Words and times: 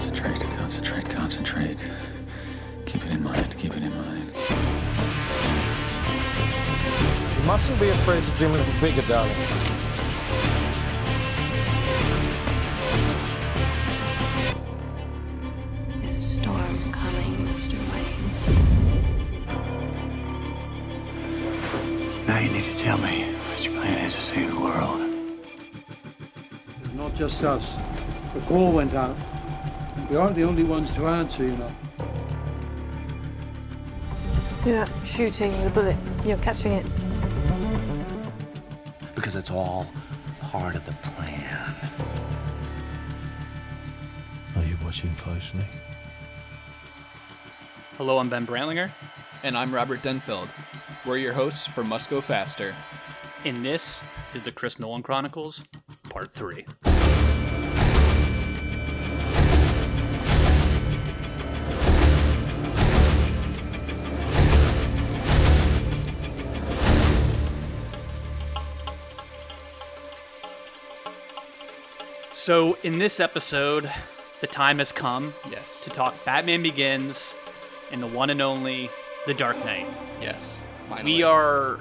Concentrate, 0.00 0.40
concentrate, 0.56 1.10
concentrate. 1.10 1.86
Keep 2.86 3.04
it 3.04 3.12
in 3.12 3.22
mind, 3.22 3.54
keep 3.58 3.76
it 3.76 3.82
in 3.82 3.94
mind. 3.94 4.32
You 7.36 7.42
mustn't 7.44 7.78
be 7.78 7.90
afraid 7.90 8.24
to 8.24 8.30
dream 8.30 8.52
of 8.52 8.56
a 8.56 8.58
little 8.64 8.80
bigger, 8.80 9.02
darling. 9.02 9.36
There's 16.00 16.16
a 16.16 16.22
storm 16.22 16.92
coming, 16.92 17.46
Mr. 17.46 17.76
Wayne. 17.92 18.32
Now 22.26 22.38
you 22.38 22.50
need 22.50 22.64
to 22.64 22.78
tell 22.78 22.96
me 22.96 23.34
what 23.34 23.62
your 23.62 23.74
plan 23.74 23.98
is 24.06 24.14
to 24.14 24.22
save 24.22 24.50
the 24.50 24.60
world. 24.60 25.14
Not 26.94 27.14
just 27.14 27.44
us. 27.44 27.70
The 28.32 28.40
call 28.46 28.72
went 28.72 28.94
out. 28.94 29.14
We 30.10 30.16
aren't 30.16 30.34
the 30.34 30.42
only 30.42 30.64
ones 30.64 30.92
to 30.96 31.06
answer, 31.06 31.44
you 31.44 31.56
know. 31.56 31.70
You're 34.66 34.76
not 34.76 34.90
shooting 35.04 35.52
the 35.62 35.70
bullet, 35.70 35.96
you're 36.24 36.36
catching 36.38 36.72
it. 36.72 36.86
Because 39.14 39.36
it's 39.36 39.52
all 39.52 39.88
part 40.40 40.74
of 40.74 40.84
the 40.84 40.92
plan. 40.92 41.74
Are 44.56 44.64
you 44.64 44.76
watching 44.84 45.14
closely? 45.14 45.64
Hello, 47.96 48.18
I'm 48.18 48.28
Ben 48.28 48.44
Brantlinger, 48.44 48.90
And 49.44 49.56
I'm 49.56 49.72
Robert 49.72 50.02
Denfeld. 50.02 50.48
We're 51.06 51.18
your 51.18 51.34
hosts 51.34 51.68
for 51.68 51.84
Must 51.84 52.10
Go 52.10 52.20
Faster. 52.20 52.74
and 53.44 53.64
this 53.64 54.02
is 54.34 54.42
the 54.42 54.50
Chris 54.50 54.80
Nolan 54.80 55.02
Chronicles, 55.02 55.62
Part 56.10 56.32
3. 56.32 56.64
So, 72.40 72.78
in 72.82 72.98
this 72.98 73.20
episode, 73.20 73.92
the 74.40 74.46
time 74.46 74.78
has 74.78 74.92
come 74.92 75.34
Yes. 75.50 75.84
to 75.84 75.90
talk 75.90 76.14
Batman 76.24 76.62
Begins 76.62 77.34
and 77.92 78.02
the 78.02 78.06
one 78.06 78.30
and 78.30 78.40
only 78.40 78.88
The 79.26 79.34
Dark 79.34 79.62
Knight. 79.62 79.86
Yes. 80.22 80.62
Finally. 80.88 81.16
We 81.16 81.22
are 81.22 81.80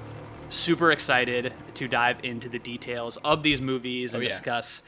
super 0.49 0.91
excited 0.91 1.53
to 1.75 1.87
dive 1.87 2.17
into 2.23 2.49
the 2.49 2.59
details 2.59 3.15
of 3.23 3.41
these 3.41 3.61
movies 3.61 4.13
and 4.13 4.19
Oh, 4.19 4.23
yeah. 4.23 4.27
discuss 4.27 4.83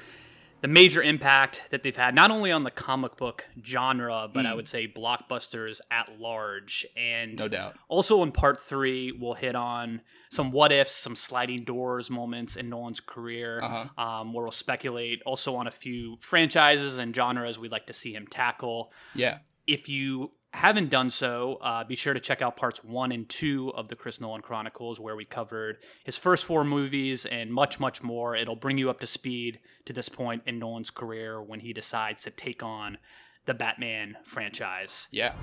the 0.62 0.68
major 0.68 1.02
impact 1.02 1.64
that 1.72 1.82
they've 1.84 1.96
had, 1.96 2.14
not 2.16 2.30
only 2.32 2.52
on 2.52 2.64
the 2.64 2.72
comic 2.72 3.18
book 3.18 3.46
genre, 3.64 4.30
but 4.32 4.46
I 4.46 4.54
would 4.54 4.68
say 4.70 4.88
blockbusters 4.88 5.82
at 5.90 6.20
large. 6.20 6.86
And 6.96 7.32
Mm. 7.38 7.40
No 7.40 7.48
doubt. 7.48 7.76
also 7.88 8.22
in 8.24 8.32
part 8.32 8.62
three, 8.62 9.12
we'll 9.12 9.34
hit 9.34 9.56
on 9.56 10.02
some 10.30 10.52
what 10.52 10.72
ifs, 10.72 10.94
some 10.94 11.16
sliding 11.16 11.64
doors 11.64 12.10
moments 12.10 12.56
in 12.56 12.70
Nolan's 12.70 13.00
career, 13.02 13.60
Uh-huh. 13.62 14.02
um, 14.02 14.34
where 14.34 14.44
we'll 14.44 14.52
speculate 14.52 15.22
also 15.26 15.56
on 15.56 15.68
a 15.68 15.72
few 15.72 16.18
franchises 16.22 16.98
and 17.00 17.16
genres 17.16 17.58
we'd 17.60 17.72
like 17.72 17.88
to 17.88 17.94
see 17.94 18.14
him 18.14 18.28
tackle 18.28 18.92
Yeah. 19.16 19.40
if 19.68 19.90
you 19.90 20.32
haven't 20.54 20.90
done 20.90 21.10
so, 21.10 21.56
uh, 21.62 21.84
be 21.84 21.96
sure 21.96 22.14
to 22.14 22.20
check 22.20 22.42
out 22.42 22.56
parts 22.56 22.84
one 22.84 23.12
and 23.12 23.28
two 23.28 23.72
of 23.76 23.88
the 23.88 23.96
Chris 23.96 24.20
Nolan 24.20 24.42
Chronicles, 24.42 25.00
where 25.00 25.16
we 25.16 25.26
covered 25.26 25.78
his 26.04 26.18
first 26.18 26.46
four 26.46 26.64
movies 26.64 27.26
and 27.26 27.52
much, 27.52 27.80
much 27.80 28.04
more. 28.04 28.36
It'll 28.36 28.56
bring 28.56 28.78
you 28.78 28.90
up 28.90 29.00
to 29.00 29.08
speed 29.08 29.60
to 29.86 29.94
this 29.94 30.10
point 30.10 30.44
in 30.46 30.60
Nolan's 30.60 30.90
career 30.90 31.42
when 31.42 31.62
he 31.62 31.74
decides 31.74 32.24
to 32.24 32.32
take 32.32 32.62
on 32.62 32.98
the 33.46 33.54
Batman 33.54 34.18
franchise. 34.24 35.08
Yeah. 35.12 35.34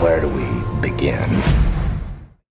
Where 0.00 0.20
do 0.20 0.28
we 0.28 0.80
begin? 0.80 1.42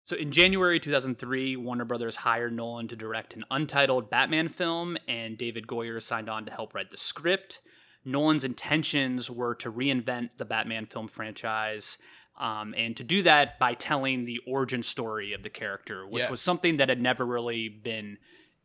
So 0.03 0.17
in 0.17 0.31
January 0.31 0.79
2003, 0.79 1.55
Warner 1.55 1.85
Brothers 1.85 2.17
hired 2.17 2.53
Nolan 2.53 2.89
to 2.89 2.97
direct 2.97 3.33
an 3.33 3.43
untitled 3.49 4.09
Batman 4.09 4.49
film, 4.49 4.97
and 5.07 5.37
David 5.37 5.67
Goyer 5.67 6.01
signed 6.01 6.29
on 6.29 6.43
to 6.45 6.51
help 6.51 6.73
write 6.75 6.91
the 6.91 6.97
script. 6.97 7.61
Nolan's 8.05 8.43
intentions 8.43 9.29
were 9.29 9.55
to 9.55 9.71
reinvent 9.71 10.31
the 10.37 10.45
Batman 10.45 10.85
film 10.85 11.07
franchise. 11.07 11.97
Um, 12.39 12.73
and 12.75 12.97
to 12.97 13.03
do 13.03 13.21
that 13.23 13.59
by 13.59 13.73
telling 13.75 14.23
the 14.23 14.39
origin 14.47 14.81
story 14.81 15.33
of 15.33 15.43
the 15.43 15.49
character, 15.49 16.07
which 16.07 16.23
Yes. 16.23 16.31
was 16.31 16.41
something 16.41 16.77
that 16.77 16.89
had 16.89 16.99
never 17.01 17.25
really 17.25 17.69
been 17.69 18.17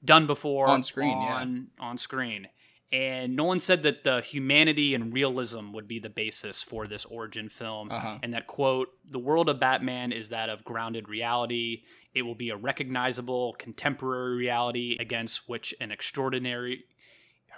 done 0.03 0.27
before 0.27 0.69
On 0.69 0.83
screen, 0.83 1.21
yeah. 1.21 1.35
on, 1.35 1.69
on 1.79 1.99
screen. 1.99 2.49
And 2.93 3.35
Nolan 3.35 3.59
said 3.61 3.83
that 3.83 4.05
the 4.05 4.21
humanity 4.23 4.95
and 4.95 5.13
realism 5.13 5.73
would 5.73 5.89
be 5.89 5.99
the 5.99 6.09
basis 6.09 6.63
for 6.63 6.87
this 6.87 7.05
origin 7.05 7.49
film, 7.49 7.91
Uh-huh. 7.91 8.21
and 8.23 8.33
that 8.33 8.47
quote, 8.47 8.89
"The 9.05 9.19
world 9.19 9.49
of 9.51 9.59
Batman 9.59 10.13
is 10.13 10.29
that 10.29 10.49
of 10.49 10.65
grounded 10.65 11.09
reality. 11.09 11.83
It 12.15 12.23
will 12.23 12.37
be 12.37 12.49
a 12.51 12.57
recognizable 12.57 13.55
contemporary 13.59 14.37
reality 14.37 14.97
against 15.01 15.49
which 15.49 15.75
an 15.81 15.91
extraordinary 15.91 16.85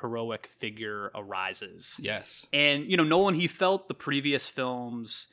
heroic 0.00 0.50
figure 0.59 1.10
arises." 1.14 1.98
Yes. 2.03 2.47
And 2.53 2.91
you 2.91 2.97
know, 2.97 3.04
Nolan 3.04 3.34
he 3.34 3.47
felt 3.47 3.88
the 3.88 3.94
previous 3.94 4.48
films 4.48 5.28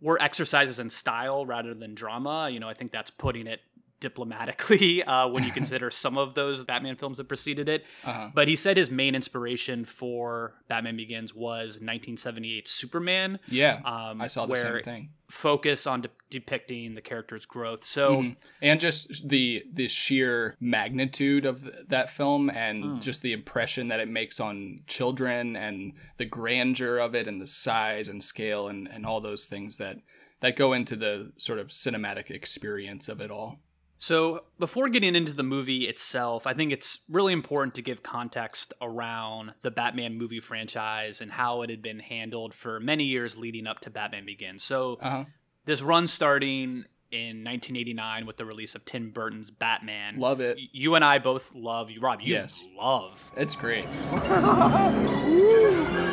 were 0.00 0.20
exercises 0.20 0.78
in 0.78 0.90
style 0.90 1.46
rather 1.46 1.74
than 1.74 1.94
drama. 1.94 2.50
You 2.50 2.60
know, 2.60 2.68
I 2.68 2.74
think 2.74 2.90
that's 2.90 3.10
putting 3.10 3.46
it 3.46 3.60
diplomatically 4.02 5.02
uh, 5.04 5.26
when 5.28 5.44
you 5.44 5.50
consider 5.52 5.90
some 5.90 6.18
of 6.18 6.34
those 6.34 6.64
Batman 6.66 6.96
films 6.96 7.16
that 7.16 7.24
preceded 7.28 7.68
it. 7.70 7.84
Uh-huh. 8.04 8.28
But 8.34 8.48
he 8.48 8.56
said 8.56 8.76
his 8.76 8.90
main 8.90 9.14
inspiration 9.14 9.86
for 9.86 10.54
Batman 10.68 10.96
Begins 10.96 11.34
was 11.34 11.76
1978 11.80 12.68
Superman. 12.68 13.38
Yeah. 13.48 13.80
Um, 13.84 14.20
I 14.20 14.26
saw 14.26 14.44
the 14.46 14.50
where 14.52 14.60
same 14.60 14.82
thing. 14.82 15.10
Focus 15.30 15.86
on 15.86 16.02
de- 16.02 16.10
depicting 16.28 16.92
the 16.92 17.00
character's 17.00 17.46
growth. 17.46 17.84
So 17.84 18.16
Mhm. 18.18 18.36
And 18.60 18.78
just 18.80 19.28
the 19.30 19.64
the 19.72 19.88
sheer 19.88 20.56
magnitude 20.60 21.46
of 21.46 21.62
th- 21.62 21.74
that 21.88 22.10
film 22.10 22.50
and 22.50 22.84
Hmm. 22.84 22.98
just 22.98 23.22
the 23.22 23.32
impression 23.32 23.88
that 23.88 23.98
it 24.00 24.08
makes 24.08 24.40
on 24.40 24.82
children 24.86 25.56
and 25.56 25.94
the 26.18 26.26
grandeur 26.26 26.98
of 26.98 27.14
it 27.14 27.26
and 27.26 27.40
the 27.40 27.46
size 27.46 28.10
and 28.10 28.22
scale 28.22 28.68
and, 28.68 28.88
and 28.88 29.06
all 29.06 29.20
those 29.22 29.46
things 29.46 29.78
that 29.78 29.96
that 30.40 30.56
go 30.56 30.72
into 30.72 30.96
the 30.96 31.32
sort 31.38 31.60
of 31.60 31.68
cinematic 31.68 32.28
experience 32.30 33.08
of 33.08 33.20
it 33.20 33.30
all. 33.30 33.60
So, 34.06 34.42
before 34.58 34.88
getting 34.88 35.14
into 35.14 35.32
the 35.32 35.44
movie 35.44 35.86
itself, 35.86 36.44
I 36.44 36.54
think 36.54 36.72
it's 36.72 36.98
really 37.08 37.32
important 37.32 37.76
to 37.76 37.82
give 37.82 38.02
context 38.02 38.74
around 38.82 39.54
the 39.60 39.70
Batman 39.70 40.18
movie 40.18 40.40
franchise 40.40 41.20
and 41.20 41.30
how 41.30 41.62
it 41.62 41.70
had 41.70 41.82
been 41.82 42.00
handled 42.00 42.52
for 42.52 42.80
many 42.80 43.04
years 43.04 43.36
leading 43.36 43.64
up 43.68 43.78
to 43.82 43.90
Batman 43.90 44.26
Begins. 44.26 44.64
So, 44.64 44.98
Uh-huh. 45.00 45.26
this 45.66 45.82
run 45.82 46.08
starting 46.08 46.86
in 47.12 47.44
1989 47.44 48.26
with 48.26 48.38
the 48.38 48.44
release 48.44 48.74
of 48.74 48.84
Tim 48.84 49.12
Burton's 49.12 49.52
Batman. 49.52 50.18
Love 50.18 50.40
it. 50.40 50.58
You 50.72 50.96
and 50.96 51.04
I 51.04 51.20
both 51.20 51.54
love, 51.54 51.88
you, 51.88 52.00
Rob, 52.00 52.22
you 52.22 52.34
Yes. 52.34 52.66
love. 52.76 53.30
It's 53.36 53.54
great. 53.54 53.84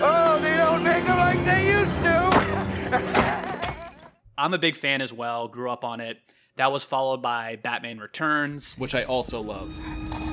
Oh, 0.01 0.39
they 0.41 0.55
don't 0.57 0.83
make 0.83 1.03
them 1.05 1.17
like 1.17 1.43
they 1.43 1.71
used 1.71 2.01
to! 2.01 3.75
I'm 4.37 4.53
a 4.53 4.59
big 4.59 4.75
fan 4.75 5.01
as 5.01 5.11
well, 5.11 5.47
grew 5.47 5.71
up 5.71 5.83
on 5.83 5.99
it. 6.01 6.19
That 6.59 6.73
was 6.73 6.83
followed 6.83 7.21
by 7.21 7.55
Batman 7.55 7.99
Returns. 7.99 8.75
Which 8.77 8.93
I 8.93 9.05
also 9.05 9.39
love. 9.39 9.73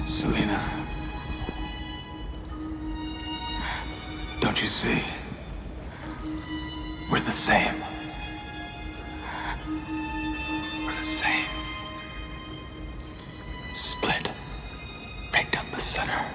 Selina. 0.06 0.60
Don't 4.40 4.60
you 4.60 4.66
see? 4.66 5.04
We're 7.12 7.20
the 7.20 7.30
same. 7.30 7.80
We're 10.84 10.96
the 10.96 11.04
same. 11.04 11.46
Split. 13.72 14.32
Right 15.32 15.52
down 15.52 15.66
the 15.70 15.78
center. 15.78 16.26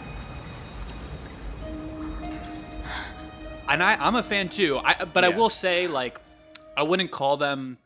and 3.67 3.83
I, 3.83 3.97
I'm 3.99 4.15
a 4.15 4.23
fan 4.23 4.47
too. 4.47 4.77
I, 4.77 5.03
but 5.03 5.25
I 5.25 5.29
will 5.29 5.49
say, 5.49 5.87
like, 5.87 6.17
I 6.77 6.83
wouldn't 6.83 7.11
call 7.11 7.35
them, 7.35 7.77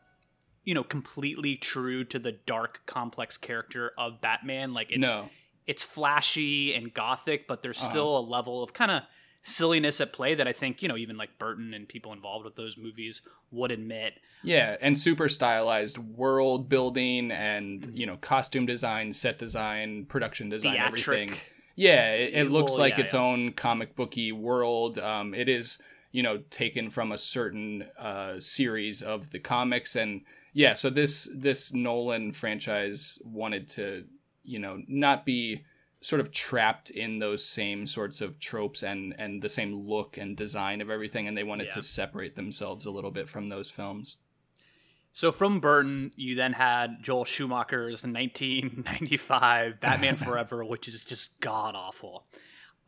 you 0.66 0.74
know, 0.74 0.84
completely 0.84 1.56
true 1.56 2.04
to 2.04 2.18
the 2.18 2.32
dark, 2.32 2.82
complex 2.84 3.38
character 3.38 3.92
of 3.96 4.20
Batman. 4.20 4.74
Like, 4.74 4.90
it's 4.90 4.98
No. 5.14 5.30
it's 5.66 5.82
flashy 5.82 6.74
and 6.74 6.92
gothic, 6.92 7.46
but 7.48 7.62
there's 7.62 7.80
Uh-huh. 7.80 7.90
still 7.90 8.18
a 8.18 8.20
level 8.20 8.62
of 8.62 8.72
kind 8.74 8.90
of 8.90 9.02
silliness 9.42 10.00
at 10.00 10.12
play 10.12 10.34
that 10.34 10.48
I 10.48 10.52
think 10.52 10.82
you 10.82 10.88
know 10.88 10.96
even 10.96 11.16
like 11.16 11.38
Burton 11.38 11.72
and 11.72 11.88
people 11.88 12.12
involved 12.12 12.44
with 12.44 12.56
those 12.56 12.76
movies 12.76 13.22
would 13.52 13.70
admit. 13.70 14.14
Yeah, 14.42 14.76
and 14.80 14.98
super 14.98 15.28
stylized 15.28 15.98
world 15.98 16.68
building 16.68 17.30
and 17.30 17.90
you 17.96 18.06
know 18.06 18.16
costume 18.16 18.66
design, 18.66 19.12
set 19.12 19.38
design, 19.38 20.04
production 20.06 20.48
design, 20.48 20.76
everything. 20.76 21.32
Yeah, 21.76 22.10
it, 22.12 22.34
it 22.34 22.50
looks 22.50 22.72
Well, 22.72 22.80
like 22.80 22.96
yeah, 22.96 23.04
its 23.04 23.14
yeah. 23.14 23.20
own 23.20 23.52
comic 23.52 23.94
booky 23.94 24.32
world. 24.32 24.98
Um, 24.98 25.32
it 25.34 25.48
is 25.48 25.80
you 26.10 26.22
know 26.24 26.38
taken 26.50 26.90
from 26.90 27.12
a 27.12 27.18
certain 27.18 27.86
uh, 27.98 28.40
series 28.40 29.00
of 29.02 29.30
the 29.30 29.38
comics, 29.38 29.94
and 29.94 30.22
yeah, 30.58 30.72
so 30.72 30.88
this 30.88 31.28
this 31.34 31.74
Nolan 31.74 32.32
franchise 32.32 33.20
wanted 33.24 33.68
to 33.76 34.04
you 34.42 34.58
know 34.58 34.82
not 34.88 35.26
be 35.26 35.64
sort 36.00 36.20
of 36.20 36.30
trapped 36.32 36.88
in 36.90 37.18
those 37.18 37.44
same 37.44 37.86
sorts 37.86 38.20
of 38.22 38.38
tropes 38.40 38.82
and 38.82 39.14
and 39.18 39.42
the 39.42 39.48
same 39.50 39.74
look 39.86 40.16
and 40.16 40.34
design 40.36 40.80
of 40.80 40.90
everything 40.90 41.28
and 41.28 41.36
they 41.36 41.44
wanted 41.44 41.66
Yeah. 41.66 41.72
to 41.72 41.82
separate 41.82 42.36
themselves 42.36 42.86
a 42.86 42.90
little 42.90 43.10
bit 43.10 43.28
from 43.28 43.48
those 43.50 43.70
films. 43.70 44.16
So 45.12 45.32
from 45.32 45.60
Burton, 45.60 46.12
you 46.16 46.34
then 46.36 46.52
had 46.54 47.02
Joel 47.02 47.24
Schumacher's 47.24 48.04
1995 48.04 49.80
Batman 49.80 50.16
Forever, 50.16 50.64
which 50.64 50.88
is 50.88 51.04
just 51.04 51.40
god 51.40 51.74
awful. 51.74 52.26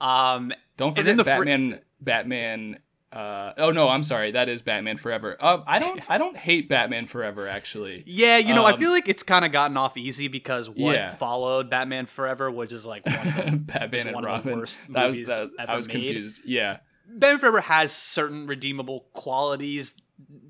Um, 0.01 0.53
Don't 0.77 0.95
forget 0.97 1.17
the 1.17 1.25
fr- 1.25 1.31
Batman 1.31 1.81
Batman 2.01 2.79
uh, 3.13 3.53
oh 3.57 3.71
no, 3.71 3.89
I'm 3.89 4.03
sorry. 4.03 4.33
That 4.33 4.49
is 4.51 4.61
Batman 4.61 4.97
Forever. 4.99 5.37
Uh, 5.41 5.63
I 5.67 5.79
don't. 5.79 6.01
I 6.11 6.19
don't 6.19 6.37
hate 6.37 6.69
Batman 6.69 7.07
Forever. 7.07 7.49
Actually, 7.49 8.05
yeah, 8.07 8.37
you 8.37 8.55
know, 8.55 8.65
I 8.67 8.73
Um, 8.73 8.79
feel 8.81 8.91
like 8.91 9.09
it's 9.09 9.23
kind 9.23 9.45
of 9.45 9.53
gotten 9.53 9.77
off 9.77 9.97
easy 9.97 10.29
because 10.29 10.69
what 10.69 10.95
Yeah. 10.95 11.09
followed 11.09 11.71
Batman 11.71 12.07
Forever, 12.07 12.51
which 12.51 12.73
is 12.73 12.85
like 12.85 13.07
one 13.07 13.17
of 13.29 13.51
the, 13.51 13.57
Batman 13.57 14.07
and 14.09 14.15
one 14.15 14.25
of 14.27 14.43
the 14.45 14.49
Robin. 14.51 14.59
worst 14.61 14.81
that 14.91 15.07
was 15.07 15.17
movies 15.17 15.29
that, 15.29 15.49
ever 15.59 15.73
I 15.73 15.77
was 15.77 15.89
made. 15.89 15.93
confused. 15.95 16.43
Yeah, 16.45 16.79
Batman 17.09 17.39
Forever 17.41 17.61
has 17.63 17.93
certain 17.93 18.47
redeemable 18.47 19.07
qualities. 19.15 19.95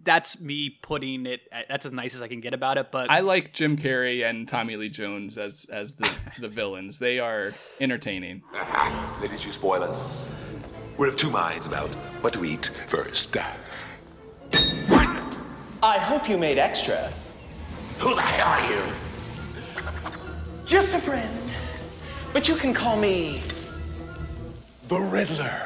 That's 0.02 0.40
me 0.40 0.70
putting 0.82 1.26
it. 1.26 1.42
That's 1.68 1.84
as 1.84 1.92
nice 1.92 2.14
as 2.14 2.22
I 2.22 2.28
can 2.28 2.40
get 2.40 2.54
about 2.54 2.78
it. 2.78 2.90
But 2.90 3.10
I 3.10 3.20
like 3.20 3.52
Jim 3.52 3.76
Carrey 3.76 4.28
and 4.28 4.48
Tommy 4.48 4.76
Lee 4.76 4.88
Jones 4.88 5.36
as 5.38 5.66
as 5.70 5.94
the 5.94 6.10
the 6.40 6.48
villains. 6.48 6.98
They 6.98 7.18
are 7.18 7.52
entertaining. 7.78 8.42
They 9.20 9.28
did 9.28 9.44
you 9.44 9.52
spoil 9.52 9.82
us? 9.82 10.28
We're 10.98 11.08
of 11.08 11.16
two 11.16 11.30
minds 11.30 11.64
about 11.66 11.88
what 12.22 12.32
to 12.34 12.44
eat 12.44 12.66
first. 12.88 13.36
I 15.80 15.98
hope 15.98 16.28
you 16.28 16.36
made 16.36 16.58
extra. 16.58 17.12
Who 18.00 18.14
the 18.14 18.20
hell 18.22 18.48
are 18.48 18.70
you? 18.72 18.82
Just 20.66 20.94
a 20.94 20.98
friend. 20.98 21.52
But 22.32 22.48
you 22.48 22.56
can 22.56 22.74
call 22.74 22.96
me 22.98 23.42
The 24.88 24.98
Riddler. 24.98 25.62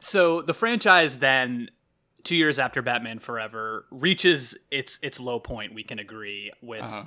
so 0.00 0.42
the 0.42 0.54
franchise 0.54 1.18
then 1.18 1.70
two 2.24 2.34
years 2.36 2.58
after 2.58 2.82
batman 2.82 3.18
forever 3.20 3.84
reaches 3.90 4.56
its 4.70 4.98
its 5.02 5.20
low 5.20 5.38
point 5.38 5.74
we 5.74 5.82
can 5.84 5.98
agree 6.00 6.50
with 6.60 6.82
Uh-huh. 6.82 7.04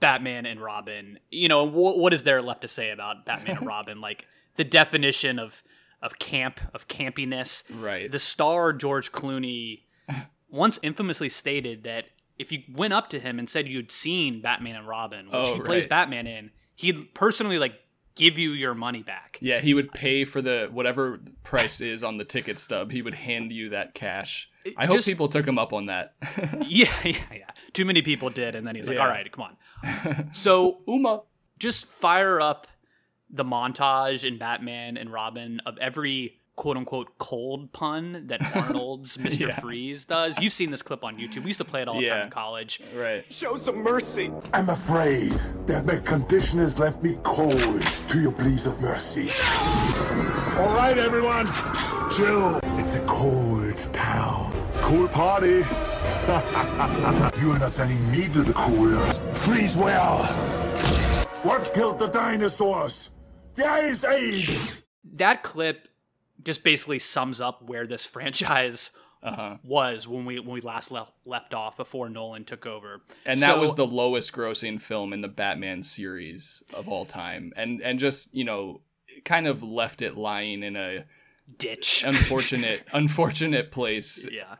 batman 0.00 0.44
and 0.46 0.60
robin 0.60 1.18
you 1.30 1.48
know 1.48 1.66
wh- 1.66 1.96
what 1.98 2.12
is 2.12 2.24
there 2.24 2.42
left 2.42 2.60
to 2.60 2.68
say 2.68 2.90
about 2.90 3.24
batman 3.24 3.56
and 3.58 3.66
robin 3.74 4.00
like 4.02 4.26
the 4.56 4.64
definition 4.64 5.38
of 5.38 5.62
of 6.02 6.18
camp 6.18 6.60
of 6.74 6.88
campiness 6.88 7.62
Right. 7.72 8.10
the 8.10 8.18
star 8.18 8.72
george 8.72 9.12
clooney 9.12 9.82
once 10.50 10.78
infamously 10.82 11.28
stated 11.28 11.84
that 11.84 12.06
if 12.38 12.52
you 12.52 12.62
went 12.72 12.92
up 12.92 13.08
to 13.10 13.18
him 13.18 13.38
and 13.38 13.48
said 13.48 13.66
you'd 13.68 13.90
seen 13.90 14.40
batman 14.40 14.76
and 14.76 14.86
robin 14.88 15.26
which 15.26 15.34
Oh, 15.34 15.54
he 15.54 15.60
plays 15.60 15.86
batman 15.86 16.26
in 16.26 16.50
he'd 16.74 17.14
personally 17.14 17.58
like 17.58 17.80
give 18.14 18.38
you 18.38 18.50
your 18.52 18.72
money 18.74 19.02
back 19.02 19.38
Yeah, 19.42 19.60
he 19.60 19.74
would 19.74 19.92
pay 19.92 20.24
for 20.24 20.40
the 20.40 20.68
whatever 20.72 21.20
price 21.42 21.80
is 21.82 22.02
on 22.02 22.16
the 22.16 22.24
ticket 22.24 22.58
stub. 22.58 22.90
He 22.90 23.02
would 23.02 23.12
hand 23.12 23.52
you 23.52 23.68
that 23.70 23.92
cash. 23.92 24.48
I 24.74 24.86
hope 24.86 24.94
just- 24.96 25.06
people 25.06 25.28
took 25.28 25.46
him 25.46 25.58
up 25.58 25.74
on 25.74 25.86
that. 25.86 26.14
Yeah, 26.66 26.90
yeah, 27.04 27.18
yeah. 27.30 27.50
Too 27.74 27.84
many 27.84 28.00
people 28.00 28.30
did, 28.30 28.54
and 28.54 28.66
then 28.66 28.74
he's 28.74 28.88
like, 28.88 28.96
Yeah. 28.96 29.02
"All 29.04 29.10
right, 29.10 29.30
come 29.30 29.44
on." 29.84 30.30
So 30.32 30.78
Uma. 30.88 31.24
just 31.58 31.84
fire 31.84 32.40
up 32.40 32.66
the 33.30 33.44
montage 33.44 34.24
in 34.24 34.38
Batman 34.38 34.96
and 34.96 35.12
Robin 35.12 35.60
of 35.66 35.78
every 35.78 36.40
quote 36.56 36.76
unquote 36.78 37.18
cold 37.18 37.72
pun 37.72 38.24
that 38.26 38.40
Arnold's 38.56 39.16
Mr. 39.18 39.48
Yeah. 39.48 39.60
Freeze 39.60 40.04
does. 40.04 40.38
You've 40.40 40.52
seen 40.52 40.70
this 40.70 40.82
clip 40.82 41.04
on 41.04 41.18
YouTube. 41.18 41.42
We 41.42 41.48
used 41.48 41.58
to 41.58 41.64
play 41.64 41.82
it 41.82 41.88
all 41.88 42.00
the 42.00 42.06
time 42.06 42.24
in 42.24 42.30
college. 42.30 42.80
Right. 42.94 43.30
Show 43.32 43.56
some 43.56 43.76
mercy. 43.82 44.32
I'm 44.52 44.70
afraid 44.70 45.32
that 45.66 45.86
my 45.86 45.96
condition 45.96 46.58
has 46.60 46.78
left 46.78 47.02
me 47.02 47.18
cold 47.22 47.82
to 48.08 48.20
your 48.20 48.32
pleas 48.32 48.66
of 48.66 48.80
mercy. 48.80 49.28
All 50.56 50.74
right, 50.74 50.96
everyone, 50.96 51.46
chill. 52.10 52.60
It's 52.80 52.94
a 52.96 53.04
cold 53.04 53.76
town. 53.92 54.54
Cool 54.76 55.06
party. 55.08 55.46
you 57.38 57.50
are 57.50 57.58
not 57.58 57.74
sending 57.74 58.10
me 58.10 58.28
to 58.28 58.40
the 58.40 58.54
cooler. 58.54 59.04
Freeze 59.34 59.76
well. 59.76 60.24
What 61.42 61.74
killed 61.74 61.98
the 61.98 62.06
dinosaurs? 62.06 63.10
The 63.56 63.66
Ice 63.66 64.82
That 65.14 65.42
clip 65.42 65.88
just 66.42 66.62
basically 66.62 66.98
sums 66.98 67.40
up 67.40 67.62
where 67.62 67.86
this 67.86 68.04
franchise 68.14 68.90
Uh-huh. 69.22 69.56
was 69.64 70.06
when 70.06 70.24
we 70.24 70.38
when 70.38 70.54
we 70.54 70.60
last 70.60 70.90
left 70.92 71.12
left 71.24 71.52
off 71.54 71.76
before 71.76 72.08
Nolan 72.08 72.44
took 72.44 72.64
over. 72.66 73.00
And 73.24 73.40
that 73.40 73.54
So- 73.54 73.60
was 73.60 73.74
the 73.74 73.86
lowest 73.86 74.32
grossing 74.32 74.80
film 74.80 75.12
in 75.12 75.20
the 75.22 75.28
Batman 75.28 75.82
series 75.82 76.62
of 76.72 76.88
all 76.88 77.06
time. 77.06 77.52
And 77.56 77.80
and 77.82 77.98
just, 77.98 78.34
you 78.34 78.44
know, 78.44 78.82
kind 79.24 79.46
of 79.48 79.62
left 79.62 80.02
it 80.02 80.16
lying 80.16 80.62
in 80.62 80.76
a 80.76 81.04
ditch. 81.58 82.04
unfortunate 82.06 82.84
unfortunate 82.92 83.72
place. 83.72 84.28
Yeah. 84.30 84.56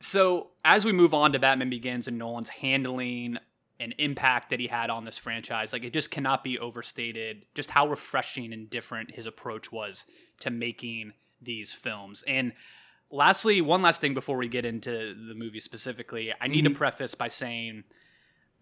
So 0.00 0.50
as 0.64 0.84
we 0.84 0.92
move 0.92 1.12
on 1.12 1.32
to 1.32 1.38
Batman 1.38 1.70
Begins 1.70 2.08
and 2.08 2.18
Nolan's 2.18 2.48
handling 2.50 3.38
and 3.80 3.94
impact 3.98 4.50
that 4.50 4.58
he 4.60 4.66
had 4.66 4.90
on 4.90 5.04
this 5.04 5.18
franchise, 5.18 5.72
like 5.72 5.84
it 5.84 5.92
just 5.92 6.10
cannot 6.10 6.42
be 6.42 6.58
overstated 6.58 7.44
just 7.54 7.70
how 7.70 7.86
refreshing 7.88 8.52
and 8.52 8.68
different 8.68 9.14
his 9.14 9.26
approach 9.26 9.70
was 9.70 10.04
to 10.40 10.50
making 10.50 11.12
these 11.40 11.72
films. 11.72 12.24
And 12.26 12.52
lastly, 13.10 13.60
one 13.60 13.80
last 13.82 14.00
thing 14.00 14.14
before 14.14 14.36
we 14.36 14.48
get 14.48 14.64
into 14.64 14.90
the 15.14 15.34
movie 15.34 15.60
specifically, 15.60 16.32
I 16.40 16.48
need 16.48 16.64
Mhm. 16.64 16.70
to 16.70 16.74
preface 16.74 17.14
by 17.14 17.28
saying 17.28 17.84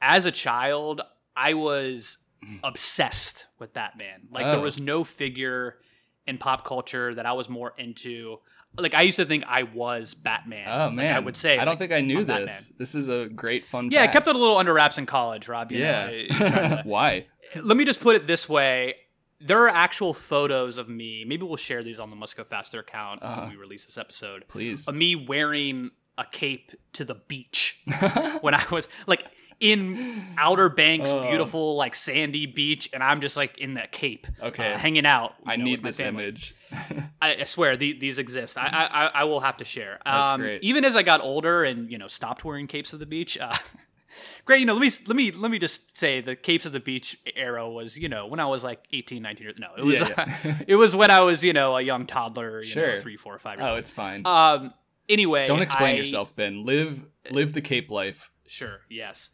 as 0.02 0.26
a 0.26 0.30
child, 0.30 1.00
I 1.34 1.54
was 1.54 2.18
obsessed 2.62 3.46
with 3.58 3.72
Batman. 3.72 4.28
Like 4.30 4.50
there 4.50 4.60
Oh. 4.60 4.62
was 4.62 4.78
no 4.80 5.04
figure 5.04 5.80
in 6.26 6.36
pop 6.38 6.64
culture 6.64 7.14
that 7.14 7.24
I 7.24 7.32
was 7.32 7.48
more 7.48 7.72
into. 7.78 8.40
Like 8.78 8.94
I 8.94 9.02
used 9.02 9.16
to 9.16 9.24
think 9.24 9.44
I 9.46 9.62
was 9.64 10.14
Batman. 10.14 10.68
Oh 10.68 10.86
Like, 10.86 10.94
man. 10.94 11.14
I 11.16 11.18
would 11.18 11.36
say 11.36 11.54
I 11.58 11.64
don't 11.64 11.72
like, 11.72 11.78
think 11.78 11.92
I 11.92 12.00
knew 12.00 12.18
I'm 12.20 12.24
Batman. 12.26 12.46
this. 12.46 12.72
This 12.78 12.94
is 12.94 13.08
a 13.08 13.26
great 13.26 13.64
fun 13.64 13.88
Yeah, 13.90 14.02
I 14.02 14.06
kept 14.08 14.28
it 14.28 14.34
a 14.34 14.38
little 14.38 14.56
under 14.58 14.74
wraps 14.74 14.98
in 14.98 15.06
college, 15.06 15.48
Rob. 15.48 15.72
you 15.72 15.80
know, 15.80 16.08
Yeah. 16.10 16.76
To- 16.76 16.82
Why? 16.84 17.26
Let 17.60 17.76
me 17.76 17.84
just 17.84 18.00
put 18.00 18.16
it 18.16 18.26
this 18.26 18.48
way. 18.48 18.96
There 19.40 19.58
are 19.64 19.68
actual 19.68 20.14
photos 20.14 20.78
of 20.78 20.88
me. 20.88 21.24
Maybe 21.26 21.44
we'll 21.44 21.56
share 21.56 21.82
these 21.82 22.00
on 22.00 22.08
the 22.08 22.16
Must 22.16 22.36
Go 22.36 22.44
Faster 22.44 22.80
account 22.80 23.22
Uh-huh. 23.22 23.42
when 23.42 23.50
we 23.50 23.56
release 23.56 23.84
this 23.86 23.98
episode. 23.98 24.44
Please. 24.48 24.88
Of 24.88 24.94
me 24.94 25.14
wearing 25.14 25.90
a 26.18 26.24
cape 26.24 26.72
to 26.94 27.04
the 27.04 27.14
beach 27.14 27.82
when 28.40 28.54
I 28.54 28.64
was 28.70 28.88
like 29.06 29.24
in 29.60 30.22
Outer 30.36 30.68
Banks, 30.68 31.10
Oh. 31.12 31.26
beautiful 31.28 31.76
like 31.76 31.94
sandy 31.94 32.46
beach, 32.46 32.90
and 32.92 33.02
I'm 33.02 33.20
just 33.20 33.36
like 33.36 33.56
in 33.58 33.74
the 33.74 33.84
cape, 33.90 34.26
Okay. 34.42 34.72
uh, 34.72 34.78
hanging 34.78 35.06
out. 35.06 35.34
I 35.46 35.56
know, 35.56 35.64
need 35.64 35.82
this 35.82 35.98
family. 35.98 36.24
image. 36.24 36.54
I, 37.22 37.36
I 37.40 37.44
swear 37.44 37.76
the, 37.76 37.92
these 37.98 38.18
exist. 38.18 38.58
I, 38.58 38.66
I 38.68 39.06
I- 39.20 39.24
will 39.24 39.40
have 39.40 39.56
to 39.58 39.64
share. 39.64 39.98
That's 40.04 40.30
um, 40.30 40.40
great. 40.40 40.62
Even 40.62 40.84
as 40.84 40.94
I 40.96 41.02
got 41.02 41.20
older 41.22 41.64
and 41.64 41.90
you 41.90 41.98
know 41.98 42.06
stopped 42.06 42.44
wearing 42.44 42.66
capes 42.66 42.92
of 42.92 42.98
the 42.98 43.06
beach. 43.06 43.38
Uh, 43.38 43.54
great. 44.44 44.60
You 44.60 44.66
know, 44.66 44.74
let 44.74 44.82
me 44.82 44.90
let 45.06 45.16
me 45.16 45.30
let 45.30 45.50
me 45.50 45.58
just 45.58 45.96
say 45.96 46.20
the 46.20 46.36
capes 46.36 46.66
of 46.66 46.72
the 46.72 46.80
beach 46.80 47.18
era 47.34 47.68
was 47.70 47.96
you 47.96 48.08
know 48.08 48.26
when 48.26 48.40
I 48.40 48.46
was 48.46 48.62
like 48.64 48.84
18, 48.92 49.22
19 49.22 49.44
years. 49.44 49.56
No, 49.58 49.68
it 49.78 49.84
was 49.84 50.00
Yeah, 50.00 50.36
yeah. 50.44 50.58
it 50.68 50.74
was 50.76 50.94
when 50.94 51.10
I 51.10 51.20
was 51.20 51.42
you 51.44 51.52
know 51.52 51.76
a 51.76 51.80
young 51.82 52.06
toddler. 52.06 52.58
You 52.60 52.66
Sure. 52.68 52.96
know, 52.96 53.00
three, 53.00 53.16
four, 53.16 53.38
five. 53.38 53.58
Years 53.58 53.68
Oh, 53.70 53.74
it's 53.76 53.90
fine. 53.90 54.26
Um. 54.26 54.74
Anyway, 55.08 55.46
Don't 55.46 55.62
explain 55.62 55.96
yourself, 55.96 56.34
Ben. 56.34 56.64
Live 56.66 57.00
live 57.30 57.52
the 57.52 57.60
cape 57.60 57.90
life. 57.90 58.30
Sure, 58.48 58.80
yes. 58.90 59.30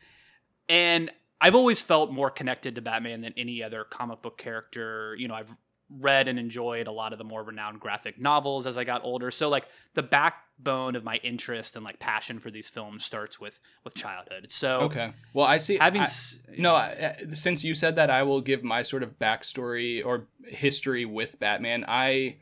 And 0.68 1.10
I've 1.40 1.54
always 1.54 1.80
felt 1.80 2.12
more 2.12 2.30
connected 2.30 2.74
to 2.76 2.82
Batman 2.82 3.20
than 3.22 3.34
any 3.36 3.62
other 3.62 3.84
comic 3.84 4.22
book 4.22 4.38
character. 4.38 5.14
You 5.18 5.28
know, 5.28 5.34
I've 5.34 5.54
read 6.00 6.26
and 6.28 6.38
enjoyed 6.38 6.86
a 6.86 6.92
lot 6.92 7.12
of 7.12 7.18
the 7.18 7.24
more 7.24 7.42
renowned 7.42 7.78
graphic 7.80 8.18
novels 8.18 8.66
as 8.66 8.78
I 8.78 8.84
got 8.84 9.04
older. 9.04 9.30
So 9.30 9.50
like 9.50 9.66
the 9.92 10.02
backbone 10.02 10.96
of 10.96 11.04
my 11.04 11.16
interest 11.16 11.76
and 11.76 11.84
like 11.84 11.98
passion 11.98 12.38
for 12.38 12.50
these 12.50 12.70
films 12.70 13.04
starts 13.04 13.38
with 13.38 13.60
with 13.84 13.94
childhood. 13.94 14.46
So 14.50 14.80
Okay. 14.82 15.12
Well, 15.34 15.44
I 15.46 15.58
see. 15.58 15.76
Having 15.78 16.00
I- 16.02 16.04
s- 16.04 16.38
no, 16.56 16.74
I, 16.76 17.16
I- 17.30 17.34
since 17.34 17.62
you 17.62 17.74
said 17.74 17.96
that, 17.96 18.08
I 18.08 18.22
will 18.22 18.40
give 18.40 18.62
my 18.64 18.80
sort 18.82 19.02
of 19.02 19.18
backstory 19.18 20.02
or 20.04 20.28
history 20.46 21.04
with 21.04 21.38
Batman. 21.38 21.84
I, 21.86 22.36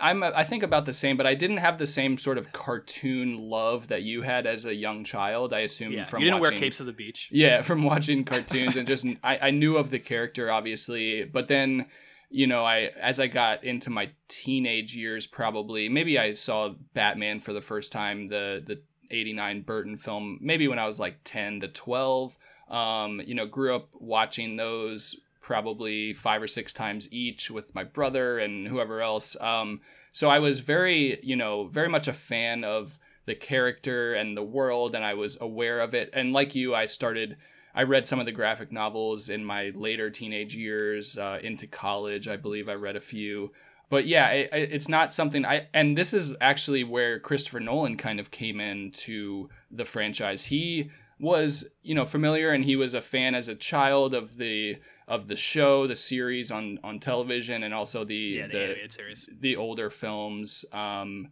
I'm, 0.00 0.22
I 0.22 0.44
think 0.44 0.62
about 0.62 0.86
the 0.86 0.92
same, 0.92 1.16
but 1.16 1.26
I 1.26 1.34
didn't 1.34 1.58
have 1.58 1.78
the 1.78 1.86
same 1.86 2.18
sort 2.18 2.38
of 2.38 2.52
cartoon 2.52 3.38
love 3.38 3.88
that 3.88 4.02
you 4.02 4.22
had 4.22 4.46
as 4.46 4.64
a 4.64 4.74
young 4.74 5.04
child. 5.04 5.52
I 5.52 5.60
assume 5.60 5.92
yeah, 5.92 6.04
from 6.04 6.20
you 6.20 6.26
didn't 6.26 6.40
watching, 6.40 6.54
wear 6.54 6.60
capes 6.60 6.80
of 6.80 6.86
the 6.86 6.92
beach. 6.92 7.28
Yeah, 7.32 7.62
from 7.62 7.82
watching 7.82 8.24
cartoons 8.24 8.76
and 8.76 8.86
just 8.86 9.06
I, 9.22 9.38
I 9.38 9.50
knew 9.50 9.76
of 9.76 9.90
the 9.90 9.98
character 9.98 10.50
obviously, 10.50 11.24
but 11.24 11.48
then 11.48 11.86
you 12.30 12.46
know 12.46 12.64
I 12.64 12.90
as 13.00 13.18
I 13.18 13.26
got 13.26 13.64
into 13.64 13.90
my 13.90 14.10
teenage 14.28 14.94
years 14.94 15.26
probably 15.26 15.88
maybe 15.88 16.18
I 16.18 16.32
saw 16.34 16.70
Batman 16.94 17.40
for 17.40 17.52
the 17.52 17.60
first 17.60 17.92
time 17.92 18.28
the 18.28 18.62
the 18.64 18.80
89 19.10 19.62
Burton 19.62 19.96
film 19.96 20.38
maybe 20.40 20.68
when 20.68 20.78
I 20.78 20.86
was 20.86 21.00
like 21.00 21.18
10 21.24 21.60
to 21.60 21.68
12 21.68 22.38
um 22.68 23.20
you 23.26 23.34
know 23.34 23.46
grew 23.46 23.74
up 23.74 23.88
watching 23.94 24.56
those 24.56 25.16
probably 25.50 26.12
5 26.12 26.42
or 26.42 26.46
6 26.46 26.72
times 26.72 27.12
each 27.12 27.50
with 27.50 27.74
my 27.74 27.82
brother 27.82 28.38
and 28.38 28.68
whoever 28.68 29.02
else 29.02 29.36
um 29.40 29.80
so 30.12 30.30
I 30.30 30.38
was 30.38 30.60
very 30.60 31.18
you 31.24 31.34
know 31.34 31.64
very 31.64 31.88
much 31.88 32.06
a 32.06 32.12
fan 32.12 32.62
of 32.62 33.00
the 33.26 33.34
character 33.34 34.14
and 34.14 34.36
the 34.36 34.44
world 34.44 34.94
and 34.94 35.04
I 35.04 35.14
was 35.14 35.36
aware 35.40 35.80
of 35.80 35.92
it 35.92 36.10
and 36.12 36.32
like 36.32 36.54
you 36.54 36.72
I 36.72 36.86
started 36.86 37.36
I 37.74 37.82
read 37.82 38.06
some 38.06 38.20
of 38.20 38.26
the 38.26 38.32
graphic 38.32 38.70
novels 38.70 39.28
in 39.28 39.44
my 39.44 39.72
later 39.74 40.10
teenage 40.10 40.54
years, 40.56 41.16
uh, 41.16 41.38
into 41.42 41.66
college. 41.66 42.26
I 42.26 42.36
believe 42.36 42.68
I 42.68 42.74
read 42.74 42.96
a 42.96 43.00
few. 43.00 43.52
But 43.88 44.06
yeah, 44.06 44.28
it, 44.28 44.50
it's 44.52 44.88
not 44.88 45.12
something 45.12 45.46
I. 45.46 45.68
And 45.72 45.96
this 45.96 46.12
is 46.12 46.36
actually 46.40 46.84
where 46.84 47.20
Christopher 47.20 47.60
Nolan 47.60 47.96
kind 47.96 48.18
of 48.18 48.30
came 48.30 48.60
into 48.60 49.48
the 49.70 49.84
franchise. 49.84 50.46
He 50.46 50.90
was, 51.20 51.70
you 51.82 51.94
know, 51.94 52.06
familiar 52.06 52.50
and 52.50 52.64
he 52.64 52.76
was 52.76 52.94
a 52.94 53.00
fan 53.00 53.34
as 53.34 53.46
a 53.46 53.54
child 53.54 54.14
of 54.14 54.38
the 54.38 54.78
of 55.10 55.28
the 55.28 55.36
show, 55.36 55.86
the 55.86 55.96
series 55.96 56.50
on 56.50 56.78
on 56.82 57.00
television, 57.00 57.62
and 57.62 57.74
also 57.74 58.04
the 58.04 58.14
Yeah, 58.14 58.46
the 58.46 58.52
the, 58.52 58.64
animated 58.64 58.92
series. 58.92 59.28
the 59.40 59.56
older 59.56 59.90
films. 59.90 60.64
Um, 60.72 61.28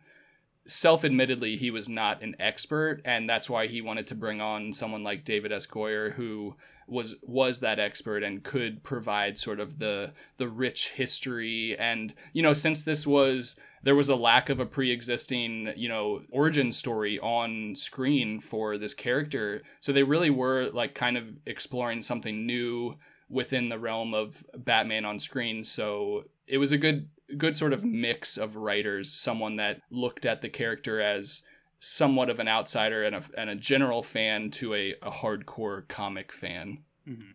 self-admittedly 0.66 1.56
he 1.56 1.70
was 1.70 1.88
not 1.88 2.22
an 2.22 2.36
expert 2.38 3.00
and 3.04 3.26
that's 3.28 3.48
why 3.48 3.66
he 3.66 3.80
wanted 3.80 4.06
to 4.06 4.14
bring 4.14 4.38
on 4.38 4.70
someone 4.70 5.02
like 5.02 5.24
David 5.24 5.50
S. 5.50 5.66
Goyer 5.66 6.12
who 6.12 6.56
was 6.86 7.16
was 7.22 7.60
that 7.60 7.78
expert 7.78 8.22
and 8.22 8.44
could 8.44 8.82
provide 8.82 9.38
sort 9.38 9.60
of 9.60 9.78
the 9.78 10.12
the 10.36 10.46
rich 10.46 10.90
history 10.90 11.74
and 11.78 12.12
you 12.34 12.42
know 12.42 12.52
since 12.52 12.84
this 12.84 13.06
was 13.06 13.58
there 13.82 13.94
was 13.94 14.10
a 14.10 14.14
lack 14.14 14.50
of 14.50 14.60
a 14.60 14.66
pre-existing 14.66 15.72
you 15.74 15.88
know 15.88 16.20
origin 16.30 16.70
story 16.70 17.18
on 17.20 17.74
screen 17.74 18.38
for 18.38 18.76
this 18.76 18.92
character 18.92 19.62
so 19.80 19.90
they 19.90 20.02
really 20.02 20.30
were 20.30 20.68
like 20.70 20.94
kind 20.94 21.16
of 21.16 21.24
exploring 21.46 22.02
something 22.02 22.44
new 22.44 22.94
within 23.28 23.68
the 23.68 23.78
realm 23.78 24.14
of 24.14 24.44
Batman 24.56 25.04
on 25.04 25.18
screen. 25.18 25.64
So 25.64 26.24
it 26.46 26.58
was 26.58 26.72
a 26.72 26.78
good 26.78 27.08
good 27.36 27.56
sort 27.56 27.74
of 27.74 27.84
mix 27.84 28.38
of 28.38 28.56
writers 28.56 29.12
someone 29.12 29.56
that 29.56 29.82
looked 29.90 30.24
at 30.24 30.40
the 30.40 30.48
character 30.48 31.00
as 31.00 31.42
somewhat 31.80 32.30
of 32.30 32.40
an 32.40 32.48
outsider 32.48 33.04
and 33.04 33.14
a, 33.14 33.22
and 33.36 33.50
a 33.50 33.54
general 33.54 34.02
fan 34.02 34.50
to 34.50 34.74
a, 34.74 34.94
a 35.02 35.10
hardcore 35.10 35.86
comic 35.88 36.32
fan. 36.32 36.78
Mm-hmm. 37.06 37.30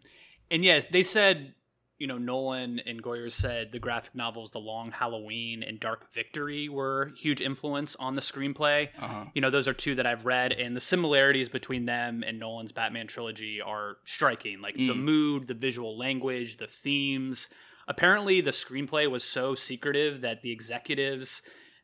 And 0.51 0.65
yes, 0.65 0.87
they 0.91 1.03
said, 1.03 1.53
you 2.03 2.07
know, 2.07 2.17
Nolan 2.17 2.79
and 2.85 3.01
Goyer 3.01 3.31
said 3.31 3.71
the 3.71 3.79
graphic 3.79 4.13
novels 4.13 4.51
The 4.51 4.59
Long 4.59 4.91
Halloween 4.91 5.63
and 5.63 5.79
Dark 5.79 6.11
Victory 6.11 6.67
were 6.67 7.13
huge 7.15 7.39
influence 7.39 7.95
on 7.95 8.15
the 8.15 8.21
screenplay. 8.21 8.89
Uh-huh. 8.99 9.23
You 9.33 9.39
know, 9.39 9.49
those 9.49 9.69
are 9.69 9.73
two 9.73 9.95
that 9.95 10.05
I've 10.05 10.25
read, 10.25 10.51
and 10.51 10.75
the 10.75 10.81
similarities 10.81 11.47
between 11.47 11.85
them 11.85 12.21
and 12.27 12.37
Nolan's 12.41 12.73
Batman 12.73 13.07
trilogy 13.07 13.61
are 13.61 13.95
striking. 14.03 14.59
Like 14.59 14.75
the 14.75 14.89
Mm. 14.93 14.97
mood, 15.03 15.47
the 15.47 15.53
visual 15.53 15.97
language, 15.97 16.57
the 16.57 16.67
themes. 16.67 17.47
Apparently, 17.87 18.41
the 18.41 18.51
screenplay 18.51 19.09
was 19.09 19.23
so 19.23 19.55
secretive 19.55 20.19
that 20.21 20.41
the 20.41 20.51
executives 20.51 21.41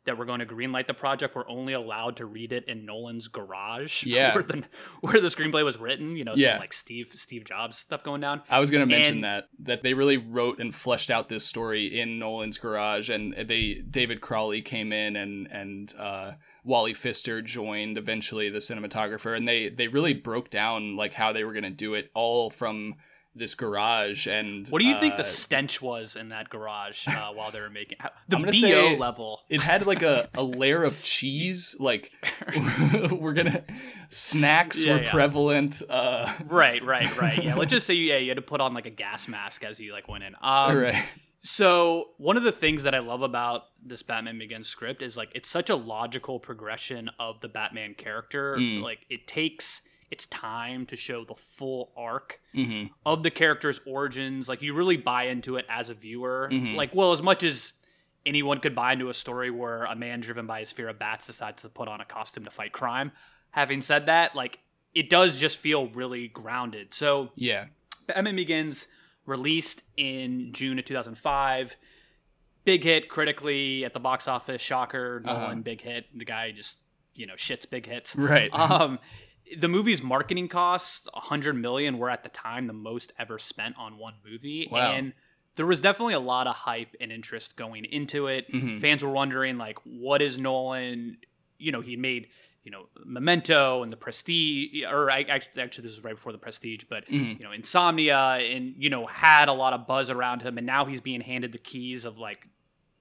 that 0.10 0.18
were 0.18 0.26
going 0.26 0.40
to 0.40 0.46
greenlight 0.46 0.88
the 0.88 0.94
project 0.94 1.36
were 1.36 1.48
only 1.50 1.74
allowed 1.74 2.16
to 2.18 2.26
read 2.26 2.52
it 2.52 2.68
in 2.68 2.86
Nolan's 2.86 3.28
garage, 3.28 4.04
Yeah. 4.06 4.34
where 4.34 4.44
the 4.44 4.64
where 5.02 5.22
the 5.22 5.28
screenplay 5.30 5.64
was 5.64 5.78
written. 5.78 6.16
You 6.18 6.26
know, 6.26 6.36
some 6.36 6.60
like 6.60 6.74
Steve 6.74 7.12
Steve 7.16 7.46
Jobs 7.46 7.78
stuff 7.78 8.04
going 8.04 8.22
down. 8.22 8.42
I 8.50 8.60
was 8.60 8.72
going 8.72 8.82
to 8.88 8.92
mention 8.94 9.16
And- 9.16 9.24
that 9.24 9.50
that 9.60 9.84
they 9.84 9.94
really 9.94 10.18
wrote 10.18 10.60
and 10.60 10.74
fleshed 10.74 11.10
out 11.12 11.30
this 11.30 11.46
story 11.46 12.00
in 12.00 12.20
Nolan's 12.20 12.58
garage, 12.58 13.10
and 13.10 13.34
they 13.48 13.76
David 13.76 14.20
Crowley 14.22 14.62
came 14.62 14.92
in 14.92 15.16
and 15.16 15.48
and 15.52 15.94
uh, 15.98 16.32
Wally 16.64 16.94
Pfister 16.94 17.42
joined 17.42 17.98
eventually 17.98 18.50
the 18.50 18.60
cinematographer, 18.60 19.36
and 19.38 19.48
they 19.48 19.70
they 19.70 19.88
really 19.88 20.14
broke 20.14 20.50
down 20.50 20.96
like 20.96 21.14
how 21.14 21.32
they 21.32 21.44
were 21.44 21.54
going 21.54 21.64
to 21.64 21.70
do 21.70 21.94
it 21.94 22.10
all 22.14 22.50
from 22.50 22.96
this 23.40 23.56
garage. 23.56 24.28
And 24.28 24.68
What 24.68 24.80
do 24.80 24.86
you 24.86 24.96
think 25.00 25.16
uh, 25.16 25.18
the 25.18 25.24
stench 25.24 25.82
was 25.82 26.16
in 26.16 26.28
that 26.30 26.50
garage 26.50 27.08
uh, 27.08 27.30
while 27.34 27.52
they 27.52 27.60
were 27.60 27.70
making 27.70 27.98
the 28.28 28.38
BO 28.38 28.96
level? 29.00 29.42
It 29.50 29.62
had 29.62 29.88
like 29.88 30.02
a, 30.04 30.30
a 30.34 30.44
layer 30.62 30.84
of 30.84 31.02
cheese. 31.02 31.76
Like 31.80 32.12
we're 33.12 33.34
gonna 33.34 33.64
snacks 34.10 34.84
Yeah, 34.86 34.94
were 34.96 35.02
yeah. 35.04 35.12
prevalent. 35.12 35.82
Uh, 35.90 36.32
Right, 36.46 36.84
right, 36.84 37.18
right. 37.18 37.44
Yeah, 37.44 37.56
let's 37.56 37.72
just 37.72 37.88
say 37.88 37.94
yeah, 37.96 38.18
you 38.18 38.30
had 38.30 38.38
to 38.38 38.42
put 38.42 38.62
on 38.62 38.74
like 38.74 38.86
a 38.86 38.90
gas 38.92 39.28
mask 39.28 39.64
as 39.64 39.80
you 39.80 39.94
like 39.94 40.08
went 40.08 40.24
in. 40.24 40.36
Um, 40.42 40.78
right. 40.78 41.04
So 41.42 42.10
one 42.18 42.36
of 42.36 42.44
the 42.44 42.52
things 42.52 42.84
that 42.84 42.94
I 42.94 43.00
love 43.00 43.22
about 43.22 43.64
this 43.84 44.04
Batman 44.04 44.38
Begins 44.38 44.68
script 44.68 45.02
is 45.02 45.16
like 45.16 45.30
it's 45.34 45.50
such 45.50 45.70
a 45.70 45.76
logical 45.76 46.40
progression 46.40 47.10
of 47.18 47.40
the 47.42 47.48
Batman 47.48 47.94
character. 47.94 48.58
Mm. 48.58 48.82
Like 48.82 49.06
it 49.10 49.26
takes 49.26 49.82
its 50.12 50.26
time 50.28 50.86
to 50.88 50.96
show 50.96 51.24
the 51.24 51.36
full 51.36 51.92
arc 51.96 52.42
Mhm. 52.56 52.90
of 53.06 53.24
the 53.24 53.30
character's 53.32 53.80
origins. 53.86 54.50
Like 54.50 54.62
you 54.62 54.74
really 54.74 54.98
buy 54.98 55.24
into 55.24 55.56
it 55.58 55.66
as 55.70 55.90
a 55.90 55.94
viewer. 55.94 56.50
Mhm. 56.52 56.76
Like 56.76 56.94
well, 56.96 57.12
as 57.12 57.22
much 57.22 57.44
as 57.44 57.74
anyone 58.26 58.60
could 58.60 58.76
buy 58.76 58.94
into 58.94 59.10
a 59.10 59.14
story 59.14 59.50
where 59.52 59.86
a 59.86 59.96
man 59.96 60.20
driven 60.20 60.46
by 60.48 60.60
his 60.60 60.72
fear 60.72 60.90
of 60.90 61.00
bats 61.00 61.26
decides 61.26 61.62
to 61.62 61.70
put 61.70 61.88
on 61.88 62.02
a 62.02 62.06
costume 62.06 62.44
to 62.46 62.52
fight 62.52 62.72
crime. 62.72 63.12
Having 63.52 63.82
said 63.82 64.06
that, 64.08 64.36
like 64.36 64.60
it 64.94 65.10
does 65.10 65.40
just 65.40 65.60
feel 65.60 65.88
really 65.90 66.28
grounded. 66.28 66.94
So 66.94 67.32
Yeah. 67.36 67.68
Batman 68.08 68.36
Begins 68.36 68.88
released 69.26 69.84
in 69.96 70.52
June 70.54 70.80
of 70.80 70.86
2005. 70.86 71.76
Big 72.66 72.84
hit 72.84 73.08
critically 73.10 73.86
at 73.86 73.94
the 73.94 74.00
box 74.00 74.28
office. 74.28 74.62
Shocker, 74.62 75.22
Nolan, 75.24 75.44
Uh-huh. 75.44 75.56
big 75.62 75.82
hit. 75.82 76.06
The 76.18 76.26
guy 76.26 76.52
just 76.52 76.80
you 77.16 77.26
know 77.26 77.34
shits 77.36 77.70
big 77.70 77.86
hits. 77.86 78.16
Right. 78.16 78.52
Um, 78.54 78.98
the 79.58 79.68
movie's 79.68 80.02
marketing 80.04 80.48
costs, 80.48 81.08
100 81.14 81.54
million, 81.56 81.98
were 81.98 82.10
at 82.10 82.24
the 82.24 82.30
time 82.30 82.68
the 82.68 82.74
most 82.74 83.12
ever 83.18 83.40
spent 83.40 83.78
on 83.80 83.98
one 83.98 84.16
movie, 84.30 84.68
Wow. 84.72 84.92
and 84.94 85.14
there 85.56 85.66
was 85.66 85.82
definitely 85.82 86.14
a 86.14 86.20
lot 86.20 86.48
of 86.48 86.56
hype 86.56 86.96
and 87.02 87.12
interest 87.12 87.58
going 87.58 87.84
into 87.86 88.28
it. 88.28 88.52
Mhm. 88.52 88.80
Fans 88.80 89.04
were 89.04 89.10
wondering 89.12 89.58
like, 89.58 89.78
what 89.84 90.22
is 90.22 90.40
Nolan? 90.40 91.18
You 91.58 91.72
know, 91.72 91.82
he 91.82 91.96
made 91.98 92.28
you 92.64 92.72
know 92.72 92.88
Memento 93.06 93.82
and 93.84 93.92
the 93.92 93.98
Prestige, 93.98 94.84
or 94.84 95.10
I, 95.10 95.22
actually, 95.24 95.62
actually 95.64 95.84
this 95.84 95.96
was 95.96 96.04
right 96.04 96.14
before 96.16 96.34
the 96.34 96.38
Prestige, 96.38 96.84
but 96.90 97.06
Mhm. 97.08 97.40
you 97.40 97.44
know 97.46 97.52
Insomnia, 97.52 98.18
and 98.18 98.76
you 98.78 98.90
know 98.90 99.08
had 99.08 99.48
a 99.50 99.54
lot 99.54 99.74
of 99.74 99.88
buzz 99.88 100.10
around 100.10 100.42
him, 100.44 100.58
and 100.58 100.68
now 100.68 100.86
he's 100.86 101.02
being 101.02 101.22
handed 101.22 101.52
the 101.54 101.58
keys 101.58 102.06
of 102.06 102.18
like 102.18 102.48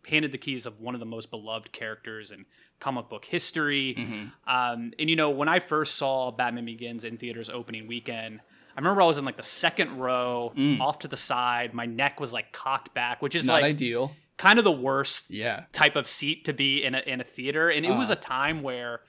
handed 0.09 0.33
the 0.33 0.39
keys 0.39 0.67
of 0.67 0.81
one 0.81 0.95
of 0.95 1.01
the 1.01 1.07
most 1.07 1.31
beloved 1.31 1.73
characters 1.73 2.31
in 2.31 2.47
comic 2.81 3.09
book 3.09 3.25
history. 3.25 3.95
Mhm. 3.99 4.33
Um, 4.47 4.93
and 4.99 5.11
you 5.11 5.17
know, 5.17 5.31
when 5.31 5.49
I 5.49 5.59
first 5.61 5.97
saw 5.97 6.31
Batman 6.31 6.65
Begins 6.65 7.05
in 7.05 7.17
theaters 7.17 7.51
opening 7.51 7.87
weekend, 7.87 8.41
I 8.77 8.81
remember 8.81 9.03
I 9.03 9.07
was 9.07 9.19
in 9.19 9.25
like 9.25 9.37
the 9.37 9.43
second 9.43 9.99
row, 9.99 10.53
Mm. 10.57 10.81
off 10.81 11.01
to 11.01 11.09
the 11.09 11.17
side. 11.17 11.75
My 11.75 11.87
neck 11.87 12.21
was 12.21 12.33
like 12.33 12.53
cocked 12.53 12.95
back, 12.95 13.21
which 13.21 13.35
is 13.35 13.47
Not 13.47 13.55
like 13.63 13.65
ideal. 13.65 14.15
kind 14.37 14.59
of 14.59 14.65
the 14.65 14.71
worst 14.73 15.31
Yeah. 15.31 15.65
type 15.73 15.97
of 15.97 16.07
seat 16.07 16.45
to 16.45 16.53
be 16.53 16.85
in 16.85 16.95
a 16.95 17.01
in 17.01 17.21
a 17.21 17.25
theater. 17.25 17.69
And 17.71 17.85
it 17.85 17.91
was 17.91 18.11
Uh. 18.11 18.13
a 18.13 18.17
time 18.17 18.63
where, 18.63 19.01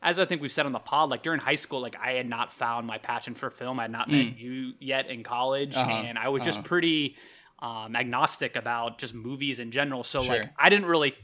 as 0.00 0.18
I 0.18 0.24
think 0.24 0.40
we've 0.40 0.50
said 0.50 0.64
on 0.64 0.72
the 0.72 0.78
pod, 0.78 1.10
like 1.10 1.22
during 1.22 1.40
high 1.40 1.56
school, 1.56 1.80
like 1.80 1.96
I 2.00 2.12
had 2.12 2.26
not 2.28 2.50
found 2.52 2.86
my 2.86 2.96
passion 2.96 3.34
for 3.34 3.50
film. 3.50 3.78
I 3.78 3.82
had 3.82 3.90
not 3.92 4.10
met 4.10 4.26
Mm. 4.36 4.38
you 4.40 4.72
yet 4.80 5.08
in 5.08 5.22
college, 5.22 5.76
Uh-huh. 5.76 5.90
and 5.90 6.18
I 6.18 6.28
was 6.30 6.40
just 6.42 6.60
Uh-huh. 6.60 6.68
pretty 6.68 7.14
um, 7.62 7.96
agnostic 7.96 8.56
about 8.56 8.98
just 8.98 9.14
movies 9.14 9.58
in 9.60 9.70
general. 9.70 10.02
So 10.02 10.22
Sure. 10.24 10.40
like 10.40 10.50
I 10.58 10.68
didn't 10.68 10.86
really. 10.86 11.14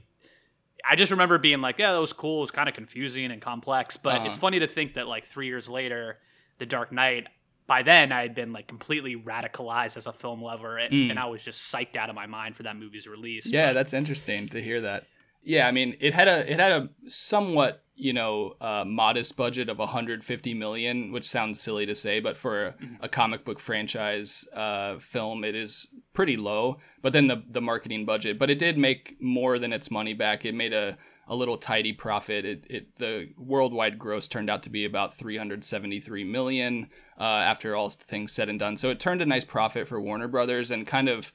I 0.89 0.95
just 0.95 1.11
remember 1.11 1.37
being 1.39 1.61
like, 1.61 1.79
yeah, 1.79 1.93
that 1.93 1.99
was 2.01 2.13
cool. 2.13 2.39
It 2.39 2.43
was 2.43 2.51
kind 2.53 2.69
of 2.69 2.75
confusing 2.75 3.31
and 3.33 3.43
complex, 3.43 3.97
but 3.97 4.19
Uh-huh. 4.19 4.29
it's 4.29 4.39
funny 4.39 4.61
to 4.61 4.67
think 4.69 4.95
that 4.95 5.07
like 5.09 5.25
three 5.25 5.47
years 5.49 5.69
later, 5.69 6.19
The 6.59 6.67
Dark 6.67 6.93
Knight. 6.93 7.27
By 7.67 7.83
then, 7.83 8.13
I 8.13 8.23
had 8.23 8.35
been 8.35 8.53
like 8.55 8.67
completely 8.69 9.15
radicalized 9.15 9.97
as 9.99 10.07
a 10.07 10.13
film 10.13 10.41
lover, 10.41 10.79
and, 10.79 10.91
Mm. 10.95 11.11
and 11.11 11.19
I 11.19 11.27
was 11.27 11.45
just 11.45 11.71
psyched 11.75 11.97
out 11.97 12.09
of 12.09 12.15
my 12.15 12.25
mind 12.27 12.57
for 12.57 12.63
that 12.63 12.77
movie's 12.77 13.07
release. 13.07 13.53
Yeah, 13.53 13.67
But- 13.67 13.73
that's 13.75 13.93
interesting 13.93 14.49
to 14.51 14.63
hear 14.63 14.81
that. 14.83 15.05
Yeah, 15.43 15.67
I 15.67 15.73
mean, 15.73 15.97
it 16.01 16.15
had 16.15 16.29
a 16.29 16.51
it 16.51 16.61
had 16.61 16.73
a 16.73 16.89
somewhat 17.07 17.85
you 17.95 18.13
know 18.13 18.55
uh, 18.61 18.85
modest 18.87 19.37
budget 19.37 19.69
of 19.69 19.79
150 19.79 20.55
million, 20.55 21.13
which 21.13 21.29
sounds 21.29 21.61
silly 21.61 21.87
to 21.87 21.95
say, 21.95 22.21
but 22.21 22.37
for 22.37 22.67
a, 22.67 22.75
a 23.03 23.09
comic 23.09 23.45
book 23.45 23.59
franchise 23.59 24.49
uh, 24.55 24.99
film, 24.99 25.45
it 25.45 25.55
is 25.55 25.95
pretty 26.13 26.37
low. 26.37 26.79
But 27.03 27.13
then 27.13 27.27
the 27.27 27.43
the 27.49 27.61
marketing 27.61 28.05
budget, 28.05 28.39
but 28.39 28.51
it 28.51 28.59
did 28.59 28.79
make 28.79 29.17
more 29.21 29.59
than 29.59 29.73
its 29.73 29.91
money 29.91 30.15
back. 30.15 30.45
It 30.45 30.55
made 30.55 30.73
a 30.73 30.97
a 31.29 31.37
little 31.37 31.59
tidy 31.59 31.93
profit. 31.93 32.45
It, 32.45 32.65
it 32.69 32.97
the 32.97 33.29
worldwide 33.37 33.99
gross 33.99 34.29
turned 34.29 34.49
out 34.49 34.63
to 34.63 34.71
be 34.71 34.85
about 34.85 35.15
373 35.15 36.25
million 36.25 36.89
uh, 37.21 37.23
after 37.23 37.77
all 37.77 37.91
things 37.91 38.33
said 38.33 38.49
and 38.49 38.59
done. 38.59 38.77
So 38.77 38.91
it 38.91 38.99
turned 38.99 39.21
a 39.21 39.27
nice 39.27 39.45
profit 39.45 39.87
for 39.89 40.01
Warner 40.01 40.29
Brothers 40.29 40.71
and 40.71 40.87
kind 40.87 41.09
of 41.09 41.33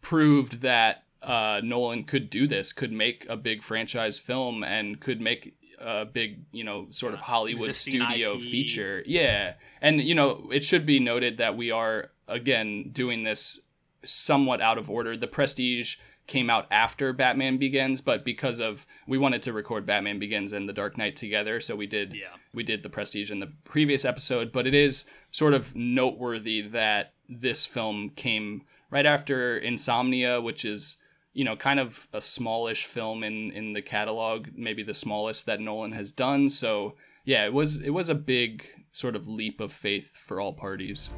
proved 0.00 0.60
that 0.60 1.02
uh, 1.24 1.60
Nolan 1.64 2.04
could 2.04 2.30
do 2.30 2.46
this, 2.46 2.72
could 2.72 2.92
make 2.92 3.26
a 3.28 3.36
big 3.36 3.62
franchise 3.62 4.18
film, 4.18 4.62
and 4.62 5.00
could 5.00 5.20
make 5.20 5.56
a 5.80 6.04
big, 6.04 6.44
you 6.52 6.64
know, 6.64 6.86
sort 6.90 7.14
of 7.14 7.20
Hollywood 7.20 7.74
studio 7.74 8.34
IP. 8.34 8.40
feature. 8.42 9.02
Yeah, 9.06 9.54
and 9.80 10.00
you 10.00 10.14
know, 10.14 10.48
it 10.52 10.62
should 10.64 10.86
be 10.86 11.00
noted 11.00 11.38
that 11.38 11.56
we 11.56 11.70
are 11.70 12.10
again 12.28 12.90
doing 12.92 13.24
this 13.24 13.60
somewhat 14.04 14.60
out 14.60 14.78
of 14.78 14.88
order. 14.90 15.16
The 15.16 15.26
Prestige 15.26 15.96
came 16.26 16.48
out 16.48 16.66
after 16.70 17.12
Batman 17.12 17.58
Begins, 17.58 18.00
but 18.00 18.24
because 18.24 18.58
of 18.60 18.86
we 19.06 19.18
wanted 19.18 19.42
to 19.42 19.52
record 19.52 19.84
Batman 19.84 20.18
Begins 20.18 20.52
and 20.52 20.66
The 20.68 20.72
Dark 20.72 20.96
Knight 20.96 21.16
together, 21.16 21.60
so 21.60 21.76
we 21.76 21.86
did 21.86 22.14
Yeah. 22.14 22.28
we 22.52 22.62
did 22.62 22.82
the 22.82 22.88
Prestige 22.88 23.30
in 23.30 23.40
the 23.40 23.52
previous 23.64 24.04
episode. 24.04 24.52
But 24.52 24.66
it 24.66 24.74
is 24.74 25.04
sort 25.30 25.52
of 25.54 25.74
noteworthy 25.76 26.60
that 26.62 27.12
this 27.28 27.66
film 27.66 28.10
came 28.10 28.62
right 28.90 29.04
after 29.06 29.58
Insomnia, 29.58 30.40
which 30.40 30.64
is 30.64 30.98
you 31.34 31.44
know 31.44 31.56
kind 31.56 31.78
of 31.80 32.08
a 32.12 32.22
smallish 32.22 32.86
film 32.86 33.22
in 33.22 33.50
in 33.50 33.74
the 33.74 33.82
catalog, 33.82 34.48
maybe 34.56 34.82
the 34.82 34.94
smallest 34.94 35.46
that 35.46 35.60
Nolan 35.60 35.92
has 35.92 36.10
done. 36.10 36.48
So 36.48 36.94
yeah, 37.24 37.44
it 37.44 37.52
was 37.52 37.82
it 37.82 37.90
was 37.90 38.08
a 38.08 38.14
big 38.14 38.64
sort 38.92 39.16
of 39.16 39.26
leap 39.28 39.60
of 39.60 39.72
faith 39.72 40.16
for 40.16 40.40
all 40.40 40.52
parties. 40.52 41.12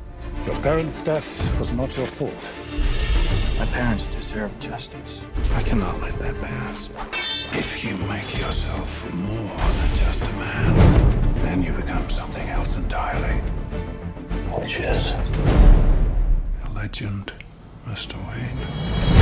Your 0.46 0.58
parents' 0.60 1.02
death 1.02 1.58
was 1.58 1.72
not 1.72 1.96
your 1.96 2.06
fault. 2.06 2.50
My 3.58 3.66
parents 3.66 4.06
deserve 4.06 4.58
justice. 4.60 5.20
I 5.54 5.62
cannot 5.62 6.00
let 6.00 6.18
that 6.18 6.40
pass. 6.40 6.88
If 7.52 7.84
you 7.84 7.96
make 8.08 8.38
yourself 8.38 9.12
more 9.14 9.56
than 9.56 9.96
just 9.96 10.22
a 10.24 10.32
man, 10.32 11.34
then 11.42 11.62
you 11.62 11.72
become 11.72 12.08
something 12.10 12.48
else 12.48 12.76
entirely. 12.76 13.40
Which 14.50 14.78
is 14.80 15.12
A 16.64 16.70
legend, 16.74 17.32
Mr. 17.86 18.14
Wayne. 18.28 19.15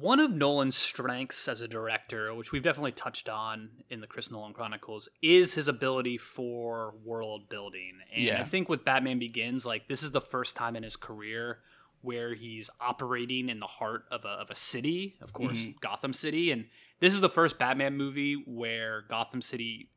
One 0.00 0.18
of 0.18 0.32
Nolan's 0.32 0.76
strengths 0.76 1.46
as 1.46 1.60
a 1.60 1.68
director, 1.68 2.32
which 2.34 2.52
we've 2.52 2.62
definitely 2.62 2.92
touched 2.92 3.28
on 3.28 3.68
in 3.90 4.00
the 4.00 4.06
Chris 4.06 4.30
Nolan 4.30 4.54
Chronicles, 4.54 5.10
is 5.20 5.52
his 5.54 5.68
ability 5.68 6.16
for 6.16 6.94
world 7.04 7.50
building. 7.50 7.98
And 8.14 8.24
Yeah. 8.24 8.40
I 8.40 8.44
think 8.44 8.68
with 8.70 8.82
Batman 8.84 9.18
Begins, 9.18 9.66
like 9.66 9.88
this 9.88 10.02
is 10.02 10.12
the 10.12 10.20
first 10.22 10.56
time 10.56 10.74
in 10.74 10.84
his 10.84 10.96
career 10.96 11.58
where 12.00 12.34
he's 12.34 12.70
operating 12.80 13.50
in 13.50 13.60
the 13.60 13.66
heart 13.66 14.06
of 14.10 14.24
a, 14.24 14.28
of 14.28 14.50
a 14.50 14.54
city, 14.54 15.18
of 15.20 15.34
course, 15.34 15.66
Mhm. 15.66 15.80
Gotham 15.80 16.14
City. 16.14 16.50
And 16.50 16.70
this 17.00 17.12
is 17.12 17.20
the 17.20 17.28
first 17.28 17.58
Batman 17.58 17.98
movie 17.98 18.34
where 18.34 19.02
Gotham 19.02 19.42
City 19.42 19.90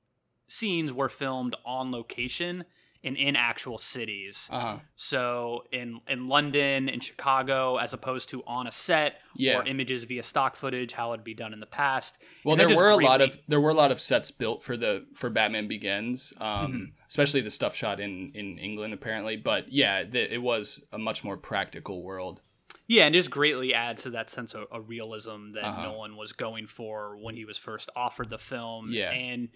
scenes 0.48 0.92
were 0.92 1.08
filmed 1.08 1.56
on 1.64 1.92
location 1.92 2.66
and 3.04 3.18
in 3.18 3.36
actual 3.36 3.78
cities. 3.78 4.50
Uh-huh. 4.52 4.78
So 4.96 5.64
in 5.72 6.00
in 6.08 6.28
London, 6.28 6.88
in 6.90 7.00
Chicago, 7.00 7.78
as 7.78 7.94
opposed 7.94 8.30
to 8.30 8.44
on 8.46 8.68
a 8.68 8.72
set 8.72 9.20
Yeah. 9.36 9.58
or 9.60 9.66
images 9.66 10.04
via 10.06 10.24
stock 10.24 10.56
footage, 10.56 10.94
how 10.94 11.14
it'd 11.14 11.24
be 11.24 11.34
done 11.34 11.54
in 11.54 11.60
the 11.60 11.66
past. 11.66 12.18
Well, 12.46 12.56
there 12.56 12.70
were 12.76 12.90
a 12.90 12.96
lot 12.98 13.22
of 13.22 13.38
there 13.48 13.60
were 13.62 13.72
a 13.72 13.76
lot 13.76 13.92
of 13.92 14.00
sets 14.02 14.32
built 14.32 14.64
for 14.64 14.78
the 14.78 15.06
for 15.16 15.30
Batman 15.30 15.68
Begins, 15.68 16.34
um, 16.40 16.72
Mhm. 16.74 17.08
especially 17.10 17.42
the 17.42 17.52
stuff 17.52 17.76
shot 17.76 18.00
in 18.00 18.32
in 18.34 18.58
England 18.58 18.94
apparently. 18.94 19.36
But 19.38 19.72
yeah, 19.72 20.04
the, 20.04 20.34
it 20.34 20.42
was 20.42 20.84
a 20.92 20.98
much 20.98 21.24
more 21.24 21.38
practical 21.38 22.04
world. 22.04 22.42
Yeah, 22.86 23.06
and 23.06 23.16
just 23.16 23.32
greatly 23.32 23.74
adds 23.74 24.04
to 24.04 24.10
that 24.12 24.30
sense 24.30 24.54
of, 24.54 24.68
of 24.70 24.90
realism 24.90 25.50
that 25.52 25.64
Uh-huh. 25.64 25.84
Nolan 25.84 26.18
was 26.18 26.34
going 26.34 26.68
for 26.68 27.16
when 27.18 27.36
he 27.38 27.46
was 27.46 27.58
first 27.58 27.90
offered 27.96 28.30
the 28.30 28.38
film. 28.38 28.92
Yeah. 28.92 29.10
And 29.12 29.50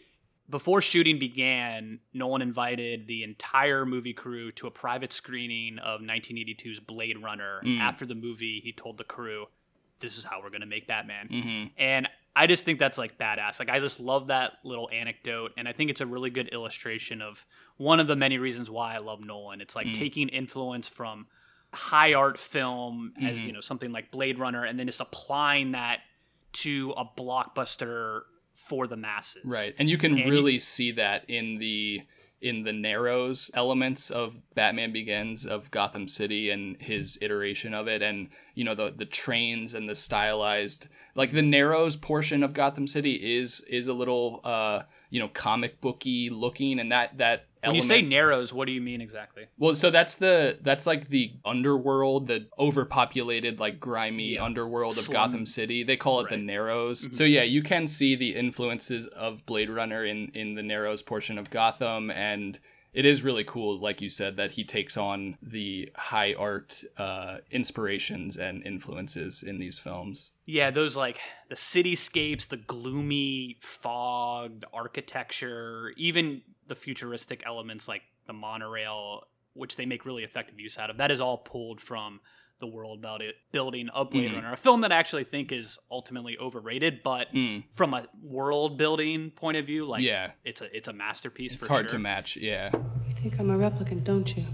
before 0.49 0.81
shooting 0.81 1.19
began, 1.19 1.99
Nolan 2.13 2.41
invited 2.41 3.07
the 3.07 3.23
entire 3.23 3.85
movie 3.85 4.13
crew 4.13 4.51
to 4.53 4.67
a 4.67 4.71
private 4.71 5.11
screening 5.11 5.77
of 5.79 6.01
1982's 6.01 6.79
Blade 6.79 7.17
Runner. 7.21 7.61
Mm. 7.63 7.79
After 7.79 8.05
the 8.05 8.15
movie, 8.15 8.61
he 8.63 8.71
told 8.71 8.97
the 8.97 9.03
crew, 9.03 9.47
"This 9.99 10.17
is 10.17 10.23
how 10.23 10.41
we're 10.41 10.49
going 10.49 10.61
to 10.61 10.67
make 10.67 10.87
Batman." 10.87 11.27
Mhm. 11.29 11.71
And 11.77 12.07
I 12.35 12.45
just 12.47 12.65
think 12.65 12.77
that's 12.79 12.97
like 12.99 13.17
badass. 13.17 13.59
Like 13.59 13.69
I 13.69 13.79
just 13.79 13.99
love 13.99 14.27
that 14.27 14.59
little 14.63 14.89
anecdote, 14.93 15.53
and 15.57 15.67
I 15.67 15.73
think 15.73 15.89
it's 15.89 16.01
a 16.01 16.05
really 16.05 16.29
good 16.29 16.47
illustration 16.49 17.21
of 17.21 17.45
one 17.77 17.99
of 17.99 18.07
the 18.07 18.15
many 18.15 18.37
reasons 18.37 18.69
why 18.69 18.93
I 18.93 18.97
love 18.97 19.25
Nolan. 19.25 19.59
It's 19.59 19.75
like 19.75 19.87
Mm. 19.87 19.93
taking 19.95 20.29
influence 20.29 20.87
from 20.87 21.27
high 21.73 22.13
art 22.13 22.37
film 22.37 23.13
as 23.21 23.39
Mhm. 23.39 23.45
you 23.47 23.51
know 23.53 23.59
something 23.59 23.91
like 23.91 24.11
Blade 24.11 24.39
Runner, 24.39 24.63
and 24.63 24.79
then 24.79 24.85
just 24.87 25.01
applying 25.01 25.71
that 25.71 26.01
to 26.53 26.91
a 26.95 27.03
blockbuster 27.03 28.21
for 28.57 28.87
the 28.87 28.97
masses. 28.97 29.45
Right, 29.45 29.75
and 29.77 29.89
you 29.89 29.97
can 29.97 30.17
And 30.17 30.29
really 30.29 30.59
see 30.59 30.91
that 30.93 31.29
in 31.29 31.59
the 31.59 32.01
in 32.39 32.63
the 32.63 32.73
narrows 32.73 33.49
elements 33.55 34.11
of 34.11 34.43
Batman 34.53 34.91
Begins 34.91 35.45
of 35.45 35.71
Gotham 35.71 36.07
City 36.07 36.51
and 36.51 36.79
his 36.79 37.17
iteration 37.21 37.73
of 37.73 37.87
it, 37.87 38.01
and 38.01 38.29
you 38.53 38.63
know 38.63 38.75
the 38.75 38.93
the 38.95 39.05
trains 39.05 39.73
and 39.73 39.87
the 39.87 39.95
stylized 39.95 40.87
like 41.15 41.31
the 41.31 41.41
narrows 41.41 41.95
portion 41.95 42.43
of 42.43 42.53
Gotham 42.53 42.87
City 42.87 43.37
is 43.37 43.61
is 43.61 43.87
a 43.87 43.93
little 43.93 44.41
uh 44.43 44.83
you 45.09 45.19
know 45.19 45.29
comic 45.29 45.81
booky 45.81 46.29
looking, 46.29 46.79
and 46.79 46.91
that 46.91 47.17
that 47.17 47.46
When 47.63 47.75
you 47.75 47.81
say 47.81 48.01
narrows, 48.01 48.53
what 48.53 48.65
do 48.65 48.71
you 48.71 48.81
mean 48.81 49.01
exactly? 49.01 49.45
Well, 49.57 49.75
so 49.75 49.89
that's 49.89 50.15
the 50.15 50.57
that's 50.61 50.85
like 50.85 51.09
the 51.09 51.33
underworld, 51.43 52.27
the 52.27 52.47
overpopulated, 52.59 53.59
like 53.59 53.79
grimy 53.79 54.33
Yeah. 54.33 54.43
underworld 54.43 54.91
of 54.93 54.97
Slum. 55.03 55.13
Gotham 55.31 55.45
City. 55.45 55.83
They 55.83 55.97
call 55.97 56.21
it 56.21 56.29
the 56.29 56.37
Narrows. 56.37 57.07
Mhm. 57.07 57.15
So 57.15 57.23
yeah, 57.23 57.43
you 57.43 57.61
can 57.63 57.87
see 57.87 58.15
the 58.15 58.35
influences 58.35 59.07
of 59.07 59.45
Blade 59.45 59.69
Runner 59.69 60.05
in 60.05 60.29
in 60.33 60.55
the 60.55 60.63
Narrows 60.63 61.01
portion 61.03 61.37
of 61.37 61.49
Gotham, 61.49 62.09
and 62.11 62.59
it 62.93 63.05
is 63.05 63.21
really 63.23 63.43
cool, 63.43 63.79
like 63.79 64.01
you 64.01 64.09
said, 64.09 64.37
that 64.37 64.51
he 64.53 64.63
takes 64.63 64.97
on 64.97 65.37
the 65.41 65.91
high 65.95 66.33
art 66.33 66.83
uh, 66.97 67.37
inspirations 67.51 68.37
and 68.37 68.65
influences 68.65 69.43
in 69.43 69.59
these 69.59 69.77
films. 69.77 70.31
Yeah, 70.45 70.71
those 70.71 70.95
like 70.97 71.19
the 71.49 71.55
cityscapes, 71.55 72.47
the 72.47 72.57
gloomy 72.57 73.57
fog, 73.59 74.61
the 74.61 74.67
architecture, 74.73 75.93
even 75.97 76.41
the 76.67 76.75
futuristic 76.75 77.43
elements 77.45 77.87
like 77.87 78.01
the 78.25 78.33
monorail, 78.33 79.23
which 79.53 79.75
they 79.75 79.85
make 79.85 80.05
really 80.05 80.23
effective 80.23 80.59
use 80.59 80.77
out 80.77 80.89
of. 80.89 80.97
That 80.97 81.11
is 81.11 81.19
all 81.21 81.37
pulled 81.37 81.81
from 81.81 82.19
the 82.59 82.67
world 82.67 82.97
about 82.99 83.21
it 83.21 83.35
building 83.51 83.87
of 83.89 84.09
Blade 84.09 84.31
Mhm. 84.31 84.35
Runner, 84.35 84.53
a 84.53 84.57
film 84.57 84.81
that 84.81 84.91
I 84.91 84.95
actually 84.95 85.23
think 85.25 85.51
is 85.51 85.77
ultimately 85.91 86.35
overrated, 86.39 87.03
but 87.03 87.31
Mm. 87.31 87.63
from 87.71 87.93
a 87.93 88.07
world 88.21 88.77
building 88.77 89.29
point 89.29 89.57
of 89.57 89.65
view, 89.67 89.85
like 89.85 90.01
Yeah. 90.03 90.31
it's 90.43 90.61
a 90.61 90.75
it's 90.75 90.87
a 90.87 90.93
masterpiece 90.93 91.53
It's 91.53 91.63
for 91.65 91.71
hard 91.71 91.85
sure. 91.85 91.97
to 91.97 91.99
match. 91.99 92.35
Yeah. 92.35 92.71
You 92.73 93.11
think 93.13 93.39
I'm 93.39 93.49
a 93.51 93.57
replicant, 93.57 94.03
don't 94.05 94.35
you? 94.35 94.45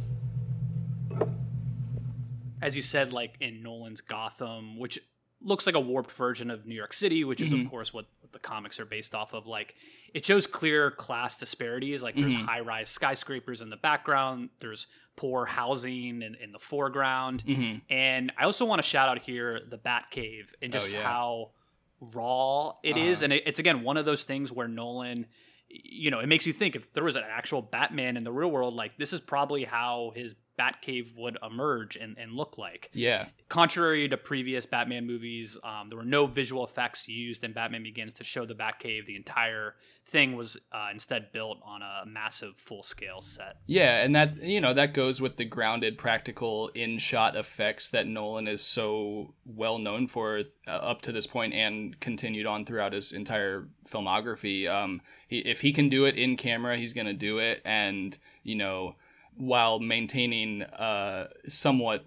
as 2.61 2.75
you 2.77 2.81
said, 2.81 3.11
like 3.11 3.35
in 3.41 3.61
Nolan's 3.61 3.99
Gotham, 4.01 4.77
which 4.79 4.97
looks 5.43 5.65
like 5.65 5.75
a 5.75 5.79
warped 5.79 6.11
version 6.11 6.49
of 6.49 6.65
New 6.65 6.75
York 6.75 6.93
City, 6.93 7.23
which 7.23 7.41
is 7.41 7.49
Mhm. 7.51 7.65
of 7.65 7.69
course 7.69 7.93
what, 7.93 8.05
what 8.21 8.31
the 8.31 8.39
comics 8.39 8.79
are 8.79 8.85
based 8.85 9.13
off 9.13 9.33
of. 9.33 9.45
Like 9.45 9.75
it 10.13 10.25
shows 10.25 10.47
clear 10.47 10.89
class 10.91 11.37
disparities. 11.37 12.01
Like 12.01 12.15
there's 12.15 12.35
Mhm. 12.35 12.45
high-rise 12.45 12.89
skyscrapers 12.89 13.61
in 13.61 13.69
the 13.69 13.75
background. 13.77 14.49
There's 14.59 14.87
poor 15.15 15.45
housing 15.45 16.21
in, 16.21 16.35
in 16.35 16.51
the 16.51 16.59
foreground. 16.59 17.43
Mhm. 17.45 17.81
And 17.89 18.31
I 18.37 18.45
also 18.45 18.65
want 18.65 18.81
to 18.81 18.87
shout 18.87 19.09
out 19.09 19.19
here 19.23 19.59
the 19.69 19.77
Batcave 19.77 20.53
and 20.61 20.73
Oh, 20.73 20.79
just 20.79 20.93
yeah. 20.93 21.03
how 21.03 21.51
raw 21.99 22.73
it 22.83 22.97
is. 22.97 23.19
Uh-huh. 23.19 23.25
And 23.25 23.33
it, 23.33 23.43
it's 23.45 23.59
again 23.59 23.83
one 23.83 23.97
of 23.97 24.05
those 24.05 24.23
things 24.25 24.51
where 24.51 24.67
Nolan, 24.67 25.27
you 25.69 26.11
know, 26.11 26.19
it 26.19 26.27
makes 26.27 26.45
you 26.47 26.53
think 26.53 26.75
if 26.75 26.91
there 26.93 27.03
was 27.03 27.15
an 27.15 27.23
actual 27.27 27.61
Batman 27.61 28.17
in 28.17 28.23
the 28.23 28.31
real 28.31 28.49
world, 28.51 28.73
like 28.73 28.97
this 28.97 29.13
is 29.13 29.19
probably 29.19 29.63
how 29.63 30.11
his 30.15 30.35
Batcave 30.59 31.15
would 31.17 31.37
emerge 31.43 31.95
and, 31.95 32.17
and 32.17 32.33
look 32.33 32.57
like. 32.57 32.89
Yeah. 32.93 33.27
Contrary 33.49 34.07
to 34.09 34.17
previous 34.17 34.65
Batman 34.65 35.07
movies, 35.07 35.57
um, 35.63 35.89
there 35.89 35.97
were 35.97 36.05
no 36.05 36.27
visual 36.27 36.63
effects 36.63 37.07
used 37.07 37.43
in 37.43 37.53
Batman 37.53 37.83
Begins 37.83 38.13
to 38.15 38.23
show 38.23 38.45
the 38.45 38.53
Batcave. 38.53 39.05
The 39.05 39.15
entire 39.15 39.75
thing 40.05 40.35
was 40.35 40.57
uh, 40.71 40.89
instead 40.91 41.31
built 41.31 41.59
on 41.63 41.81
a 41.81 42.03
massive 42.05 42.55
full 42.57 42.83
scale 42.83 43.21
set. 43.21 43.57
Yeah, 43.65 44.03
and 44.03 44.15
that 44.15 44.41
you 44.41 44.61
know 44.61 44.73
that 44.73 44.93
goes 44.93 45.21
with 45.21 45.37
the 45.37 45.45
grounded, 45.45 45.97
practical 45.97 46.69
in-shot 46.75 47.35
effects 47.35 47.89
that 47.89 48.07
Nolan 48.07 48.47
is 48.47 48.63
so 48.63 49.33
well 49.45 49.77
known 49.77 50.07
for 50.07 50.43
uh, 50.67 50.71
up 50.71 51.01
to 51.03 51.11
this 51.11 51.27
point 51.27 51.53
and 51.53 51.99
continued 51.99 52.45
on 52.45 52.65
throughout 52.65 52.93
his 52.93 53.11
entire 53.11 53.67
filmography. 53.89 54.69
Um, 54.69 55.01
he, 55.27 55.39
if 55.39 55.61
he 55.61 55.73
can 55.73 55.89
do 55.89 56.05
it 56.05 56.15
in 56.15 56.37
camera, 56.37 56.77
he's 56.77 56.93
gonna 56.93 57.13
do 57.13 57.39
it, 57.39 57.61
and 57.65 58.17
you 58.43 58.55
know, 58.55 58.95
while 59.37 59.79
maintaining 59.79 60.63
uh 60.63 61.27
somewhat. 61.47 62.05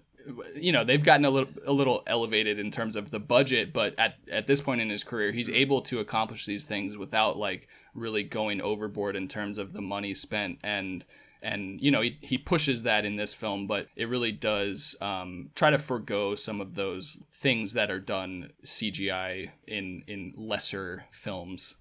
You 0.55 0.73
know 0.73 0.83
they've 0.83 1.03
gotten 1.03 1.23
a 1.23 1.29
little 1.29 1.53
a 1.65 1.71
little 1.71 2.03
elevated 2.05 2.59
in 2.59 2.69
terms 2.69 2.97
of 2.97 3.11
the 3.11 3.19
budget, 3.19 3.71
but 3.71 3.97
at 3.97 4.15
at 4.29 4.45
this 4.45 4.59
point 4.59 4.81
in 4.81 4.89
his 4.89 5.03
career, 5.03 5.31
he's 5.31 5.49
able 5.49 5.81
to 5.83 5.99
accomplish 5.99 6.45
these 6.45 6.65
things 6.65 6.97
without 6.97 7.37
like 7.37 7.69
really 7.93 8.23
going 8.23 8.61
overboard 8.61 9.15
in 9.15 9.27
terms 9.27 9.57
of 9.57 9.73
the 9.73 9.81
money 9.81 10.13
spent 10.13 10.59
and 10.63 11.05
and 11.41 11.81
you 11.81 11.91
know 11.91 12.01
he, 12.01 12.17
he 12.21 12.37
pushes 12.37 12.83
that 12.83 13.05
in 13.05 13.15
this 13.15 13.33
film 13.33 13.67
but 13.67 13.87
it 13.95 14.07
really 14.07 14.31
does 14.31 14.95
um, 15.01 15.49
try 15.55 15.69
to 15.69 15.77
forego 15.77 16.35
some 16.35 16.61
of 16.61 16.75
those 16.75 17.23
things 17.31 17.73
that 17.73 17.89
are 17.91 17.99
done 17.99 18.51
cgi 18.65 19.49
in 19.67 20.03
in 20.07 20.33
lesser 20.35 21.05
films 21.11 21.77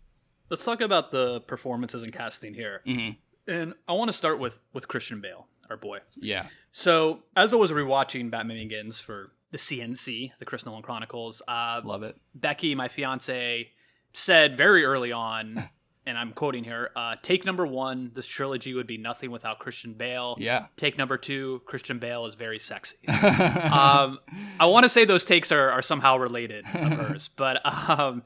Let's 0.49 0.65
talk 0.65 0.81
about 0.81 1.11
the 1.11 1.41
performances 1.41 2.05
and 2.05 2.13
casting 2.13 2.55
here. 2.55 2.81
Mhm. 2.87 3.17
And 3.49 3.75
I 3.87 3.93
want 3.93 4.09
to 4.09 4.13
start 4.13 4.39
with 4.39 4.61
with 4.73 4.89
Christian 4.89 5.21
Bale, 5.21 5.47
our 5.71 5.77
boy. 5.77 5.99
yeah 6.17 6.47
So 6.73 7.23
as 7.37 7.53
I 7.53 7.57
was 7.57 7.73
rewatching 7.73 8.31
Batman 8.31 8.57
Begins 8.59 9.01
for 9.01 9.33
the 9.53 9.59
CNC, 9.59 10.33
the 10.39 10.45
Chris 10.45 10.67
Nolan 10.67 10.83
Chronicles, 10.83 11.43
uh, 11.47 11.81
love 11.85 12.03
it 12.03 12.17
Becky, 12.35 12.75
my 12.75 12.89
fiance, 12.89 13.71
said 14.13 14.57
very 14.57 14.85
early 14.85 15.13
on, 15.13 15.69
and 16.07 16.19
I'm 16.19 16.33
quoting 16.33 16.65
here: 16.65 16.91
uh, 16.97 17.17
"Take 17.23 17.45
number 17.45 17.67
one, 17.67 18.11
this 18.15 18.27
trilogy 18.27 18.75
would 18.75 18.87
be 18.87 18.99
nothing 18.99 19.31
without 19.31 19.59
Christian 19.59 19.95
Bale. 19.95 20.37
Yeah. 20.39 20.67
Take 20.77 20.99
number 20.99 21.17
two, 21.17 21.63
Christian 21.67 21.99
Bale 21.99 22.27
is 22.27 22.35
very 22.35 22.59
sexy." 22.59 22.97
um, 23.09 24.19
I 24.59 24.67
want 24.67 24.85
to 24.85 24.89
say 24.89 25.05
those 25.05 25.25
takes 25.25 25.53
are, 25.53 25.71
are 25.71 25.83
somehow 25.83 26.17
related 26.17 26.65
of 26.67 26.93
hers, 26.93 27.29
but 27.37 27.61
um, 27.65 28.23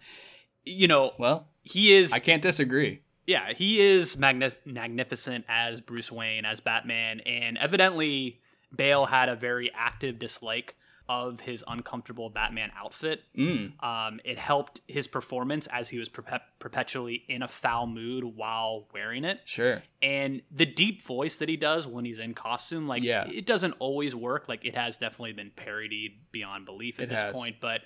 you 0.65 0.89
know, 0.89 1.13
well 1.19 1.49
he 1.63 1.93
is. 1.93 2.13
i 2.13 2.19
can't 2.19 2.43
disagree 2.43 3.03
Yeah, 3.31 3.53
he 3.53 3.81
is 3.81 4.17
magni- 4.17 4.51
magnificent 4.65 5.45
as 5.49 5.81
Bruce 5.81 6.11
Wayne, 6.11 6.45
as 6.45 6.59
Batman, 6.61 7.21
and 7.21 7.57
evidently 7.59 8.41
Bale 8.75 9.07
had 9.07 9.29
a 9.29 9.37
very 9.37 9.71
active 9.73 10.19
dislike 10.19 10.75
of 11.09 11.41
his 11.41 11.65
uncomfortable 11.67 12.31
Batman 12.31 12.71
outfit. 12.77 13.23
Mm. 13.37 13.83
Um, 13.83 14.21
it 14.25 14.39
helped 14.39 14.81
his 14.87 15.09
performance 15.09 15.67
as 15.67 15.89
he 15.89 15.99
was 15.99 16.09
perpe- 16.09 16.41
perpetually 16.61 17.25
in 17.29 17.43
a 17.43 17.49
foul 17.49 17.87
mood 17.89 18.23
while 18.25 18.87
wearing 18.95 19.25
it. 19.25 19.41
Sure. 19.45 19.83
And 20.03 20.43
the 20.53 20.67
deep 20.67 21.03
voice 21.03 21.35
that 21.37 21.49
he 21.49 21.57
does 21.57 21.87
when 21.87 22.05
he's 22.05 22.21
in 22.21 22.35
costume, 22.35 22.87
like 22.87 23.03
Yeah. 23.03 23.29
it 23.29 23.45
doesn't 23.45 23.75
always 23.81 24.15
work. 24.15 24.49
Like 24.49 24.65
it 24.65 24.77
has 24.77 24.97
definitely 24.99 25.33
been 25.33 25.51
parodied 25.51 26.13
beyond 26.31 26.65
belief 26.65 27.01
at 27.01 27.05
It 27.05 27.11
this 27.11 27.23
has. 27.23 27.33
point, 27.33 27.57
but 27.61 27.81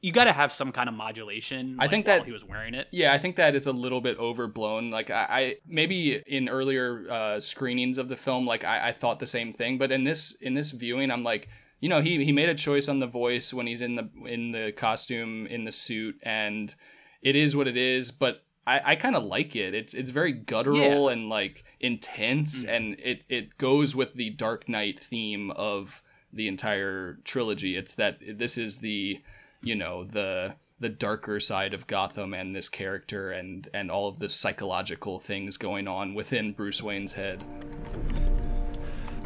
you 0.00 0.12
got 0.12 0.24
to 0.24 0.32
have 0.32 0.52
some 0.52 0.72
kind 0.72 0.88
of 0.88 0.94
modulation. 0.94 1.76
I 1.78 1.84
like, 1.84 1.90
think 1.90 2.06
while 2.06 2.18
that- 2.18 2.26
he 2.26 2.32
was 2.32 2.44
wearing 2.44 2.74
it. 2.74 2.88
Yeah, 2.90 3.12
I 3.12 3.18
think 3.18 3.36
that 3.36 3.54
is 3.54 3.66
a 3.66 3.72
little 3.72 4.00
bit 4.00 4.18
overblown. 4.18 4.90
Like 4.90 5.10
I, 5.10 5.26
I 5.28 5.54
maybe 5.66 6.22
in 6.26 6.48
earlier 6.48 7.06
uh, 7.10 7.40
screenings 7.40 7.98
of 7.98 8.08
the 8.08 8.16
film, 8.16 8.46
like 8.46 8.64
I, 8.64 8.88
I 8.88 8.92
thought 8.92 9.18
the 9.18 9.26
same 9.26 9.52
thing, 9.52 9.78
but 9.78 9.92
in 9.92 10.04
this 10.04 10.32
in 10.40 10.54
this 10.54 10.70
viewing, 10.70 11.10
I'm 11.10 11.22
like, 11.22 11.48
you 11.80 11.88
know, 11.88 12.00
he 12.00 12.24
he 12.24 12.32
made 12.32 12.48
a 12.48 12.54
choice 12.54 12.88
on 12.88 12.98
the 13.00 13.06
voice 13.06 13.52
when 13.52 13.66
he's 13.66 13.82
in 13.82 13.96
the 13.96 14.08
in 14.26 14.52
the 14.52 14.72
costume 14.72 15.46
in 15.46 15.64
the 15.64 15.72
suit, 15.72 16.18
and 16.22 16.74
it 17.22 17.36
is 17.36 17.54
what 17.54 17.68
it 17.68 17.76
is. 17.76 18.10
But 18.10 18.42
I, 18.66 18.92
I 18.92 18.96
kind 18.96 19.16
of 19.16 19.24
like 19.24 19.54
it. 19.54 19.74
It's 19.74 19.94
it's 19.94 20.10
very 20.10 20.32
guttural 20.32 21.08
and 21.08 21.28
like 21.28 21.64
intense, 21.78 22.64
and 22.64 22.96
it 23.00 23.24
it 23.28 23.58
goes 23.58 23.94
with 23.94 24.14
the 24.14 24.30
Dark 24.30 24.68
Knight 24.68 25.00
theme 25.00 25.50
of 25.50 26.02
the 26.32 26.48
entire 26.48 27.18
trilogy. 27.24 27.76
It's 27.76 27.92
that 27.94 28.18
this 28.38 28.56
is 28.56 28.78
the 28.78 29.20
you 29.62 29.74
know 29.74 30.04
the 30.04 30.54
the 30.78 30.88
darker 30.88 31.38
side 31.40 31.74
of 31.74 31.86
Gotham 31.86 32.32
and 32.32 32.56
this 32.56 32.68
character 32.68 33.30
and 33.30 33.68
and 33.74 33.90
all 33.90 34.08
of 34.08 34.18
the 34.18 34.28
psychological 34.28 35.18
things 35.18 35.56
going 35.56 35.86
on 35.86 36.14
within 36.14 36.52
Bruce 36.52 36.82
Wayne's 36.82 37.12
head. 37.12 37.42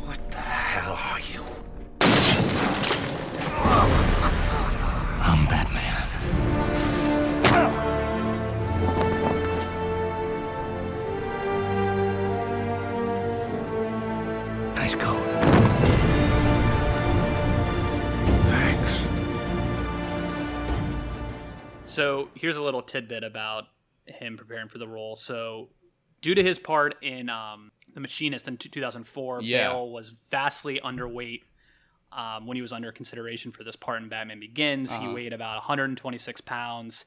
What 0.00 0.30
the 0.30 0.38
hell 0.38 0.98
are 1.00 1.20
you? 1.20 1.44
I'm 5.26 5.46
Batman. 5.46 5.93
So 21.94 22.28
here's 22.34 22.56
a 22.56 22.62
little 22.62 22.82
tidbit 22.82 23.22
about 23.24 23.64
him 24.06 24.36
preparing 24.36 24.68
for 24.68 24.78
the 24.78 24.88
role. 24.88 25.16
So, 25.16 25.68
due 26.20 26.34
to 26.34 26.42
his 26.42 26.58
part 26.58 26.96
in 27.02 27.28
um, 27.30 27.70
The 27.94 28.00
Machinist 28.00 28.48
in 28.48 28.56
t- 28.56 28.68
2004, 28.68 29.42
Yeah. 29.42 29.68
Bale 29.70 29.90
was 29.90 30.08
vastly 30.30 30.80
underweight 30.84 31.42
um, 32.12 32.46
when 32.46 32.56
he 32.56 32.62
was 32.62 32.72
under 32.72 32.90
consideration 32.92 33.50
for 33.52 33.64
this 33.64 33.76
part 33.76 34.02
in 34.02 34.08
Batman 34.08 34.40
Begins. 34.40 34.92
He 34.94 35.04
Uh-huh. 35.04 35.14
weighed 35.14 35.32
about 35.32 35.56
126 35.56 36.40
pounds. 36.42 37.04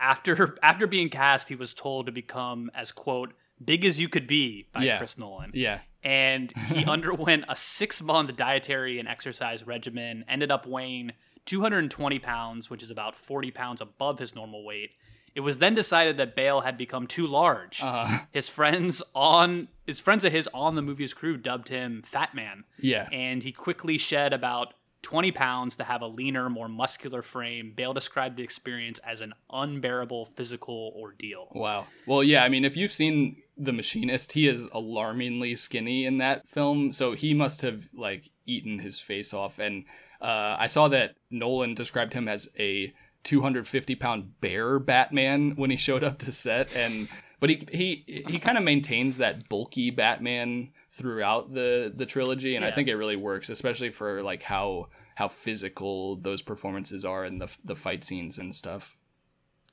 After 0.00 0.56
after 0.62 0.86
being 0.86 1.08
cast, 1.10 1.48
he 1.48 1.54
was 1.54 1.72
told 1.74 2.06
to 2.06 2.12
become 2.12 2.70
as 2.74 2.90
quote 2.92 3.32
big 3.64 3.84
as 3.84 4.00
you 4.00 4.08
could 4.08 4.26
be 4.26 4.66
by 4.72 4.82
Yeah. 4.84 4.98
Chris 4.98 5.16
Nolan 5.16 5.52
Yeah. 5.54 5.80
and 6.02 6.52
he 6.68 6.84
underwent 6.96 7.44
a 7.48 7.54
six 7.54 8.02
month 8.02 8.34
dietary 8.36 8.98
and 8.98 9.06
exercise 9.06 9.64
regimen, 9.66 10.24
ended 10.28 10.50
up 10.50 10.66
weighing 10.66 11.12
220 11.46 12.18
pounds, 12.18 12.70
which 12.70 12.82
is 12.82 12.90
about 12.90 13.14
40 13.14 13.50
pounds 13.50 13.80
above 13.80 14.18
his 14.18 14.34
normal 14.34 14.64
weight. 14.64 14.92
It 15.34 15.40
was 15.40 15.58
then 15.58 15.74
decided 15.74 16.18
that 16.18 16.36
Bale 16.36 16.60
had 16.60 16.76
become 16.76 17.06
too 17.06 17.26
large. 17.26 17.82
Uh-huh. 17.82 18.24
His 18.32 18.48
friends 18.48 19.02
on 19.14 19.68
his 19.86 19.98
friends 19.98 20.24
of 20.24 20.32
his 20.32 20.48
on 20.54 20.74
the 20.74 20.82
movie's 20.82 21.14
crew 21.14 21.36
dubbed 21.36 21.68
him 21.68 22.02
Fat 22.04 22.34
Man. 22.34 22.64
Yeah. 22.78 23.08
And 23.10 23.42
he 23.42 23.50
quickly 23.50 23.98
shed 23.98 24.32
about 24.32 24.74
20 25.02 25.32
pounds 25.32 25.76
to 25.76 25.84
have 25.84 26.00
a 26.00 26.06
leaner, 26.06 26.48
more 26.48 26.68
muscular 26.68 27.22
frame. 27.22 27.72
Bale 27.74 27.92
described 27.92 28.36
the 28.36 28.44
experience 28.44 29.00
as 29.00 29.20
an 29.20 29.34
unbearable 29.50 30.26
physical 30.26 30.94
ordeal. 30.96 31.48
Wow. 31.52 31.86
Well, 32.06 32.22
yeah, 32.22 32.44
I 32.44 32.48
mean, 32.48 32.64
if 32.64 32.76
you've 32.76 32.92
seen 32.92 33.42
The 33.56 33.72
Machinist, 33.72 34.32
he 34.32 34.46
is 34.46 34.68
alarmingly 34.72 35.56
skinny 35.56 36.06
in 36.06 36.18
that 36.18 36.46
film, 36.46 36.92
so 36.92 37.12
he 37.12 37.34
must 37.34 37.62
have 37.62 37.88
like 37.92 38.30
eaten 38.46 38.78
his 38.78 39.00
face 39.00 39.34
off. 39.34 39.58
And 39.58 39.84
uh, 40.22 40.56
I 40.58 40.66
saw 40.66 40.88
that 40.88 41.16
Nolan 41.30 41.74
described 41.74 42.12
him 42.14 42.28
as 42.28 42.48
a 42.58 42.94
250 43.24 43.94
pound 43.96 44.40
bear 44.40 44.78
Batman 44.78 45.52
when 45.56 45.70
he 45.70 45.76
showed 45.76 46.02
up 46.04 46.18
to 46.20 46.32
set, 46.32 46.74
and 46.76 47.08
but 47.40 47.50
he 47.50 47.66
he 47.72 48.24
he 48.28 48.38
kind 48.38 48.56
of 48.56 48.64
maintains 48.64 49.16
that 49.18 49.48
bulky 49.48 49.90
Batman 49.90 50.70
throughout 50.90 51.52
the 51.54 51.92
the 51.94 52.06
trilogy, 52.06 52.56
and 52.56 52.64
I 52.64 52.70
think 52.70 52.88
it 52.88 52.96
really 52.96 53.16
works, 53.16 53.48
especially 53.50 53.90
for 53.90 54.22
like 54.22 54.42
how 54.42 54.88
how 55.16 55.28
physical 55.28 56.16
those 56.16 56.40
performances 56.42 57.04
are 57.04 57.24
and 57.24 57.40
the 57.40 57.54
the 57.64 57.76
fight 57.76 58.02
scenes 58.04 58.38
and 58.38 58.54
stuff. 58.54 58.96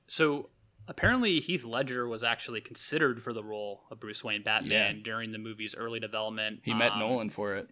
So 0.07 0.49
apparently 0.87 1.39
Heath 1.39 1.63
Ledger 1.65 2.07
was 2.07 2.23
actually 2.23 2.61
considered 2.61 3.21
for 3.21 3.31
the 3.33 3.43
role 3.43 3.81
of 3.91 3.99
Bruce 3.99 4.23
Wayne 4.23 4.43
Batman 4.43 4.97
Yeah. 4.97 5.01
during 5.03 5.31
the 5.31 5.37
movie's 5.37 5.75
early 5.75 5.99
development. 5.99 6.61
He 6.63 6.73
met 6.73 6.93
Um, 6.93 6.99
Nolan 6.99 7.29
for 7.29 7.55
it. 7.55 7.69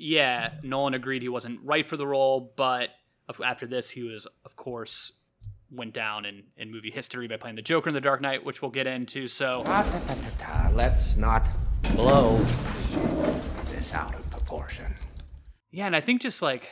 Yeah, 0.00 0.54
Nolan 0.62 0.94
agreed 0.94 1.20
he 1.20 1.28
wasn't 1.28 1.60
right 1.62 1.84
for 1.84 1.98
the 1.98 2.06
role, 2.06 2.54
but 2.56 2.88
after 3.44 3.66
this, 3.66 3.90
he 3.90 4.02
was, 4.02 4.26
of 4.46 4.56
course, 4.56 5.12
went 5.70 5.92
down 5.92 6.24
in, 6.24 6.44
in 6.56 6.72
movie 6.72 6.90
history 6.90 7.28
by 7.28 7.36
playing 7.36 7.56
the 7.56 7.62
Joker 7.62 7.90
in 7.90 7.94
The 7.94 8.00
Dark 8.00 8.22
Knight, 8.22 8.42
which 8.42 8.62
we'll 8.62 8.70
get 8.70 8.86
into. 8.86 9.28
So 9.28 9.62
Let's 10.72 11.16
not 11.16 11.46
blow 11.94 12.38
this 13.66 13.92
out 13.92 14.14
of 14.14 14.28
proportion. 14.30 14.94
Yeah, 15.70 15.84
and 15.84 15.94
I 15.94 16.00
think 16.00 16.22
just 16.22 16.40
like 16.40 16.70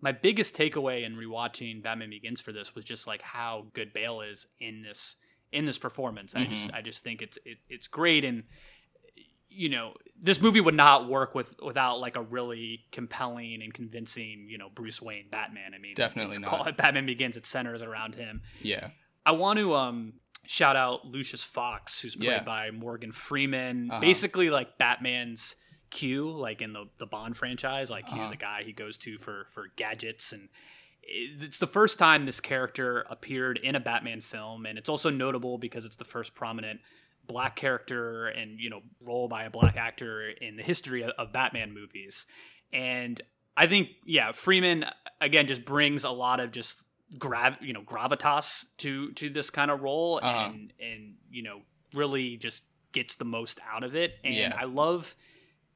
my 0.00 0.12
biggest 0.12 0.56
takeaway 0.56 1.04
in 1.04 1.16
rewatching 1.16 1.82
Batman 1.82 2.10
Begins 2.10 2.40
for 2.40 2.52
this 2.52 2.76
was 2.76 2.84
just 2.84 3.06
like 3.08 3.22
how 3.22 3.66
good 3.74 3.92
Bale 3.92 4.20
is 4.20 4.46
in 4.60 4.82
this 4.82 5.16
in 5.50 5.66
this 5.66 5.78
performance. 5.78 6.36
I 6.36 6.42
mm-hmm. 6.42 6.50
just. 6.50 6.72
I 6.72 6.82
just 6.82 7.02
think 7.02 7.20
it's 7.20 7.36
it, 7.44 7.58
it's 7.68 7.88
great 7.88 8.24
and 8.24 8.44
you 9.50 9.68
know 9.68 9.94
this 10.22 10.40
movie 10.40 10.60
would 10.60 10.74
not 10.74 11.08
work 11.08 11.34
with 11.34 11.54
without 11.62 11.98
like 12.00 12.16
a 12.16 12.22
really 12.22 12.80
compelling 12.92 13.62
and 13.62 13.72
convincing 13.74 14.46
you 14.48 14.58
know 14.58 14.68
Bruce 14.74 15.00
Wayne 15.02 15.26
Batman. 15.30 15.72
I 15.74 15.78
mean, 15.78 15.94
Definitely 15.94 16.36
it's 16.36 16.40
not. 16.40 16.50
called 16.50 16.76
Batman 16.78 17.06
Begins. 17.06 17.36
It 17.36 17.46
centers 17.46 17.82
around 17.82 18.14
him. 18.14 18.42
Yeah. 18.62 18.90
I 19.26 19.32
want 19.32 19.58
to 19.58 19.74
um 19.74 20.14
shout 20.46 20.76
out 20.76 21.06
Lucius 21.06 21.44
Fox, 21.44 22.00
who's 22.00 22.16
played 22.16 22.28
Yeah. 22.28 22.42
by 22.42 22.70
Morgan 22.70 23.12
Freeman. 23.12 23.90
Uh-huh. 23.90 24.00
Basically, 24.00 24.50
like 24.50 24.78
Batman's 24.78 25.56
Q, 25.90 26.30
like 26.30 26.62
in 26.62 26.72
the 26.72 26.86
the 26.98 27.06
Bond 27.06 27.36
franchise, 27.36 27.90
like 27.90 28.04
Uh-huh. 28.06 28.22
he's 28.22 28.30
the 28.30 28.36
guy 28.36 28.62
he 28.64 28.72
goes 28.72 28.96
to 28.98 29.16
for 29.18 29.46
for 29.50 29.66
gadgets 29.76 30.32
and. 30.32 30.48
It's 31.12 31.58
the 31.58 31.66
first 31.66 31.98
time 31.98 32.24
this 32.26 32.40
character 32.40 33.04
appeared 33.10 33.58
in 33.58 33.74
a 33.74 33.80
Batman 33.80 34.20
film, 34.20 34.64
and 34.64 34.78
it's 34.78 34.88
also 34.88 35.10
notable 35.10 35.58
because 35.58 35.84
it's 35.84 35.96
the 35.96 36.04
first 36.04 36.34
prominent 36.36 36.80
black 37.26 37.56
character 37.56 38.26
and 38.26 38.58
you 38.58 38.70
know 38.70 38.80
role 39.00 39.28
by 39.28 39.44
a 39.44 39.50
black 39.50 39.76
actor 39.76 40.28
in 40.28 40.56
the 40.56 40.62
history 40.62 41.02
of, 41.02 41.10
of 41.18 41.32
Batman 41.32 41.72
movies. 41.72 42.24
And 42.72 43.20
I 43.56 43.66
think 43.66 43.90
yeah, 44.04 44.32
Freeman 44.32 44.84
again 45.20 45.46
just 45.46 45.64
brings 45.64 46.04
a 46.04 46.10
lot 46.10 46.40
of 46.40 46.50
just 46.50 46.82
grav 47.18 47.56
you 47.60 47.72
know 47.72 47.82
gravitas 47.82 48.64
to 48.78 49.10
to 49.12 49.28
this 49.28 49.50
kind 49.50 49.70
of 49.70 49.82
role 49.82 50.20
Uh-huh. 50.22 50.50
and 50.52 50.72
and 50.80 51.14
you 51.30 51.42
know 51.42 51.62
really 51.92 52.36
just 52.36 52.64
gets 52.92 53.16
the 53.16 53.24
most 53.24 53.58
out 53.72 53.84
of 53.84 53.94
it. 53.96 54.14
And 54.24 54.34
Yeah. 54.34 54.56
I 54.58 54.64
love 54.64 55.14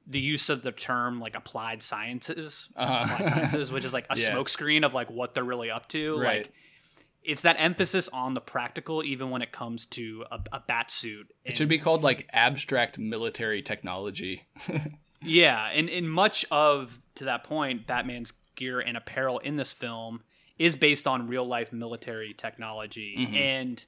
the 0.06 0.20
use 0.20 0.48
of 0.50 0.62
the 0.62 0.70
term 0.72 1.18
like 1.20 1.34
applied 1.36 1.82
sciences, 1.82 2.68
Uh-huh. 2.76 3.04
applied 3.14 3.28
sciences, 3.30 3.72
which 3.72 3.84
is 3.84 3.92
like 3.92 4.06
a 4.10 4.14
Yeah. 4.18 4.30
smokescreen 4.30 4.84
of 4.84 4.94
like 4.94 5.10
what 5.10 5.34
they're 5.34 5.44
really 5.44 5.70
up 5.70 5.88
to. 5.90 6.18
Right. 6.18 6.42
Like 6.44 6.52
it's 7.24 7.42
that 7.42 7.56
emphasis 7.58 8.08
on 8.10 8.34
the 8.34 8.40
practical, 8.40 9.02
even 9.02 9.30
when 9.30 9.42
it 9.42 9.50
comes 9.50 9.86
to 9.86 10.24
a, 10.30 10.38
a 10.52 10.60
bat 10.60 10.90
suit. 10.90 11.32
It 11.44 11.56
should 11.56 11.68
be 11.68 11.78
called 11.78 12.02
like 12.02 12.28
abstract 12.32 12.98
military 12.98 13.62
technology. 13.62 14.42
Yeah, 15.26 15.70
and 15.72 15.88
in 15.88 16.06
much 16.06 16.44
of 16.50 16.98
to 17.14 17.24
that 17.24 17.44
point, 17.44 17.86
Batman's 17.86 18.34
gear 18.56 18.78
and 18.80 18.94
apparel 18.94 19.38
in 19.38 19.56
this 19.56 19.72
film 19.72 20.22
is 20.58 20.76
based 20.76 21.06
on 21.06 21.28
real 21.28 21.46
life 21.46 21.72
military 21.72 22.34
technology. 22.34 23.16
Mhm. 23.18 23.34
And 23.34 23.86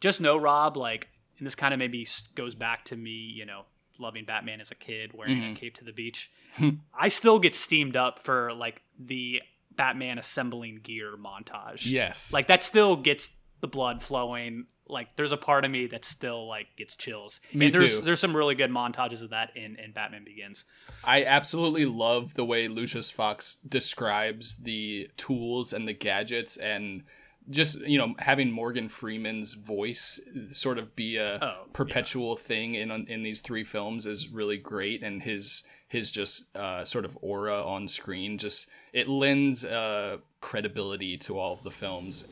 just 0.00 0.20
know, 0.20 0.36
Rob, 0.36 0.76
like, 0.76 1.08
and 1.38 1.46
this 1.46 1.56
kind 1.56 1.74
of 1.74 1.78
maybe 1.78 2.06
goes 2.36 2.54
back 2.54 2.84
to 2.84 2.96
me, 2.96 3.10
you 3.10 3.44
know, 3.44 3.64
loving 3.98 4.24
Batman 4.26 4.60
as 4.60 4.70
a 4.70 4.76
kid, 4.76 5.12
wearing 5.12 5.38
Mhm. 5.40 5.52
a 5.52 5.54
cape 5.56 5.74
to 5.78 5.84
the 5.84 5.92
beach. 5.92 6.30
I 6.96 7.08
still 7.08 7.40
get 7.40 7.56
steamed 7.56 7.96
up 7.96 8.20
for 8.20 8.52
like 8.54 8.82
the 8.96 9.42
Batman 9.76 10.18
assembling 10.18 10.80
gear 10.82 11.16
montage. 11.16 11.86
Yes. 11.90 12.32
Like 12.32 12.46
that 12.48 12.62
still 12.62 12.96
gets 12.96 13.30
the 13.60 13.68
blood 13.68 14.02
flowing. 14.02 14.66
Like 14.88 15.16
there's 15.16 15.32
a 15.32 15.36
part 15.36 15.64
of 15.64 15.70
me 15.70 15.86
that 15.88 16.04
still 16.04 16.46
like 16.46 16.68
gets 16.76 16.94
chills. 16.94 17.40
Me 17.52 17.66
and 17.66 17.74
there's 17.74 17.98
too. 17.98 18.04
there's 18.04 18.20
some 18.20 18.36
really 18.36 18.54
good 18.54 18.70
montages 18.70 19.22
of 19.22 19.30
that 19.30 19.50
in, 19.56 19.76
in 19.76 19.92
Batman 19.92 20.24
Begins. 20.24 20.64
I 21.04 21.24
absolutely 21.24 21.86
love 21.86 22.34
the 22.34 22.44
way 22.44 22.68
Lucius 22.68 23.10
Fox 23.10 23.56
describes 23.68 24.56
the 24.56 25.10
tools 25.16 25.72
and 25.72 25.88
the 25.88 25.92
gadgets 25.92 26.56
and 26.56 27.02
just 27.50 27.80
you 27.80 27.98
know 27.98 28.14
having 28.18 28.50
Morgan 28.50 28.88
Freeman's 28.88 29.54
voice 29.54 30.20
sort 30.52 30.78
of 30.78 30.94
be 30.96 31.16
a 31.16 31.38
Oh, 31.42 31.64
perpetual 31.72 32.36
thing 32.36 32.74
in 32.74 32.90
in 32.90 33.22
these 33.22 33.40
three 33.40 33.64
films 33.64 34.06
is 34.06 34.28
really 34.28 34.56
great 34.58 35.02
and 35.02 35.22
his 35.22 35.62
his 35.88 36.10
just 36.10 36.54
uh, 36.56 36.84
sort 36.84 37.04
of 37.04 37.16
aura 37.22 37.62
on 37.64 37.86
screen 37.86 38.38
just 38.38 38.68
it 38.96 39.08
lends 39.08 39.62
uh, 39.62 40.16
credibility 40.40 41.18
to 41.18 41.38
all 41.38 41.52
of 41.52 41.62
the 41.62 41.70
films. 41.70 42.24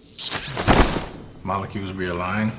Molecules 1.43 1.91
realign, 1.91 2.51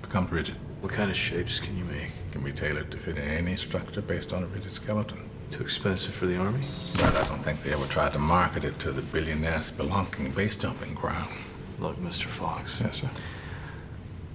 becomes 0.00 0.32
rigid. 0.32 0.56
What 0.80 0.92
kind 0.92 1.10
of 1.10 1.16
shapes 1.16 1.60
can 1.60 1.76
you 1.76 1.84
make? 1.84 2.08
Can 2.32 2.42
be 2.42 2.52
tailored 2.52 2.90
to 2.90 2.96
fit 2.96 3.18
in 3.18 3.28
any 3.28 3.56
structure 3.56 4.00
based 4.00 4.32
on 4.32 4.44
a 4.44 4.46
rigid 4.46 4.72
skeleton. 4.72 5.28
Too 5.50 5.62
expensive 5.62 6.14
for 6.14 6.24
the 6.24 6.36
army? 6.36 6.62
But 6.94 7.14
I 7.14 7.28
don't 7.28 7.44
think 7.44 7.62
they 7.62 7.74
ever 7.74 7.84
tried 7.84 8.14
to 8.14 8.18
market 8.18 8.64
it 8.64 8.78
to 8.78 8.92
the 8.92 9.02
billionaire 9.02 9.58
spelunking 9.58 10.34
base 10.34 10.56
jumping 10.56 10.94
ground. 10.94 11.30
Look, 11.78 11.98
Mr. 11.98 12.24
Fox. 12.24 12.76
Yes, 12.80 13.02
sir. 13.02 13.10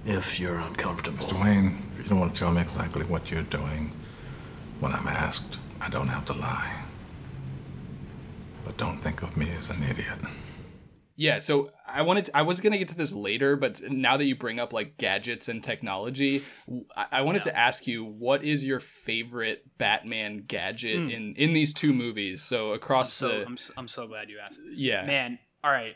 If 0.04 0.38
you're 0.38 0.60
uncomfortable. 0.60 1.26
Mr. 1.26 1.42
Wayne, 1.42 1.82
if 1.98 2.04
you 2.04 2.10
don't 2.10 2.20
want 2.20 2.32
to 2.32 2.38
tell 2.38 2.52
me 2.52 2.60
exactly 2.60 3.02
what 3.02 3.32
you're 3.32 3.42
doing 3.42 3.90
when 4.78 4.92
I'm 4.92 5.08
asked, 5.08 5.58
I 5.80 5.88
don't 5.88 6.08
have 6.08 6.26
to 6.26 6.32
lie. 6.32 6.85
But 8.66 8.76
don't 8.76 8.98
think 8.98 9.22
of 9.22 9.36
me 9.36 9.48
as 9.56 9.70
an 9.70 9.82
idiot. 9.84 10.18
Yeah, 11.14 11.38
so 11.38 11.70
I 11.86 12.02
wanted 12.02 12.26
to, 12.26 12.36
I 12.36 12.42
was 12.42 12.60
gonna 12.60 12.76
get 12.76 12.88
to 12.88 12.96
this 12.96 13.14
later, 13.14 13.56
but 13.56 13.80
now 13.90 14.16
that 14.16 14.24
you 14.24 14.36
bring 14.36 14.58
up 14.58 14.72
like 14.72 14.98
gadgets 14.98 15.48
and 15.48 15.64
technology, 15.64 16.42
I, 16.94 17.06
I 17.12 17.20
wanted 17.22 17.46
yeah. 17.46 17.52
to 17.52 17.58
ask 17.58 17.86
you 17.86 18.04
what 18.04 18.44
is 18.44 18.64
your 18.64 18.80
favorite 18.80 19.64
Batman 19.78 20.44
gadget 20.46 20.98
mm. 20.98 21.10
in 21.10 21.34
in 21.36 21.52
these 21.54 21.72
two 21.72 21.94
movies? 21.94 22.42
So 22.42 22.72
across 22.72 23.22
I'm 23.22 23.30
so, 23.30 23.38
the, 23.38 23.46
I'm, 23.46 23.58
I'm 23.78 23.88
so 23.88 24.06
glad 24.08 24.28
you 24.28 24.38
asked. 24.44 24.60
Yeah, 24.74 25.06
man. 25.06 25.38
All 25.64 25.70
right, 25.70 25.94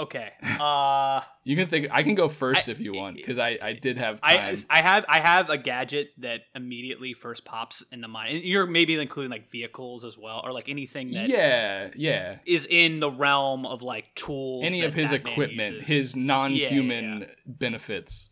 Okay. 0.00 0.30
Uh 0.58 1.20
You 1.44 1.56
can 1.56 1.68
think 1.68 1.88
I 1.90 2.02
can 2.02 2.14
go 2.14 2.28
first 2.28 2.68
I, 2.68 2.72
if 2.72 2.80
you 2.80 2.92
want 2.92 3.16
because 3.16 3.38
I 3.38 3.58
I 3.60 3.72
did 3.72 3.98
have 3.98 4.20
time. 4.20 4.56
I 4.70 4.78
I 4.78 4.82
have 4.82 5.04
I 5.08 5.20
have 5.20 5.50
a 5.50 5.58
gadget 5.58 6.10
that 6.18 6.42
immediately 6.54 7.12
first 7.12 7.44
pops 7.44 7.82
into 7.92 8.08
mind. 8.08 8.36
And 8.36 8.44
you're 8.44 8.66
maybe 8.66 8.94
including 8.98 9.30
like 9.30 9.50
vehicles 9.50 10.04
as 10.04 10.16
well 10.16 10.40
or 10.44 10.52
like 10.52 10.68
anything 10.68 11.12
that 11.12 11.28
Yeah, 11.28 11.90
yeah. 11.96 12.38
is 12.46 12.66
in 12.70 13.00
the 13.00 13.10
realm 13.10 13.66
of 13.66 13.82
like 13.82 14.14
tools 14.14 14.64
Any 14.66 14.82
of 14.82 14.94
his 14.94 15.10
Batman 15.10 15.32
equipment, 15.32 15.72
uses. 15.74 15.88
his 15.88 16.16
non-human 16.16 17.04
Yeah, 17.20 17.26
yeah. 17.28 17.34
benefits. 17.46 18.30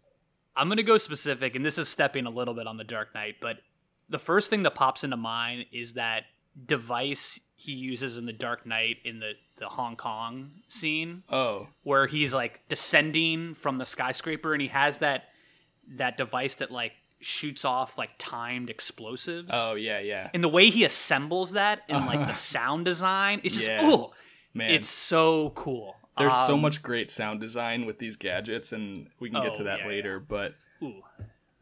I'm 0.57 0.69
going 0.69 0.79
to 0.79 0.83
go 0.83 0.99
specific 0.99 1.55
and 1.55 1.65
this 1.65 1.79
is 1.79 1.89
stepping 1.89 2.27
a 2.27 2.31
little 2.31 2.55
bit 2.55 2.67
on 2.67 2.77
the 2.79 2.85
Dark 2.85 3.15
Knight, 3.15 3.37
but 3.41 3.59
the 4.09 4.19
first 4.19 4.49
thing 4.51 4.63
that 4.63 4.75
pops 4.75 5.05
into 5.05 5.17
mind 5.19 5.67
is 5.73 5.93
that 5.95 6.23
device 6.67 7.41
he 7.57 7.73
uses 7.73 8.17
in 8.17 8.27
the 8.27 8.33
Dark 8.33 8.67
Knight 8.67 8.99
in 9.05 9.21
the 9.21 9.33
the 9.57 9.67
Hong 9.69 9.97
Kong 9.97 10.51
scene. 10.69 11.25
Oh. 11.29 11.69
Where 11.83 12.07
he's 12.07 12.33
like 12.33 12.61
descending 12.69 13.55
from 13.55 13.79
the 13.79 13.85
skyscraper 13.85 14.53
and 14.53 14.63
he 14.63 14.69
has 14.69 14.99
that 14.99 15.25
that 15.97 16.17
device 16.17 16.55
that 16.57 16.71
like 16.71 16.93
shoots 17.21 17.65
off 17.65 17.99
like 17.99 18.11
timed 18.19 18.71
explosives. 18.71 19.51
Oh 19.53 19.75
yeah, 19.75 19.99
yeah. 19.99 20.31
And 20.33 20.45
the 20.45 20.49
way 20.49 20.71
he 20.71 20.85
assembles 20.85 21.53
that 21.53 21.83
and 21.89 22.07
like 22.07 22.27
the 22.27 22.33
sound 22.35 22.85
design, 22.85 23.41
it's 23.43 23.55
just 23.57 23.69
Yeah. 23.69 23.81
oh 23.83 24.13
Man. 24.55 24.71
It's 24.71 24.89
so 24.89 25.51
cool. 25.51 25.97
There's 26.17 26.35
so 26.47 26.55
Um, 26.55 26.63
much 26.63 26.83
great 26.83 27.11
sound 27.11 27.39
design 27.41 27.87
with 27.87 27.99
these 27.99 28.17
gadgets, 28.17 28.73
and 28.73 29.09
we 29.21 29.31
can 29.31 29.41
get 29.43 29.55
to 29.55 29.61
Oh, 29.61 29.65
that 29.65 29.81
yeah, 29.81 29.87
later. 29.89 30.19
But 30.19 30.55
Ooh. 30.83 31.03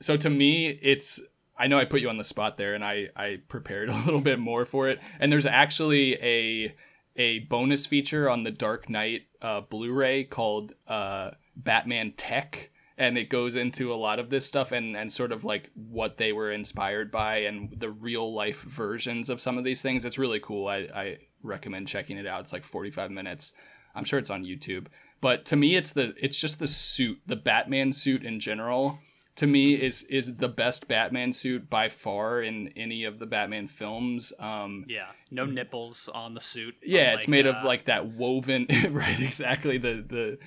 so 0.00 0.16
to 0.16 0.30
me, 0.30 0.68
it's 0.80 1.20
I 1.58 1.68
know 1.68 1.78
I 1.78 1.84
put 1.84 2.00
you 2.00 2.08
on 2.08 2.18
the 2.18 2.24
spot 2.24 2.56
there, 2.56 2.74
and 2.74 2.84
I 2.84 3.08
I 3.16 3.40
prepared 3.48 3.88
a 3.90 3.98
little 4.04 4.20
bit 4.20 4.38
more 4.38 4.64
for 4.64 4.88
it. 4.88 5.00
And 5.18 5.32
there's 5.32 5.46
actually 5.46 6.14
a 6.22 6.74
a 7.16 7.40
bonus 7.40 7.86
feature 7.86 8.28
on 8.28 8.42
the 8.42 8.50
Dark 8.50 8.88
Knight 8.90 9.22
uh, 9.40 9.62
Blu-ray 9.62 10.24
called 10.24 10.74
uh, 10.86 11.30
Batman 11.56 12.12
Tech. 12.16 12.70
And 12.98 13.18
it 13.18 13.28
goes 13.28 13.56
into 13.56 13.92
a 13.92 13.96
lot 13.96 14.18
of 14.18 14.30
this 14.30 14.46
stuff 14.46 14.72
and, 14.72 14.96
and 14.96 15.12
sort 15.12 15.32
of 15.32 15.44
like 15.44 15.70
what 15.74 16.16
they 16.16 16.32
were 16.32 16.50
inspired 16.50 17.10
by 17.10 17.38
and 17.38 17.74
the 17.78 17.90
real 17.90 18.32
life 18.32 18.62
versions 18.62 19.28
of 19.28 19.40
some 19.40 19.58
of 19.58 19.64
these 19.64 19.82
things. 19.82 20.04
It's 20.04 20.18
really 20.18 20.40
cool. 20.40 20.66
I, 20.66 20.88
I 20.94 21.18
recommend 21.42 21.88
checking 21.88 22.16
it 22.16 22.26
out. 22.26 22.40
It's 22.40 22.54
like 22.54 22.64
45 22.64 23.10
minutes. 23.10 23.52
I'm 23.94 24.04
sure 24.04 24.18
it's 24.18 24.30
on 24.30 24.44
YouTube. 24.44 24.86
But 25.20 25.44
to 25.46 25.56
me 25.56 25.76
it's 25.76 25.92
the 25.92 26.14
it's 26.18 26.38
just 26.38 26.58
the 26.58 26.68
suit, 26.68 27.20
the 27.26 27.36
Batman 27.36 27.92
suit 27.92 28.24
in 28.24 28.40
general 28.40 28.98
to 29.36 29.46
me 29.46 29.74
is 29.74 30.02
is 30.04 30.36
the 30.36 30.48
best 30.48 30.88
Batman 30.88 31.32
suit 31.32 31.70
by 31.70 31.88
far 31.88 32.42
in 32.42 32.68
any 32.76 33.04
of 33.04 33.18
the 33.18 33.26
Batman 33.26 33.68
films. 33.68 34.32
Um 34.40 34.84
Yeah, 34.88 35.08
no 35.30 35.46
nipples 35.46 36.08
on 36.12 36.34
the 36.34 36.40
suit. 36.40 36.74
yeah, 36.82 37.14
it's 37.14 37.28
made 37.28 37.46
uh, 37.46 37.50
of 37.52 37.64
like 37.64 37.84
that 37.84 38.06
woven 38.06 38.66
right 38.90 39.20
exactly 39.20 39.78
the 39.78 40.04
the 40.06 40.38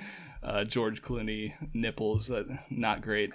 uh, 0.42 0.64
George 0.64 1.02
Clooney 1.02 1.54
nipples 1.74 2.28
that 2.28 2.46
not 2.70 3.02
great. 3.02 3.32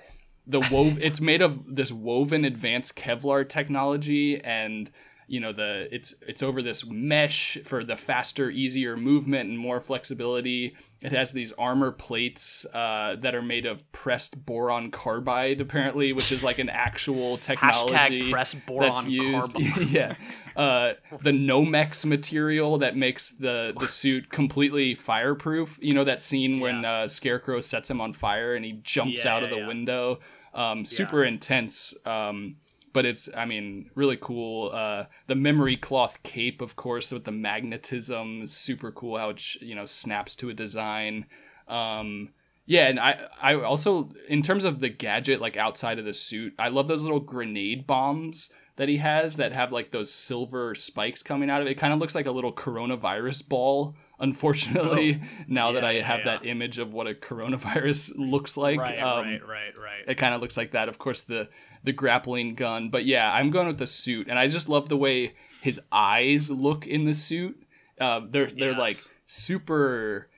The 0.46 0.60
wove 0.60 0.98
it's 1.02 1.20
made 1.20 1.42
of 1.42 1.76
this 1.76 1.92
woven 1.92 2.44
advanced 2.44 2.96
Kevlar 2.96 3.48
technology 3.48 4.40
and 4.42 4.90
you 5.26 5.40
know 5.40 5.52
the 5.52 5.88
it's 5.94 6.14
it's 6.26 6.42
over 6.42 6.62
this 6.62 6.84
mesh 6.86 7.58
for 7.64 7.84
the 7.84 7.96
faster 7.96 8.50
easier 8.50 8.96
movement 8.96 9.48
and 9.48 9.58
more 9.58 9.80
flexibility 9.80 10.76
it 11.04 11.12
has 11.12 11.32
these 11.32 11.52
armor 11.52 11.92
plates 11.92 12.66
uh, 12.74 13.14
that 13.20 13.34
are 13.34 13.42
made 13.42 13.66
of 13.66 13.90
pressed 13.92 14.44
boron 14.44 14.90
carbide 14.90 15.60
apparently 15.60 16.12
which 16.12 16.32
is 16.32 16.42
like 16.42 16.58
an 16.58 16.68
actual 16.70 17.36
technology 17.48 18.32
pressed 18.32 18.64
boron 18.66 18.94
that's 18.94 19.06
used 19.06 19.52
carbide. 19.54 19.88
yeah. 19.90 20.14
Uh, 20.56 20.94
the 21.20 21.32
nomex 21.32 22.06
material 22.06 22.78
that 22.78 22.96
makes 22.96 23.30
the 23.30 23.74
the 23.78 23.88
suit 23.88 24.30
completely 24.30 24.94
fireproof. 24.94 25.78
You 25.82 25.94
know 25.94 26.04
that 26.04 26.22
scene 26.22 26.60
when 26.60 26.84
uh, 26.84 27.08
scarecrow 27.08 27.58
sets 27.60 27.90
him 27.90 28.00
on 28.00 28.12
fire 28.12 28.54
and 28.54 28.64
he 28.64 28.72
jumps 28.84 29.24
Yeah, 29.24 29.34
out 29.34 29.42
of 29.42 29.50
yeah, 29.50 29.56
the 29.56 29.60
yeah. 29.62 29.68
window? 29.68 30.20
Um, 30.54 30.84
super 30.84 31.24
intense 31.24 31.92
um, 32.06 32.56
but 32.94 33.04
it's 33.04 33.28
i 33.36 33.44
mean 33.44 33.90
really 33.94 34.16
cool 34.16 34.70
uh, 34.72 35.04
the 35.26 35.34
memory 35.34 35.76
cloth 35.76 36.22
cape 36.22 36.62
of 36.62 36.76
course 36.76 37.12
with 37.12 37.24
the 37.24 37.32
magnetism 37.32 38.46
super 38.46 38.90
cool 38.90 39.18
how 39.18 39.28
it 39.28 39.38
sh- 39.38 39.58
you 39.60 39.74
know 39.74 39.84
snaps 39.84 40.34
to 40.34 40.48
a 40.48 40.54
design 40.54 41.26
um, 41.68 42.30
yeah 42.64 42.86
and 42.86 42.98
i 42.98 43.20
i 43.42 43.54
also 43.54 44.10
in 44.28 44.40
terms 44.40 44.64
of 44.64 44.80
the 44.80 44.88
gadget 44.88 45.42
like 45.42 45.58
outside 45.58 45.98
of 45.98 46.06
the 46.06 46.14
suit 46.14 46.54
i 46.58 46.68
love 46.68 46.88
those 46.88 47.02
little 47.02 47.20
grenade 47.20 47.86
bombs 47.86 48.50
that 48.76 48.88
he 48.88 48.96
has 48.96 49.36
that 49.36 49.52
have 49.52 49.72
like 49.72 49.90
those 49.90 50.12
silver 50.12 50.74
spikes 50.74 51.22
coming 51.22 51.48
out 51.48 51.60
of 51.60 51.66
it. 51.66 51.72
It 51.72 51.78
kind 51.78 51.92
of 51.92 52.00
looks 52.00 52.14
like 52.14 52.26
a 52.26 52.32
little 52.32 52.52
coronavirus 52.52 53.48
ball. 53.48 53.94
Unfortunately, 54.20 55.20
now 55.48 55.72
that 55.72 55.84
Oh. 55.84 55.86
I 55.88 56.00
have 56.00 56.20
yeah. 56.20 56.24
that 56.38 56.46
image 56.46 56.78
of 56.78 56.92
what 56.94 57.06
a 57.06 57.14
coronavirus 57.14 58.12
looks 58.16 58.56
like, 58.56 58.78
right, 58.78 58.98
um, 59.00 59.24
right, 59.26 59.46
right, 59.46 59.78
right. 59.78 60.02
it 60.06 60.14
kind 60.16 60.34
of 60.34 60.40
looks 60.40 60.56
like 60.56 60.72
that. 60.72 60.88
Of 60.88 60.98
course, 60.98 61.22
the 61.22 61.48
the 61.82 61.92
grappling 61.92 62.54
gun, 62.54 62.88
but 62.90 63.04
yeah, 63.04 63.30
I'm 63.30 63.50
going 63.50 63.66
with 63.66 63.78
the 63.78 63.86
suit, 63.86 64.28
and 64.28 64.38
I 64.38 64.48
just 64.48 64.68
love 64.68 64.88
the 64.88 64.96
way 64.96 65.34
his 65.62 65.80
eyes 65.92 66.50
look 66.50 66.86
in 66.86 67.04
the 67.04 67.12
suit. 67.14 67.60
Uh, 68.00 68.20
they're 68.28 68.46
they're 68.46 68.70
Yes. 68.70 68.78
like 68.78 68.96
super 69.26 70.28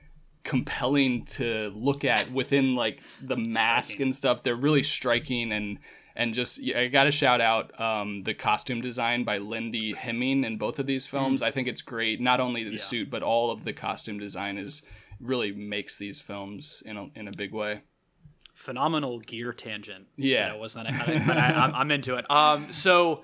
compelling 0.43 1.25
to 1.25 1.71
look 1.75 2.05
at 2.05 2.31
within 2.31 2.75
like 2.75 3.01
the 3.21 3.35
mask 3.37 3.99
and 3.99 4.15
stuff. 4.15 4.43
They're 4.43 4.55
really 4.55 4.83
striking 4.83 5.51
and 5.51 5.77
and 6.17 6.33
just 6.33 6.61
yeah, 6.61 6.79
I 6.79 6.87
got 6.87 7.03
to 7.05 7.11
shout 7.11 7.39
out 7.39 7.79
um, 7.79 8.21
the 8.21 8.33
costume 8.33 8.81
design 8.81 9.23
by 9.23 9.37
Lindy 9.37 9.93
Hemming 9.93 10.43
in 10.43 10.57
both 10.57 10.79
of 10.79 10.85
these 10.87 11.07
films. 11.07 11.41
I 11.41 11.51
think 11.51 11.67
it's 11.67 11.83
great. 11.83 12.19
Not 12.19 12.39
only 12.39 12.63
the 12.63 12.77
suit, 12.77 13.09
but 13.09 13.23
all 13.23 13.51
of 13.51 13.63
the 13.63 13.71
costume 13.71 14.19
design 14.19 14.57
is 14.57 14.81
really 15.21 15.51
makes 15.51 15.97
these 15.97 16.19
films 16.19 16.83
in 16.85 16.97
a, 16.97 17.07
in 17.15 17.27
a 17.27 17.31
big 17.31 17.53
way. 17.53 17.81
phenomenal 18.57 19.19
gear 19.19 19.53
tangent. 19.53 20.07
Yeah. 20.17 20.47
that 20.47 20.55
I 20.55 20.57
wasn't. 20.57 20.87
I, 20.87 21.23
but 21.25 21.37
I, 21.37 21.51
I'm, 21.51 21.75
I'm 21.75 21.91
into 21.91 22.15
it. 22.15 22.29
Um, 22.29 22.73
so 22.73 23.23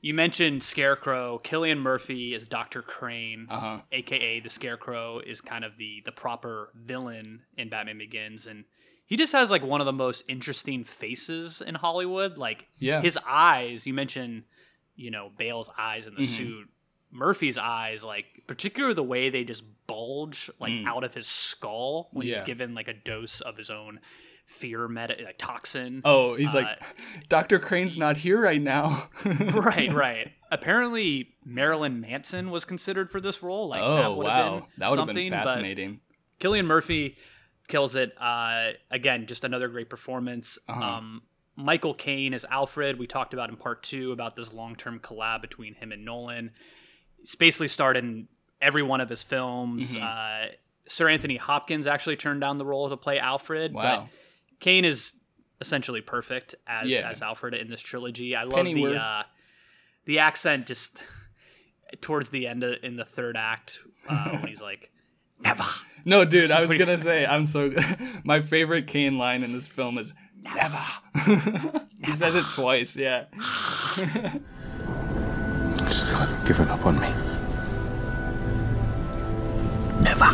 you 0.00 0.14
mentioned 0.14 0.64
Scarecrow. 0.64 1.40
Cillian 1.44 1.78
Murphy 1.78 2.34
is 2.34 2.48
Doctor 2.48 2.82
Crane, 2.82 3.46
uh-huh. 3.50 3.80
aka 3.92 4.40
the 4.40 4.48
Scarecrow, 4.48 5.20
is 5.20 5.40
kind 5.40 5.64
of 5.64 5.76
the 5.76 6.02
the 6.04 6.12
proper 6.12 6.70
villain 6.74 7.42
in 7.56 7.68
Batman 7.68 7.98
Begins, 7.98 8.46
and 8.46 8.64
he 9.06 9.16
just 9.16 9.32
has 9.32 9.50
like 9.50 9.62
one 9.64 9.80
of 9.80 9.86
the 9.86 9.92
most 9.92 10.24
interesting 10.28 10.84
faces 10.84 11.60
in 11.60 11.74
Hollywood. 11.76 12.36
Like 12.38 12.66
Yeah. 12.78 13.00
his 13.02 13.18
eyes. 13.26 13.86
You 13.86 13.94
mentioned, 13.94 14.44
you 14.94 15.10
know, 15.10 15.30
Bale's 15.36 15.70
eyes 15.78 16.06
in 16.06 16.14
the 16.14 16.22
Mhm. 16.22 16.24
suit. 16.26 16.68
Murphy's 17.12 17.56
eyes, 17.56 18.04
like 18.04 18.26
particularly 18.46 18.94
the 18.94 19.02
way 19.02 19.30
they 19.30 19.44
just 19.44 19.64
bulge 19.86 20.50
like 20.58 20.72
Mm. 20.72 20.86
out 20.86 21.04
of 21.04 21.14
his 21.14 21.26
skull 21.28 22.08
when 22.12 22.26
he's 22.26 22.40
given 22.42 22.74
like 22.74 22.88
a 22.88 22.92
dose 22.94 23.40
of 23.40 23.56
his 23.56 23.70
own 23.70 24.00
fear 24.44 24.86
meta 24.88 25.16
like 25.24 25.38
toxin. 25.38 26.02
Oh, 26.04 26.34
he's 26.34 26.54
Uh, 26.54 26.58
like, 26.62 27.28
Dr. 27.28 27.58
Crane's 27.58 27.96
not 27.98 28.18
here 28.18 28.40
right 28.40 28.60
now. 28.60 29.08
right, 29.24 29.92
right. 29.92 30.32
Apparently, 30.50 31.34
Marilyn 31.44 32.00
Manson 32.00 32.50
was 32.50 32.64
considered 32.64 33.10
for 33.10 33.20
this 33.20 33.42
role. 33.42 33.68
Like, 33.68 33.82
Oh, 33.82 33.96
that 33.96 34.16
would 34.16 34.26
have 34.26 34.44
wow. 34.44 34.58
been 34.60 34.68
That 34.78 34.90
would 34.90 34.98
have 34.98 35.14
been 35.14 35.30
fascinating. 35.32 36.00
Cillian 36.40 36.66
Murphy 36.66 37.16
kills 37.68 37.96
it. 37.96 38.12
Uh, 38.20 38.70
again, 38.90 39.26
just 39.26 39.44
another 39.44 39.68
great 39.68 39.88
performance. 39.90 40.58
Uh-huh. 40.68 40.82
Um, 40.82 41.22
Michael 41.56 41.94
Caine 41.94 42.34
as 42.34 42.44
Alfred. 42.50 42.98
We 42.98 43.06
talked 43.06 43.32
about 43.32 43.48
in 43.48 43.56
part 43.56 43.82
two 43.82 44.12
about 44.12 44.36
this 44.36 44.52
long-term 44.52 45.00
collab 45.00 45.40
between 45.40 45.74
him 45.74 45.90
and 45.92 46.04
Nolan. 46.04 46.50
He's 47.18 47.34
basically 47.34 47.68
starred 47.68 47.96
in 47.96 48.28
every 48.60 48.82
one 48.82 49.00
of 49.00 49.08
his 49.08 49.22
films. 49.22 49.96
Mhm. 49.96 50.02
Uh, 50.02 50.52
Sir 50.86 51.08
Anthony 51.08 51.36
Hopkins 51.36 51.86
actually 51.86 52.16
turned 52.16 52.40
down 52.40 52.56
the 52.58 52.64
role 52.64 52.88
to 52.90 52.96
play 52.96 53.18
Alfred. 53.18 53.72
Wow. 53.72 54.02
But 54.02 54.10
Caine 54.60 54.84
is 54.84 55.14
essentially 55.60 56.00
perfect 56.02 56.54
as 56.66 56.88
Yeah. 56.90 57.08
as 57.10 57.22
Alfred 57.22 57.54
in 57.54 57.68
this 57.70 57.80
trilogy. 57.80 58.36
I 58.36 58.44
love 58.44 58.58
Pennyworth. 58.64 58.92
the 58.94 59.02
uh, 59.02 59.22
the 60.04 60.18
accent. 60.18 60.66
Just 60.66 61.02
towards 62.00 62.28
the 62.30 62.46
end 62.46 62.62
of, 62.62 62.76
in 62.84 62.96
the 62.96 63.04
third 63.04 63.36
act 63.36 63.80
uh, 64.08 64.30
when 64.38 64.46
he's 64.48 64.60
like, 64.60 64.90
No, 66.06 66.24
dude, 66.24 66.50
I 66.52 66.60
was 66.62 66.72
gonna 66.72 66.96
say 66.96 67.26
I'm 67.26 67.44
so. 67.44 67.72
My 68.24 68.40
favorite 68.40 68.86
Caine 68.86 69.18
line 69.18 69.42
in 69.42 69.52
this 69.52 69.66
film 69.66 69.98
is 69.98 70.14
"Never." 70.42 70.82
he 72.04 72.12
says 72.12 72.34
it 72.34 72.44
twice. 72.54 72.96
Yeah. 72.96 73.24
Still 75.90 76.16
haven't 76.16 76.46
given 76.46 76.68
up 76.68 76.84
on 76.86 77.00
me. 77.00 77.08
Never. 80.02 80.32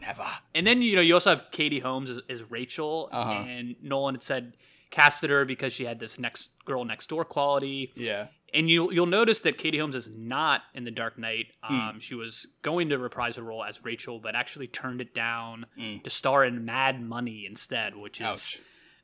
Never. 0.00 0.24
And 0.54 0.66
then 0.66 0.80
you 0.82 0.96
know 0.96 1.02
you 1.02 1.14
also 1.14 1.30
have 1.30 1.50
Katie 1.50 1.80
Holmes 1.80 2.08
as, 2.10 2.20
as 2.28 2.50
Rachel, 2.50 3.08
Uh-huh. 3.12 3.44
and 3.46 3.76
Nolan 3.82 4.14
had 4.14 4.22
said 4.22 4.56
casted 4.90 5.30
her 5.30 5.44
because 5.44 5.72
she 5.72 5.84
had 5.84 5.98
this 5.98 6.18
next 6.18 6.50
girl 6.64 6.84
next 6.84 7.08
door 7.08 7.24
quality. 7.24 7.92
Yeah. 7.96 8.28
And 8.56 8.70
you 8.70 8.90
you'll 8.90 9.06
notice 9.06 9.40
that 9.40 9.58
Katie 9.58 9.78
Holmes 9.78 9.94
is 9.94 10.08
not 10.08 10.62
in 10.74 10.84
The 10.84 10.90
Dark 10.90 11.18
Knight. 11.18 11.46
Hmm. 11.62 11.74
Um, 11.80 12.00
She 12.00 12.14
was 12.14 12.56
going 12.62 12.88
to 12.88 12.98
reprise 12.98 13.36
her 13.36 13.42
role 13.42 13.62
as 13.64 13.84
Rachel, 13.84 14.18
but 14.18 14.34
actually 14.34 14.66
turned 14.66 15.00
it 15.00 15.14
down 15.14 15.66
Mm. 15.78 16.02
to 16.02 16.10
star 16.10 16.44
in 16.44 16.64
Mad 16.64 17.02
Money 17.02 17.44
instead, 17.48 17.94
which 17.96 18.20
is 18.20 18.26
Ouch. 18.26 18.58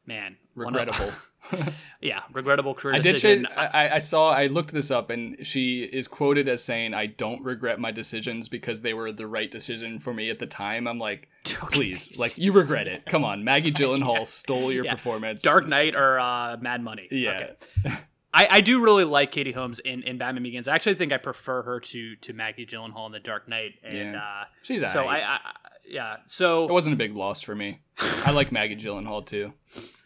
man 0.06 0.36
one 0.54 0.74
of- 0.74 0.86
Regrettable. 0.88 1.12
yeah, 2.00 2.20
regrettable 2.32 2.72
career 2.72 2.94
I 2.94 2.98
did. 3.00 3.14
decision. 3.14 3.46
I, 3.56 3.96
I 3.96 3.98
saw. 3.98 4.30
I 4.30 4.46
looked 4.46 4.72
this 4.72 4.92
up, 4.92 5.10
and 5.10 5.44
she 5.44 5.82
is 5.82 6.06
quoted 6.06 6.48
as 6.48 6.62
saying, 6.62 6.94
"I 6.94 7.06
don't 7.06 7.42
regret 7.42 7.80
my 7.80 7.90
decisions 7.90 8.48
because 8.48 8.82
they 8.82 8.94
were 8.94 9.10
the 9.10 9.26
right 9.26 9.50
decision 9.50 9.98
for 9.98 10.14
me 10.14 10.30
at 10.30 10.38
the 10.38 10.46
time." 10.46 10.86
I'm 10.86 11.00
like, 11.00 11.28
please, 11.44 12.16
like 12.16 12.38
you 12.38 12.52
regret 12.52 12.86
it. 12.86 13.06
Come 13.06 13.24
on, 13.24 13.42
Maggie 13.42 13.72
Gyllenhaal 13.72 14.24
stole 14.24 14.70
your 14.72 14.84
Yeah. 14.84 14.92
performance. 14.92 15.42
Dark 15.42 15.66
Knight 15.66 15.96
or 15.96 16.20
uh, 16.20 16.56
Mad 16.60 16.80
Money. 16.82 17.08
Yeah. 17.10 17.48
Okay. 17.84 17.96
I, 18.34 18.48
I 18.50 18.60
do 18.62 18.82
really 18.82 19.04
like 19.04 19.30
Katie 19.30 19.52
Holmes 19.52 19.78
in, 19.78 20.02
in 20.04 20.16
Batman 20.18 20.42
Begins. 20.42 20.66
I 20.68 20.74
actually 20.74 20.94
think 20.94 21.12
I 21.12 21.18
prefer 21.18 21.62
her 21.62 21.80
to 21.80 22.16
to 22.16 22.32
Maggie 22.32 22.64
Gyllenhaal 22.66 23.06
in 23.06 23.12
The 23.12 23.20
Dark 23.20 23.48
Knight. 23.48 23.74
And 23.82 23.96
Yeah. 24.14 24.18
uh, 24.22 24.44
She's 24.62 24.90
so 24.92 25.06
I. 25.06 25.18
I, 25.18 25.22
I 25.34 25.38
yeah. 25.84 26.16
So 26.28 26.64
It 26.64 26.72
wasn't 26.72 26.94
a 26.94 26.96
big 26.96 27.14
loss 27.14 27.42
for 27.42 27.54
me. 27.54 27.80
I 28.24 28.30
like 28.30 28.52
Maggie 28.52 28.76
Gyllenhaal 28.76 29.26
too. 29.26 29.52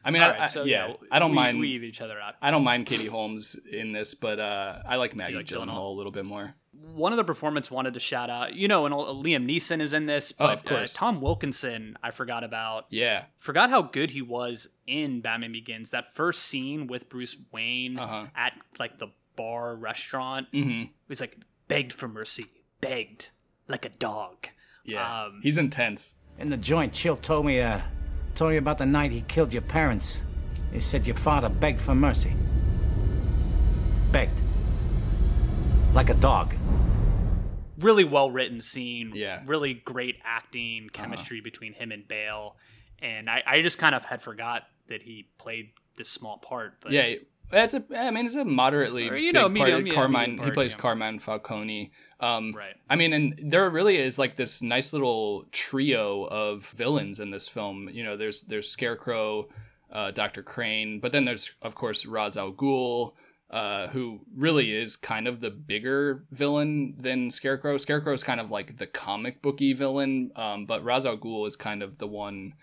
I 0.05 0.11
mean, 0.11 0.23
I, 0.23 0.39
right, 0.39 0.51
so, 0.51 0.65
yeah, 0.65 0.89
yeah, 0.89 0.95
I 1.11 1.19
don't 1.19 1.31
we- 1.31 1.37
mind. 1.37 1.59
we 1.61 1.69
each 1.85 2.01
other 2.01 2.19
out. 2.21 2.35
I 2.41 2.51
don't 2.51 2.65
mind 2.65 2.87
Katie 2.87 3.07
Holmes 3.07 3.57
in 3.71 3.93
this, 3.93 4.15
but 4.15 4.39
uh, 4.41 4.79
I 4.89 4.97
like 4.97 5.15
Maggie 5.17 5.37
like 5.37 5.47
Gyllenhaal? 5.47 5.67
Gyllenhaal? 5.69 5.95
a 5.95 5.97
little 5.97 6.13
bit 6.13 6.25
more. 6.25 6.55
One 6.95 7.13
of 7.13 7.17
the 7.17 7.25
performance 7.25 7.71
wanted 7.71 7.95
to 7.95 8.01
shout 8.01 8.31
out. 8.31 8.55
You 8.55 8.69
know, 8.69 8.87
and 8.87 8.95
uh, 8.95 8.99
Liam 8.99 9.47
Neeson 9.51 9.81
is 9.81 9.93
in 9.93 10.07
this, 10.07 10.33
Oh, 10.39 10.47
but 10.47 10.55
of 10.55 10.65
course. 10.65 10.95
Uh, 10.97 10.99
Tom 10.99 11.21
Wilkinson 11.21 11.97
I 12.03 12.11
forgot 12.11 12.45
about. 12.45 12.87
Yeah, 12.91 13.25
Forgot 13.39 13.71
how 13.71 13.83
good 13.83 14.13
he 14.13 14.23
was 14.23 14.69
in 14.87 15.21
Batman 15.21 15.53
Begins. 15.53 15.91
That 15.91 16.15
first 16.15 16.43
scene 16.45 16.87
with 16.87 17.09
Bruce 17.09 17.37
Wayne 17.53 17.99
Uh-huh. 17.99 18.27
at 18.37 18.53
like 18.79 18.99
the 18.99 19.09
bar 19.37 19.77
restaurant. 19.77 20.51
Mhm. 20.53 20.91
He's 21.09 21.21
like 21.21 21.37
begged 21.69 21.93
for 21.93 22.09
mercy, 22.09 22.47
begged 22.81 23.31
like 23.69 23.85
a 23.85 23.91
dog. 23.91 24.49
yeah, 24.85 25.25
Um, 25.25 25.41
he's 25.43 25.59
intense. 25.59 26.15
In 26.39 26.51
the 26.51 26.57
joint, 26.57 26.93
Chill 26.93 27.17
told 27.17 27.45
me, 27.47 27.61
uh, 27.61 27.81
told 28.37 28.53
you 28.53 28.59
about 28.59 28.79
the 28.79 28.87
night 28.87 29.11
he 29.11 29.23
killed 29.23 29.53
your 29.53 29.63
parents. 29.63 30.23
He 30.73 30.81
said 30.81 31.07
your 31.07 31.17
father 31.17 31.49
begged 31.49 31.81
for 31.81 31.95
mercy. 31.95 32.33
Begged. 34.13 34.39
Like 35.97 36.11
a 36.11 36.15
dog. 36.15 36.55
really 37.81 38.05
well 38.05 38.31
written 38.31 38.61
scene. 38.61 39.13
Yeah. 39.15 39.41
Really 39.47 39.73
great 39.73 40.17
acting, 40.25 40.91
chemistry 40.93 41.41
between 41.41 41.73
him 41.73 41.91
and 41.91 42.07
Bale. 42.07 42.57
And 43.01 43.31
I, 43.31 43.43
I 43.47 43.63
just 43.63 43.79
kind 43.79 43.95
of 43.95 44.05
had 44.05 44.21
forgot 44.21 44.65
that 44.89 45.03
he 45.03 45.29
played 45.39 45.71
this 45.97 46.11
small 46.11 46.37
part. 46.37 46.83
But 46.83 46.93
yeah, 46.93 47.15
that's 47.51 47.73
a. 47.73 47.83
I 47.97 48.11
mean, 48.11 48.27
it's 48.27 48.35
a 48.35 48.45
moderately 48.45 49.09
Or, 49.09 49.17
you 49.17 49.29
big 49.29 49.35
know, 49.37 49.41
part. 49.45 49.53
medium, 49.53 49.87
yeah, 49.87 49.95
Carmine. 49.95 50.31
medium 50.33 50.45
he 50.45 50.51
plays 50.53 50.73
yeah. 50.73 50.79
Carmine 50.79 51.19
Falcone. 51.19 51.93
Um, 52.21 52.53
Right. 52.53 52.75
I 52.91 52.97
mean, 52.97 53.15
and 53.15 53.41
there 53.43 53.69
really 53.71 53.97
is 53.97 54.19
like 54.19 54.37
this 54.37 54.61
nice 54.61 54.93
little 54.93 55.47
trio 55.51 56.25
of 56.25 56.67
villains 56.67 57.21
in 57.21 57.31
this 57.31 57.49
film. 57.49 57.89
You 57.91 58.05
know, 58.05 58.19
there's 58.19 58.43
there's 58.43 58.69
Scarecrow, 58.71 59.49
uh, 59.91 60.11
Doctor 60.11 60.43
Crane, 60.43 61.01
but 61.01 61.13
then 61.13 61.25
there's 61.25 61.53
of 61.63 61.75
course 61.75 62.05
Ra's 62.05 62.37
al 62.37 62.53
Ghul. 62.53 63.15
Uh, 63.49 63.87
who 63.89 64.19
really 64.37 64.75
is 64.75 64.97
kind 64.97 65.29
of 65.29 65.41
the 65.41 65.51
bigger 65.51 66.25
villain 66.33 66.97
than 66.99 67.31
Scarecrow. 67.31 67.77
Scarecrow 67.77 68.13
is 68.13 68.25
kind 68.25 68.41
of 68.41 68.51
like 68.51 68.77
the 68.79 68.89
comic 68.89 69.41
booky 69.41 69.73
villain, 69.73 70.33
um, 70.35 70.67
but 70.67 70.83
Ra's 70.83 71.07
al 71.07 71.17
Ghul 71.17 71.47
is 71.47 71.55
kind 71.55 71.81
of 71.81 71.99
the 71.99 72.09
one 72.09 72.55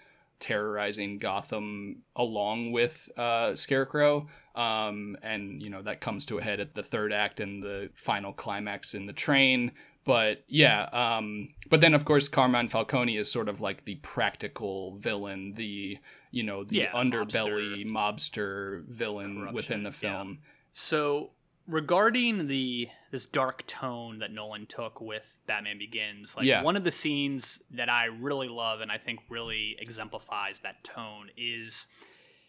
terrorizing 0.42 1.20
Gotham 1.20 2.04
along 2.18 2.74
with 2.74 3.10
uh, 3.18 3.56
Scarecrow. 3.56 4.28
Um, 4.56 5.16
and, 5.24 5.62
you 5.62 5.70
know, 5.70 5.82
that 5.84 6.02
comes 6.02 6.26
to 6.26 6.38
a 6.38 6.44
head 6.44 6.60
at 6.60 6.76
the 6.76 6.84
third 6.84 7.14
act 7.14 7.40
and 7.40 7.64
the 7.64 7.90
final 7.94 8.34
climax 8.34 8.94
in 8.94 9.06
the 9.06 9.14
train. 9.14 9.72
But 10.06 10.44
yeah, 10.48 10.84
um, 10.92 11.54
but 11.70 11.80
then 11.80 11.94
of 11.94 12.04
course 12.04 12.28
Carmine 12.28 12.68
Falcone 12.68 13.16
is 13.16 13.32
sort 13.32 13.48
of 13.48 13.62
like 13.62 13.86
the 13.86 13.96
practical 13.96 14.98
villain, 14.98 15.54
the 15.54 15.98
you 16.30 16.44
know 16.44 16.66
the 16.66 16.76
Yeah, 16.76 16.92
underbelly 16.92 17.86
mobster, 17.86 18.84
villain 18.84 19.54
within 19.54 19.84
the 19.84 19.92
film. 19.92 20.40
So 20.74 21.32
regarding 21.68 22.48
the 22.48 22.90
this 23.12 23.26
dark 23.28 23.66
tone 23.68 24.18
that 24.20 24.32
Nolan 24.32 24.66
took 24.66 25.00
with 25.00 25.40
Batman 25.46 25.78
Begins, 25.78 26.36
like 26.36 26.46
Yeah. 26.46 26.64
one 26.64 26.76
of 26.76 26.84
the 26.84 26.92
scenes 26.92 27.62
that 27.72 27.88
I 27.90 28.06
really 28.06 28.48
love 28.48 28.82
and 28.82 28.92
I 28.92 28.98
think 28.98 29.20
really 29.30 29.76
exemplifies 29.80 30.60
that 30.62 30.84
tone 30.84 31.30
is 31.38 31.86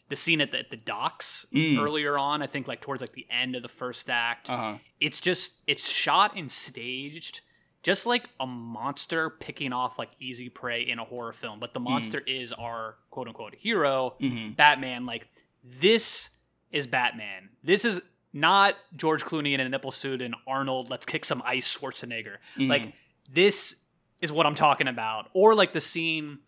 the 0.09 0.17
scene 0.17 0.41
at 0.41 0.51
the, 0.51 0.59
at 0.61 0.71
the 0.71 0.77
docks 0.79 1.45
Mm. 1.53 1.79
earlier 1.79 2.19
on. 2.19 2.41
I 2.43 2.47
think 2.47 2.67
like 2.67 2.81
towards 2.81 3.03
like 3.03 3.13
the 3.13 3.27
end 3.31 3.55
of 3.57 3.63
the 3.63 3.69
first 3.69 4.09
act. 4.11 4.49
Uh-huh. 4.51 4.79
It's 5.01 5.21
just 5.21 5.55
it's 5.67 5.89
shot 5.89 6.35
and 6.37 6.51
staged 6.51 7.43
just 7.83 8.07
like 8.07 8.31
a 8.41 8.47
monster 8.47 9.29
picking 9.29 9.73
off 9.75 9.99
like 9.99 10.11
easy 10.19 10.49
prey 10.49 10.81
in 10.83 10.99
a 10.99 11.05
horror 11.05 11.35
film, 11.35 11.61
but 11.61 11.75
the 11.75 11.81
Mm. 11.81 11.85
monster 11.91 12.21
is 12.21 12.53
our 12.55 12.97
quote 13.11 13.29
unquote 13.29 13.55
hero, 13.57 14.17
Mhm. 14.21 14.57
Batman. 14.57 15.05
Like 15.05 15.29
this 15.63 16.31
is 16.71 16.87
Batman. 16.87 17.51
This 17.63 17.85
is 17.85 18.01
not 18.35 18.77
George 18.94 19.25
Clooney 19.25 19.53
in 19.55 19.61
a 19.61 19.68
nipple 19.68 19.92
suit 19.92 20.20
and 20.20 20.35
Arnold. 20.47 20.90
Let's 20.90 21.07
kick 21.07 21.25
some 21.25 21.40
ice, 21.47 21.79
Schwarzenegger. 21.79 22.37
Mhm. 22.59 22.68
Like 22.68 22.92
this 23.33 23.85
is 24.20 24.31
what 24.33 24.44
I'm 24.44 24.55
talking 24.55 24.88
about. 24.88 25.31
Or 25.33 25.55
like 25.55 25.73
the 25.73 25.81
scene 25.81 26.40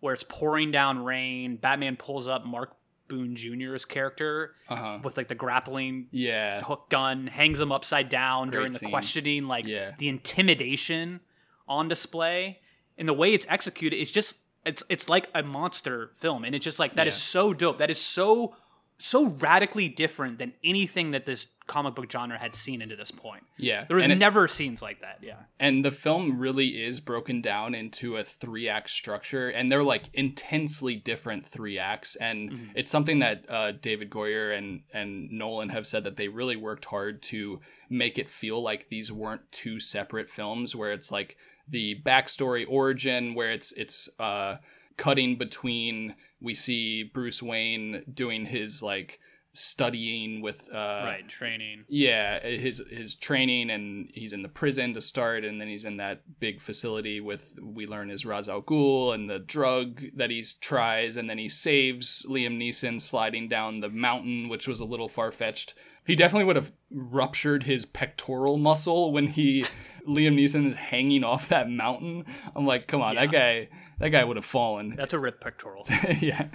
where 0.00 0.14
it's 0.14 0.24
pouring 0.24 0.70
down 0.72 1.04
rain. 1.04 1.56
Batman 1.56 1.96
pulls 1.96 2.26
up 2.26 2.44
Mark 2.44 2.74
Boone 3.08 3.36
Jr.'s 3.36 3.84
character 3.84 4.54
Uh-huh. 4.68 4.98
with 5.04 5.16
like 5.16 5.28
the 5.28 5.34
grappling 5.34 6.08
Yeah. 6.10 6.60
hook 6.62 6.88
gun, 6.90 7.26
hangs 7.28 7.60
him 7.60 7.70
upside 7.70 8.08
down 8.08 8.48
Great 8.48 8.52
during 8.58 8.72
the 8.72 8.78
scene. 8.80 8.90
questioning. 8.90 9.46
Like 9.46 9.66
Yeah. 9.66 9.92
the 9.98 10.08
intimidation 10.08 11.20
on 11.68 11.88
display 11.88 12.60
and 12.98 13.06
the 13.06 13.12
way 13.12 13.34
it's 13.34 13.46
executed. 13.48 13.96
It's 14.00 14.10
just 14.10 14.38
it's 14.64 14.82
it's 14.88 15.08
like 15.08 15.28
a 15.34 15.42
monster 15.44 16.10
film, 16.16 16.44
and 16.44 16.52
it's 16.54 16.64
just 16.64 16.78
like 16.80 16.96
that 16.96 17.06
is 17.06 17.14
Yeah. 17.14 17.18
so 17.18 17.54
dope. 17.54 17.78
That 17.78 17.90
is 17.90 18.00
so 18.00 18.56
so 18.98 19.28
radically 19.40 19.88
different 19.88 20.38
than 20.38 20.54
anything 20.64 21.10
that 21.10 21.26
this 21.26 21.48
comic 21.66 21.94
book 21.94 22.10
genre 22.10 22.38
had 22.38 22.54
seen 22.54 22.80
into 22.80 22.96
this 22.96 23.10
point. 23.10 23.42
Yeah, 23.58 23.84
There 23.88 23.96
was 23.96 24.06
it- 24.06 24.14
never 24.16 24.46
scenes 24.48 24.80
like 24.80 25.00
that. 25.00 25.18
Yeah. 25.20 25.34
And 25.60 25.84
the 25.84 25.90
film 25.90 26.38
really 26.38 26.82
is 26.82 27.00
broken 27.00 27.42
down 27.42 27.74
into 27.74 28.16
a 28.16 28.22
three 28.24 28.68
act 28.68 28.88
structure, 28.90 29.48
and 29.48 29.70
they're 29.70 29.82
like 29.82 30.04
intensely 30.14 30.94
different 30.96 31.44
three 31.46 31.78
acts. 31.78 32.16
And 32.16 32.50
Mm-hmm. 32.52 32.64
it's 32.76 32.90
something 32.90 33.18
that 33.18 33.44
uh, 33.50 33.72
David 33.72 34.10
Goyer 34.10 34.56
and, 34.56 34.82
and 34.92 35.30
Nolan 35.32 35.70
have 35.70 35.86
said 35.86 36.04
that 36.04 36.16
they 36.16 36.28
really 36.28 36.56
worked 36.56 36.84
hard 36.86 37.20
to 37.24 37.60
make 37.90 38.18
it 38.18 38.30
feel 38.30 38.62
like 38.62 38.88
these 38.88 39.10
weren't 39.12 39.42
two 39.50 39.80
separate 39.80 40.30
films, 40.30 40.74
where 40.76 40.92
it's 40.92 41.10
like 41.10 41.36
the 41.68 42.00
backstory 42.04 42.64
origin, 42.68 43.34
where 43.34 43.50
it's 43.50 43.72
it's 43.72 44.08
uh, 44.20 44.56
cutting 44.96 45.36
between 45.36 46.14
we 46.40 46.54
see 46.54 47.02
Bruce 47.02 47.42
Wayne 47.42 48.04
doing 48.12 48.46
his 48.46 48.82
like 48.82 49.20
studying 49.56 50.42
with 50.42 50.68
uh, 50.72 51.02
right. 51.04 51.28
Training. 51.28 51.84
yeah, 51.88 52.40
his 52.40 52.82
his 52.90 53.14
training, 53.14 53.70
and 53.70 54.10
he's 54.12 54.32
in 54.32 54.42
the 54.42 54.48
prison 54.48 54.94
to 54.94 55.00
start, 55.00 55.44
and 55.44 55.60
then 55.60 55.68
he's 55.68 55.84
in 55.84 55.96
that 55.96 56.22
big 56.38 56.60
facility 56.60 57.20
with 57.20 57.54
we 57.60 57.86
learn 57.86 58.10
is 58.10 58.26
Ra's 58.26 58.48
al 58.48 58.62
Ghul 58.62 59.14
and 59.14 59.28
the 59.28 59.38
drug 59.38 60.02
that 60.14 60.30
he 60.30 60.44
tries, 60.60 61.16
and 61.16 61.28
then 61.28 61.38
he 61.38 61.48
saves 61.48 62.26
Liam 62.28 62.58
Neeson 62.58 63.00
sliding 63.00 63.48
down 63.48 63.80
the 63.80 63.88
mountain, 63.88 64.48
which 64.48 64.68
was 64.68 64.80
a 64.80 64.84
little 64.84 65.08
far 65.08 65.32
fetched. 65.32 65.74
He 66.06 66.14
definitely 66.14 66.44
would 66.44 66.56
have 66.56 66.72
ruptured 66.90 67.64
his 67.64 67.84
pectoral 67.84 68.58
muscle 68.58 69.12
when 69.12 69.28
he 69.28 69.64
Liam 70.06 70.38
Neeson 70.38 70.66
is 70.66 70.76
hanging 70.76 71.24
off 71.24 71.48
that 71.48 71.70
mountain. 71.70 72.24
I'm 72.54 72.66
like, 72.66 72.86
come 72.86 73.00
on, 73.00 73.16
that 73.16 73.32
guy, 73.32 73.68
that 73.98 74.10
guy 74.10 74.24
would 74.24 74.36
have 74.36 74.44
fallen. 74.44 74.94
That's 74.96 75.14
a 75.14 75.18
rip 75.18 75.40
pectoral. 75.40 75.86
yeah. 76.20 76.48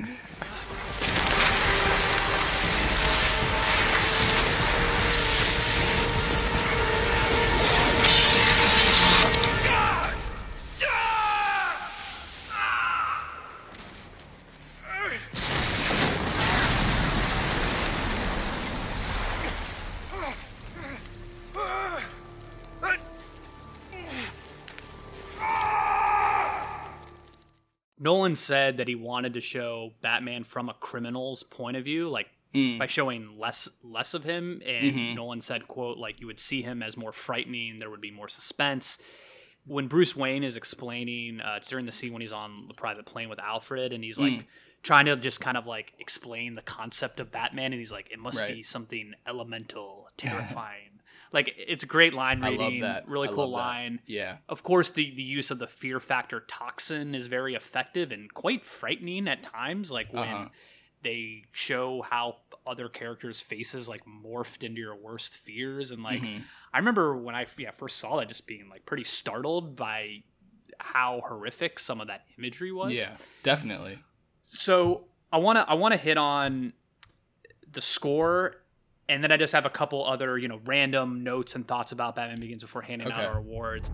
Nolan 28.22 28.36
said 28.36 28.78
that 28.78 28.88
he 28.88 28.96
wanted 28.96 29.34
to 29.34 29.42
show 29.42 29.94
Batman 30.02 30.44
from 30.44 30.70
a 30.70 30.74
criminal's 30.76 31.42
point 31.44 31.76
of 31.78 31.84
view, 31.86 32.08
like 32.10 32.28
Mm. 32.54 32.78
by 32.80 32.86
showing 32.86 33.40
less 33.40 33.68
less 33.82 34.14
of 34.14 34.24
him. 34.26 34.62
And 34.66 34.92
Mhm. 34.94 35.16
Nolan 35.16 35.42
said, 35.42 35.68
"quote 35.68 35.98
Like 35.98 36.20
you 36.20 36.28
would 36.28 36.40
see 36.40 36.62
him 36.62 36.84
as 36.84 36.96
more 36.98 37.12
frightening. 37.14 37.80
There 37.80 37.90
would 37.90 38.02
be 38.02 38.12
more 38.12 38.28
suspense." 38.28 39.02
When 39.66 39.88
Bruce 39.88 40.16
Wayne 40.16 40.44
is 40.44 40.58
explaining, 40.58 41.40
uh, 41.40 41.56
it's 41.58 41.68
during 41.70 41.86
the 41.86 41.92
scene 41.92 42.12
when 42.14 42.22
he's 42.22 42.32
on 42.34 42.68
the 42.68 42.74
private 42.74 43.06
plane 43.06 43.30
with 43.30 43.40
Alfred, 43.40 43.94
and 43.94 44.04
he's 44.04 44.20
like 44.20 44.34
Mm. 44.34 44.46
trying 44.84 45.06
to 45.06 45.16
just 45.16 45.40
kind 45.40 45.56
of 45.58 45.66
like 45.66 45.94
explain 46.00 46.56
the 46.56 46.62
concept 46.62 47.20
of 47.20 47.32
Batman, 47.32 47.72
and 47.74 47.80
he's 47.80 47.92
like, 47.92 48.10
"It 48.12 48.20
must 48.20 48.40
Right. 48.40 48.56
be 48.56 48.64
something 48.64 49.14
elemental, 49.26 50.10
terrifying." 50.18 50.91
Like 51.34 51.54
it's 51.58 51.84
great 51.86 52.14
line 52.14 52.42
reading, 52.42 52.84
really 53.08 53.30
I 53.30 53.32
cool 53.32 53.50
love 53.50 53.64
that. 53.74 53.80
line. 53.82 54.00
Yeah. 54.06 54.38
Of 54.50 54.64
course, 54.64 54.90
the 54.90 55.14
the 55.16 55.24
use 55.24 55.52
of 55.52 55.60
the 55.60 55.68
fear 55.68 56.00
factor 56.00 56.42
toxin 56.42 57.16
is 57.16 57.28
very 57.28 57.56
effective 57.56 58.12
and 58.12 58.34
quite 58.34 58.66
frightening 58.66 59.28
at 59.28 59.44
times. 59.44 59.92
Like 59.92 60.12
when 60.14 60.28
Uh-huh. 60.28 60.50
they 61.04 61.46
show 61.52 62.02
how 62.04 62.38
other 62.68 62.90
characters' 62.90 63.42
faces 63.42 63.90
like 63.90 64.04
morphed 64.06 64.64
into 64.64 64.82
your 64.82 64.96
worst 64.96 65.36
fears, 65.36 65.90
and 65.92 66.04
like 66.04 66.22
Mhm. 66.22 66.44
I 66.74 66.78
remember 66.78 67.16
when 67.18 67.34
I 67.34 67.46
yeah 67.58 67.72
first 67.72 67.98
saw 67.98 68.18
that, 68.18 68.28
just 68.28 68.46
being 68.46 68.70
like 68.70 68.86
pretty 68.86 69.04
startled 69.06 69.76
by 69.76 70.24
how 70.80 71.22
horrific 71.28 71.80
some 71.80 72.02
of 72.02 72.08
that 72.08 72.26
imagery 72.38 72.72
was. 72.72 72.94
Yeah, 72.94 73.16
definitely. 73.44 74.00
So 74.50 75.08
I 75.32 75.38
want 75.38 75.58
to 75.58 75.70
I 75.70 75.74
want 75.76 75.94
to 75.94 75.98
hit 75.98 76.18
on 76.18 76.74
the 77.72 77.82
score, 77.82 78.58
and 79.10 79.24
then 79.24 79.32
I 79.32 79.38
just 79.38 79.54
have 79.54 79.66
a 79.66 79.70
couple 79.70 80.06
other 80.06 80.38
you 80.38 80.48
know 80.48 80.60
random 80.66 81.24
notes 81.24 81.56
and 81.56 81.68
thoughts 81.68 81.92
about 81.92 82.16
Batman 82.16 82.40
Begins 82.40 82.62
before 82.62 82.82
handing 82.82 83.08
Okay. 83.08 83.16
out 83.22 83.26
our 83.26 83.38
awards. 83.38 83.92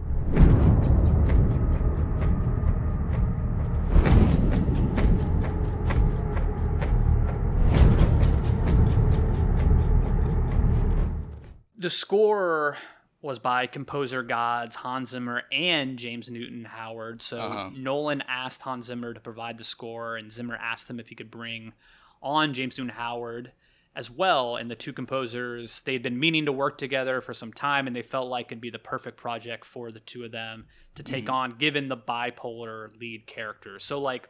The 11.80 11.90
score 11.92 12.78
was 13.22 13.40
by 13.40 13.68
composer 13.68 14.24
gods 14.24 14.78
Hans 14.78 15.10
Zimmer 15.12 15.44
and 15.52 15.98
James 16.00 16.30
Newton 16.30 16.66
Howard. 16.66 17.22
So 17.22 17.42
Uh-huh. 17.42 17.70
Nolan 17.76 18.22
asked 18.28 18.62
Hans 18.64 18.86
Zimmer 18.88 19.14
to 19.14 19.20
provide 19.20 19.58
the 19.58 19.64
score, 19.64 20.16
and 20.16 20.32
Zimmer 20.32 20.56
asked 20.56 20.90
him 20.90 21.00
if 21.00 21.10
he 21.10 21.16
could 21.16 21.30
bring 21.32 21.74
on 22.22 22.54
James 22.54 22.78
Newton 22.78 22.96
Howard 22.96 23.52
as 23.98 24.10
well. 24.12 24.56
And 24.56 24.70
the 24.72 24.76
two 24.76 24.94
composers, 24.94 25.82
they 25.82 25.94
had 25.94 26.04
been 26.04 26.20
meaning 26.20 26.46
to 26.46 26.52
work 26.54 26.78
together 26.78 27.20
for 27.20 27.34
some 27.34 27.52
time, 27.52 27.88
and 27.88 27.96
they 27.96 28.02
felt 28.04 28.30
like 28.30 28.48
it'd 28.48 28.62
be 28.62 28.70
the 28.70 28.80
perfect 28.80 29.18
project 29.18 29.66
for 29.66 29.92
the 29.92 30.00
two 30.00 30.24
of 30.24 30.32
them 30.32 30.68
to 30.96 31.04
take 31.04 31.26
Mhm. 31.26 31.34
on, 31.34 31.52
given 31.58 31.90
the 31.90 31.98
bipolar 31.98 32.96
lead 33.00 33.28
character. 33.28 33.80
So, 33.80 34.00
like, 34.00 34.30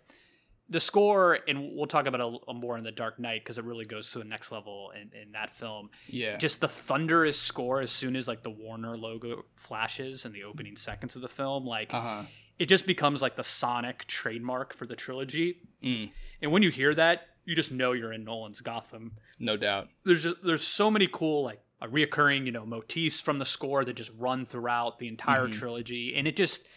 the 0.70 0.80
score, 0.82 1.40
and 1.48 1.74
we'll 1.76 1.88
talk 1.88 2.08
about 2.08 2.20
it 2.48 2.54
more 2.54 2.78
in 2.78 2.84
the 2.84 2.92
Dark 2.92 3.20
Knight 3.20 3.42
because 3.44 3.58
it 3.58 3.64
really 3.64 3.86
goes 3.86 4.12
to 4.12 4.20
the 4.20 4.26
next 4.26 4.52
level 4.52 4.92
in, 4.92 5.12
in 5.18 5.32
that 5.34 5.50
film. 5.50 5.90
Yeah. 6.08 6.36
just 6.38 6.60
the 6.62 6.68
thunderous 6.68 7.40
score 7.40 7.80
as 7.82 7.92
soon 7.92 8.16
as 8.18 8.28
like 8.28 8.44
the 8.44 8.50
Warner 8.50 8.98
logo 8.98 9.46
flashes 9.56 10.26
in 10.26 10.34
the 10.34 10.44
opening 10.44 10.76
seconds 10.76 11.16
of 11.16 11.22
the 11.22 11.30
film, 11.30 11.66
like 11.66 11.94
Uh-huh. 11.94 12.24
it 12.60 12.66
just 12.68 12.86
becomes 12.86 13.22
like 13.22 13.36
the 13.38 13.44
sonic 13.44 14.06
trademark 14.08 14.74
for 14.74 14.86
the 14.86 14.96
trilogy. 14.96 15.62
Mm. 15.82 16.12
And 16.42 16.52
when 16.52 16.64
you 16.64 16.70
hear 16.72 16.94
that, 16.96 17.28
you 17.48 17.56
just 17.56 17.72
know 17.72 17.94
you're 17.94 18.14
in 18.14 18.24
Nolan's 18.24 18.62
Gotham. 18.62 19.14
No 19.40 19.58
doubt. 19.58 19.88
There's 20.04 20.22
just 20.24 20.44
there's 20.44 20.68
so 20.68 20.92
many 20.92 21.08
cool 21.12 21.44
like 21.44 21.62
uh, 21.82 21.88
reoccurring 21.88 22.46
you 22.46 22.52
know 22.52 22.66
motifs 22.66 23.20
from 23.22 23.40
the 23.40 23.46
score 23.46 23.84
that 23.86 23.96
just 23.96 24.12
run 24.18 24.46
throughout 24.46 25.00
the 25.00 25.08
entire 25.08 25.48
Mhm. 25.48 25.54
trilogy, 25.54 26.14
and 26.16 26.28
it 26.28 26.36
just 26.36 26.68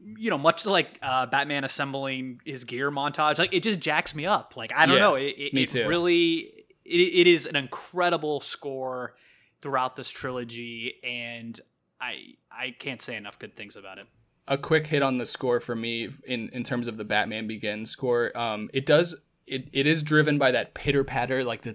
you 0.00 0.30
know 0.30 0.38
much 0.38 0.66
like 0.66 0.98
uh, 1.02 1.26
Batman 1.26 1.64
assembling 1.64 2.40
his 2.44 2.64
gear 2.64 2.90
montage, 2.90 3.38
like 3.38 3.52
it 3.54 3.62
just 3.62 3.78
jacks 3.80 4.14
me 4.14 4.26
up. 4.26 4.56
Like 4.56 4.72
I 4.74 4.86
don't 4.86 4.96
Yeah, 4.96 5.00
know, 5.02 5.14
it, 5.14 5.34
it, 5.38 5.74
it 5.74 5.86
really 5.86 6.50
it, 6.84 6.96
it 7.00 7.26
is 7.26 7.46
an 7.46 7.56
incredible 7.56 8.40
score 8.40 9.14
throughout 9.60 9.96
this 9.96 10.10
trilogy, 10.10 10.94
and 11.04 11.58
I 12.00 12.34
I 12.50 12.74
can't 12.78 13.00
say 13.02 13.16
enough 13.16 13.38
good 13.38 13.56
things 13.56 13.76
about 13.76 13.98
it. 13.98 14.06
a 14.46 14.58
quick 14.58 14.86
hit 14.88 15.02
on 15.02 15.16
the 15.18 15.26
score 15.26 15.60
for 15.60 15.74
me 15.74 16.08
in 16.26 16.48
in 16.50 16.62
terms 16.64 16.86
of 16.88 16.96
the 16.96 17.04
Batman 17.04 17.46
Begins 17.46 17.90
score. 17.90 18.36
Um, 18.36 18.68
it 18.74 18.84
does 18.86 19.14
it, 19.46 19.68
it 19.72 19.86
is 19.86 20.02
driven 20.02 20.38
by 20.38 20.50
that 20.52 20.72
pitter 20.74 21.04
patter 21.04 21.44
like 21.44 21.62
the 21.62 21.72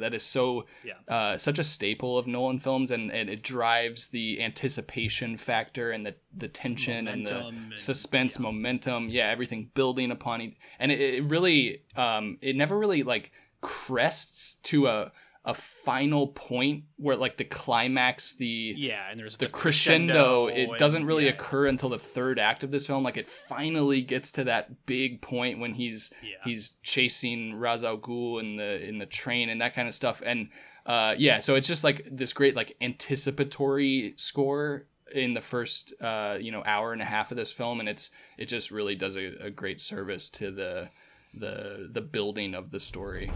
that 0.00 0.14
is 0.14 0.22
so 0.22 0.66
Yeah. 0.84 0.94
uh, 1.14 1.36
such 1.36 1.58
a 1.58 1.64
staple 1.64 2.16
of 2.16 2.26
Nolan 2.26 2.60
films 2.60 2.90
and, 2.90 3.10
and 3.10 3.28
it 3.28 3.42
drives 3.42 4.08
the 4.08 4.40
anticipation 4.42 5.36
factor 5.36 5.90
and 5.90 6.06
the 6.06 6.14
the 6.36 6.48
tension 6.48 7.08
and 7.08 7.22
Momentum 7.24 7.54
the 7.54 7.70
and- 7.72 7.78
suspense 7.78 8.38
momentum 8.38 9.08
yeah 9.08 9.28
everything 9.28 9.70
building 9.74 10.10
upon 10.10 10.40
it 10.40 10.54
and 10.78 10.92
it, 10.92 11.00
it 11.00 11.24
really 11.24 11.82
um 11.96 12.38
it 12.40 12.54
never 12.56 12.78
really 12.78 13.02
like 13.02 13.32
crests 13.60 14.54
to 14.62 14.86
a 14.86 15.12
a 15.46 15.54
final 15.54 16.26
point 16.26 16.82
where 16.96 17.14
like 17.16 17.36
the 17.36 17.44
climax 17.44 18.32
the 18.32 18.74
Yeah, 18.76 19.08
and 19.08 19.18
there's 19.18 19.38
the, 19.38 19.46
the 19.46 19.52
crescendo, 19.52 20.46
crescendo 20.46 20.72
it 20.72 20.78
doesn't 20.78 21.06
really 21.06 21.26
yeah. 21.26 21.30
occur 21.30 21.66
until 21.66 21.88
the 21.88 22.00
third 22.00 22.40
act 22.40 22.64
of 22.64 22.72
this 22.72 22.88
film. 22.88 23.04
Like 23.04 23.16
it 23.16 23.28
finally 23.28 24.02
gets 24.02 24.32
to 24.32 24.44
that 24.44 24.86
big 24.86 25.22
point 25.22 25.60
when 25.60 25.74
he's 25.74 26.12
he's 26.44 26.74
chasing 26.82 27.54
Ra's 27.54 27.84
al 27.84 27.96
Ghul 27.96 28.40
in 28.40 28.56
the 28.56 28.84
in 28.86 28.98
the 28.98 29.06
train 29.06 29.48
and 29.48 29.60
that 29.60 29.72
kind 29.72 29.86
of 29.86 29.94
stuff. 29.94 30.20
And 30.26 30.48
uh 30.84 31.14
yeah 31.16 31.38
so 31.38 31.54
it's 31.54 31.68
just 31.68 31.84
like 31.84 32.06
this 32.10 32.32
great 32.32 32.56
like 32.56 32.76
anticipatory 32.80 34.14
score 34.16 34.86
in 35.14 35.34
the 35.34 35.40
first 35.40 35.94
uh 36.00 36.36
you 36.40 36.50
know 36.50 36.62
hour 36.66 36.92
and 36.92 37.00
a 37.00 37.04
half 37.04 37.30
of 37.30 37.36
this 37.36 37.52
film. 37.52 37.78
And 37.78 37.88
it's 37.88 38.10
it 38.36 38.46
just 38.46 38.72
really 38.72 38.96
does 38.96 39.16
a, 39.16 39.46
a 39.46 39.50
great 39.50 39.80
service 39.80 40.28
to 40.30 40.50
the 40.50 40.88
the 41.32 41.88
the 41.92 42.00
building 42.00 42.52
of 42.52 42.72
the 42.72 42.80
story 42.80 43.30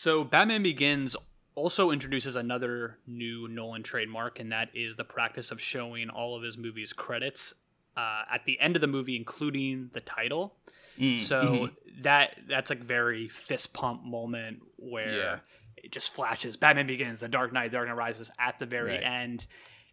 So 0.00 0.24
Batman 0.24 0.62
Begins 0.62 1.14
also 1.54 1.90
introduces 1.90 2.34
another 2.34 2.96
new 3.06 3.46
Nolan 3.48 3.82
trademark, 3.82 4.40
and 4.40 4.50
that 4.50 4.70
is 4.72 4.96
the 4.96 5.04
practice 5.04 5.50
of 5.50 5.60
showing 5.60 6.08
all 6.08 6.34
of 6.34 6.42
his 6.42 6.56
movies 6.56 6.94
credits 6.94 7.52
uh, 7.98 8.22
at 8.32 8.46
the 8.46 8.58
end 8.60 8.76
of 8.76 8.80
the 8.80 8.86
movie, 8.86 9.14
including 9.14 9.90
the 9.92 10.00
title. 10.00 10.56
Mm, 10.98 11.20
so 11.20 11.42
mhm. 11.44 11.70
that 12.00 12.34
that's 12.48 12.70
like 12.70 12.78
very 12.78 13.28
fist 13.28 13.74
pump 13.74 14.02
moment 14.02 14.60
where 14.78 15.12
Yeah. 15.18 15.38
it 15.76 15.92
just 15.92 16.14
flashes. 16.14 16.56
Batman 16.56 16.86
Begins, 16.86 17.20
The 17.20 17.28
Dark 17.28 17.52
Knight, 17.52 17.70
Dark 17.70 17.86
Knight 17.86 17.94
Rises 17.98 18.30
at 18.38 18.58
the 18.58 18.64
very 18.64 18.92
Right. 18.92 19.02
end. 19.02 19.46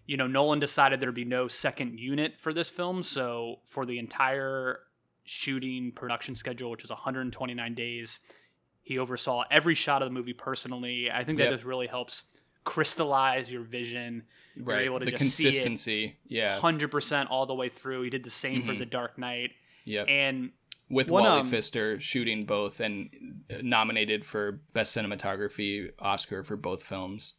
You 0.05 0.15
know, 0.15 0.27
Nolan 0.27 0.59
decided 0.59 1.01
there'd 1.01 1.15
be 1.15 1.25
no 1.25 1.49
second 1.49 1.99
unit 1.99 2.39
for 2.39 2.53
this 2.53 2.69
film, 2.69 3.03
so 3.03 3.59
for 3.65 3.85
the 3.85 3.99
entire 3.99 4.83
shooting 5.25 5.91
production 5.91 6.33
schedule, 6.33 6.71
which 6.71 6.85
is 6.85 6.91
129 6.91 7.75
days, 7.75 8.19
he 8.87 8.97
oversaw 8.97 9.43
every 9.51 9.75
shot 9.75 10.01
of 10.01 10.07
the 10.07 10.13
movie 10.13 10.31
personally. 10.33 11.11
I 11.11 11.23
think 11.25 11.37
that 11.39 11.45
Yep. 11.45 11.51
just 11.51 11.65
really 11.65 11.87
helps 11.87 12.23
crystallize 12.63 13.51
your 13.51 13.63
vision. 13.63 14.23
You're 14.55 14.65
Right, 14.65 14.85
able 14.85 14.99
to 14.99 15.05
the 15.05 15.11
just 15.11 15.21
consistency, 15.21 15.81
see 15.91 16.05
it 16.05 16.15
yeah. 16.37 16.57
100% 16.59 17.29
all 17.29 17.45
the 17.45 17.53
way 17.53 17.69
through. 17.69 18.03
He 18.03 18.09
did 18.09 18.23
the 18.23 18.29
same 18.29 18.61
for 18.63 18.73
Mhm. 18.73 18.79
The 18.79 18.85
Dark 18.85 19.17
Knight. 19.17 19.51
Yep. 19.85 20.07
And 20.09 20.51
with 20.89 21.09
one, 21.11 21.23
Wally 21.23 21.41
um, 21.41 21.49
Pfister 21.49 21.99
shooting 21.99 22.45
both 22.45 22.79
and 22.79 23.43
nominated 23.61 24.25
for 24.25 24.61
best 24.73 24.95
cinematography 24.95 25.91
Oscar 25.99 26.43
for 26.43 26.55
both 26.55 26.81
films. 26.83 27.33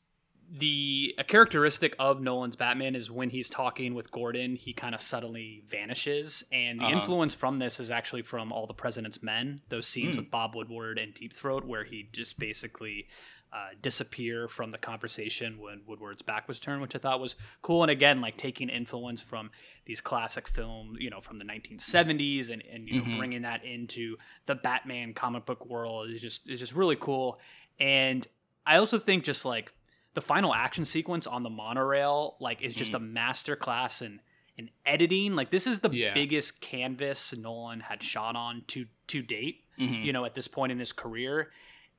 The 0.50 1.14
a 1.18 1.24
characteristic 1.24 1.94
of 1.98 2.20
Nolan's 2.20 2.56
Batman 2.56 2.94
is 2.94 3.10
when 3.10 3.30
he's 3.30 3.50
talking 3.50 3.94
with 3.94 4.10
Gordon, 4.10 4.56
he 4.56 4.72
kind 4.72 4.94
of 4.94 5.00
suddenly 5.00 5.62
vanishes, 5.66 6.42
and 6.50 6.80
the 6.80 6.84
Uh-huh. 6.84 6.96
influence 6.96 7.34
from 7.34 7.58
this 7.58 7.78
is 7.78 7.90
actually 7.90 8.22
from 8.22 8.50
All 8.52 8.66
the 8.66 8.74
President's 8.74 9.22
Men. 9.22 9.60
Those 9.68 9.86
scenes 9.86 10.16
Mm. 10.16 10.20
with 10.20 10.30
Bob 10.30 10.54
Woodward 10.54 10.98
and 10.98 11.12
Deep 11.12 11.32
Throat, 11.34 11.64
where 11.64 11.84
he 11.84 12.08
just 12.12 12.38
basically 12.38 13.08
uh, 13.50 13.70
disappear 13.80 14.46
from 14.46 14.72
the 14.72 14.76
conversation 14.76 15.58
when 15.58 15.80
Woodward's 15.86 16.20
back 16.20 16.46
was 16.46 16.58
turned, 16.60 16.82
which 16.82 16.94
I 16.94 16.98
thought 16.98 17.18
was 17.18 17.34
cool. 17.62 17.82
And 17.82 17.90
again, 17.90 18.20
like 18.20 18.36
taking 18.36 18.68
influence 18.68 19.22
from 19.22 19.50
these 19.86 20.02
classic 20.02 20.46
films, 20.46 20.98
you 21.00 21.08
know, 21.08 21.22
from 21.22 21.38
the 21.38 21.44
1970s, 21.46 22.50
and 22.50 22.62
and 22.70 22.86
you 22.86 22.94
know 22.96 23.04
Mhm. 23.04 23.16
bringing 23.16 23.42
that 23.42 23.64
into 23.64 24.16
the 24.44 24.54
Batman 24.54 25.14
comic 25.14 25.46
book 25.46 25.64
world 25.64 26.10
is 26.10 26.20
just 26.20 26.48
is 26.50 26.60
just 26.60 26.74
really 26.74 26.96
cool. 26.96 27.40
And 27.80 28.26
I 28.66 28.76
also 28.76 28.98
think 28.98 29.24
just 29.24 29.46
like 29.46 29.72
the 30.18 30.22
final 30.26 30.52
action 30.52 30.84
sequence 30.84 31.28
on 31.28 31.44
the 31.44 31.48
monorail 31.50 32.34
like 32.40 32.60
is 32.60 32.74
just 32.74 32.92
a 32.92 32.98
master 32.98 33.54
class 33.54 34.02
in 34.02 34.20
in 34.56 34.68
editing 34.84 35.36
like 35.36 35.50
this 35.50 35.64
is 35.64 35.78
the 35.78 35.90
Yeah. 35.90 36.12
biggest 36.12 36.60
canvas 36.60 37.32
nolan 37.36 37.78
had 37.78 38.02
shot 38.02 38.34
on 38.34 38.64
to 38.68 38.86
to 39.06 39.22
date 39.22 39.62
Mhm. 39.78 40.04
you 40.04 40.12
know 40.12 40.24
at 40.24 40.34
this 40.34 40.48
point 40.48 40.72
in 40.72 40.80
his 40.80 40.92
career 40.92 41.52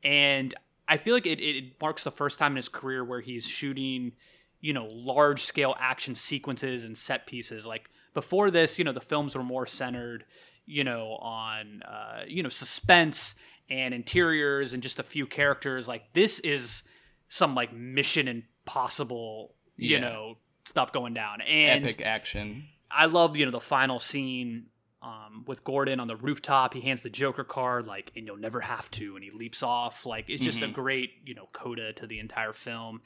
and 0.03 0.53
i 0.85 0.97
feel 0.97 1.13
like 1.13 1.25
it, 1.25 1.39
it 1.39 1.79
marks 1.79 2.03
the 2.03 2.11
first 2.11 2.37
time 2.37 2.51
in 2.51 2.57
his 2.57 2.67
career 2.67 3.05
where 3.05 3.21
he's 3.21 3.47
shooting 3.47 4.11
you 4.59 4.73
know 4.73 4.85
large 4.91 5.43
scale 5.43 5.73
action 5.79 6.13
sequences 6.13 6.83
and 6.83 6.97
set 6.97 7.25
pieces 7.25 7.65
like 7.65 7.89
before 8.13 8.51
this 8.51 8.77
you 8.77 8.83
know 8.83 8.91
the 8.91 8.99
films 8.99 9.33
were 9.37 9.43
more 9.43 9.65
centered 9.65 10.25
you 10.71 10.83
know, 10.83 11.17
on 11.21 11.81
uh, 11.81 12.21
you 12.27 12.43
know 12.43 12.49
suspense 12.49 13.33
and 13.71 13.91
interiors 13.91 14.71
and 14.71 14.83
just 14.83 14.99
a 14.99 15.03
few 15.03 15.25
characters. 15.25 15.87
Like 15.87 16.13
this 16.13 16.39
is 16.41 16.83
some 17.29 17.55
like 17.55 17.71
Mission 17.71 18.27
Impossible, 18.27 19.55
you 19.77 19.95
Yeah. 19.97 19.99
know, 20.01 20.37
stuff 20.65 20.91
going 20.91 21.13
down. 21.13 21.41
And 21.41 21.85
Epic 21.85 22.01
action. 22.01 22.67
I 22.91 23.05
love 23.05 23.37
you 23.37 23.45
know 23.45 23.51
the 23.51 23.59
final 23.59 23.99
scene 23.99 24.67
um, 25.01 25.45
with 25.47 25.63
Gordon 25.63 25.99
on 26.01 26.07
the 26.07 26.17
rooftop. 26.17 26.73
He 26.73 26.81
hands 26.81 27.01
the 27.03 27.09
Joker 27.09 27.43
card 27.45 27.87
like, 27.87 28.11
and 28.17 28.25
you'll 28.27 28.35
never 28.37 28.59
have 28.61 28.91
to, 28.91 29.15
and 29.15 29.23
he 29.23 29.31
leaps 29.31 29.63
off. 29.63 30.05
Like 30.05 30.29
it's 30.29 30.43
just 30.43 30.61
a 30.61 30.67
Mhm. 30.67 30.73
great 30.73 31.11
you 31.25 31.33
know 31.33 31.47
coda 31.53 31.93
to 31.93 32.05
the 32.05 32.19
entire 32.19 32.51
film, 32.51 33.01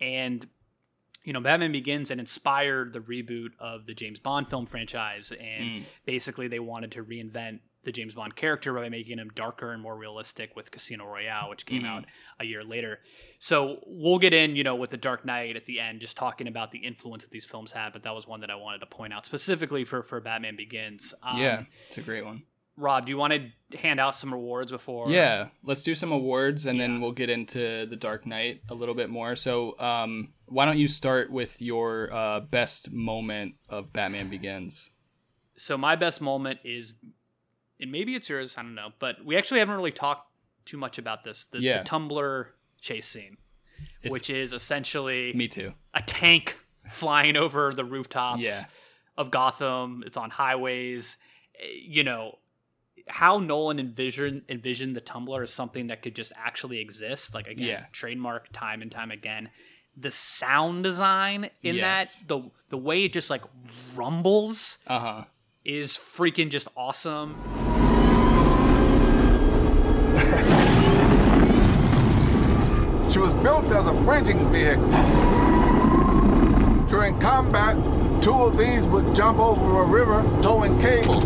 and 0.00 0.48
you 1.24 1.32
know 1.32 1.40
Batman 1.40 1.72
Begins 1.72 2.10
and 2.10 2.18
inspired 2.20 2.92
the 2.92 3.00
reboot 3.00 3.50
of 3.58 3.86
the 3.86 3.92
James 3.92 4.18
Bond 4.20 4.48
film 4.48 4.66
franchise, 4.66 5.32
and 5.32 5.64
Mm. 5.70 5.84
basically 6.06 6.48
they 6.48 6.60
wanted 6.60 6.92
to 6.92 7.04
reinvent 7.04 7.60
the 7.84 7.92
James 7.92 8.14
Bond 8.14 8.34
character 8.36 8.72
by 8.72 8.88
making 8.88 9.18
him 9.18 9.30
darker 9.34 9.72
and 9.72 9.82
more 9.82 9.96
realistic 9.96 10.54
with 10.56 10.70
Casino 10.70 11.06
Royale, 11.06 11.48
which 11.50 11.66
came 11.66 11.82
Mhm. 11.82 11.88
out 11.88 12.04
a 12.40 12.44
year 12.44 12.64
later. 12.64 13.00
So 13.38 13.80
we'll 13.86 14.18
get 14.18 14.32
in, 14.34 14.56
you 14.56 14.64
know, 14.64 14.74
with 14.74 14.90
the 14.90 14.96
Dark 14.96 15.24
Knight 15.24 15.56
at 15.56 15.66
the 15.66 15.80
end, 15.80 16.00
just 16.00 16.16
talking 16.16 16.48
about 16.48 16.70
the 16.70 16.78
influence 16.78 17.24
that 17.24 17.30
these 17.30 17.44
films 17.44 17.72
had. 17.72 17.92
But 17.92 18.02
that 18.04 18.14
was 18.14 18.26
one 18.26 18.40
that 18.40 18.50
I 18.50 18.54
wanted 18.56 18.78
to 18.80 18.86
point 18.86 19.12
out 19.12 19.26
specifically 19.26 19.84
for 19.84 20.02
for 20.02 20.20
Batman 20.20 20.56
Begins. 20.56 21.14
Um, 21.22 21.40
yeah, 21.40 21.64
it's 21.88 21.98
a 21.98 22.02
great 22.02 22.24
one. 22.24 22.42
Rob, 22.76 23.06
do 23.06 23.10
you 23.12 23.16
want 23.16 23.32
to 23.32 23.78
hand 23.78 24.00
out 24.00 24.16
some 24.16 24.32
rewards 24.32 24.72
before? 24.72 25.08
Yeah, 25.08 25.50
let's 25.62 25.84
do 25.84 25.94
some 25.94 26.10
awards 26.10 26.66
and 26.66 26.80
then 26.80 27.00
we'll 27.00 27.12
get 27.12 27.30
into 27.30 27.86
the 27.86 27.94
Dark 27.94 28.26
Knight 28.26 28.62
a 28.68 28.74
little 28.74 28.96
bit 28.96 29.08
more. 29.10 29.36
So, 29.36 29.78
um, 29.78 30.32
why 30.46 30.64
don't 30.64 30.76
you 30.76 30.88
start 30.88 31.30
with 31.30 31.62
your 31.62 32.12
uh, 32.12 32.40
best 32.40 32.90
moment 32.90 33.54
of 33.68 33.92
Batman 33.92 34.28
Begins? 34.28 34.90
So 35.56 35.78
my 35.78 35.94
best 35.94 36.20
moment 36.20 36.58
is, 36.64 36.96
and 37.84 37.92
maybe 37.92 38.14
it's 38.14 38.28
yours. 38.28 38.56
I 38.58 38.62
don't 38.62 38.74
know, 38.74 38.92
but 38.98 39.24
we 39.24 39.36
actually 39.36 39.60
haven't 39.60 39.76
really 39.76 39.92
talked 39.92 40.30
too 40.64 40.76
much 40.78 40.98
about 40.98 41.22
this. 41.22 41.44
The, 41.44 41.60
Yeah. 41.60 41.78
the 41.78 41.84
Tumbler 41.84 42.54
chase 42.80 43.06
scene, 43.06 43.36
It's- 44.02 44.10
which 44.10 44.30
is 44.30 44.52
essentially 44.52 45.32
Me 45.34 45.46
too. 45.46 45.74
a 45.92 46.00
tank 46.02 46.58
flying 46.92 47.36
over 47.36 47.72
the 47.74 47.84
rooftops 47.84 48.42
Yeah. 48.42 48.62
of 49.16 49.30
Gotham. 49.30 50.02
It's 50.06 50.16
on 50.16 50.30
highways. 50.30 51.18
Eh, 51.60 51.66
You 51.82 52.02
know 52.04 52.38
how 53.06 53.38
Nolan 53.38 53.78
envisioned 53.78 54.42
envisioned 54.48 54.96
the 54.96 55.00
Tumbler 55.02 55.42
as 55.42 55.52
something 55.52 55.88
that 55.88 56.00
could 56.00 56.16
just 56.16 56.32
actually 56.36 56.78
exist. 56.80 57.34
Like 57.34 57.46
again, 57.46 57.66
Yeah. 57.66 57.84
trademark 57.92 58.48
time 58.52 58.80
and 58.80 58.90
time 58.90 59.10
again. 59.10 59.50
The 59.96 60.10
sound 60.10 60.82
design 60.84 61.50
in 61.62 61.76
Yes. 61.76 62.18
that, 62.20 62.28
the 62.28 62.50
the 62.70 62.78
way 62.78 63.04
it 63.04 63.12
just 63.12 63.28
like 63.28 63.42
rumbles, 63.94 64.78
uh 64.86 64.98
huh, 65.00 65.24
is 65.64 65.92
freaking 65.92 66.50
just 66.50 66.68
awesome. 66.76 67.34
She 73.10 73.18
was 73.20 73.32
built 73.34 73.70
as 73.70 73.86
a 73.86 73.92
bridging 73.92 74.50
vehicle. 74.50 74.88
During 76.88 77.18
combat, 77.20 77.76
two 78.22 78.32
of 78.32 78.56
these 78.56 78.82
would 78.86 79.14
jump 79.14 79.38
over 79.38 79.82
a 79.82 79.86
river 79.86 80.22
towing 80.42 80.80
cables. 80.80 81.24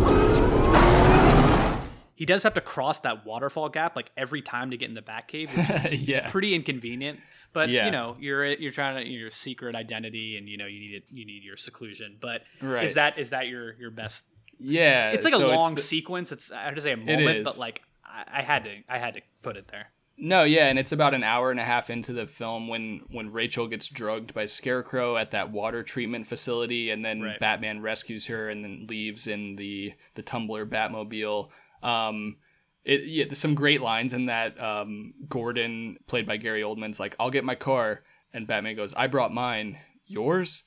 He 2.15 2.27
does 2.27 2.43
have 2.43 2.55
to 2.55 2.61
cross 2.61 3.01
that 3.01 3.25
waterfall 3.25 3.69
gap 3.69 3.95
like 3.97 4.11
every 4.17 4.43
time 4.43 4.71
to 4.73 4.77
get 4.77 4.89
in 4.89 4.95
the 4.95 5.03
Batcave, 5.03 5.57
which 5.57 5.87
is, 5.87 5.93
is 6.01 6.09
Yeah. 6.09 6.29
pretty 6.31 6.55
inconvenient. 6.55 7.21
But 7.55 7.71
Yeah. 7.71 7.87
you 7.87 7.91
know, 7.91 8.17
you're 8.21 8.45
you're 8.45 8.73
trying 8.73 9.03
to 9.03 9.11
your 9.11 9.31
secret 9.31 9.75
identity, 9.75 10.37
and 10.37 10.47
you 10.49 10.59
know 10.59 10.67
you 10.67 10.81
need 10.81 10.95
it, 10.97 11.05
you 11.11 11.25
need 11.25 11.43
your 11.45 11.57
seclusion. 11.57 12.17
But 12.21 12.43
Right. 12.61 12.85
is 12.85 12.95
that 12.95 13.19
is 13.19 13.31
that 13.31 13.47
your 13.49 13.73
your 13.81 13.91
best? 13.91 14.25
Yeah, 14.61 15.13
it's 15.13 15.25
like 15.25 15.33
a 15.33 15.39
so 15.39 15.47
it's 15.51 15.57
long 15.57 15.75
the- 15.77 15.81
sequence. 15.81 16.33
It's 16.33 16.51
I 16.53 16.65
have 16.65 16.75
to 16.75 16.81
say 16.83 16.93
a 16.93 16.97
moment, 16.99 17.45
but 17.45 17.57
like 17.59 17.81
I, 18.09 18.39
I 18.39 18.43
had 18.43 18.65
to 18.65 18.77
I 18.89 18.99
had 18.99 19.15
to 19.15 19.21
put 19.43 19.57
it 19.57 19.69
there. 19.69 19.91
No, 20.21 20.43
yeah, 20.43 20.67
and 20.67 20.81
it's 20.81 20.91
about 20.91 21.15
an 21.15 21.23
hour 21.23 21.53
and 21.53 21.61
a 21.61 21.65
half 21.65 21.91
into 21.91 22.13
the 22.13 22.27
film 22.27 22.67
when 22.67 23.03
when 23.09 23.31
Rachel 23.33 23.69
gets 23.69 23.89
drugged 23.89 24.35
by 24.35 24.47
Scarecrow 24.47 25.17
at 25.17 25.31
that 25.31 25.53
water 25.53 25.85
treatment 25.85 26.27
facility, 26.27 26.91
and 26.91 27.05
then 27.05 27.23
Right. 27.23 27.39
Batman 27.39 27.83
rescues 27.83 28.27
her 28.27 28.49
and 28.49 28.65
then 28.65 28.87
leaves 28.89 29.29
in 29.29 29.55
the 29.57 29.95
the 30.15 30.23
Tumbler 30.23 30.67
Batmobile. 30.67 31.51
Um, 31.85 32.39
it 32.85 33.05
yeah, 33.05 33.27
some 33.33 33.55
great 33.55 33.81
lines 33.81 34.13
in 34.13 34.27
that. 34.27 34.61
Um, 34.61 35.15
Gordon, 35.29 35.99
played 36.09 36.27
by 36.27 36.37
Gary 36.37 36.63
Oldman's 36.63 36.99
like, 36.99 37.15
"I'll 37.21 37.31
get 37.31 37.45
my 37.45 37.55
car," 37.55 38.03
and 38.33 38.47
Batman 38.47 38.75
goes, 38.75 38.95
"I 38.95 39.07
brought 39.07 39.33
mine. 39.33 39.79
Yours." 40.07 40.65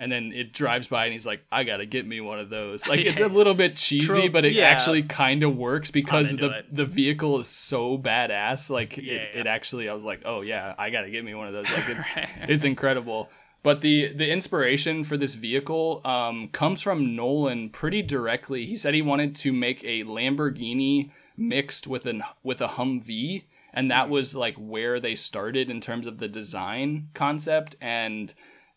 And 0.00 0.10
then 0.10 0.32
it 0.34 0.54
drives 0.54 0.88
by, 0.88 1.04
and 1.04 1.12
he's 1.12 1.26
like, 1.26 1.44
"I 1.52 1.62
gotta 1.64 1.84
get 1.84 2.06
me 2.06 2.22
one 2.22 2.38
of 2.38 2.48
those." 2.48 2.88
Like 2.88 3.00
it's 3.00 3.20
a 3.20 3.28
little 3.28 3.54
bit 3.54 3.76
cheesy, 3.76 4.06
Trope, 4.06 4.32
but 4.32 4.46
it 4.46 4.54
yeah. 4.54 4.64
actually 4.64 5.02
kind 5.02 5.42
of 5.42 5.56
works 5.56 5.90
because 5.90 6.34
the 6.34 6.60
it. 6.60 6.74
the 6.74 6.86
vehicle 6.86 7.38
is 7.38 7.48
so 7.48 7.98
badass. 7.98 8.70
Like 8.70 8.96
Yeah, 8.96 9.02
it, 9.02 9.30
yeah. 9.34 9.40
it 9.40 9.46
actually, 9.46 9.90
I 9.90 9.94
was 9.94 10.04
like, 10.04 10.22
oh 10.24 10.40
yeah, 10.40 10.74
I 10.78 10.88
gotta 10.88 11.10
get 11.10 11.22
me 11.22 11.34
one 11.34 11.48
of 11.48 11.52
those. 11.52 11.70
Like 11.70 11.88
it's 11.90 12.10
it's 12.48 12.64
incredible. 12.64 13.28
But 13.62 13.82
the 13.82 14.12
the 14.12 14.30
inspiration 14.30 15.04
for 15.04 15.16
this 15.16 15.34
vehicle 15.34 16.00
um, 16.04 16.48
comes 16.48 16.80
from 16.80 17.14
Nolan 17.14 17.68
pretty 17.68 18.02
directly. 18.02 18.64
He 18.64 18.76
said 18.76 18.94
he 18.94 19.02
wanted 19.02 19.36
to 19.36 19.52
make 19.52 19.84
a 19.84 20.04
Lamborghini 20.04 21.10
mixed 21.36 21.86
with 21.86 22.06
an 22.06 22.22
with 22.42 22.62
a 22.62 22.68
Humvee, 22.68 23.44
and 23.74 23.90
that 23.90 24.08
was 24.08 24.34
like 24.34 24.56
where 24.56 24.98
they 24.98 25.14
started 25.14 25.68
in 25.68 25.80
terms 25.80 26.06
of 26.06 26.18
the 26.18 26.28
design 26.28 27.08
concept. 27.12 27.76
And 27.82 28.32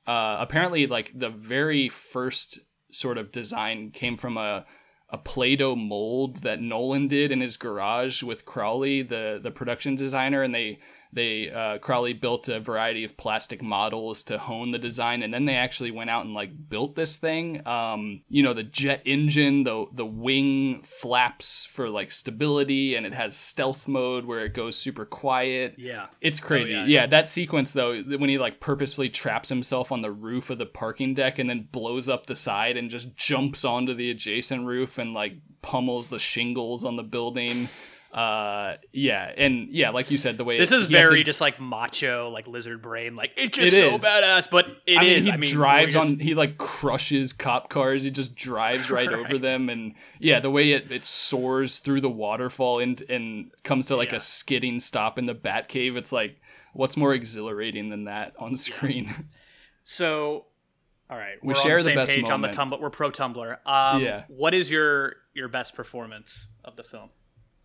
uh, 0.08 0.38
apparently, 0.39 0.88
like 0.88 1.12
the 1.18 1.30
very 1.30 1.89
first 1.89 2.60
sort 2.91 3.18
of 3.18 3.32
design 3.32 3.91
came 3.91 4.18
from 4.18 4.38
a 4.38 4.66
a 5.10 5.18
Play-Doh 5.18 5.76
mold 5.76 6.38
that 6.38 6.60
Nolan 6.60 7.08
did 7.08 7.32
in 7.32 7.39
his 7.39 7.56
garage 7.56 8.24
with 8.24 8.45
Crowley, 8.45 9.04
the 9.04 9.39
the 9.41 9.51
production 9.51 9.95
designer, 9.95 10.41
and 10.41 10.54
they 10.54 10.80
they 11.14 11.51
uh, 11.51 11.78
Crowley 11.78 12.14
built 12.14 12.47
a 12.49 12.59
variety 12.59 13.03
of 13.03 13.18
plastic 13.18 13.61
models 13.61 14.24
to 14.24 14.38
hone 14.38 14.72
the 14.72 14.80
design, 14.80 15.24
and 15.24 15.34
then 15.34 15.45
they 15.45 15.55
actually 15.55 15.91
went 15.91 16.09
out 16.09 16.26
and 16.26 16.34
like 16.34 16.51
built 16.70 16.95
this 16.95 17.18
thing. 17.18 17.66
Um, 17.68 18.22
you 18.30 18.43
know, 18.43 18.53
the 18.53 18.64
jet 18.64 19.01
engine, 19.05 19.64
the 19.64 19.86
the 19.91 20.05
wing 20.05 20.82
flaps 20.84 21.66
for 21.66 21.89
like 21.89 22.11
stability, 22.11 22.95
and 22.95 23.05
it 23.05 23.14
has 23.14 23.36
stealth 23.36 23.88
mode 23.88 24.26
where 24.26 24.45
it 24.45 24.53
goes 24.53 24.78
super 24.78 25.05
quiet. 25.05 25.76
Yeah. 25.78 26.07
It's 26.22 26.39
crazy. 26.39 26.74
yeah. 26.74 26.86
yeah. 26.86 27.05
that 27.07 27.28
sequence 27.28 27.72
though, 27.72 28.01
when 28.01 28.30
he 28.30 28.38
like 28.38 28.59
purposefully 28.59 29.09
traps 29.09 29.49
himself 29.49 29.91
on 29.91 30.01
the 30.01 30.11
roof 30.11 30.49
of 30.49 30.57
the 30.57 30.66
parking 30.66 31.14
deck 31.14 31.39
and 31.39 31.49
then 31.49 31.68
blows 31.72 32.09
up 32.09 32.26
the 32.26 32.36
side 32.36 32.78
and 32.78 32.89
just 32.89 33.16
jumps 33.16 33.64
onto 33.64 33.93
the 33.93 34.09
adjacent 34.09 34.66
roof 34.66 34.97
and 34.97 35.14
like 35.14 35.34
pummels 35.61 36.09
the 36.09 36.20
shingles 36.20 36.84
on 36.84 36.95
the 36.95 37.03
building. 37.03 37.68
Uh, 38.14 38.78
yeah, 38.91 39.32
and 39.38 39.70
yeah, 39.72 39.89
like 39.89 40.11
you 40.11 40.20
said, 40.20 40.38
the 40.38 40.43
way 40.43 40.59
This 40.59 40.72
it- 40.72 40.76
is 40.82 40.86
very 40.86 41.22
to- 41.22 41.24
just 41.24 41.41
like 41.41 41.59
macho, 41.59 42.30
like 42.30 42.45
lizard 42.47 42.80
brain. 42.82 43.16
Like 43.16 43.32
it's 43.38 43.57
just 43.57 43.74
It 43.74 43.80
so 43.80 43.95
is. 43.95 44.03
badass, 44.03 44.49
but 44.51 44.68
it 44.86 45.01
is. 45.01 45.28
I 45.28 45.32
mean, 45.32 45.34
I 45.34 45.38
mean, 45.38 45.49
he 45.49 45.55
we're 45.55 45.64
drives 45.64 45.93
just- 45.95 46.14
on. 46.14 46.20
He 46.20 46.36
like 46.36 46.59
crushes 46.59 47.34
cop 47.34 47.70
cars. 47.70 48.03
He 48.03 48.11
just 48.11 48.36
drives 48.36 48.91
right, 48.91 49.11
over 49.14 49.39
them, 49.39 49.68
and 49.68 49.95
yeah, 50.20 50.39
the 50.39 50.51
way 50.51 50.74
it, 50.74 50.91
it 50.91 51.03
soars 51.03 51.80
through 51.80 52.01
the 52.01 52.09
waterfall 52.09 52.80
and 52.80 53.01
and 53.09 53.51
comes 53.64 53.88
to 53.88 53.95
like 53.95 54.14
a 54.14 54.20
skidding 54.20 54.80
stop 54.80 55.18
in 55.18 55.26
the 55.26 55.34
Batcave. 55.34 55.95
It's 55.97 56.11
like, 56.11 56.39
what's 56.74 56.95
more 56.95 57.16
exhilarating 57.16 57.89
than 57.89 58.03
that 58.03 58.34
on 58.38 58.57
screen? 58.57 59.26
So, 59.84 60.45
all 61.09 61.18
right, 61.18 61.38
We 61.41 61.49
we're 61.49 61.59
share 61.59 61.78
the 61.82 61.89
the 61.89 61.95
best 61.95 62.14
page 62.14 62.26
on 62.30 62.41
the 62.41 62.47
moment. 62.49 62.53
Tumbler. 62.53 62.80
We're 62.80 62.89
pro 62.91 63.09
Tumbler. 63.09 63.59
Um, 63.66 64.03
Yeah. 64.03 64.26
What 64.28 64.53
is 64.53 64.70
your 64.70 65.16
your 65.34 65.47
best 65.47 65.76
performance 65.76 66.49
of 66.64 66.76
the 66.76 66.84
film? 66.84 67.09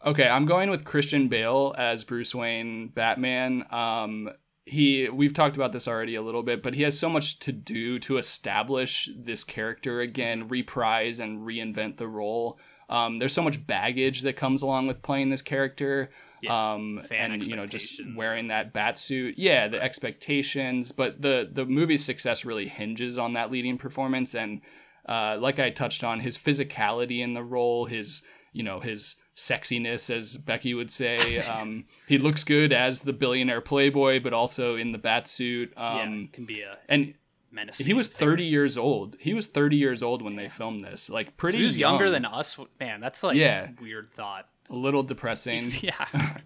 Okay, 0.05 0.29
I'm 0.29 0.47
going 0.47 0.71
with 0.71 0.85
Christian 0.85 1.29
Bale 1.29 1.75
as 1.77 2.05
Bruce 2.05 2.35
Wayne 2.35 2.89
Batman. 2.89 3.67
Um 3.71 4.31
he 4.65 5.09
we've 5.09 5.35
talked 5.35 5.57
about 5.57 5.73
this 5.73 5.89
already 5.89 6.15
a 6.15 6.23
little 6.23 6.43
bit, 6.43 6.63
but 6.63 6.75
he 6.75 6.83
has 6.83 6.99
so 6.99 7.09
much 7.09 7.39
to 7.41 7.53
do 7.53 7.99
to 8.01 8.19
establish 8.19 9.09
this 9.17 9.43
character 9.43 10.01
again, 10.01 10.49
reprise 10.49 11.21
and 11.21 11.41
reinvent 11.47 11.97
the 11.97 12.07
role. 12.09 12.59
Um, 12.89 13.19
there's 13.19 13.33
so 13.33 13.43
much 13.43 13.67
baggage 13.67 14.23
that 14.23 14.37
comes 14.37 14.63
along 14.63 14.87
with 14.87 15.03
playing 15.03 15.31
this 15.31 15.43
character. 15.43 16.11
um, 16.49 17.01
fan 17.03 17.33
and 17.33 17.45
you 17.45 17.57
know 17.57 17.67
just 17.67 18.01
wearing 18.15 18.49
that 18.49 18.73
bat 18.73 18.99
suit. 18.99 19.35
Yeah, 19.39 19.69
the 19.69 19.83
expectations, 19.83 20.93
but 20.93 21.21
the 21.21 21.49
the 21.51 21.67
movie's 21.67 22.05
success 22.05 22.45
really 22.45 22.69
hinges 22.69 23.19
on 23.19 23.33
that 23.33 23.51
leading 23.51 23.79
performance 23.79 24.35
and 24.35 24.61
uh, 25.09 25.39
like 25.41 25.59
I 25.59 25.71
touched 25.71 26.05
on, 26.05 26.21
his 26.21 26.37
physicality 26.37 27.21
in 27.21 27.33
the 27.33 27.43
role, 27.43 27.87
his 27.87 28.23
you 28.59 28.65
know 28.65 28.81
his 28.81 29.17
sexiness, 29.37 30.11
as 30.15 30.37
Becky 30.37 30.75
would 30.75 30.91
say. 30.91 31.39
Um, 31.39 31.85
he 32.09 32.19
looks 32.19 32.43
good 32.45 32.73
as 32.73 33.03
the 33.03 33.13
billionaire 33.13 33.61
playboy, 33.61 34.21
but 34.21 34.33
also 34.33 34.75
in 34.77 34.91
the 34.93 34.99
bat 34.99 35.29
suit. 35.29 35.73
Um, 35.77 35.97
yeah, 35.97 36.27
can 36.33 36.45
be 36.45 36.61
a 36.63 36.77
and 36.89 37.15
menacing. 37.53 37.87
he 37.87 37.95
was 37.95 38.09
30 38.09 38.45
years 38.45 38.77
old. 38.77 39.17
He 39.21 39.33
was 39.35 39.47
30 39.47 39.77
years 39.77 40.03
old 40.03 40.23
when 40.23 40.35
they 40.37 40.49
filmed 40.49 40.85
this. 40.85 41.09
Like 41.09 41.29
So 41.29 41.33
pretty 41.37 41.59
he 41.59 41.65
was 41.65 41.79
younger 41.79 42.11
than 42.11 42.25
us. 42.25 42.59
Man, 42.81 43.01
that's 43.01 43.23
like 43.23 43.37
Yeah. 43.37 43.69
a 43.79 43.83
weird 43.83 44.11
thought. 44.11 44.49
a 44.69 44.75
little 44.75 45.03
depressing. 45.05 45.61
yeah. 45.81 46.07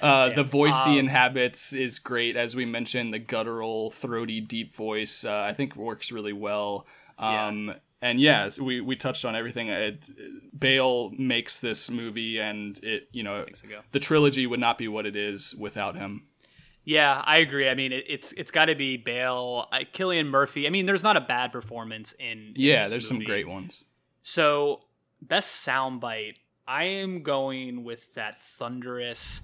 Uh, 0.00 0.28
the 0.34 0.42
voice 0.44 0.84
he 0.84 0.92
Um, 0.92 0.98
inhabits 0.98 1.72
is 1.72 1.98
great, 1.98 2.36
as 2.36 2.54
we 2.54 2.66
mentioned. 2.66 3.14
The 3.14 3.18
guttural, 3.18 3.90
throaty, 3.90 4.40
deep 4.40 4.74
voice, 4.74 5.24
uh, 5.24 5.40
I 5.48 5.54
think 5.54 5.76
works 5.76 6.12
really 6.12 6.32
well. 6.34 6.86
Um, 7.18 7.74
and 8.04 8.20
yeah, 8.20 8.50
we 8.60 8.82
we 8.82 8.96
touched 8.96 9.24
on 9.24 9.34
everything. 9.34 9.68
It, 9.68 10.04
Bale 10.58 11.10
makes 11.10 11.58
this 11.58 11.90
movie, 11.90 12.38
and 12.38 12.78
it 12.84 13.08
you 13.12 13.22
know 13.22 13.46
the 13.92 13.98
trilogy 13.98 14.46
would 14.46 14.60
not 14.60 14.76
be 14.76 14.88
what 14.88 15.06
it 15.06 15.16
is 15.16 15.54
without 15.54 15.96
him. 15.96 16.26
Yeah, 16.84 17.22
I 17.24 17.38
agree. 17.38 17.66
I 17.66 17.74
mean, 17.74 17.92
it, 17.92 18.04
it's 18.06 18.32
it's 18.32 18.50
got 18.50 18.66
to 18.66 18.74
be 18.74 18.98
Bale, 18.98 19.68
uh, 19.72 19.78
Cillian 19.94 20.26
Murphy. 20.26 20.66
I 20.66 20.70
mean, 20.70 20.84
there's 20.84 21.02
not 21.02 21.16
a 21.16 21.20
bad 21.22 21.50
performance 21.50 22.12
in. 22.12 22.26
in 22.26 22.52
Yeah, 22.56 22.86
there's 22.86 23.08
some 23.08 23.20
great 23.20 23.48
ones. 23.48 23.86
So, 24.22 24.80
best 25.22 25.66
soundbite. 25.66 26.36
I 26.68 26.84
am 26.84 27.22
going 27.22 27.84
with 27.84 28.12
that 28.14 28.42
thunderous 28.42 29.42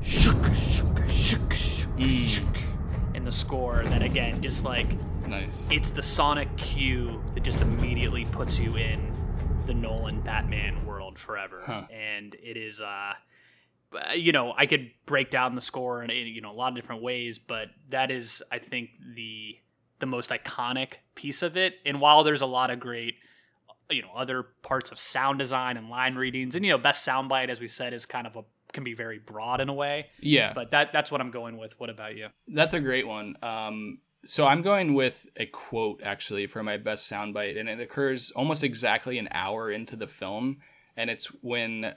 shook, 0.00 0.46
shook, 0.54 1.06
shook, 1.08 1.52
shook, 1.52 1.88
Mm. 1.98 2.57
The 3.28 3.32
score. 3.32 3.82
That 3.84 4.00
again, 4.02 4.40
just 4.40 4.64
like 4.64 4.86
nice. 5.26 5.68
It's 5.70 5.90
the 5.90 6.02
sonic 6.02 6.48
cue 6.56 7.22
that 7.34 7.42
just 7.44 7.60
immediately 7.60 8.24
puts 8.26 8.58
you 8.58 8.76
in 8.76 9.12
the 9.66 9.74
Nolan 9.74 10.22
Batman 10.22 10.86
world 10.86 11.18
forever, 11.18 11.62
Huh. 11.66 11.82
and 11.92 12.34
it 12.42 12.56
is. 12.56 12.80
uh 12.80 13.12
uh, 13.90 14.12
you 14.12 14.32
know, 14.32 14.52
I 14.54 14.66
could 14.66 14.90
break 15.06 15.30
down 15.30 15.54
the 15.54 15.60
score 15.62 16.02
in, 16.02 16.10
in 16.10 16.26
you 16.26 16.40
know 16.40 16.50
a 16.50 16.56
lot 16.56 16.68
of 16.70 16.74
different 16.74 17.02
ways, 17.02 17.38
but 17.38 17.68
that 17.90 18.10
is, 18.10 18.42
I 18.52 18.58
think, 18.58 18.90
the 19.14 19.56
the 19.98 20.06
most 20.06 20.30
iconic 20.30 20.94
piece 21.14 21.42
of 21.42 21.56
it. 21.56 21.74
And 21.84 22.00
while 22.00 22.22
there's 22.24 22.42
a 22.42 22.46
lot 22.46 22.70
of 22.70 22.80
great, 22.80 23.14
you 23.90 24.00
know, 24.02 24.10
other 24.16 24.42
parts 24.62 24.90
of 24.92 24.98
sound 24.98 25.38
design 25.38 25.76
and 25.76 25.88
line 25.90 26.14
readings, 26.16 26.54
and 26.56 26.64
you 26.64 26.72
know, 26.72 26.78
best 26.78 27.06
soundbite, 27.06 27.48
as 27.50 27.60
we 27.60 27.68
said, 27.68 27.92
is 27.94 28.04
kind 28.06 28.26
of 28.26 28.36
a 28.36 28.44
can 28.72 28.84
be 28.84 28.94
very 28.94 29.18
broad 29.18 29.60
in 29.60 29.68
a 29.68 29.74
way. 29.74 30.06
Yeah. 30.20 30.52
But 30.54 30.70
that 30.72 30.92
that's 30.92 31.10
what 31.10 31.20
I'm 31.20 31.30
going 31.30 31.56
with. 31.56 31.78
What 31.78 31.90
about 31.90 32.16
you? 32.16 32.28
That's 32.46 32.74
a 32.74 32.80
great 32.80 33.06
one. 33.06 33.36
Um, 33.42 33.98
so 34.24 34.46
I'm 34.46 34.62
going 34.62 34.94
with 34.94 35.26
a 35.36 35.46
quote 35.46 36.00
actually 36.02 36.46
for 36.46 36.62
my 36.62 36.76
best 36.76 37.10
soundbite, 37.10 37.58
and 37.58 37.68
it 37.68 37.80
occurs 37.80 38.30
almost 38.32 38.64
exactly 38.64 39.18
an 39.18 39.28
hour 39.30 39.70
into 39.70 39.96
the 39.96 40.06
film, 40.06 40.58
and 40.96 41.08
it's 41.08 41.26
when 41.42 41.94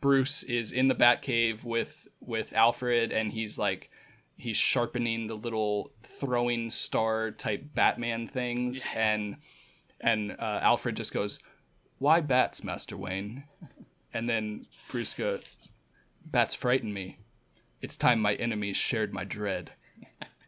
Bruce 0.00 0.42
is 0.42 0.72
in 0.72 0.88
the 0.88 0.94
Batcave 0.94 1.64
with 1.64 2.08
with 2.20 2.52
Alfred, 2.52 3.12
and 3.12 3.32
he's 3.32 3.58
like 3.58 3.90
he's 4.36 4.56
sharpening 4.56 5.26
the 5.26 5.36
little 5.36 5.92
throwing 6.02 6.70
star 6.70 7.30
type 7.30 7.74
Batman 7.74 8.26
things, 8.26 8.86
and 8.94 9.36
and 10.00 10.32
uh, 10.32 10.60
Alfred 10.62 10.96
just 10.96 11.12
goes, 11.12 11.38
"Why 11.98 12.20
bats, 12.20 12.64
Master 12.64 12.96
Wayne?" 12.96 13.44
And 14.12 14.28
then 14.28 14.66
Bruce 14.88 15.14
goes, 15.14 15.44
"Bats 16.24 16.54
frighten 16.54 16.92
me. 16.92 17.18
It's 17.80 17.96
time 17.96 18.20
my 18.20 18.34
enemies 18.34 18.76
shared 18.76 19.12
my 19.12 19.24
dread." 19.24 19.72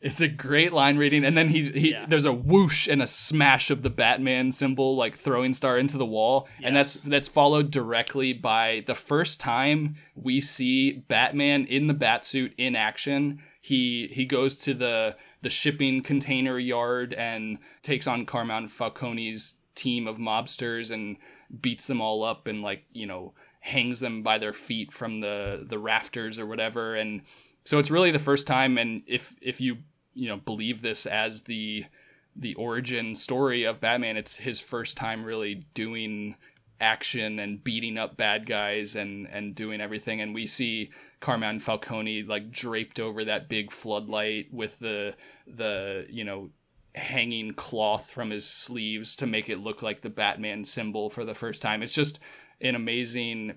It's 0.02 0.20
a 0.20 0.26
great 0.26 0.72
line 0.72 0.96
reading, 0.96 1.24
and 1.24 1.36
then 1.36 1.48
he, 1.50 1.70
he 1.70 1.96
there's 2.08 2.24
a 2.24 2.32
whoosh 2.32 2.88
and 2.88 3.00
a 3.00 3.06
smash 3.06 3.70
of 3.70 3.82
the 3.82 3.90
Batman 3.90 4.50
symbol, 4.50 4.96
like 4.96 5.14
throwing 5.14 5.54
star 5.54 5.78
into 5.78 5.96
the 5.96 6.04
wall, 6.04 6.48
and 6.60 6.74
that's 6.74 6.94
that's 7.02 7.28
followed 7.28 7.70
directly 7.70 8.32
by 8.32 8.82
the 8.88 8.96
first 8.96 9.40
time 9.40 9.94
we 10.16 10.40
see 10.40 10.90
Batman 10.90 11.66
in 11.66 11.86
the 11.86 11.94
Batsuit 11.94 12.52
in 12.58 12.74
action. 12.74 13.42
He 13.60 14.08
he 14.08 14.24
goes 14.24 14.56
to 14.56 14.74
the 14.74 15.16
the 15.42 15.48
shipping 15.48 16.02
container 16.02 16.58
yard 16.58 17.14
and 17.14 17.58
takes 17.84 18.08
on 18.08 18.26
Carmine 18.26 18.68
Falcone's 18.68 19.54
team 19.76 20.08
of 20.08 20.18
mobsters 20.18 20.90
and 20.90 21.16
beats 21.60 21.86
them 21.86 22.00
all 22.00 22.24
up 22.24 22.48
and 22.48 22.60
like 22.60 22.84
you 22.92 23.06
know 23.06 23.34
hangs 23.62 24.00
them 24.00 24.22
by 24.22 24.38
their 24.38 24.52
feet 24.52 24.92
from 24.92 25.20
the 25.20 25.64
the 25.68 25.78
rafters 25.78 26.38
or 26.38 26.46
whatever. 26.46 26.94
And 26.94 27.22
so 27.64 27.78
it's 27.78 27.90
really 27.90 28.10
the 28.10 28.18
first 28.18 28.46
time 28.46 28.76
and 28.78 29.02
if 29.06 29.34
if 29.40 29.60
you 29.60 29.78
you 30.14 30.28
know 30.28 30.36
believe 30.36 30.82
this 30.82 31.06
as 31.06 31.42
the 31.42 31.86
the 32.34 32.54
origin 32.54 33.14
story 33.14 33.64
of 33.64 33.80
batman 33.80 34.16
it's 34.16 34.36
his 34.36 34.58
first 34.58 34.96
time 34.96 35.22
really 35.22 35.66
doing 35.74 36.34
action 36.82 37.38
and 37.38 37.62
beating 37.62 37.96
up 37.96 38.16
bad 38.16 38.44
guys 38.44 38.96
and 38.96 39.28
and 39.28 39.54
doing 39.54 39.80
everything. 39.80 40.20
And 40.20 40.34
we 40.34 40.46
see 40.46 40.90
carmine 41.20 41.60
falcone 41.60 42.24
like 42.24 42.50
draped 42.50 42.98
over 42.98 43.24
that 43.24 43.48
big 43.48 43.70
floodlight 43.70 44.52
with 44.52 44.78
the 44.80 45.14
the 45.46 46.04
you 46.10 46.24
know 46.24 46.50
hanging 46.94 47.54
cloth 47.54 48.10
from 48.10 48.28
his 48.28 48.46
sleeves 48.46 49.16
to 49.16 49.26
make 49.26 49.48
it 49.48 49.60
look 49.60 49.80
like 49.80 50.02
the 50.02 50.10
batman 50.10 50.62
symbol 50.64 51.08
for 51.08 51.24
the 51.24 51.34
first 51.34 51.62
time. 51.62 51.82
It's 51.82 51.94
just 51.94 52.18
an 52.62 52.74
amazing 52.74 53.54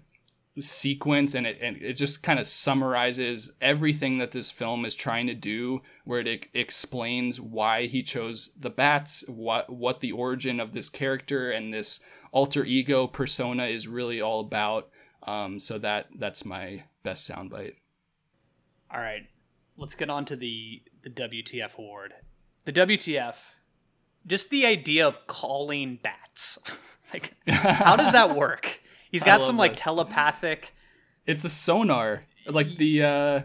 sequence 0.58 1.36
and 1.36 1.46
it 1.46 1.58
and 1.62 1.76
it 1.82 1.94
just 1.94 2.24
kind 2.24 2.40
of 2.40 2.48
summarizes 2.48 3.52
everything 3.60 4.20
that 4.20 4.32
this 4.32 4.52
film 4.52 4.86
is 4.86 4.96
trying 4.96 5.28
to 5.28 5.34
do 5.34 5.82
where 6.06 6.22
it 6.22 6.28
ex- 6.28 6.48
explains 6.54 7.42
why 7.42 7.88
he 7.88 8.02
chose 8.02 8.54
the 8.58 8.70
bats 8.70 9.26
what 9.28 9.70
what 9.70 10.00
the 10.00 10.14
origin 10.14 10.62
of 10.62 10.72
this 10.72 10.88
character 10.88 11.52
and 11.52 11.74
this 11.74 12.00
alter 12.32 12.64
ego 12.64 13.06
persona 13.06 13.66
is 13.66 13.86
really 13.86 14.22
all 14.22 14.40
about 14.40 14.90
um 15.24 15.60
so 15.60 15.78
that 15.78 16.08
that's 16.18 16.46
my 16.46 16.82
best 17.04 17.30
soundbite 17.30 17.76
All 18.94 19.02
right, 19.02 19.24
let's 19.78 19.96
get 19.96 20.10
on 20.10 20.24
to 20.26 20.36
the 20.36 20.84
the 21.02 21.10
WTF 21.10 21.78
award. 21.78 22.14
The 22.66 22.72
WTF, 22.74 23.36
just 24.26 24.50
the 24.50 24.66
idea 24.66 25.08
of 25.08 25.28
calling 25.28 26.00
bats. 26.02 26.58
like, 27.14 27.34
how 27.48 27.96
does 27.96 28.12
that 28.12 28.36
work? 28.36 28.82
He's 29.16 29.24
I 29.24 29.28
got 29.28 29.38
love 29.40 29.46
some 29.48 29.58
like 29.58 29.72
this. 29.72 29.82
telepathic. 29.82 30.74
it's 31.26 31.42
the 31.42 31.50
sonar 31.50 32.22
like 32.48 32.76
the 32.78 33.04
uh 33.04 33.42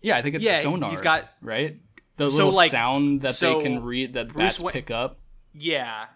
yeah 0.00 0.16
i 0.16 0.22
think 0.22 0.36
it's 0.36 0.44
Yeah, 0.44 0.58
sonar 0.58 0.90
he's 0.90 1.00
got- 1.00 1.28
right 1.42 1.76
the 2.16 2.28
So, 2.30 2.36
little 2.36 2.52
like- 2.52 2.70
sound 2.70 3.22
that 3.22 3.34
so 3.34 3.56
they 3.58 3.62
can 3.64 3.82
read 3.82 4.14
that 4.14 4.28
Bruce 4.28 4.54
bats 4.54 4.60
Wa- 4.60 4.70
pick 4.72 4.90
up 4.90 5.18
Yeah, 5.52 6.06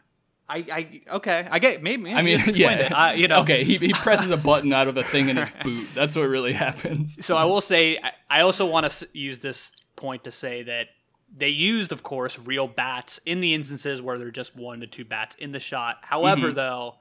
I 0.48 0.56
I 0.72 1.00
okay. 1.16 1.48
I 1.50 1.58
get 1.58 1.82
maybe. 1.82 2.12
I 2.12 2.20
mean, 2.22 2.38
yeah, 2.38 2.48
explained 2.48 2.80
it. 2.80 2.92
Uh, 2.92 3.12
you 3.16 3.26
know. 3.28 3.40
Okay, 3.40 3.64
he, 3.64 3.78
he 3.78 3.92
presses 4.06 4.30
a 4.30 4.36
button 4.36 4.72
out 4.72 4.86
of 4.88 4.96
a 4.96 5.02
thing 5.04 5.28
in 5.30 5.36
his 5.38 5.48
boot. 5.64 5.88
That's 5.94 6.14
what 6.14 6.22
really 6.28 6.52
happens. 6.66 7.24
So 7.24 7.36
I 7.36 7.44
will 7.44 7.60
say, 7.62 7.98
I- 7.98 8.38
I 8.38 8.40
also 8.42 8.66
want 8.66 8.90
to 8.90 9.08
use 9.14 9.38
this 9.38 9.72
point 9.96 10.24
to 10.24 10.30
say 10.30 10.62
that 10.64 10.88
they 11.34 11.48
used, 11.48 11.90
of 11.92 12.02
course, 12.02 12.38
real 12.38 12.66
bats 12.68 13.18
in 13.24 13.40
the 13.40 13.54
instances 13.54 14.02
where 14.02 14.18
there 14.18 14.28
are 14.28 14.32
just 14.32 14.54
one 14.56 14.80
to 14.80 14.86
two 14.86 15.04
bats 15.04 15.34
in 15.36 15.52
the 15.52 15.60
shot. 15.60 15.98
However, 16.02 16.50
Mhm. 16.50 16.54
though, 16.54 16.96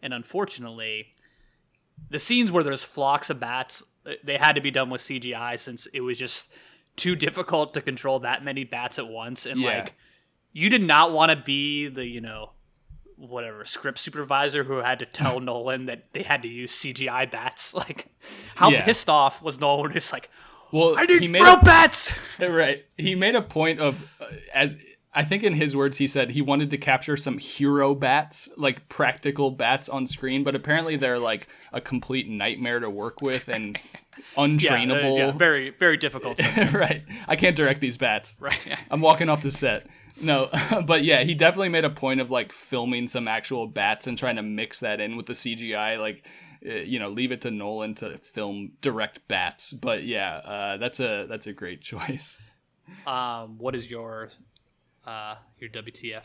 and 0.00 0.14
unfortunately, 0.14 1.13
the 2.10 2.18
scenes 2.18 2.50
where 2.52 2.64
there's 2.64 2.84
flocks 2.84 3.30
of 3.30 3.40
bats, 3.40 3.82
uh, 4.06 4.12
they 4.22 4.36
had 4.36 4.52
to 4.54 4.60
be 4.60 4.70
done 4.70 4.90
with 4.90 5.00
CGI 5.00 5.58
since 5.58 5.86
it 5.86 6.00
was 6.00 6.18
just 6.18 6.52
too 6.96 7.16
difficult 7.16 7.74
to 7.74 7.80
control 7.80 8.20
that 8.20 8.44
many 8.44 8.64
bats 8.64 8.98
at 8.98 9.08
once. 9.08 9.46
And 9.46 9.60
Yeah. 9.60 9.78
like, 9.78 9.94
you 10.52 10.70
did 10.70 10.82
not 10.82 11.12
want 11.12 11.30
to 11.30 11.36
be 11.36 11.88
the, 11.88 12.06
you 12.06 12.20
know, 12.20 12.52
whatever 13.16 13.64
script 13.64 13.98
supervisor 13.98 14.64
who 14.64 14.78
had 14.78 14.98
to 14.98 15.06
tell 15.06 15.40
Nolan 15.48 15.86
that 15.86 16.12
they 16.12 16.22
had 16.22 16.42
to 16.42 16.48
use 16.48 16.72
CGI 16.72 17.30
bats. 17.30 17.74
Like, 17.84 18.08
how 18.56 18.70
Yeah. 18.70 18.84
pissed 18.84 19.08
off 19.08 19.42
was 19.42 19.58
Nolan? 19.58 19.92
It's 19.96 20.12
like, 20.12 20.30
Well, 20.72 20.94
I 20.96 21.06
need 21.06 21.22
he 21.22 21.28
made 21.28 21.42
real 21.42 21.54
a- 21.60 21.64
bats. 21.64 22.12
right. 22.38 22.84
He 22.96 23.14
made 23.14 23.34
a 23.34 23.42
point 23.42 23.80
of 23.80 24.08
uh, 24.20 24.26
as 24.52 24.76
I 25.14 25.24
think 25.24 25.42
in 25.42 25.54
his 25.54 25.76
words 25.76 25.98
he 25.98 26.06
said 26.06 26.32
he 26.32 26.42
wanted 26.42 26.70
to 26.70 26.78
capture 26.78 27.16
some 27.16 27.38
hero 27.38 27.94
bats, 27.94 28.48
like 28.56 28.88
practical 28.88 29.50
bats 29.50 29.88
on 29.88 30.06
screen, 30.06 30.42
but 30.42 30.54
apparently 30.54 30.96
they're 30.96 31.18
like 31.18 31.46
a 31.72 31.80
complete 31.80 32.28
nightmare 32.28 32.80
to 32.80 32.90
work 32.90 33.22
with 33.22 33.48
and 33.48 33.78
untrainable. 34.36 35.16
Yeah, 35.16 35.24
uh, 35.24 35.26
yeah, 35.28 35.32
very, 35.32 35.70
very 35.70 35.96
difficult. 35.96 36.40
right. 36.72 37.04
I 37.28 37.36
can't 37.36 37.56
direct 37.56 37.80
these 37.80 37.96
bats. 37.96 38.36
Right. 38.40 38.58
I'm 38.90 39.00
walking 39.00 39.28
off 39.28 39.42
the 39.42 39.50
set. 39.50 39.86
No, 40.20 40.48
but 40.86 41.04
yeah, 41.04 41.22
he 41.22 41.34
definitely 41.34 41.68
made 41.68 41.84
a 41.84 41.90
point 41.90 42.20
of 42.20 42.30
like 42.30 42.52
filming 42.52 43.08
some 43.08 43.28
actual 43.28 43.66
bats 43.66 44.06
and 44.06 44.16
trying 44.16 44.36
to 44.36 44.42
mix 44.42 44.80
that 44.80 45.00
in 45.00 45.16
with 45.16 45.26
the 45.26 45.32
CGI. 45.32 45.98
Like, 45.98 46.26
uh, 46.66 46.74
you 46.74 46.98
know, 46.98 47.10
leave 47.10 47.32
it 47.32 47.40
to 47.42 47.50
Nolan 47.50 47.94
to 47.96 48.16
film 48.18 48.72
direct 48.80 49.26
bats. 49.28 49.72
But 49.72 50.04
yeah, 50.04 50.36
uh, 50.36 50.76
that's 50.76 51.00
a 51.00 51.26
that's 51.28 51.46
a 51.46 51.52
great 51.52 51.80
choice. 51.80 52.40
Um, 53.06 53.58
what 53.58 53.74
is 53.74 53.90
your, 53.90 54.28
uh, 55.06 55.36
your 55.58 55.70
WTF? 55.70 56.24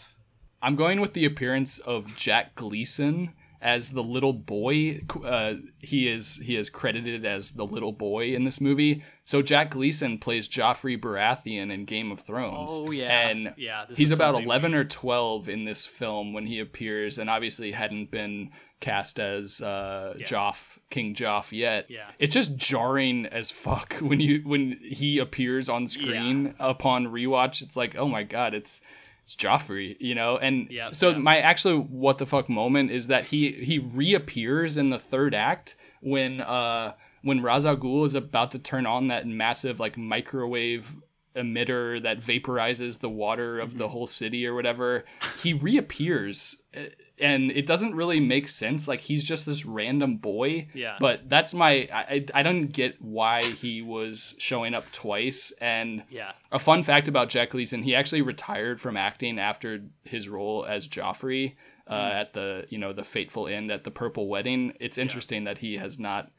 I'm 0.62 0.76
going 0.76 1.00
with 1.00 1.14
the 1.14 1.26
appearance 1.26 1.80
of 1.80 2.16
Jack 2.16 2.56
Gleeson 2.56 3.34
as 3.62 3.90
the 3.92 4.04
little 4.04 4.34
boy. 4.34 5.02
Uh, 5.24 5.54
he 5.80 6.08
is 6.10 6.38
he 6.38 6.56
is 6.56 6.70
credited 6.70 7.26
as 7.26 7.52
the 7.52 7.66
little 7.66 7.92
boy 7.94 8.34
in 8.36 8.44
this 8.46 8.60
movie. 8.60 9.04
So 9.26 9.42
Jack 9.42 9.72
Gleeson 9.72 10.18
plays 10.18 10.48
Joffrey 10.50 11.00
Baratheon 11.00 11.72
in 11.72 11.86
Game 11.86 12.12
of 12.12 12.20
Thrones. 12.22 12.72
Oh, 12.74 12.92
yeah. 12.92 13.30
and 13.30 13.54
Yeah, 13.58 13.86
he's 13.96 14.12
about 14.12 14.34
something- 14.36 14.46
11 14.46 14.74
or 14.74 14.84
12 14.86 15.48
in 15.50 15.66
this 15.66 15.86
film 15.86 16.34
when 16.34 16.48
he 16.48 16.60
appears, 16.60 17.18
and 17.18 17.30
obviously 17.30 17.72
hadn't 17.72 18.12
been 18.12 18.50
cast 18.80 19.20
as 19.20 19.62
uh, 19.62 20.14
Joff 20.20 20.78
King 20.90 21.14
Joff 21.14 21.52
yet. 21.52 21.86
Yeah. 21.90 22.10
it's 22.18 22.34
just 22.34 22.56
jarring 22.56 23.26
as 23.26 23.52
fuck 23.52 23.94
when 24.02 24.20
you 24.20 24.42
when 24.46 24.80
he 24.82 25.20
appears 25.20 25.70
on 25.70 25.88
screen 25.88 26.56
upon 26.60 27.08
rewatch. 27.08 27.62
It's 27.62 27.76
like, 27.76 27.96
oh 27.98 28.08
my 28.08 28.24
god, 28.24 28.54
it's 28.54 28.82
it's 29.24 29.36
Joffrey, 29.36 29.98
you 30.00 30.16
know. 30.16 30.38
And 30.38 30.70
Yeah, 30.72 30.92
so 30.92 31.10
yeah. 31.10 31.18
my 31.18 31.40
actual 31.40 31.80
what 31.80 32.18
the 32.18 32.26
fuck 32.26 32.50
moment 32.50 32.92
is 32.92 33.08
that 33.08 33.26
he 33.26 33.52
he 33.52 33.80
reappears 33.80 34.78
in 34.78 34.90
the 34.90 35.00
third 35.00 35.36
act 35.36 35.76
when 36.02 36.42
uh 36.42 36.94
when 37.22 37.42
Ra's 37.42 37.66
al 37.66 37.78
Ghul 37.78 38.06
is 38.06 38.16
about 38.16 38.52
to 38.52 38.60
turn 38.60 38.86
on 38.86 39.08
that 39.10 39.28
massive 39.28 39.80
like 39.80 39.98
microwave 39.98 40.96
emitter 41.36 42.02
that 42.02 42.20
vaporizes 42.20 43.00
the 43.00 43.10
water 43.10 43.60
of 43.60 43.78
the 43.78 43.90
whole 43.90 44.08
city 44.08 44.46
or 44.48 44.54
whatever 44.56 45.06
he 45.40 45.54
reappears 45.54 46.64
uh, 46.76 46.82
and 47.22 47.52
it 47.52 47.66
doesn't 47.66 47.96
really 47.96 48.20
make 48.20 48.48
sense 48.50 48.88
like 48.88 49.02
he's 49.02 49.24
just 49.24 49.46
this 49.46 49.66
random 49.66 50.18
boy 50.18 50.68
Yeah. 50.74 50.98
but 51.00 51.30
that's 51.30 51.54
my 51.54 51.88
i 51.94 52.26
i 52.34 52.42
don't 52.44 52.68
get 52.68 53.02
why 53.02 53.44
he 53.44 53.82
was 53.82 54.36
showing 54.40 54.74
up 54.74 54.92
twice 54.92 55.52
and 55.62 56.04
Yeah. 56.10 56.32
a 56.52 56.60
fun 56.60 56.84
fact 56.84 57.08
about 57.08 57.30
Jack 57.30 57.52
Gleeson, 57.52 57.84
he 57.84 57.94
actually 57.96 58.22
retired 58.22 58.82
from 58.82 58.98
acting 58.98 59.38
after 59.40 59.82
his 60.04 60.28
role 60.30 60.66
as 60.66 60.88
Joffrey 60.88 61.56
uh, 61.88 61.94
Mm. 61.96 62.12
at 62.22 62.34
the 62.34 62.66
you 62.70 62.78
know 62.78 62.94
the 62.94 63.04
fateful 63.04 63.48
end 63.48 63.72
at 63.72 63.84
the 63.84 63.90
Purple 63.92 64.28
Wedding. 64.28 64.74
It's 64.80 64.98
interesting 65.00 65.44
that 65.46 65.58
he 65.60 65.78
has 65.78 65.98
not. 66.00 66.32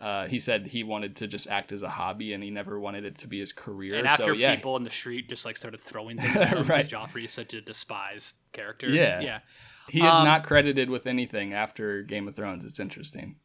Uh, 0.00 0.26
he 0.28 0.38
said 0.38 0.66
he 0.68 0.84
wanted 0.84 1.16
to 1.16 1.26
just 1.26 1.48
act 1.48 1.72
as 1.72 1.82
a 1.82 1.88
hobby 1.88 2.32
and 2.32 2.42
he 2.44 2.50
never 2.50 2.78
wanted 2.78 3.04
it 3.04 3.18
to 3.18 3.26
be 3.26 3.40
his 3.40 3.52
career. 3.52 3.96
And 3.96 4.06
after 4.06 4.26
so 4.26 4.32
yeah, 4.32 4.54
people 4.54 4.76
in 4.76 4.84
the 4.84 4.90
street 4.90 5.28
just 5.28 5.44
like 5.44 5.56
started 5.56 5.80
throwing 5.80 6.18
things 6.20 6.36
at 6.36 6.48
him 6.56 6.58
Right. 6.66 6.88
because 6.88 6.92
Joffrey 6.92 7.24
is 7.24 7.32
such 7.32 7.52
a 7.54 7.60
despised 7.60 8.36
character. 8.52 8.88
yeah, 8.88 9.18
Yeah. 9.20 9.40
He 9.88 9.98
is 10.00 10.14
Um, 10.14 10.24
not 10.24 10.44
credited 10.44 10.88
with 10.90 11.06
anything 11.06 11.52
after 11.54 12.02
Game 12.02 12.28
of 12.28 12.34
Thrones. 12.34 12.64
It's 12.64 12.78
interesting. 12.78 13.36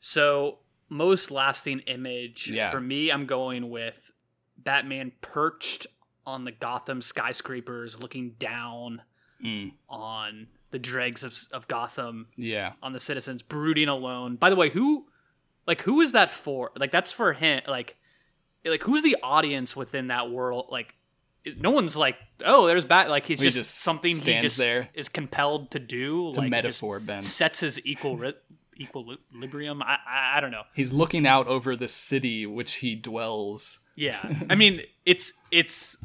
So 0.00 0.60
most 0.88 1.30
lasting 1.30 1.80
image 1.80 2.48
Yeah. 2.48 2.70
for 2.70 2.80
me, 2.80 3.10
I'm 3.10 3.26
going 3.26 3.68
with 3.70 4.12
Batman 4.56 5.12
perched 5.20 5.86
on 6.24 6.44
the 6.44 6.52
Gotham 6.52 7.02
skyscrapers, 7.02 8.00
looking 8.00 8.30
down 8.38 9.02
Mm. 9.44 9.72
on 9.88 10.46
the 10.70 10.78
dregs 10.78 11.24
of, 11.24 11.36
of 11.52 11.66
Gotham, 11.66 12.28
Yeah. 12.36 12.74
on 12.80 12.92
the 12.92 13.00
citizens, 13.00 13.42
brooding 13.42 13.88
alone. 13.88 14.36
By 14.36 14.48
the 14.50 14.56
way, 14.56 14.70
who, 14.70 15.08
like, 15.66 15.82
who 15.82 16.00
is 16.00 16.12
that 16.12 16.30
for? 16.30 16.70
Like, 16.76 16.90
that's 16.90 17.12
for 17.12 17.32
him. 17.32 17.62
Like, 17.68 17.96
like 18.64 18.82
who's 18.82 19.02
the 19.02 19.16
audience 19.22 19.74
within 19.76 20.08
that 20.08 20.30
world? 20.30 20.66
Like, 20.70 20.94
no 21.56 21.70
one's 21.70 21.96
like, 21.96 22.16
oh, 22.44 22.66
there's 22.66 22.84
Bat. 22.84 23.10
Like, 23.10 23.26
he's 23.26 23.40
He 23.40 23.46
just, 23.46 23.56
just 23.56 23.74
something 23.80 24.14
he 24.16 24.38
just 24.38 24.58
there. 24.58 24.88
is 24.94 25.08
compelled 25.08 25.70
to 25.72 25.78
do. 25.78 26.28
It's 26.28 26.38
a 26.38 26.42
like, 26.42 26.50
metaphor, 26.50 27.00
Ben. 27.00 27.22
Sets 27.22 27.60
his 27.60 27.80
equal 27.84 28.32
equilibrium. 28.78 29.82
I, 29.82 29.98
I 30.06 30.32
I 30.36 30.40
don't 30.40 30.50
know. 30.50 30.62
He's 30.74 30.92
looking 30.92 31.26
out 31.26 31.46
over 31.46 31.76
the 31.76 31.88
city 31.88 32.46
which 32.46 32.74
he 32.76 32.94
dwells. 32.94 33.78
Yeah, 33.96 34.18
I 34.50 34.54
mean 34.54 34.82
it's 35.04 35.32
it's 35.50 35.96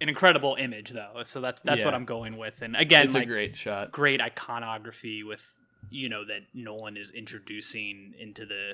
an 0.00 0.08
incredible 0.08 0.56
image 0.58 0.90
though, 0.90 1.22
so 1.24 1.40
that's 1.40 1.60
that's 1.62 1.84
what 1.84 1.94
I'm 1.94 2.04
going 2.04 2.36
with. 2.36 2.62
And 2.62 2.76
again, 2.76 3.06
It's 3.06 3.14
a 3.14 3.24
great 3.24 3.56
shot. 3.56 3.90
great 3.92 4.20
iconography 4.20 5.22
with 5.24 5.50
you 5.94 6.08
know 6.08 6.24
that 6.24 6.42
Nolan 6.52 6.96
is 6.96 7.10
introducing 7.10 8.14
into 8.18 8.44
the 8.44 8.72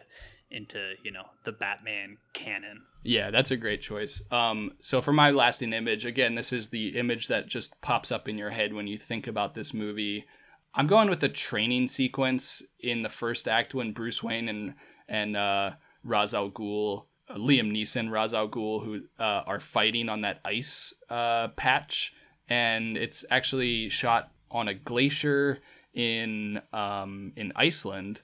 into 0.51 0.95
you 1.03 1.12
know 1.12 1.25
the 1.45 1.53
Batman 1.53 2.16
canon. 2.33 2.83
Yeah, 3.03 3.31
that's 3.31 3.51
a 3.51 3.57
great 3.57 3.81
choice. 3.81 4.23
Um, 4.33 4.73
so 4.81 5.01
for 5.01 5.12
my 5.12 5.31
lasting 5.31 5.73
image, 5.73 6.05
again, 6.05 6.35
this 6.35 6.53
is 6.53 6.68
the 6.68 6.99
image 6.99 7.29
that 7.29 7.47
just 7.47 7.81
pops 7.81 8.11
up 8.11 8.29
in 8.29 8.39
your 8.39 8.51
head 8.51 8.75
when 8.75 8.87
you 8.87 8.99
think 8.99 9.27
about 9.27 9.55
this 9.55 9.73
movie. 9.73 10.27
I'm 10.75 10.87
going 10.87 11.09
with 11.09 11.21
the 11.21 11.29
training 11.29 11.89
sequence 11.89 12.62
in 12.79 13.03
the 13.03 13.09
first 13.09 13.49
act 13.49 13.75
when 13.75 13.93
Bruce 13.93 14.23
Wayne 14.23 14.49
and 14.49 14.75
and 15.09 15.37
uh, 15.37 15.73
Ra's 16.03 16.35
al 16.35 16.51
Ghul, 16.51 17.05
uh, 17.29 17.35
Liam 17.35 17.71
Neeson, 17.71 18.11
Ra's 18.11 18.33
al 18.33 18.49
Ghul, 18.49 18.85
who 18.85 19.03
uh, 19.18 19.43
are 19.47 19.61
fighting 19.61 20.09
on 20.09 20.23
that 20.23 20.41
ice 20.45 20.95
uh, 21.11 21.49
patch, 21.49 22.14
and 22.49 22.97
it's 22.97 23.25
actually 23.31 23.89
shot 23.89 24.31
on 24.51 24.68
a 24.68 24.75
glacier 24.75 25.59
in 25.95 26.61
um, 26.72 27.32
in 27.36 27.53
Iceland. 27.57 28.22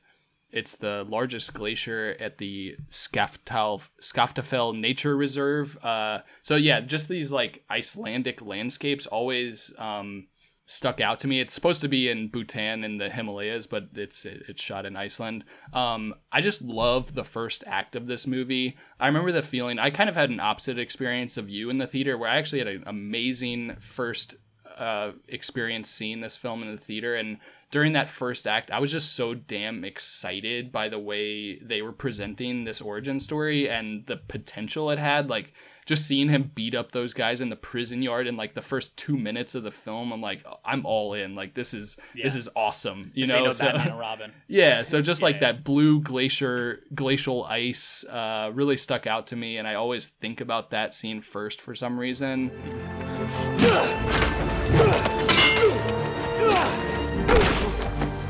It's 0.53 0.77
the 0.77 1.05
largest 1.09 1.53
glacier 1.55 2.17
at 2.21 2.39
the 2.39 2.77
Skaftafell 2.89 4.79
Nature 4.79 5.17
Reserve. 5.17 5.77
Uh, 5.85 6.21
so 6.41 6.57
yeah, 6.57 6.81
just 6.81 7.09
these 7.09 7.33
like 7.33 7.65
Icelandic 7.71 8.41
landscapes 8.41 9.07
always 9.07 9.75
um, 9.77 10.29
stuck 10.67 11.01
out 11.01 11.21
to 11.21 11.29
me. 11.29 11.41
It's 11.41 11.55
supposed 11.55 11.81
to 11.83 11.89
be 11.89 12.09
in 12.09 12.29
Bhutan 12.29 12.85
in 12.85 12.99
the 12.99 13.09
Himalayas, 13.11 13.67
but 13.67 13.89
it's 13.95 14.25
it's 14.25 14.63
shot 14.63 14.87
in 14.87 14.97
Iceland. 14.97 15.45
Um, 15.73 16.15
I 16.33 16.41
just 16.41 16.63
love 16.63 17.15
the 17.15 17.25
first 17.25 17.65
act 17.67 17.97
of 17.97 18.07
this 18.07 18.27
movie. 18.27 18.77
I 18.99 19.07
remember 19.07 19.33
the 19.33 19.43
feeling. 19.43 19.79
I 19.79 19.91
kind 19.91 20.09
of 20.09 20.17
had 20.17 20.31
an 20.31 20.41
opposite 20.41 20.79
experience 20.79 21.37
of 21.37 21.51
you 21.51 21.71
in 21.71 21.79
the 21.79 21.87
theater, 21.87 22.17
where 22.19 22.31
I 22.31 22.37
actually 22.37 22.59
had 22.59 22.69
an 22.69 22.85
amazing 22.87 23.77
first 23.81 24.37
uh, 24.77 25.13
experience 25.29 25.89
seeing 25.89 26.21
this 26.21 26.37
film 26.37 26.63
in 26.63 26.71
the 26.71 26.77
theater 26.77 27.15
and 27.15 27.39
during 27.71 27.93
that 27.95 28.09
first 28.09 28.47
act 28.47 28.71
i 28.71 28.79
was 28.79 28.93
just 28.93 29.15
so 29.15 29.35
damn 29.35 29.85
excited 29.85 30.71
by 30.73 30.89
the 30.89 30.99
way 30.99 31.59
they 31.59 31.83
were 31.83 31.93
presenting 31.93 32.65
this 32.65 32.81
origin 32.81 33.19
story 33.21 33.69
and 33.69 34.07
the 34.07 34.17
potential 34.17 34.91
it 34.91 34.99
had 34.99 35.29
like 35.29 35.53
just 35.85 36.05
seeing 36.05 36.29
him 36.29 36.51
beat 36.53 36.75
up 36.75 36.91
those 36.91 37.15
guys 37.15 37.41
in 37.41 37.49
the 37.49 37.55
prison 37.55 38.03
yard 38.03 38.27
in 38.27 38.37
like 38.37 38.55
the 38.55 38.63
first 38.63 38.97
two 38.97 39.17
minutes 39.17 39.55
of 39.55 39.63
the 39.63 39.71
film 39.71 40.13
i'm 40.13 40.21
like 40.21 40.45
i'm 40.65 40.85
all 40.85 41.15
in. 41.15 41.35
Like 41.37 41.55
this 41.55 41.73
is 41.75 41.97
this 42.21 42.35
is 42.37 42.49
awesome 42.57 43.11
you 43.15 43.25
This 43.27 43.35
ain't 43.35 43.43
know 43.43 43.47
no 43.47 43.53
so- 43.53 43.67
Batman 43.67 43.89
and 43.91 43.99
Robin. 43.99 44.33
yeah 44.49 44.83
so 44.83 45.01
just 45.03 45.23
like 45.23 45.41
that 45.41 45.63
blue 45.65 46.01
glacier 46.01 46.81
glacial 46.95 47.45
ice 47.45 48.05
uh, 48.11 48.51
really 48.55 48.77
stuck 48.77 49.07
out 49.07 49.29
to 49.29 49.37
me 49.37 49.59
and 49.59 49.67
i 49.69 49.75
always 49.75 50.07
think 50.07 50.41
about 50.41 50.71
that 50.71 50.93
scene 50.95 51.21
first 51.21 51.61
for 51.61 51.75
some 51.75 51.99
reason 52.01 52.51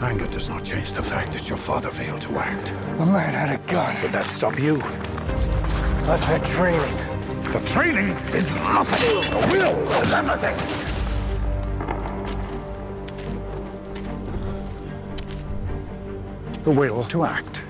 Anger 0.03 0.27
does 0.27 0.47
not 0.47 0.63
change 0.63 0.93
the 0.93 1.03
fact 1.03 1.33
that 1.33 1.49
your 1.49 1.57
father 1.57 1.91
failed 1.91 2.21
to 2.21 2.39
act. 2.39 2.67
The 2.67 3.07
man 3.07 3.33
had 3.33 3.59
a 3.59 3.63
gun. 3.67 3.99
Did 4.03 4.13
that 4.13 4.27
stop 4.27 4.59
you? 4.59 4.77
I've 4.77 6.21
had 6.21 6.45
training. 6.45 6.97
The 7.51 7.61
training 7.61 8.11
is 8.35 8.55
nothing. 8.57 9.23
The 9.31 9.47
will 9.53 9.93
is 10.03 10.13
everything. 10.13 10.57
The 16.63 16.71
will 16.71 17.03
to 17.05 17.25
act. 17.25 17.63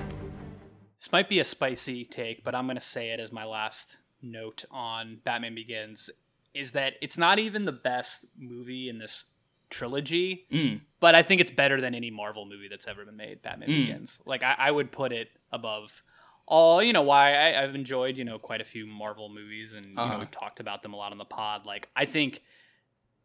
This 0.99 1.13
might 1.13 1.29
be 1.29 1.39
a 1.39 1.45
spicy 1.45 2.03
take, 2.03 2.43
but 2.43 2.53
I'm 2.53 2.65
going 2.65 2.75
to 2.75 2.81
say 2.81 3.11
it 3.11 3.21
as 3.21 3.31
my 3.31 3.45
last 3.45 3.99
note 4.21 4.65
on 4.69 5.21
Batman 5.23 5.55
Begins 5.55 6.09
is 6.53 6.73
that 6.73 6.95
it's 7.01 7.17
not 7.17 7.39
even 7.39 7.63
the 7.63 7.71
best 7.71 8.25
movie 8.37 8.89
in 8.89 8.97
this 8.97 9.27
trilogy, 9.69 10.45
Mm. 10.51 10.81
but 10.99 11.15
I 11.15 11.23
think 11.23 11.41
it's 11.41 11.51
better 11.51 11.79
than 11.81 11.93
any 11.95 12.09
Marvel 12.11 12.45
movie 12.45 12.67
that's 12.67 12.87
ever 12.87 13.05
been 13.05 13.17
made. 13.17 13.41
Batman 13.41 13.69
Mm. 13.69 13.85
Begins, 13.87 14.21
like 14.25 14.43
I, 14.43 14.55
I 14.57 14.71
would 14.71 14.91
put 14.91 15.11
it 15.11 15.31
above 15.51 16.03
all. 16.47 16.81
You 16.81 16.93
know 16.93 17.01
why 17.01 17.33
I, 17.33 17.63
I've 17.63 17.75
enjoyed 17.75 18.17
you 18.17 18.23
know 18.25 18.39
quite 18.39 18.61
a 18.61 18.65
few 18.65 18.85
Marvel 18.85 19.29
movies, 19.29 19.73
and 19.73 19.85
you 19.87 19.95
know 19.95 20.01
Uh-huh. 20.03 20.17
we've 20.19 20.31
talked 20.31 20.59
about 20.59 20.83
them 20.83 20.93
a 20.93 20.97
lot 20.97 21.11
on 21.11 21.17
the 21.17 21.25
pod. 21.25 21.65
Like 21.65 21.89
I 21.95 22.05
think 22.05 22.41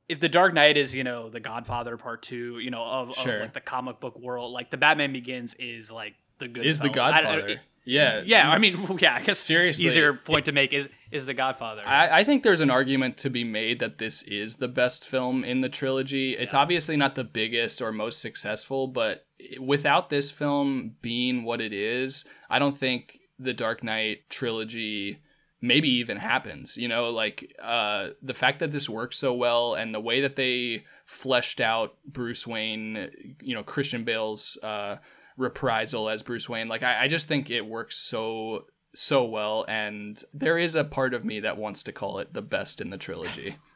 if 0.09 0.21
the 0.21 0.29
Dark 0.29 0.53
Knight 0.55 0.77
is 0.77 0.95
you 0.95 1.05
know 1.05 1.29
the 1.29 1.41
Godfather 1.41 1.97
Part 1.97 2.23
Two, 2.23 2.59
you 2.59 2.71
know 2.71 2.83
of, 2.83 3.15
Sure. 3.17 3.35
of 3.37 3.41
like 3.41 3.53
the 3.53 3.61
comic 3.61 4.01
book 4.01 4.19
world, 4.19 4.53
like 4.53 4.71
the 4.71 4.77
Batman 4.77 5.13
Begins 5.13 5.55
is 5.55 5.91
like 5.93 6.15
the 6.39 6.49
good 6.49 6.67
Is 6.67 6.81
the 6.81 6.89
fellow. 6.91 7.05
I- 7.07 7.09
I- 7.11 7.23
Godfather. 7.23 7.61
Yeah. 7.85 8.23
yeah. 8.25 8.51
I 8.51 8.59
mean, 8.59 8.79
yeah. 8.99 9.17
I 9.17 9.23
guess 9.23 9.39
Seriously. 9.39 9.87
easier 9.87 10.15
point 10.15 10.45
to 10.47 10.53
make 10.53 10.73
is 10.73 10.89
is 11.11 11.27
the 11.27 11.35
Godfather. 11.35 11.83
I, 11.85 12.21
I 12.21 12.25
think 12.25 12.43
there's 12.43 12.61
an 12.61 12.71
argument 12.71 13.19
to 13.19 13.31
be 13.31 13.45
made 13.45 13.81
that 13.81 13.99
this 13.99 14.23
is 14.23 14.57
the 14.57 14.69
best 14.69 15.07
film 15.07 15.45
in 15.45 15.61
the 15.61 15.69
trilogy. 15.69 16.37
It's 16.37 16.55
obviously 16.55 16.97
not 16.97 17.15
the 17.15 17.25
biggest 17.25 17.83
or 17.83 17.93
most 17.93 18.21
successful, 18.21 18.87
but 18.87 19.27
without 19.61 20.09
this 20.09 20.31
film 20.31 20.97
being 21.03 21.45
what 21.45 21.61
it 21.61 21.73
is, 21.73 22.25
I 22.49 22.59
don't 22.59 22.79
think 22.79 23.19
the 23.39 23.53
Dark 23.53 23.83
Knight 23.83 24.31
trilogy 24.31 25.19
maybe 25.61 25.89
even 25.89 26.17
happens. 26.17 26.77
You 26.77 26.89
know, 26.89 27.11
like 27.11 27.55
uh, 27.63 28.11
the 28.23 28.35
fact 28.35 28.61
that 28.61 28.73
this 28.73 28.89
works 28.89 29.19
so 29.19 29.35
well 29.35 29.75
and 29.75 29.95
the 29.95 30.01
way 30.01 30.21
that 30.23 30.37
they 30.37 30.85
fleshed 31.05 31.61
out 31.61 31.95
Bruce 32.07 32.47
Wayne, 32.47 33.37
you 33.43 33.55
know, 33.55 33.63
Christian 33.63 34.05
Bale's 34.05 34.59
uh, 34.63 34.97
reprisal 35.43 36.09
as 36.09 36.23
Bruce 36.23 36.49
Wayne, 36.49 36.69
like 36.69 36.83
I, 36.83 37.05
I 37.05 37.09
just 37.09 37.29
think 37.29 37.51
it 37.51 37.67
works 37.67 37.97
so 37.97 38.67
so 38.95 39.25
well 39.25 39.65
and 39.69 40.23
there 40.35 40.59
is 40.59 40.75
a 40.75 40.85
part 40.85 41.15
of 41.15 41.25
me 41.25 41.41
that 41.41 41.57
wants 41.57 41.83
to 41.83 41.93
call 41.93 42.19
it 42.19 42.35
the 42.35 42.43
best 42.43 42.79
in 42.79 42.91
the 42.91 42.99
trilogy 42.99 43.57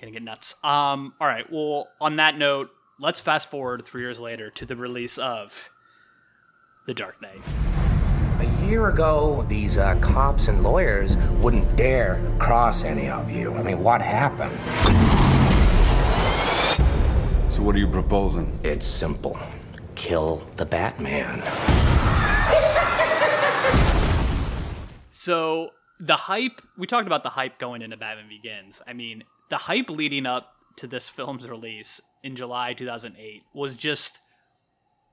Gonna 0.00 0.12
get 0.12 0.22
nuts. 0.22 0.54
Um. 0.64 1.12
All 1.20 1.26
right. 1.26 1.44
Well, 1.52 1.88
on 2.00 2.16
that 2.16 2.38
note, 2.38 2.70
let's 2.98 3.20
fast 3.20 3.50
forward 3.50 3.84
three 3.84 4.00
years 4.00 4.18
later 4.18 4.48
to 4.50 4.64
the 4.64 4.74
release 4.74 5.18
of 5.18 5.68
the 6.86 6.94
Dark 6.94 7.20
Knight. 7.20 7.42
A 8.38 8.66
year 8.66 8.88
ago, 8.88 9.44
these 9.46 9.76
uh, 9.76 9.96
cops 9.96 10.48
and 10.48 10.62
lawyers 10.62 11.18
wouldn't 11.42 11.76
dare 11.76 12.18
cross 12.38 12.82
any 12.82 13.10
of 13.10 13.30
you. 13.30 13.52
I 13.54 13.62
mean, 13.62 13.82
what 13.82 14.00
happened? 14.00 14.58
So 17.52 17.62
what 17.62 17.74
are 17.74 17.78
you 17.78 17.88
proposing? 17.88 18.58
It's 18.62 18.86
simple. 18.86 19.38
Kill 20.00 20.42
the 20.56 20.64
Batman. 20.64 21.42
So 25.10 25.70
the 26.00 26.16
hype 26.16 26.62
we 26.78 26.86
talked 26.86 27.06
about 27.06 27.22
the 27.22 27.28
hype 27.28 27.58
going 27.58 27.82
into 27.82 27.98
Batman 27.98 28.26
Begins. 28.30 28.80
I 28.86 28.94
mean, 28.94 29.24
the 29.50 29.58
hype 29.58 29.90
leading 29.90 30.24
up 30.24 30.54
to 30.76 30.86
this 30.86 31.10
film's 31.10 31.46
release 31.50 32.00
in 32.24 32.34
July 32.34 32.72
2008 32.72 33.42
was 33.52 33.76
just 33.76 34.18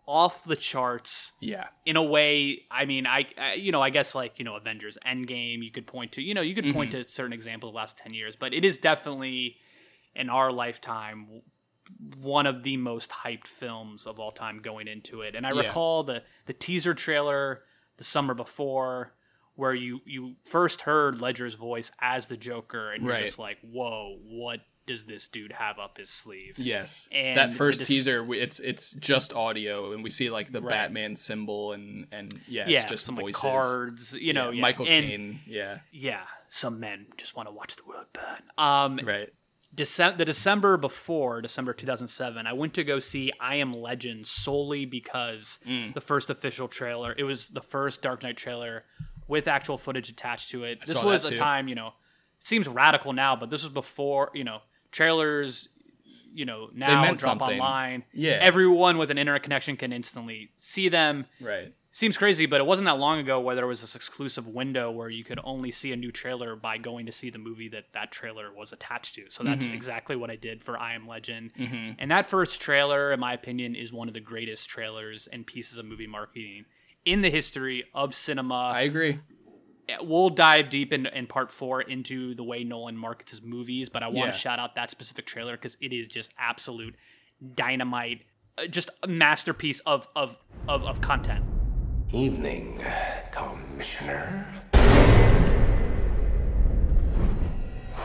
off 0.07 0.45
the 0.45 0.55
charts. 0.55 1.33
Yeah. 1.41 1.65
In 1.85 1.97
a 1.97 2.03
way, 2.03 2.61
I 2.71 2.85
mean, 2.85 3.05
I, 3.05 3.25
I 3.37 3.53
you 3.55 3.73
know, 3.73 3.81
I 3.81 3.89
guess 3.89 4.15
like 4.15 4.39
you 4.39 4.45
know, 4.45 4.55
Avengers 4.55 4.97
Endgame. 5.05 5.63
You 5.65 5.69
could 5.71 5.85
point 5.85 6.13
to, 6.13 6.21
you 6.21 6.33
know, 6.33 6.41
you 6.41 6.55
could 6.55 6.73
point 6.73 6.91
Mhm. 6.93 7.03
to 7.03 7.09
certain 7.09 7.33
examples 7.33 7.71
of 7.71 7.73
the 7.73 7.77
last 7.77 7.97
ten 7.97 8.13
years, 8.13 8.37
but 8.37 8.53
it 8.53 8.63
is 8.63 8.77
definitely 8.77 9.57
in 10.15 10.29
our 10.29 10.49
lifetime 10.49 11.41
one 12.17 12.45
of 12.45 12.63
the 12.63 12.77
most 12.77 13.09
hyped 13.11 13.47
films 13.47 14.05
of 14.07 14.19
all 14.19 14.31
time 14.31 14.59
going 14.61 14.87
into 14.87 15.21
it. 15.21 15.35
And 15.35 15.45
I 15.47 15.51
Yeah. 15.53 15.61
recall 15.61 16.03
the 16.03 16.23
the 16.45 16.53
teaser 16.53 16.93
trailer 16.93 17.63
the 17.97 18.03
summer 18.03 18.33
before 18.33 19.13
where 19.55 19.73
you 19.73 20.01
you 20.05 20.35
first 20.43 20.81
heard 20.81 21.19
Ledger's 21.19 21.55
voice 21.55 21.91
as 21.99 22.27
the 22.27 22.37
Joker 22.37 22.91
and 22.91 23.03
you're 23.03 23.13
Right. 23.13 23.25
just 23.25 23.39
like, 23.39 23.57
"Whoa, 23.61 24.17
what 24.23 24.61
does 24.85 25.05
this 25.05 25.27
dude 25.27 25.51
have 25.53 25.79
up 25.79 25.97
his 25.97 26.09
sleeve?" 26.09 26.57
Yes, 26.59 27.09
And 27.11 27.37
that 27.37 27.53
first 27.53 27.79
dis- 27.79 27.87
teaser, 27.87 28.31
it's 28.33 28.59
it's 28.59 28.93
just 28.93 29.33
audio, 29.33 29.93
and 29.93 30.03
we 30.03 30.09
see 30.11 30.29
like 30.29 30.51
the 30.51 30.61
Right. 30.61 30.69
Batman 30.69 31.15
symbol, 31.15 31.73
and 31.73 32.07
and 32.11 32.31
yeah, 32.47 32.67
Yeah, 32.69 32.81
it's 32.81 32.89
just 32.91 33.05
some, 33.05 33.15
like, 33.15 33.23
voices, 33.23 33.41
cards, 33.41 34.13
you 34.15 34.31
know, 34.33 34.51
yeah. 34.51 34.61
Michael 34.61 34.85
Caine, 34.85 35.39
yeah, 35.47 35.79
yeah, 35.91 36.25
some 36.49 36.79
men 36.79 37.07
just 37.17 37.35
want 37.35 37.49
to 37.49 37.53
watch 37.53 37.75
the 37.77 37.83
world 37.85 38.05
burn. 38.13 38.43
Um, 38.57 38.99
right. 39.03 39.33
Dece- 39.77 40.17
the 40.17 40.25
December 40.25 40.75
before, 40.75 41.41
December 41.41 41.71
2007, 41.73 42.47
I 42.47 42.53
went 42.53 42.73
to 42.73 42.83
go 42.83 42.99
see 42.99 43.31
I 43.39 43.55
Am 43.55 43.71
Legend 43.71 44.25
solely 44.27 44.85
because 44.85 45.59
Mm. 45.65 45.93
the 45.93 46.01
first 46.01 46.29
official 46.31 46.67
trailer, 46.67 47.13
it 47.17 47.23
was 47.23 47.49
the 47.49 47.61
first 47.61 48.01
Dark 48.01 48.23
Knight 48.23 48.35
trailer 48.37 48.85
with 49.27 49.47
actual 49.47 49.77
footage 49.77 50.09
attached 50.09 50.49
to 50.49 50.63
it. 50.63 50.79
I 50.81 50.85
This 50.85 51.01
was 51.03 51.23
a 51.25 51.35
time, 51.35 51.67
you 51.67 51.75
know, 51.75 51.89
it 52.39 52.45
seems 52.47 52.67
radical 52.67 53.13
now, 53.13 53.35
but 53.35 53.49
this 53.51 53.63
was 53.63 53.71
before, 53.71 54.31
you 54.33 54.43
know, 54.43 54.61
trailers, 54.91 55.69
you 56.33 56.45
know, 56.45 56.69
now 56.73 57.03
drop 57.05 57.19
something. 57.19 57.59
online. 57.59 58.03
Yeah. 58.13 58.39
Everyone 58.41 58.97
with 58.97 59.11
an 59.11 59.17
internet 59.17 59.43
connection 59.43 59.77
can 59.77 59.93
instantly 59.93 60.51
see 60.57 60.89
them. 60.89 61.25
Right. 61.39 61.73
Seems 61.91 62.17
crazy, 62.17 62.45
but 62.45 62.59
it 62.61 62.65
wasn't 62.67 62.85
that 62.85 62.99
long 62.99 63.17
ago 63.17 63.39
where 63.39 63.55
there 63.55 63.65
was 63.65 63.81
this 63.81 63.95
exclusive 63.95 64.47
window 64.47 64.91
where 64.91 65.09
you 65.09 65.23
could 65.23 65.39
only 65.43 65.71
see 65.71 65.91
a 65.91 65.95
new 65.95 66.11
trailer 66.11 66.55
by 66.55 66.77
going 66.77 67.07
to 67.07 67.11
see 67.11 67.31
the 67.31 67.39
movie 67.39 67.69
that 67.69 67.85
that 67.93 68.11
trailer 68.11 68.53
was 68.53 68.71
attached 68.71 69.15
to. 69.15 69.23
So 69.29 69.43
that's 69.43 69.67
Mhm. 69.67 69.73
exactly 69.73 70.15
what 70.15 70.29
I 70.29 70.35
did 70.35 70.61
for 70.63 70.79
I 70.79 70.93
Am 70.93 71.07
Legend. 71.07 71.53
Mhm. 71.55 71.95
And 71.97 72.11
that 72.11 72.27
first 72.27 72.61
trailer, 72.61 73.11
in 73.11 73.19
my 73.19 73.33
opinion, 73.33 73.73
is 73.73 73.91
one 73.91 74.07
of 74.07 74.13
the 74.13 74.19
greatest 74.19 74.69
trailers 74.69 75.25
and 75.27 75.47
pieces 75.47 75.79
of 75.79 75.85
movie 75.85 76.05
marketing 76.07 76.65
in 77.03 77.21
the 77.21 77.31
history 77.31 77.85
of 77.95 78.13
cinema. 78.13 78.71
I 78.75 78.81
agree. 78.81 79.19
We'll 80.01 80.29
dive 80.29 80.69
deep 80.69 80.91
in, 80.93 81.05
in 81.07 81.25
part 81.25 81.51
four 81.51 81.81
into 81.81 82.35
the 82.35 82.43
way 82.43 82.63
Nolan 82.63 82.97
markets 82.97 83.31
his 83.31 83.41
movies, 83.41 83.87
but 83.89 84.03
I 84.03 84.07
want 84.07 84.27
Yeah. 84.27 84.31
to 84.33 84.37
shout 84.37 84.59
out 84.59 84.75
that 84.75 84.91
specific 84.91 85.25
trailer 85.25 85.53
because 85.55 85.77
it 85.81 85.93
is 85.93 86.07
just 86.09 86.33
absolute 86.37 86.95
dynamite, 87.55 88.25
uh, 88.57 88.67
just 88.67 88.89
a 89.01 89.07
masterpiece 89.07 89.79
of 89.79 90.07
of 90.15 90.37
of, 90.67 90.83
of 90.83 90.99
content. 91.01 91.45
Evening, 92.13 92.81
Commissioner. 93.31 94.45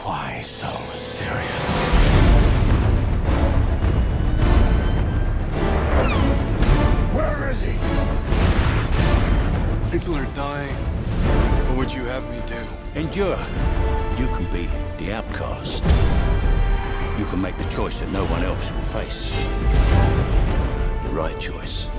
Why 0.03 0.43
so 0.45 0.77
serious? 0.93 1.63
Where 7.15 7.51
is 7.53 7.63
he? 7.63 7.79
People 9.97 10.17
are 10.17 10.27
dying. 10.35 10.75
What 11.69 11.79
would 11.79 11.95
you 11.95 12.03
have 12.07 12.29
me 12.29 12.43
do? 12.49 12.67
Endure. 12.99 13.39
You 14.19 14.27
can 14.35 14.51
be 14.51 14.69
the 14.99 15.13
outcast. 15.13 15.85
You 17.17 17.25
can 17.27 17.41
make 17.41 17.57
the 17.57 17.71
choice 17.71 18.01
that 18.01 18.11
no 18.11 18.25
one 18.25 18.43
else 18.43 18.73
will 18.73 18.83
face. 18.83 19.47
The 21.13 21.19
right 21.19 21.39
choice. 21.39 21.91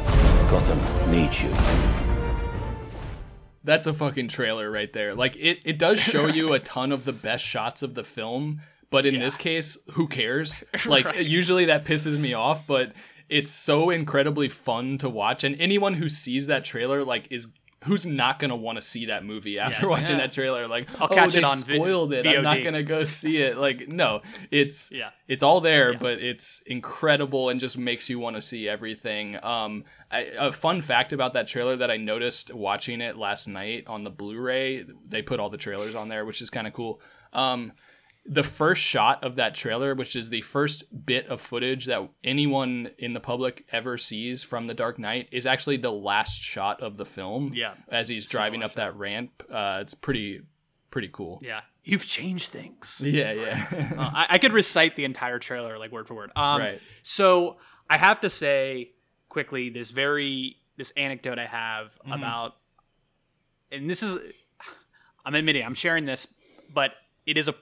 Gotham 0.50 1.12
needs 1.12 1.44
you. 1.44 1.52
That's 3.64 3.86
a 3.86 3.94
fucking 3.94 4.30
trailer 4.30 4.72
right 4.72 4.92
there. 4.92 5.14
Like 5.14 5.36
it, 5.36 5.60
it 5.64 5.78
does 5.78 6.00
show 6.00 6.26
you 6.26 6.54
a 6.54 6.60
ton 6.76 6.92
of 6.92 7.06
the 7.06 7.14
best 7.14 7.44
shots 7.46 7.84
of 7.84 7.94
the 7.94 8.04
film, 8.04 8.62
but 8.90 9.06
in 9.06 9.20
this 9.20 9.38
case, 9.38 9.78
who 9.92 10.08
cares? 10.08 10.64
Like 10.88 11.06
Right. 11.06 11.18
usually 11.24 11.66
that 11.66 11.86
pisses 11.86 12.18
me 12.18 12.34
off, 12.34 12.66
but 12.66 12.94
it's 13.30 13.52
so 13.52 13.92
incredibly 13.92 14.50
fun 14.50 14.98
to 14.98 15.10
watch. 15.10 15.44
And 15.44 15.56
anyone 15.62 15.94
who 15.94 16.10
sees 16.10 16.48
that 16.48 16.66
trailer, 16.66 17.04
like, 17.04 17.28
is 17.32 17.50
who's 17.84 18.06
not 18.06 18.40
gonna 18.40 18.56
want 18.56 18.78
to 18.78 18.82
see 18.82 19.08
that 19.08 19.26
movie 19.26 19.60
after 19.60 19.88
like, 19.88 20.02
watching 20.02 20.16
eh. 20.16 20.20
that 20.20 20.32
trailer? 20.32 20.68
Like, 20.68 20.90
I'll 21.00 21.08
oh, 21.12 21.16
catch 21.16 21.34
they 21.34 21.40
it 21.40 21.46
on 21.46 21.58
vi- 21.58 21.76
spoiled 21.76 22.14
it. 22.14 22.26
I'm 22.26 22.44
not 22.44 22.64
gonna 22.64 22.84
go 22.84 23.04
see 23.04 23.38
it. 23.38 23.58
Like, 23.58 23.88
no, 23.88 24.22
it's 24.52 24.92
Yeah. 24.92 25.10
it's 25.28 25.44
all 25.44 25.62
there, 25.62 25.94
but 25.98 26.20
it's 26.20 26.62
incredible 26.62 27.50
and 27.50 27.60
just 27.60 27.78
makes 27.78 28.10
you 28.10 28.20
want 28.20 28.36
to 28.36 28.42
see 28.42 28.68
everything. 28.68 29.44
Um, 29.44 29.86
I, 30.12 30.28
a 30.38 30.52
fun 30.52 30.82
fact 30.82 31.14
about 31.14 31.34
that 31.34 31.48
trailer 31.48 31.76
that 31.78 31.90
I 31.90 31.98
noticed 31.98 32.54
watching 32.54 33.02
it 33.02 33.18
last 33.18 33.48
night 33.48 33.86
on 33.88 34.04
the 34.04 34.12
Blu-ray, 34.12 34.86
they 35.08 35.22
put 35.22 35.40
all 35.40 35.50
the 35.50 35.58
trailers 35.58 35.96
on 35.96 36.10
there, 36.10 36.26
which 36.26 36.42
is 36.42 36.50
kind 36.50 36.68
of 36.68 36.74
cool. 36.74 37.02
Um, 37.34 37.74
the 38.26 38.44
first 38.44 38.82
shot 38.82 39.22
of 39.24 39.36
that 39.36 39.54
trailer, 39.54 39.94
which 39.96 40.16
is 40.16 40.30
the 40.30 40.40
first 40.42 41.06
bit 41.06 41.28
of 41.28 41.42
footage 41.42 41.86
that 41.88 42.08
anyone 42.24 42.90
in 42.98 43.14
the 43.14 43.20
public 43.20 43.66
ever 43.72 43.98
sees 43.98 44.44
from 44.44 44.68
The 44.68 44.74
Dark 44.74 44.98
Knight, 44.98 45.28
is 45.32 45.46
actually 45.46 45.76
the 45.78 45.92
last 45.92 46.42
shot 46.42 46.82
of 46.82 46.96
the 46.98 47.06
film. 47.06 47.52
Yeah. 47.54 47.74
as 47.90 48.08
he's 48.08 48.26
driving 48.26 48.64
up 48.64 48.76
that 48.76 48.96
ramp. 48.96 49.44
Uh, 49.52 49.80
it's 49.82 49.94
pretty 49.94 50.42
pretty 50.90 51.10
cool. 51.12 51.42
Yeah, 51.44 51.62
you've 51.84 52.06
changed 52.06 52.52
things. 52.52 53.02
Yeah, 53.06 53.34
yeah. 53.34 53.94
Uh, 53.98 54.10
I, 54.14 54.26
I 54.32 54.38
could 54.38 54.54
recite 54.54 54.96
the 54.96 55.04
entire 55.06 55.40
trailer 55.40 55.78
like 55.78 55.92
word 55.92 56.08
for 56.08 56.14
word. 56.14 56.32
Um, 56.36 56.62
Right. 56.62 56.82
So 57.02 57.58
I 57.90 57.98
have 57.98 58.22
to 58.22 58.30
say 58.30 58.92
quickly 59.28 59.70
this 59.70 59.90
very 59.92 60.58
this 60.78 60.92
anecdote 60.92 61.40
I 61.40 61.46
have 61.48 61.98
Mhm. 62.08 62.16
about, 62.16 62.56
and 63.72 63.90
this 63.90 64.02
is, 64.02 64.18
I'm 65.26 65.36
admitting 65.36 65.66
I'm 65.66 65.76
sharing 65.76 66.06
this, 66.06 66.34
but 66.74 66.94
it 67.26 67.38
is 67.38 67.48
a 67.48 67.56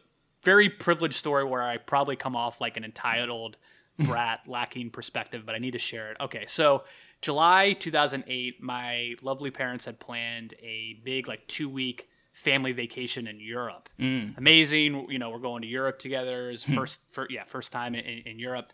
very 0.43 0.69
privileged 0.69 1.15
story 1.15 1.43
where 1.43 1.61
I 1.63 1.77
probably 1.77 2.15
come 2.15 2.35
off 2.35 2.61
like 2.61 2.77
an 2.77 2.83
entitled 2.83 3.57
brat 3.99 4.41
lacking 4.47 4.89
perspective, 4.89 5.43
but 5.45 5.55
I 5.55 5.59
need 5.59 5.71
to 5.71 5.79
share 5.79 6.11
it. 6.11 6.17
Okay, 6.19 6.45
so 6.47 6.83
July 7.21 7.73
2008, 7.73 8.61
my 8.61 9.13
lovely 9.21 9.51
parents 9.51 9.85
had 9.85 9.99
planned 9.99 10.53
a 10.61 10.99
big 11.03 11.27
like 11.27 11.45
two 11.47 11.69
week 11.69 12.07
family 12.33 12.71
vacation 12.71 13.27
in 13.27 13.39
Europe. 13.39 13.89
Mm. 13.99 14.37
Amazing, 14.37 15.07
you 15.09 15.19
know, 15.19 15.29
we're 15.29 15.37
going 15.39 15.61
to 15.61 15.67
Europe 15.67 15.99
together. 15.99 16.49
It's 16.49 16.63
Hmm. 16.63 16.75
first, 16.75 17.01
for, 17.11 17.27
yeah, 17.29 17.43
first 17.43 17.71
time 17.71 17.93
in, 17.93 18.05
in 18.05 18.39
Europe, 18.39 18.71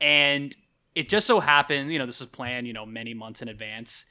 and 0.00 0.54
it 0.94 1.08
just 1.08 1.26
so 1.26 1.40
happened, 1.40 1.92
you 1.92 1.98
know, 1.98 2.06
this 2.06 2.20
was 2.20 2.28
planned, 2.28 2.66
you 2.66 2.72
know, 2.72 2.84
many 2.84 3.14
months 3.14 3.40
in 3.40 3.48
advance. 3.48 4.04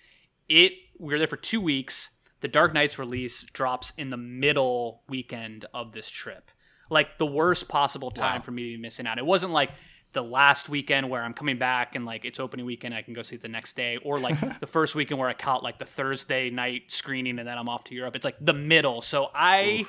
It 0.48 0.72
we 0.98 1.14
were 1.14 1.20
there 1.20 1.28
for 1.28 1.38
two 1.38 1.60
weeks. 1.62 2.12
The 2.40 2.48
Dark 2.48 2.74
Knight's 2.74 2.98
release 2.98 3.44
drops 3.44 3.92
in 3.98 4.10
the 4.10 4.18
middle 4.18 5.04
weekend 5.10 5.66
of 5.74 5.92
this 5.92 6.10
trip, 6.10 6.50
like 6.90 7.18
the 7.18 7.26
worst 7.26 7.68
possible 7.68 8.12
time 8.12 8.38
Wow. 8.40 8.42
for 8.42 8.52
me 8.52 8.72
to 8.72 8.78
be 8.78 8.82
missing 8.82 9.08
out. 9.08 9.18
It 9.18 9.26
wasn't 9.26 9.52
like 9.54 9.72
the 10.14 10.24
last 10.24 10.70
weekend 10.70 11.10
where 11.10 11.22
I'm 11.22 11.34
coming 11.34 11.58
back 11.58 11.96
and 11.96 12.06
like 12.06 12.24
it's 12.26 12.40
opening 12.40 12.66
weekend, 12.66 12.94
I 12.96 13.02
can 13.02 13.14
go 13.14 13.22
see 13.22 13.36
it 13.36 13.42
the 13.42 13.48
next 13.50 13.76
day, 13.76 13.98
or 13.98 14.20
like 14.20 14.60
the 14.60 14.68
first 14.68 14.96
weekend 14.96 15.20
where 15.20 15.30
I 15.30 15.34
caught 15.34 15.64
like 15.64 15.78
the 15.80 15.86
Thursday 15.86 16.50
night 16.50 16.84
screening 16.88 17.40
and 17.40 17.48
then 17.48 17.58
I'm 17.58 17.70
off 17.70 17.84
to 17.86 17.96
Europe. 17.96 18.16
It's 18.16 18.26
like 18.26 18.38
the 18.40 18.54
middle. 18.54 19.02
So 19.02 19.30
I, 19.36 19.86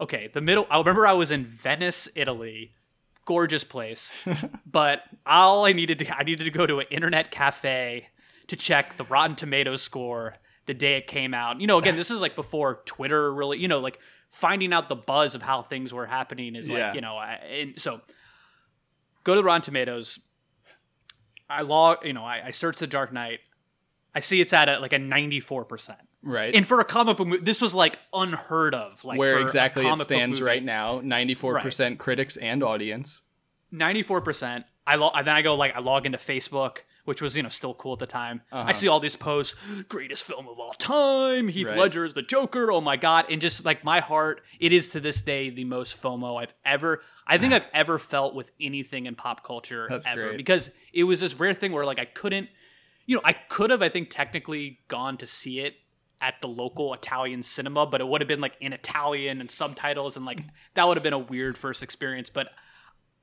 okay, 0.00 0.28
the 0.32 0.40
middle. 0.40 0.66
I 0.70 0.78
remember 0.78 1.06
I 1.06 1.14
was 1.14 1.30
in 1.30 1.44
Venice, 1.44 2.08
Italy, 2.14 2.74
gorgeous 3.24 3.64
place, 3.64 4.10
but 4.66 5.02
all 5.26 5.64
I 5.64 5.72
needed 5.72 5.98
to 6.00 6.16
I 6.18 6.22
needed 6.24 6.44
to 6.44 6.50
go 6.50 6.66
to 6.66 6.80
an 6.80 6.86
internet 6.90 7.30
cafe 7.30 8.08
to 8.48 8.56
check 8.56 8.96
the 8.96 9.04
Rotten 9.04 9.34
Tomatoes 9.36 9.82
score 9.82 10.34
the 10.66 10.74
day 10.74 10.96
it 10.98 11.06
came 11.06 11.32
out. 11.34 11.60
You 11.60 11.66
know, 11.66 11.78
again, 11.78 11.96
this 11.96 12.10
is 12.10 12.20
like 12.20 12.36
before 12.36 12.82
Twitter 12.84 13.32
really, 13.32 13.58
you 13.58 13.68
know, 13.68 13.80
like 13.80 13.98
finding 14.28 14.72
out 14.72 14.88
the 14.88 14.96
buzz 14.96 15.34
of 15.34 15.42
how 15.42 15.62
things 15.62 15.92
were 15.92 16.06
happening 16.06 16.54
is 16.56 16.68
like, 16.70 16.78
Yeah. 16.78 16.94
you 16.94 17.00
know, 17.00 17.16
I, 17.16 17.32
and 17.34 17.80
so 17.80 18.00
go 19.24 19.34
to 19.34 19.42
Rotten 19.42 19.62
Tomatoes. 19.62 20.20
I 21.50 21.62
log, 21.62 22.04
you 22.04 22.12
know, 22.12 22.24
I, 22.24 22.46
I 22.46 22.50
search 22.50 22.76
the 22.76 22.86
Dark 22.86 23.12
Knight. 23.12 23.40
I 24.14 24.20
see 24.20 24.40
it's 24.40 24.52
at 24.52 24.68
a, 24.68 24.78
like 24.80 24.92
a 24.92 24.98
94%. 24.98 25.96
Right. 26.22 26.54
And 26.54 26.66
for 26.66 26.80
a 26.80 26.84
comic 26.84 27.16
book 27.16 27.26
movie, 27.28 27.42
this 27.44 27.60
was 27.62 27.74
like 27.74 27.98
unheard 28.12 28.74
of. 28.74 29.04
Like 29.04 29.18
Where 29.18 29.38
exactly 29.38 29.86
it 29.86 29.98
stands 29.98 30.42
right 30.42 30.62
now, 30.62 31.00
94% 31.00 31.96
critics 31.98 32.36
and 32.36 32.62
audience. 32.62 33.22
94%. 33.72 34.64
I 34.86 34.96
lo- 34.96 35.10
then 35.14 35.28
I 35.28 35.42
go 35.42 35.54
like 35.54 35.74
I 35.76 35.80
log 35.80 36.06
into 36.06 36.18
Facebook, 36.18 36.78
which 37.08 37.22
was, 37.22 37.36
you 37.36 37.42
know, 37.42 37.48
still 37.48 37.74
cool 37.74 37.94
at 37.94 37.98
the 37.98 38.06
time. 38.06 38.42
I 38.52 38.60
Uh-huh. 38.60 38.72
see 38.74 38.86
all 38.88 39.00
these 39.00 39.16
posts, 39.16 39.56
greatest 39.84 40.24
film 40.24 40.46
of 40.46 40.58
all 40.60 40.72
time, 40.72 41.48
Heath 41.48 41.66
Right. 41.68 41.78
Ledger 41.78 42.04
is 42.04 42.14
the 42.14 42.22
Joker. 42.22 42.70
Oh 42.70 42.80
my 42.82 42.96
god. 42.96 43.26
And 43.30 43.40
just 43.40 43.64
like 43.64 43.82
my 43.82 44.00
heart, 44.00 44.42
it 44.60 44.72
is 44.72 44.90
to 44.90 45.00
this 45.00 45.22
day 45.22 45.50
the 45.50 45.64
most 45.64 46.00
FOMO 46.02 46.40
I've 46.42 46.54
ever 46.64 47.02
I 47.26 47.36
think 47.38 47.52
I've 47.52 47.66
ever 47.74 47.98
felt 47.98 48.34
with 48.34 48.52
anything 48.60 49.04
in 49.06 49.14
pop 49.14 49.44
culture 49.44 49.86
That's 49.90 50.06
ever 50.06 50.28
great. 50.28 50.36
because 50.38 50.70
it 50.94 51.04
was 51.04 51.20
this 51.20 51.34
rare 51.40 51.52
thing 51.54 51.72
where 51.72 51.84
like 51.84 51.98
I 51.98 52.04
couldn't 52.06 52.48
you 53.06 53.16
know, 53.16 53.22
I 53.24 53.32
could 53.32 53.70
have 53.70 53.80
I 53.82 53.88
think 53.88 54.10
technically 54.10 54.80
gone 54.88 55.16
to 55.16 55.26
see 55.26 55.60
it 55.60 55.74
at 56.20 56.40
the 56.42 56.48
local 56.48 56.92
Italian 56.94 57.42
cinema, 57.42 57.86
but 57.86 58.00
it 58.02 58.08
would 58.08 58.20
have 58.20 58.28
been 58.28 58.40
like 58.40 58.56
in 58.60 58.72
Italian 58.72 59.40
and 59.40 59.50
subtitles 59.50 60.16
and 60.16 60.26
like 60.26 60.40
that 60.74 60.86
would 60.86 60.96
have 60.96 61.04
been 61.04 61.12
a 61.14 61.18
weird 61.18 61.56
first 61.56 61.82
experience, 61.82 62.28
but 62.28 62.48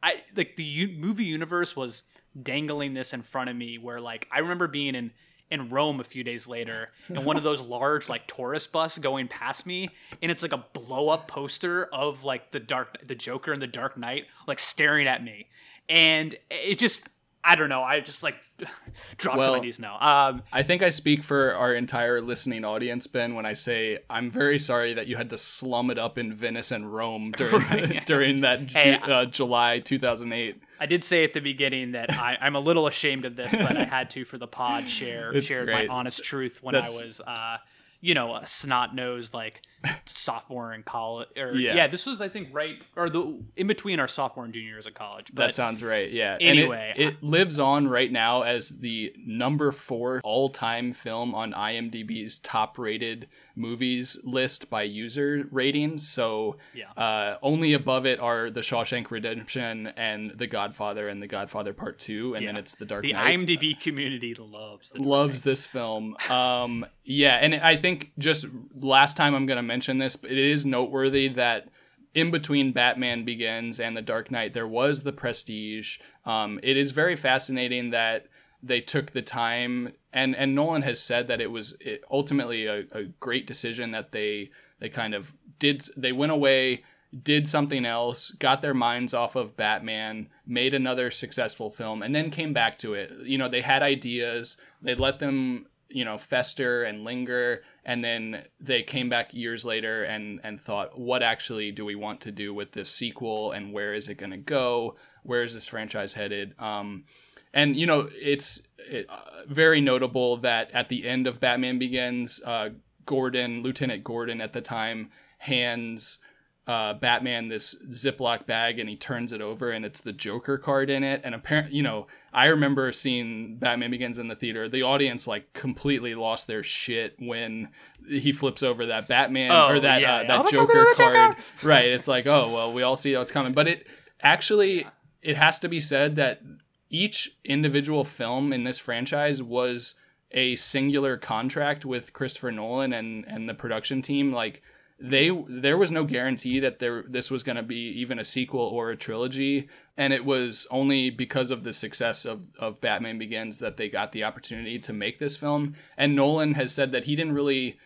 I 0.02 0.22
like 0.36 0.56
the 0.56 0.64
u- 0.64 0.98
movie 0.98 1.26
universe 1.26 1.76
was 1.76 2.04
dangling 2.42 2.94
this 2.94 3.14
in 3.14 3.22
front 3.22 3.50
of 3.50 3.56
me 3.56 3.78
where 3.78 4.00
like 4.00 4.28
I 4.32 4.40
remember 4.40 4.68
being 4.68 4.96
in 4.96 5.12
in 5.52 5.70
Rome 5.70 6.00
a 6.00 6.04
few 6.04 6.24
days 6.24 6.48
later 6.48 6.90
and 7.08 7.24
one 7.24 7.38
of 7.38 7.44
those 7.44 7.62
large 7.68 8.10
like 8.10 8.28
tourist 8.28 8.72
bus 8.72 8.98
going 8.98 9.28
past 9.28 9.66
me 9.66 9.90
and 10.22 10.32
it's 10.32 10.42
like 10.42 10.52
a 10.52 10.66
blow 10.74 11.10
up 11.10 11.28
poster 11.28 11.86
of 11.86 12.24
like 12.24 12.52
the 12.52 12.60
dark 12.60 12.98
the 13.06 13.16
Joker 13.16 13.54
and 13.54 13.62
the 13.62 13.68
Dark 13.68 13.98
Knight 13.98 14.26
like 14.48 14.60
staring 14.60 15.08
at 15.08 15.24
me. 15.24 15.48
And 15.88 16.36
it 16.50 16.80
just 16.80 17.08
I 17.46 17.56
don't 17.56 17.70
know. 17.70 17.82
I 17.84 18.00
just 18.00 18.24
like 18.24 18.36
dropped 19.18 19.43
to 19.43 19.52
my 19.52 19.60
knees 19.60 19.80
now. 19.80 19.98
Um 20.00 20.41
I 20.52 20.64
think 20.64 20.82
I 20.82 20.89
speak 20.89 21.24
for 21.24 21.54
our 21.54 21.74
entire 21.74 22.22
listening 22.22 22.66
audience, 22.66 23.06
Ben, 23.08 23.36
when 23.36 23.46
I 23.46 23.54
say 23.54 24.00
I'm 24.10 24.32
very 24.32 24.58
sorry 24.60 24.93
that 24.93 25.08
you 25.08 25.16
had 25.18 25.30
to 25.30 25.38
slum 25.38 25.89
it 25.91 25.98
up 26.00 26.18
in 26.18 26.34
Venice 26.34 26.72
and 26.72 26.93
Rome 26.93 27.32
during 27.38 27.62
Right, 27.62 28.06
during 28.08 28.41
that 28.41 28.66
Ju- 28.68 28.78
Hey, 28.80 28.93
uh, 28.96 29.26
July 29.26 29.80
2008. 29.80 30.62
I 30.80 30.86
did 30.88 31.04
say 31.04 31.24
at 31.24 31.34
the 31.34 31.39
beginning 31.39 31.91
that 31.93 32.12
I, 32.12 32.38
I'm 32.41 32.56
a 32.56 32.60
little 32.60 32.88
ashamed 32.88 33.24
of 33.26 33.36
this, 33.36 33.56
but 33.56 33.78
I 33.78 33.86
had 33.86 34.10
to 34.12 34.26
for 34.26 34.38
the 34.38 34.48
pod 34.48 34.89
share 34.89 35.39
shared 35.41 35.70
my 35.70 35.88
honest 35.88 36.24
truth 36.24 36.62
when 36.64 36.74
That's- 36.74 37.00
I 37.02 37.06
was, 37.06 37.22
uh, 37.22 37.58
you 38.02 38.14
know, 38.14 38.36
a 38.36 38.46
snot 38.46 38.93
nosed 38.93 39.34
like 39.34 39.62
sophomore 40.06 40.74
in 40.74 40.84
college. 40.84 41.28
Or 41.38 41.54
Yeah. 41.54 41.76
yeah. 41.76 41.88
this 41.88 42.06
was 42.06 42.22
I 42.22 42.28
think 42.30 42.50
right 42.52 42.76
or 42.96 43.10
the 43.10 43.40
in 43.56 43.68
between 43.68 44.00
our 44.00 44.08
sophomore 44.08 44.46
and 44.46 44.54
junior 44.54 44.70
years 44.70 44.86
of 44.88 44.94
college. 44.94 45.32
But 45.34 45.48
that 45.48 45.54
sounds 45.54 45.84
right. 45.84 46.12
Yeah. 46.12 46.38
Anyway, 46.42 46.94
it, 46.98 47.08
it 47.08 47.24
lives 47.24 47.60
on 47.60 47.88
right 47.88 48.12
now 48.12 48.42
as 48.44 48.80
the 48.80 49.14
number 49.26 49.72
four 49.72 50.22
all-time 50.24 50.92
film 50.94 51.34
on 51.36 51.54
IMDb's 51.54 52.40
top-rated 52.40 53.28
movies 53.58 54.18
list 54.26 54.70
by 54.70 54.84
user 54.84 55.48
ratings. 55.52 56.08
So, 56.08 56.58
Yeah. 56.74 56.92
uh, 57.02 57.38
only 57.42 57.72
above 57.74 58.06
it 58.06 58.20
are 58.20 58.50
The 58.50 58.60
Shawshank 58.60 59.12
Redemption 59.12 59.88
and 59.96 60.32
The 60.32 60.48
Godfather 60.48 61.08
and 61.08 61.22
The 61.22 61.28
Godfather 61.28 61.74
Part 61.74 61.98
Two, 62.00 62.34
and 62.36 62.46
then 62.46 62.58
it's 62.58 62.76
The 62.76 62.86
Dark 62.86 63.04
the 63.04 63.14
Knight. 63.14 63.28
IMDb 63.40 63.80
community 63.80 64.34
loves 64.34 64.90
the 64.90 65.02
loves 65.02 65.44
this 65.44 65.66
film. 65.66 66.18
Um, 66.30 66.86
yeah, 67.06 67.36
and 67.36 67.56
I 67.56 67.78
think 67.78 68.12
just 68.20 68.46
last 68.78 69.16
time 69.16 69.34
I'm 69.36 69.46
to 69.58 69.64
mention 69.66 69.97
this, 69.97 70.16
but 70.16 70.32
it 70.32 70.38
is 70.38 70.66
noteworthy 70.66 71.28
that 71.30 71.70
in 72.13 72.32
between 72.32 72.72
Batman 72.72 73.26
Begins 73.26 73.80
and 73.80 73.95
The 73.95 74.01
Dark 74.01 74.32
Knight, 74.32 74.53
there 74.53 74.68
was 74.68 75.01
The 75.01 75.11
Prestige. 75.11 75.99
Um, 76.26 76.59
it 76.63 76.78
is 76.78 76.91
very 76.91 77.16
fascinating 77.16 77.89
that 77.89 78.28
they 78.63 78.82
took 78.82 79.11
the 79.11 79.22
time, 79.22 79.93
and 80.11 80.36
and 80.36 80.55
Nolan 80.55 80.82
has 80.84 80.99
said 80.99 81.28
that 81.28 81.41
it 81.41 81.51
was 81.51 81.78
ultimately 82.09 82.66
a, 82.66 82.86
a 82.91 83.03
great 83.20 83.45
decision 83.45 83.91
that 83.91 84.11
they 84.11 84.51
they 84.80 84.89
kind 84.89 85.13
of 85.13 85.36
did. 85.59 85.84
They 85.97 86.11
went 86.11 86.32
away 86.32 86.84
did 87.24 87.47
something 87.47 87.86
else, 87.86 88.32
got 88.32 88.61
their 88.61 88.74
minds 88.74 89.13
off 89.13 89.36
of 89.36 89.55
Batman, 89.55 90.28
made 90.45 90.74
another 90.74 91.11
successful 91.11 91.70
film, 91.72 92.03
and 92.03 92.13
then 92.13 92.30
came 92.30 92.53
back 92.53 92.78
to 92.80 92.93
it. 92.93 93.11
You 93.24 93.38
know, 93.38 93.47
they 93.47 93.61
had 93.61 93.84
ideas, 93.84 94.57
they 94.82 94.95
let 94.95 95.20
them, 95.20 95.68
you 95.88 96.03
know, 96.03 96.18
fester 96.18 96.84
and 96.84 97.03
linger, 97.03 97.61
and 97.86 98.04
then 98.04 98.44
they 98.60 98.82
came 98.82 99.10
back 99.10 99.34
years 99.34 99.64
later 99.64 100.04
and 100.04 100.42
and 100.44 100.60
thought, 100.60 101.00
what 101.00 101.22
actually 101.22 101.72
do 101.72 101.86
we 101.86 101.96
want 101.96 102.22
to 102.22 102.32
do 102.32 102.54
with 102.54 102.72
this 102.72 102.90
sequel, 102.92 103.52
and 103.52 103.72
where 103.72 103.94
is 103.94 104.10
it 104.10 104.16
going 104.16 104.32
to 104.32 104.38
go? 104.38 104.96
Where 105.24 105.44
is 105.44 105.54
this 105.54 105.68
franchise 105.68 106.14
headed? 106.14 106.60
Um, 106.60 107.06
and 107.54 107.76
you 107.76 107.86
know, 107.86 108.10
it's 108.14 108.68
it, 108.78 109.08
uh, 109.10 109.46
very 109.48 109.82
notable 109.82 110.38
that 110.38 110.72
at 110.72 110.90
the 110.90 111.08
end 111.08 111.28
of 111.28 111.40
Batman 111.40 111.78
Begins, 111.78 112.42
uh, 112.44 112.70
Gordon, 113.06 113.62
Lieutenant 113.62 114.04
Gordon 114.04 114.42
at 114.42 114.54
the 114.54 114.62
time, 114.62 115.12
hands 115.38 116.20
uh, 116.68 116.93
Batman 116.95 117.47
this 117.47 117.76
Ziploc 117.89 118.47
bag 118.47 118.80
and 118.80 118.89
he 118.89 118.95
turns 118.95 119.32
it 119.32 119.39
over 119.39 119.70
and 119.72 119.86
it's 119.86 120.01
the 120.01 120.11
Joker 120.11 120.57
card 120.57 120.89
in 120.89 121.03
it. 121.03 121.22
And 121.24 121.36
apparently, 121.36 121.76
you 121.78 121.84
know, 121.84 122.07
I 122.34 122.47
remember 122.47 122.91
seeing 122.91 123.57
Batman 123.57 123.91
Begins 123.91 124.18
in 124.18 124.28
the 124.30 124.36
theater. 124.36 124.68
The 124.68 124.82
audience 124.82 125.28
like 125.28 125.53
completely 125.53 126.16
lost 126.16 126.47
their 126.47 126.63
shit 126.63 127.16
when 127.20 127.70
he 128.07 128.32
flips 128.32 128.63
over 128.63 128.88
that 128.88 129.07
Batman 129.07 129.51
Oh, 129.51 129.68
or 129.70 129.80
that 129.80 130.01
yeah, 130.01 130.16
uh, 130.18 130.22
yeah. 130.22 130.28
that 130.28 130.45
Oh, 130.47 130.49
Joker 130.51 130.74
Joker! 130.97 131.13
card. 131.13 131.36
Right. 131.61 131.86
It's 131.86 132.07
like, 132.07 132.26
oh 132.26 132.51
well, 132.51 132.74
we 132.74 132.82
all 132.82 132.95
see 132.95 133.13
how 133.13 133.22
it's 133.22 133.32
coming. 133.32 133.53
But 133.53 133.68
it 133.68 133.88
actually 134.22 134.88
it 135.22 135.38
has 135.38 135.59
to 135.59 135.68
be 135.68 135.80
said 135.80 136.16
that 136.16 136.41
each 136.89 137.38
individual 137.43 138.03
film 138.03 138.51
in 138.53 138.63
this 138.63 138.80
franchise 138.80 139.41
was 139.41 139.99
a 140.32 140.55
singular 140.55 141.16
contract 141.18 141.86
with 141.86 142.11
Christopher 142.13 142.51
Nolan 142.51 142.91
and 142.91 143.24
and 143.28 143.47
the 143.47 143.53
production 143.53 144.01
team. 144.01 144.34
Like 144.34 144.63
they 145.00 145.30
there 145.50 145.78
was 145.78 145.91
no 145.91 146.06
guarantee 146.06 146.60
that 146.60 146.80
there 146.80 147.04
this 147.08 147.30
was 147.30 147.43
going 147.43 147.58
to 147.58 147.64
be 147.64 147.89
even 147.89 148.18
a 148.18 148.24
sequel 148.24 148.62
or 148.62 148.89
a 148.89 148.98
trilogy 148.98 149.68
and 149.98 150.14
it 150.14 150.24
was 150.24 150.68
only 150.72 151.10
because 151.10 151.52
of 151.52 151.64
the 151.64 151.74
success 151.74 152.24
of 152.26 152.48
of 152.58 152.80
Batman 152.80 153.18
Begins 153.18 153.60
that 153.60 153.78
they 153.78 153.89
got 153.89 154.14
the 154.14 154.24
opportunity 154.24 154.80
to 154.80 154.93
make 154.93 155.20
this 155.20 155.36
film 155.36 155.76
and 155.98 156.16
Nolan 156.16 156.54
has 156.54 156.74
said 156.74 156.91
that 156.93 157.06
he 157.06 157.16
didn't 157.16 157.34
really 157.34 157.78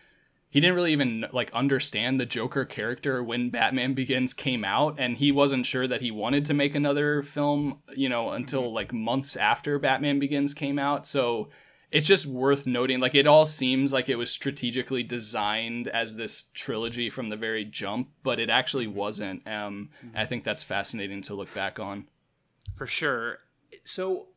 he 0.50 0.58
didn't 0.58 0.74
really 0.74 0.92
even 0.92 1.26
like 1.32 1.52
understand 1.52 2.18
the 2.18 2.26
Joker 2.26 2.64
character 2.64 3.22
when 3.22 3.50
Batman 3.50 3.94
Begins 3.94 4.34
came 4.34 4.64
out 4.64 4.96
and 4.98 5.16
he 5.16 5.30
wasn't 5.30 5.64
sure 5.64 5.86
that 5.86 6.00
he 6.00 6.10
wanted 6.10 6.44
to 6.46 6.54
make 6.54 6.74
another 6.74 7.22
film, 7.22 7.78
you 7.94 8.08
know, 8.08 8.30
until 8.30 8.64
mm-hmm. 8.64 8.74
like 8.74 8.92
months 8.92 9.36
after 9.36 9.78
Batman 9.78 10.18
Begins 10.18 10.52
came 10.52 10.76
out. 10.76 11.06
So 11.06 11.50
it's 11.90 12.06
just 12.06 12.26
worth 12.26 12.66
noting 12.66 13.00
like 13.00 13.14
it 13.14 13.26
all 13.26 13.46
seems 13.46 13.92
like 13.92 14.08
it 14.08 14.16
was 14.16 14.30
strategically 14.30 15.02
designed 15.02 15.88
as 15.88 16.16
this 16.16 16.50
trilogy 16.54 17.10
from 17.10 17.28
the 17.30 17.36
very 17.36 17.64
jump, 17.64 18.08
but 18.22 18.38
it 18.38 18.48
actually 18.50 18.86
wasn't. 18.86 19.46
Um 19.46 19.90
I 20.14 20.24
think 20.26 20.44
that's 20.44 20.62
fascinating 20.62 21.22
to 21.22 21.34
look 21.34 21.52
back 21.54 21.78
on. 21.80 22.06
for 22.76 22.86
sure. 22.86 23.38
So 23.84 24.28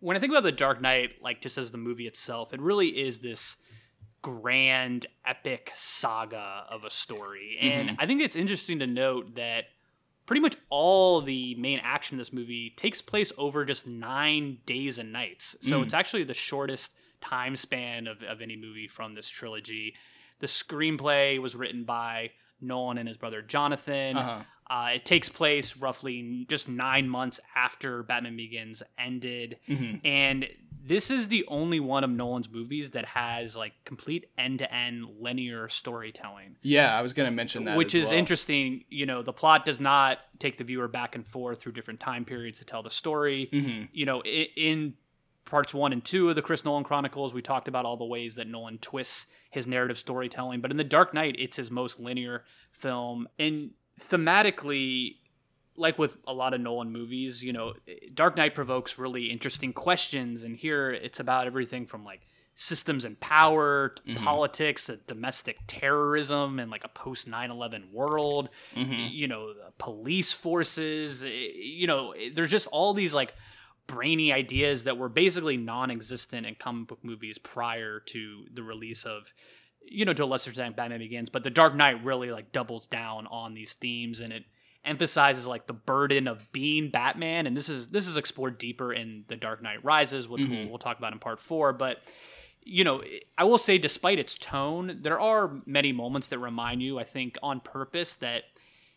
when 0.00 0.16
I 0.16 0.20
think 0.20 0.32
about 0.32 0.42
the 0.42 0.52
Dark 0.52 0.80
Knight, 0.80 1.22
like 1.22 1.40
just 1.40 1.58
as 1.58 1.70
the 1.72 1.78
movie 1.78 2.06
itself, 2.06 2.52
it 2.54 2.60
really 2.60 2.88
is 2.88 3.20
this 3.20 3.56
grand 4.22 5.06
epic 5.26 5.70
saga 5.74 6.64
of 6.70 6.84
a 6.84 6.90
story. 6.90 7.58
And 7.60 7.90
Mhm. 7.90 7.96
I 7.98 8.06
think 8.06 8.22
it's 8.22 8.36
interesting 8.36 8.78
to 8.78 8.86
note 8.86 9.34
that 9.34 9.66
pretty 10.26 10.40
much 10.40 10.56
all 10.70 11.20
the 11.20 11.54
main 11.56 11.80
action 11.82 12.14
in 12.14 12.18
this 12.18 12.32
movie 12.32 12.70
takes 12.76 13.00
place 13.02 13.32
over 13.38 13.64
just 13.64 13.86
nine 13.86 14.58
days 14.66 14.98
and 14.98 15.12
nights. 15.12 15.56
So 15.60 15.80
Mm. 15.80 15.84
it's 15.84 15.94
actually 15.94 16.24
the 16.24 16.34
shortest 16.34 16.92
time 17.20 17.56
span 17.56 18.06
of, 18.06 18.22
of 18.22 18.40
any 18.40 18.56
movie 18.56 18.86
from 18.88 19.14
this 19.14 19.28
trilogy. 19.28 19.94
The 20.40 20.46
screenplay 20.46 21.38
was 21.40 21.54
written 21.54 21.84
by 21.84 22.30
Nolan 22.60 22.98
and 22.98 23.08
his 23.08 23.16
brother 23.16 23.42
Jonathan. 23.42 24.16
Uh-huh. 24.16 24.42
Uh, 24.70 24.90
it 24.94 25.04
takes 25.04 25.28
place 25.28 25.76
roughly 25.76 26.46
just 26.48 26.68
nine 26.68 27.06
months 27.08 27.38
after 27.54 28.02
Batman 28.02 28.36
Begins 28.36 28.82
ended. 28.98 29.58
Mhm. 29.68 30.00
And 30.04 30.48
this 30.86 31.10
is 31.10 31.28
the 31.28 31.44
only 31.48 31.80
one 31.80 32.04
of 32.04 32.10
Nolan's 32.10 32.50
movies 32.50 32.90
that 32.90 33.06
has 33.06 33.56
like 33.56 33.72
complete 33.84 34.26
end 34.36 34.58
to 34.58 34.72
end 34.74 35.06
linear 35.18 35.68
storytelling 35.68 36.56
Yeah, 36.62 36.96
I 36.96 37.00
was 37.00 37.14
going 37.14 37.26
to 37.26 37.34
mention 37.34 37.64
that. 37.64 37.76
which 37.76 37.94
is 37.94 38.10
well. 38.10 38.18
interesting. 38.18 38.84
You 38.90 39.06
know, 39.06 39.22
the 39.22 39.32
plot 39.32 39.64
does 39.64 39.80
not 39.80 40.18
take 40.38 40.58
the 40.58 40.64
viewer 40.64 40.88
back 40.88 41.14
and 41.14 41.26
forth 41.26 41.60
through 41.62 41.72
different 41.72 42.00
time 42.00 42.24
periods 42.24 42.58
to 42.58 42.64
tell 42.64 42.82
the 42.82 42.90
story. 42.90 43.48
Mhm. 43.52 43.88
You 43.92 44.04
know, 44.06 44.22
in 44.22 44.94
parts 45.46 45.72
one 45.74 45.92
and 45.92 46.04
two 46.04 46.28
of 46.28 46.34
the 46.34 46.42
Chris 46.42 46.64
Nolan 46.64 46.84
Chronicles, 46.84 47.32
we 47.34 47.42
talked 47.42 47.68
about 47.68 47.84
all 47.84 47.96
the 47.96 48.04
ways 48.04 48.34
that 48.34 48.46
Nolan 48.46 48.78
twists 48.78 49.26
his 49.50 49.66
narrative 49.66 49.96
storytelling. 49.98 50.60
But 50.60 50.70
in 50.70 50.76
The 50.78 50.84
Dark 50.84 51.14
Knight, 51.14 51.36
it's 51.38 51.56
his 51.56 51.70
most 51.70 52.00
linear 52.00 52.44
film. 52.72 53.28
And 53.38 53.70
thematically, 54.00 55.16
like 55.76 55.98
with 55.98 56.18
a 56.26 56.32
lot 56.32 56.54
of 56.54 56.60
Nolan 56.60 56.90
movies, 56.92 57.42
you 57.42 57.52
know, 57.52 57.74
Dark 58.14 58.36
Knight 58.36 58.54
provokes 58.54 58.98
really 58.98 59.30
interesting 59.30 59.72
questions. 59.72 60.44
And 60.44 60.56
here 60.56 60.90
it's 60.90 61.20
about 61.20 61.46
everything 61.46 61.86
from 61.86 62.04
like 62.04 62.20
systems 62.56 63.04
and 63.04 63.18
power 63.18 63.88
to 63.96 64.02
Mhm. 64.02 64.16
politics 64.18 64.84
to 64.84 64.96
domestic 65.08 65.58
terrorism 65.66 66.60
and 66.60 66.70
like 66.70 66.84
a 66.84 66.88
post 66.88 67.26
9-11 67.28 67.90
world 67.90 68.48
Mhm. 68.76 69.12
you 69.12 69.26
know 69.26 69.52
the 69.52 69.72
police 69.78 70.32
forces 70.32 71.24
eh, 71.24 71.28
you 71.56 71.88
know 71.88 72.12
eh, 72.12 72.30
there's 72.32 72.52
just 72.52 72.68
all 72.68 72.94
these 72.94 73.12
like 73.12 73.34
brainy 73.88 74.32
ideas 74.32 74.84
that 74.84 74.96
were 74.96 75.08
basically 75.08 75.56
non-existent 75.56 76.46
in 76.46 76.54
comic 76.54 76.86
book 76.86 77.02
movies 77.02 77.38
prior 77.38 77.98
to 77.98 78.46
the 78.52 78.62
release 78.62 79.04
of 79.04 79.32
you 79.82 80.04
know 80.04 80.12
to 80.12 80.22
a 80.22 80.24
lesser 80.24 80.50
extent 80.50 80.76
batman 80.76 81.00
begins 81.00 81.28
but 81.28 81.42
the 81.42 81.50
dark 81.50 81.74
knight 81.74 82.04
really 82.04 82.30
like 82.30 82.52
doubles 82.52 82.86
down 82.86 83.26
on 83.26 83.54
these 83.54 83.74
themes 83.74 84.20
and 84.20 84.32
it 84.32 84.44
emphasizes 84.84 85.46
like 85.46 85.66
the 85.66 85.72
burden 85.72 86.28
of 86.28 86.50
being 86.52 86.90
batman 86.90 87.46
and 87.46 87.56
this 87.56 87.68
is 87.68 87.88
this 87.88 88.06
is 88.06 88.16
explored 88.16 88.58
deeper 88.58 88.92
in 88.92 89.24
the 89.28 89.36
dark 89.36 89.62
knight 89.62 89.82
rises 89.84 90.28
which 90.28 90.44
we'll, 90.46 90.58
Mhm. 90.58 90.68
we'll 90.68 90.78
talk 90.78 90.98
about 90.98 91.12
in 91.12 91.18
part 91.18 91.40
four 91.40 91.72
but 91.72 92.00
you 92.62 92.84
know 92.84 93.02
i 93.38 93.44
will 93.44 93.58
say 93.58 93.78
despite 93.78 94.18
its 94.18 94.34
tone 94.36 94.98
there 95.00 95.18
are 95.20 95.60
many 95.66 95.92
moments 95.92 96.28
that 96.28 96.38
remind 96.38 96.82
you 96.82 96.98
i 96.98 97.04
think 97.04 97.36
on 97.42 97.60
purpose 97.60 98.14
that 98.16 98.44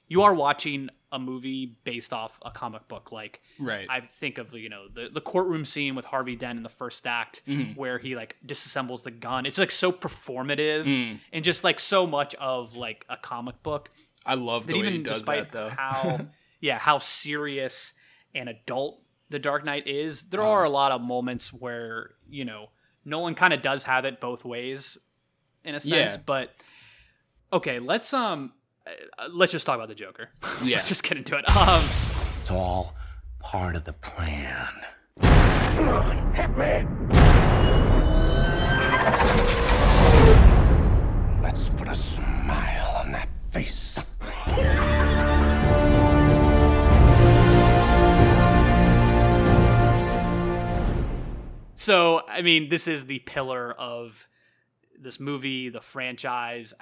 you 0.10 0.22
are 0.22 0.34
watching 0.34 0.90
a 1.12 1.20
movie 1.20 1.78
based 1.84 2.12
off 2.14 2.38
a 2.46 2.52
comic 2.52 2.88
book 2.90 3.12
like 3.12 3.42
Right. 3.60 3.88
i 3.90 4.02
think 4.02 4.38
of 4.38 4.54
you 4.54 4.68
know 4.70 4.88
the, 4.94 5.10
the 5.12 5.22
courtroom 5.22 5.64
scene 5.66 5.96
with 5.96 6.06
harvey 6.06 6.36
dent 6.36 6.58
in 6.58 6.64
the 6.64 6.70
first 6.70 7.06
act 7.08 7.42
Mhm. 7.48 7.76
where 7.78 7.98
he 7.98 8.16
like 8.16 8.36
disassembles 8.46 9.04
the 9.04 9.12
gun 9.12 9.46
it's 9.46 9.58
like 9.58 9.72
so 9.72 9.92
performative 9.92 10.84
Mm. 10.86 11.20
and 11.32 11.44
just 11.46 11.64
like 11.64 11.80
so 11.80 12.06
much 12.08 12.36
of 12.36 12.76
like 12.76 13.06
a 13.10 13.16
comic 13.18 13.64
book 13.64 13.90
I 14.28 14.36
love 14.36 14.68
the 14.68 14.74
that 14.74 14.80
way 14.80 14.86
even 14.88 14.94
he 14.94 15.04
does 15.04 15.18
despite 15.18 15.52
that 15.52 15.58
though. 15.58 15.70
how 15.70 16.28
yeah 16.62 16.78
how 16.80 16.98
serious 17.00 17.94
and 18.36 18.50
adult 18.50 19.02
The 19.30 19.40
Dark 19.40 19.64
Knight 19.66 19.88
is. 19.88 20.24
There 20.24 20.42
are 20.42 20.64
a 20.64 20.70
lot 20.70 20.92
of 20.92 21.02
moments 21.02 21.52
where 21.54 22.12
you 22.30 22.46
know 22.46 22.70
Nolan 23.06 23.36
kind 23.36 23.54
of 23.54 23.62
does 23.62 23.84
have 23.86 24.04
it 24.06 24.20
both 24.20 24.44
ways, 24.46 24.98
in 25.64 25.76
a 25.76 25.80
sense. 25.80 26.16
Yeah. 26.16 26.22
But 26.26 26.52
okay, 27.54 27.80
let's 27.80 28.14
um, 28.14 28.54
uh, 28.86 29.28
let's 29.32 29.52
just 29.54 29.66
talk 29.66 29.76
about 29.76 29.88
the 29.88 29.96
Joker. 29.96 30.30
Yeah. 30.64 30.76
let's 30.78 30.90
just 30.90 31.04
get 31.04 31.18
into 31.18 31.38
it. 31.38 31.48
Um, 31.56 31.88
It's 32.42 32.52
all 32.52 32.96
part 33.40 33.76
of 33.76 33.84
the 33.86 33.94
plan. 33.94 34.68
Hit 36.36 36.50
me! 36.58 37.88
Let's 41.42 41.70
put 41.70 41.88
a 41.88 41.96
smile 41.96 43.02
on 43.04 43.12
that 43.14 43.30
face. 43.52 43.98
So, 51.80 52.24
I 52.28 52.42
mean, 52.42 52.68
this 52.70 52.88
is 52.88 53.06
the 53.06 53.20
pillar 53.20 53.72
of 53.72 54.28
this 55.00 55.20
movie, 55.22 55.70
the 55.70 55.80
franchise, 55.80 56.74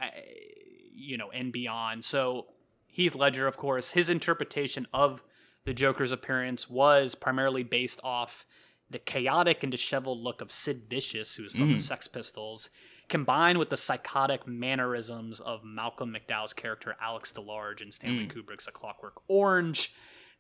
you 0.96 1.18
know, 1.18 1.30
and 1.32 1.52
beyond. 1.52 2.04
So, 2.04 2.48
Heath 2.88 3.14
Ledger, 3.14 3.46
of 3.46 3.56
course, 3.56 3.92
his 3.92 4.10
interpretation 4.10 4.88
of 4.94 5.22
the 5.66 5.74
Joker's 5.74 6.12
appearance 6.12 6.70
was 6.70 7.14
primarily 7.14 7.62
based 7.62 8.00
off 8.04 8.48
the 8.90 8.98
chaotic 8.98 9.64
and 9.64 9.72
disheveled 9.72 10.22
look 10.22 10.42
of 10.42 10.52
Sid 10.52 10.84
Vicious, 10.90 11.36
who's 11.36 11.52
from 11.52 11.70
the 11.70 11.76
Mm. 11.76 11.82
Sex 11.82 12.08
Pistols, 12.08 12.70
combined 13.08 13.58
with 13.60 13.70
the 13.70 13.78
psychotic 13.78 14.48
mannerisms 14.48 15.40
of 15.40 15.64
Malcolm 15.64 16.14
McDowell's 16.16 16.54
character 16.54 16.96
Alex 17.02 17.32
DeLarge 17.32 17.82
in 17.82 17.92
Stanley 17.92 18.28
Mm. 18.28 18.34
Kubrick's 18.34 18.68
A 18.68 18.72
Clockwork 18.72 19.22
Orange. 19.28 19.94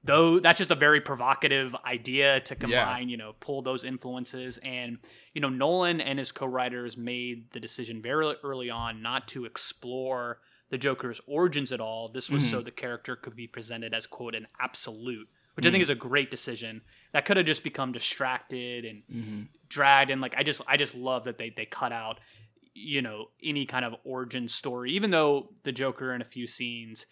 Though 0.03 0.39
that's 0.39 0.59
just 0.59 0.69
a 0.69 0.75
very 0.75 1.01
provocative 1.01 1.75
idea 1.83 2.39
to 2.41 2.53
Yeah. 2.53 2.59
combine, 2.59 3.09
you 3.09 3.17
know, 3.17 3.33
pull 3.39 3.63
those 3.63 3.83
influences. 3.83 4.59
And, 4.59 4.99
you 5.33 5.41
know, 5.41 5.49
Nolan 5.49 5.99
and 5.99 6.19
his 6.19 6.31
co 6.31 6.45
writers 6.45 6.95
made 6.95 7.51
the 7.53 7.59
decision 7.59 8.01
very 8.03 8.35
early 8.43 8.69
on 8.69 9.01
not 9.01 9.27
to 9.29 9.45
explore 9.45 10.41
the 10.69 10.77
Joker's 10.77 11.21
origins 11.27 11.71
at 11.71 11.79
all. 11.79 12.09
This 12.09 12.29
was 12.29 12.43
Mhm. 12.45 12.49
so 12.51 12.61
the 12.61 12.71
character 12.71 13.15
could 13.15 13.35
be 13.35 13.47
presented 13.47 13.93
as, 13.95 14.05
quote, 14.05 14.35
an 14.35 14.47
absolute, 14.59 15.27
which 15.55 15.65
I 15.65 15.71
think 15.71 15.79
Mm. 15.81 15.83
is 15.83 15.89
a 15.89 15.95
great 15.95 16.29
decision. 16.29 16.83
That 17.11 17.25
could 17.25 17.37
have 17.37 17.45
just 17.47 17.63
become 17.63 17.91
distracted 17.91 18.85
and 18.85 19.03
Mhm. 19.11 19.47
dragged 19.69 20.11
and 20.11 20.21
like 20.21 20.35
I 20.37 20.43
just 20.43 20.61
I 20.67 20.77
just 20.77 20.93
love 20.93 21.23
that 21.23 21.39
they 21.39 21.49
they 21.49 21.65
cut 21.65 21.91
out 21.91 22.19
you 22.77 23.01
know 23.01 23.29
any 23.41 23.65
kind 23.65 23.85
of 23.85 23.95
origin 24.03 24.47
story 24.47 24.91
even 24.91 25.09
though 25.09 25.49
the 25.63 25.71
Joker 25.71 26.13
in 26.13 26.21
a 26.21 26.25
few 26.25 26.45
scenes 26.45 27.05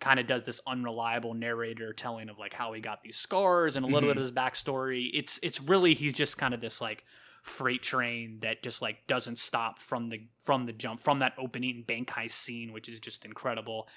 kind 0.00 0.20
of 0.20 0.28
does 0.28 0.44
this 0.44 0.60
unreliable 0.64 1.34
narrator 1.34 1.92
telling 1.92 2.28
of 2.28 2.38
like 2.38 2.54
how 2.54 2.72
he 2.72 2.80
got 2.80 3.02
these 3.02 3.16
scars 3.16 3.74
and 3.74 3.84
a 3.84 3.88
little 3.88 4.06
Mhm. 4.08 4.12
bit 4.12 4.16
of 4.18 4.22
his 4.22 4.30
backstory 4.32 5.10
it's 5.12 5.40
it's 5.42 5.60
really 5.60 5.92
he's 5.94 6.12
just 6.14 6.38
kind 6.38 6.54
of 6.54 6.60
this 6.60 6.80
like 6.80 7.04
freight 7.42 7.82
train 7.82 8.38
that 8.42 8.62
just 8.62 8.80
like 8.80 9.06
doesn't 9.08 9.38
stop 9.38 9.80
from 9.80 10.08
the 10.08 10.22
from 10.44 10.66
the 10.66 10.72
jump 10.72 11.00
from 11.00 11.18
that 11.18 11.32
opening 11.36 11.82
bank 11.82 12.08
heist 12.10 12.30
scene 12.30 12.72
which 12.72 12.88
is 12.88 13.00
just 13.00 13.24
incredible 13.24 13.88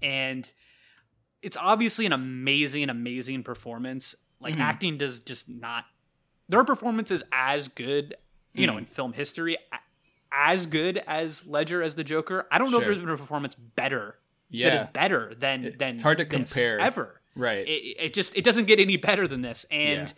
and 0.00 0.52
it's 1.42 1.56
obviously 1.58 2.06
an 2.06 2.12
amazing 2.12 2.88
amazing 2.88 3.42
performance 3.42 4.14
like 4.40 4.54
Mhm. 4.54 4.60
acting 4.60 4.96
does 4.96 5.20
just 5.20 5.46
not 5.48 5.84
there 6.48 6.58
are 6.58 6.64
performances 6.64 7.22
as 7.32 7.68
good 7.68 8.14
you 8.54 8.66
know 8.66 8.76
in 8.78 8.84
film 8.86 9.12
history 9.12 9.56
as 10.32 10.66
good 10.66 10.98
as 11.06 11.46
ledger 11.46 11.82
as 11.82 11.94
the 11.96 12.04
joker 12.04 12.46
i 12.50 12.58
don't 12.58 12.70
know 12.70 12.78
Sure. 12.78 12.82
if 12.82 12.86
there's 12.88 13.00
been 13.00 13.08
a 13.14 13.16
performance 13.16 13.54
better 13.54 14.16
that 14.50 14.56
Yeah. 14.56 14.74
is 14.74 14.82
better 14.92 15.32
than 15.36 15.74
than 15.78 15.94
it's 15.94 16.02
hard 16.02 16.18
to 16.18 16.24
compare. 16.24 16.78
ever 16.80 17.20
Right. 17.36 17.66
it, 17.66 17.96
it 18.06 18.14
just 18.14 18.36
it 18.36 18.44
doesn't 18.44 18.66
get 18.66 18.80
any 18.80 18.96
better 18.96 19.26
than 19.28 19.42
this 19.42 19.64
and 19.70 20.08
Yeah. 20.08 20.14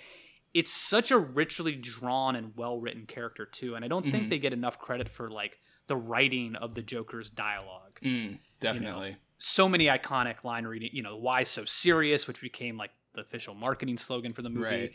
it's 0.61 0.71
such 0.71 1.11
a 1.11 1.19
richly 1.19 1.75
drawn 1.77 2.37
and 2.37 2.53
well 2.57 2.79
written 2.81 3.07
character 3.07 3.45
too 3.47 3.75
and 3.75 3.85
i 3.85 3.89
don't 3.89 4.07
Mhm. 4.07 4.11
think 4.13 4.31
they 4.31 4.39
get 4.39 4.53
enough 4.53 4.79
credit 4.79 5.09
for 5.09 5.31
like 5.31 5.59
the 5.87 5.97
writing 5.97 6.57
of 6.57 6.75
the 6.75 6.83
joker's 6.83 7.31
dialogue 7.31 7.99
Mm, 8.03 8.39
definitely. 8.61 9.17
so 9.39 9.69
many 9.69 9.87
iconic 9.87 10.45
line 10.45 10.65
reading 10.67 10.91
you 10.93 11.03
know 11.03 11.17
why 11.17 11.43
so 11.43 11.65
serious 11.65 12.27
which 12.29 12.41
became 12.41 12.77
like 12.77 12.91
the 13.15 13.21
official 13.23 13.55
marketing 13.55 13.99
slogan 13.99 14.33
for 14.33 14.43
the 14.43 14.49
movie 14.51 14.65
Right. 14.65 14.93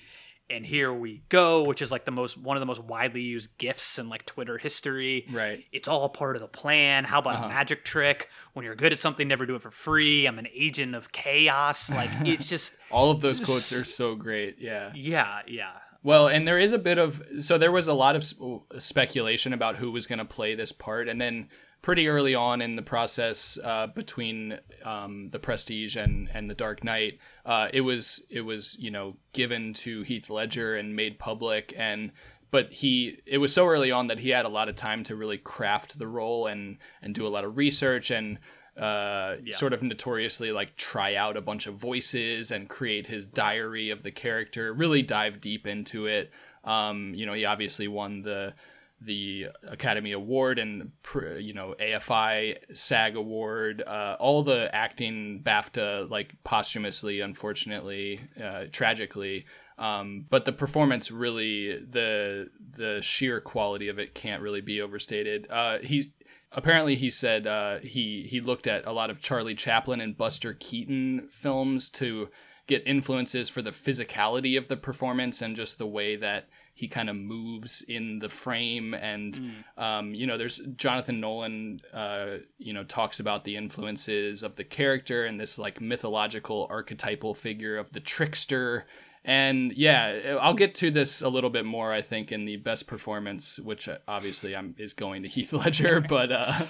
And 0.50 0.66
here 0.66 0.93
we 0.93 1.22
go 1.30 1.64
which 1.64 1.82
is 1.82 1.91
like 1.91 2.06
the 2.06 2.12
most 2.12 2.38
one 2.38 2.56
of 2.56 2.62
the 2.62 2.66
most 2.66 2.82
widely 2.84 3.22
used 3.22 3.58
gifs 3.58 4.00
in 4.00 4.08
like 4.10 4.26
twitter 4.26 4.58
history 4.58 5.26
Right. 5.32 5.64
it's 5.72 5.88
all 5.88 6.08
part 6.10 6.36
of 6.36 6.41
the 6.41 6.48
plan 6.48 7.04
how 7.04 7.20
about 7.20 7.36
Uh-huh. 7.36 7.45
a 7.45 7.50
magic 7.50 7.84
trick 7.84 8.30
when 8.54 8.64
you're 8.66 8.76
good 8.76 8.91
at 8.93 9.00
something 9.00 9.28
never 9.28 9.45
do 9.45 9.56
it 9.56 9.62
for 9.62 9.72
free 9.72 10.26
i'm 10.26 10.39
an 10.39 10.48
agent 10.54 10.95
of 10.95 11.12
chaos 11.12 11.89
like 11.91 12.10
it's 12.22 12.48
just 12.48 12.76
All 12.91 13.12
of 13.12 13.22
those 13.22 13.39
quotes 13.39 13.72
are 13.74 13.84
so 13.86 14.16
great. 14.16 14.58
Yeah. 14.60 14.91
yeah 14.95 15.41
yeah 15.48 15.72
Well, 16.04 16.28
and 16.28 16.48
there 16.48 16.60
is 16.60 16.72
a 16.72 16.78
bit 16.78 16.98
of 16.98 17.22
so 17.39 17.58
there 17.58 17.72
was 17.72 17.88
a 17.89 17.93
lot 17.93 18.16
of 18.16 18.24
sp- 18.24 18.64
speculation 18.78 19.52
about 19.52 19.76
who 19.78 19.91
was 19.91 20.08
going 20.08 20.20
to 20.20 20.26
play 20.26 20.56
this 20.56 20.72
part, 20.72 21.10
and 21.10 21.20
then 21.20 21.50
pretty 21.88 22.10
early 22.10 22.36
on 22.36 22.62
in 22.62 22.76
the 22.76 22.82
process 22.82 23.58
uh, 23.64 23.88
between 23.88 24.60
um, 24.84 25.30
the 25.30 25.40
Prestige 25.40 25.96
and 25.96 26.30
and 26.34 26.50
the 26.50 26.54
Dark 26.54 26.84
Knight, 26.84 27.18
uh, 27.46 27.70
it 27.72 27.80
was 27.80 28.28
it 28.30 28.42
was 28.42 28.78
you 28.78 28.92
know 28.92 29.16
given 29.32 29.74
to 29.76 30.02
Heath 30.02 30.30
Ledger 30.30 30.76
and 30.76 30.98
made 30.98 31.18
public, 31.18 31.74
and 31.78 32.12
but 32.52 32.74
he 32.74 33.22
it 33.26 33.38
was 33.38 33.54
so 33.54 33.66
early 33.68 33.90
on 33.90 34.08
that 34.08 34.20
he 34.20 34.32
had 34.32 34.44
a 34.44 34.50
lot 34.50 34.68
of 34.68 34.76
time 34.76 35.06
to 35.06 35.16
really 35.16 35.38
craft 35.38 35.98
the 35.98 36.08
role 36.08 36.46
and 36.48 36.78
and 37.02 37.16
do 37.16 37.26
a 37.26 37.30
lot 37.30 37.46
of 37.46 37.56
research 37.56 38.12
and 38.12 38.38
uh, 38.76 39.38
sort 39.52 39.72
of 39.72 39.82
notoriously 39.82 40.52
like 40.52 40.76
try 40.76 41.16
out 41.16 41.38
a 41.38 41.42
bunch 41.42 41.68
of 41.68 41.76
voices 41.76 42.52
and 42.52 42.68
create 42.68 43.08
his 43.08 43.26
diary 43.26 43.92
of 43.92 44.04
the 44.04 44.12
character. 44.12 44.74
Really 44.74 45.04
dive 45.04 45.40
deep 45.40 45.66
into 45.66 46.06
it. 46.06 46.32
Um, 46.66 47.14
you 47.14 47.26
know, 47.26 47.32
he 47.32 47.46
obviously 47.46 47.88
won 47.88 48.24
the 48.24 48.56
the 49.00 49.48
Academy 49.68 50.12
Award 50.12 50.60
and 50.60 50.91
you 51.39 51.54
know 51.54 51.76
AFI 51.80 52.58
SAG 52.74 53.16
Award, 53.16 53.84
uh, 53.86 54.18
all 54.20 54.43
the 54.43 54.74
acting 54.74 55.41
BAFTA 55.43 56.10
like 56.10 56.36
posthumously, 56.43 57.20
unfortunately, 57.22 58.22
uh, 58.41 58.66
tragically. 58.72 59.45
Um, 59.78 60.26
but 60.28 60.45
the 60.45 60.52
performance 60.52 61.12
really, 61.12 61.78
the 61.78 62.50
the 62.60 63.02
sheer 63.02 63.39
quality 63.39 63.88
of 63.89 64.00
it 64.00 64.16
can't 64.16 64.41
really 64.41 64.62
be 64.62 64.82
overstated. 64.82 65.48
Uh, 65.50 65.80
he 65.80 66.14
apparently 66.52 66.95
he 66.95 67.12
said 67.12 67.45
uh, 67.45 67.80
he 67.80 68.24
he 68.24 68.41
looked 68.41 68.66
at 68.66 68.86
a 68.88 68.91
lot 68.91 69.10
of 69.10 69.22
Charlie 69.22 69.56
Chaplin 69.56 70.02
and 70.02 70.18
Buster 70.18 70.54
Keaton 70.54 71.28
films 71.30 71.89
to 71.89 72.30
get 72.66 72.84
influences 72.86 73.50
for 73.50 73.62
the 73.62 73.72
physicality 73.72 74.58
of 74.58 74.68
the 74.68 74.76
performance 74.76 75.41
and 75.41 75.56
just 75.56 75.78
the 75.78 75.88
way 75.88 76.16
that 76.16 76.50
he 76.78 76.88
kind 76.88 77.10
of 77.10 77.16
moves 77.16 77.82
in 77.82 78.20
the 78.20 78.30
frame 78.30 78.94
and 78.94 79.66
um, 79.78 80.14
you 80.14 80.28
know 80.28 80.38
there's 80.38 80.60
jonathan 80.76 81.20
nolan 81.20 81.82
uh, 81.92 82.38
you 82.60 82.72
know 82.72 82.84
talks 82.84 83.20
about 83.20 83.44
the 83.44 83.56
influences 83.56 84.44
of 84.44 84.56
the 84.58 84.64
character 84.64 85.26
and 85.26 85.40
this 85.40 85.58
like 85.58 85.82
mythological 85.82 86.68
archetypal 86.70 87.34
figure 87.34 87.78
of 87.78 87.92
the 87.94 88.00
trickster. 88.00 88.86
And 89.26 89.74
yeah 89.74 90.38
i'll 90.40 90.54
get 90.54 90.76
to 90.76 90.92
this 90.92 91.22
a 91.22 91.30
little 91.30 91.50
bit 91.50 91.66
more 91.66 91.92
i 91.92 92.02
think 92.02 92.32
in 92.32 92.46
the 92.46 92.58
best 92.58 92.88
performance 92.88 93.60
which 93.60 93.90
uh, 93.90 93.98
obviously 94.08 94.56
i'm 94.56 94.76
is 94.78 94.94
going 94.94 95.24
to 95.24 95.30
heath 95.36 95.52
ledger 95.52 96.00
but 96.08 96.32
uh 96.32 96.66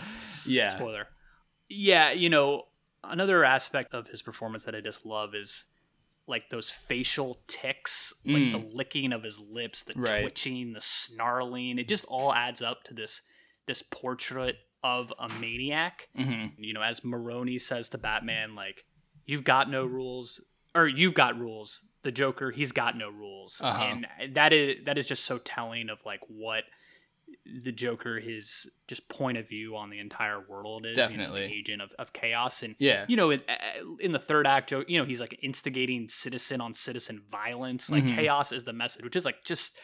yeah. 0.46 0.70
Spoiler. 0.70 1.08
Yeah 1.70 2.12
you 2.12 2.30
know 2.30 2.64
another 3.04 3.44
aspect 3.44 3.94
of 3.94 4.08
his 4.08 4.22
performance 4.22 4.64
that 4.64 4.74
i 4.74 4.82
just 4.82 5.06
love 5.06 5.36
is 5.36 5.66
like 6.28 6.50
those 6.50 6.70
facial 6.70 7.40
ticks 7.48 8.14
like 8.26 8.36
Mm. 8.44 8.52
the 8.52 8.76
licking 8.76 9.14
of 9.14 9.24
his 9.24 9.40
lips 9.40 9.84
the 9.84 9.94
Right. 9.96 10.22
twitching 10.22 10.74
the 10.74 10.82
snarling 10.82 11.80
it 11.80 11.88
just 11.88 12.06
all 12.06 12.34
adds 12.34 12.62
up 12.62 12.84
to 12.84 12.94
this 12.94 13.22
this 13.66 13.82
portrait 13.82 14.58
of 14.84 15.12
a 15.20 15.28
maniac 15.30 16.10
Mhm. 16.18 16.54
you 16.58 16.74
know 16.74 16.82
as 16.82 17.04
Maroni 17.04 17.58
says 17.58 17.90
to 17.90 17.98
batman 17.98 18.56
like 18.56 18.86
you've 19.26 19.44
got 19.44 19.70
no 19.70 19.86
rules 19.86 20.42
or 20.76 20.88
you've 20.88 21.14
got 21.16 21.38
rules 21.40 21.86
the 22.04 22.12
joker 22.12 22.52
he's 22.52 22.72
got 22.72 22.96
no 22.98 23.10
rules 23.10 23.60
Uh-huh. 23.62 23.84
and 23.84 24.36
that 24.36 24.54
is 24.54 24.86
that 24.86 24.98
is 24.98 25.08
just 25.08 25.26
so 25.26 25.38
telling 25.40 25.90
of 25.90 26.06
like 26.06 26.22
what 26.28 26.64
the 27.64 27.72
Joker, 27.72 28.20
his 28.20 28.70
just 28.88 29.08
point 29.10 29.38
of 29.38 29.48
view 29.48 29.76
on 29.76 29.90
the 29.90 30.00
entire 30.00 30.40
world 30.40 30.86
is 30.86 30.98
you 30.98 31.18
know, 31.18 31.24
Definitely. 31.24 31.44
agent 31.46 31.82
of, 31.82 31.92
of 32.00 32.14
chaos, 32.14 32.64
and 32.64 32.76
Yeah. 32.80 33.06
you 33.08 33.16
know, 33.18 33.32
in, 33.32 33.42
in 34.00 34.12
the 34.12 34.20
third 34.20 34.46
act, 34.48 34.72
you 34.72 35.00
know, 35.00 35.06
he's 35.06 35.20
like 35.22 35.38
instigating 35.42 36.10
citizen 36.10 36.62
on 36.62 36.74
citizen 36.74 37.22
violence. 37.30 37.90
Like 37.90 38.06
Mhm. 38.06 38.16
chaos 38.16 38.52
is 38.52 38.64
the 38.64 38.74
message, 38.74 39.04
which 39.04 39.16
is 39.16 39.26
like 39.26 39.44
just 39.44 39.78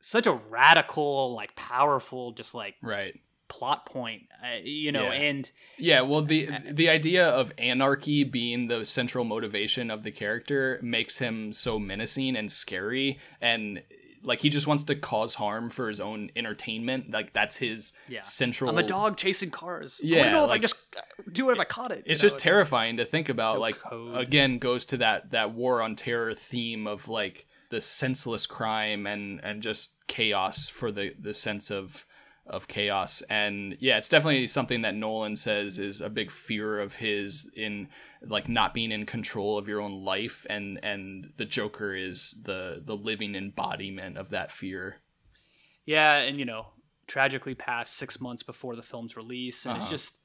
such 0.00 0.26
a 0.26 0.32
radical, 0.32 1.34
like 1.34 1.54
powerful, 1.56 2.32
just 2.32 2.54
like 2.54 2.74
right 2.82 3.14
plot 3.48 3.86
point, 3.86 4.22
uh, 4.44 4.58
you 4.64 4.90
know, 4.90 5.04
Yeah. 5.12 5.20
and 5.20 5.50
Yeah, 5.78 6.00
well 6.00 6.22
the 6.22 6.48
the 6.72 6.88
idea 6.88 7.28
of 7.28 7.52
anarchy 7.58 8.24
being 8.24 8.66
the 8.66 8.84
central 8.84 9.24
motivation 9.24 9.88
of 9.90 10.02
the 10.02 10.10
character 10.10 10.80
makes 10.82 11.18
him 11.18 11.52
so 11.52 11.78
menacing 11.78 12.36
and 12.36 12.50
scary 12.50 13.18
and 13.40 13.82
like 14.26 14.40
he 14.40 14.50
just 14.50 14.66
wants 14.66 14.84
to 14.84 14.94
cause 14.94 15.34
harm 15.36 15.70
for 15.70 15.88
his 15.88 16.00
own 16.00 16.30
entertainment. 16.36 17.10
Like 17.10 17.32
that's 17.32 17.56
his 17.56 17.94
yeah, 18.08 18.20
central 18.22 18.68
I'm 18.70 18.76
a 18.76 18.82
dog 18.82 19.16
chasing 19.16 19.50
cars. 19.50 20.00
I 20.02 20.06
Yeah, 20.06 20.18
wanna 20.18 20.30
know 20.32 20.44
if 20.44 20.48
I 20.50 20.52
like- 20.54 20.62
just 20.62 20.76
do 21.32 21.48
it 21.48 21.52
if 21.54 21.60
I 21.60 21.64
caught 21.64 21.92
it. 21.92 21.98
you 21.98 22.10
It's 22.12 22.20
know? 22.22 22.26
just 22.28 22.38
terrifying 22.40 22.96
to 22.98 23.04
think 23.06 23.28
about 23.28 23.54
no 23.54 23.60
like 23.62 23.78
code. 23.78 24.16
again 24.16 24.58
goes 24.58 24.84
to 24.86 24.96
that 24.98 25.30
that 25.30 25.52
war 25.52 25.80
on 25.80 25.96
terror 25.96 26.34
theme 26.34 26.86
of 26.86 27.08
like 27.08 27.46
the 27.70 27.80
senseless 27.80 28.46
crime 28.46 29.06
and 29.06 29.40
and 29.42 29.62
just 29.62 29.94
chaos 30.08 30.68
for 30.68 30.92
the 30.92 31.14
the 31.18 31.32
sense 31.34 31.70
of 31.70 32.04
of 32.46 32.68
chaos. 32.68 33.22
And 33.28 33.76
yeah 33.80 33.98
it's 33.98 34.08
definitely 34.08 34.46
something 34.46 34.82
that 34.82 34.94
nolan 34.94 35.36
says 35.36 35.78
is 35.78 36.00
a 36.00 36.08
big 36.08 36.30
fear 36.30 36.78
of 36.78 36.96
his 36.96 37.50
in 37.56 37.88
like 38.22 38.48
not 38.48 38.72
being 38.74 38.92
in 38.92 39.04
control 39.06 39.58
of 39.58 39.68
your 39.68 39.80
own 39.80 40.04
life. 40.04 40.46
And 40.48 40.78
and 40.82 41.32
the 41.36 41.44
joker 41.44 41.94
is 41.94 42.34
the 42.44 42.82
the 42.84 42.96
living 42.96 43.34
embodiment 43.34 44.16
of 44.16 44.30
that 44.30 44.50
fear. 44.50 44.96
Yeah, 45.84 46.16
and 46.16 46.38
you 46.38 46.44
know, 46.44 46.68
tragically 47.06 47.54
passed 47.54 47.94
six 47.94 48.20
months 48.20 48.42
before 48.42 48.74
the 48.74 48.82
film's 48.82 49.16
release, 49.16 49.64
and 49.66 49.76
it's 49.76 49.86
Uh-huh. 49.86 49.94
just 49.94 50.18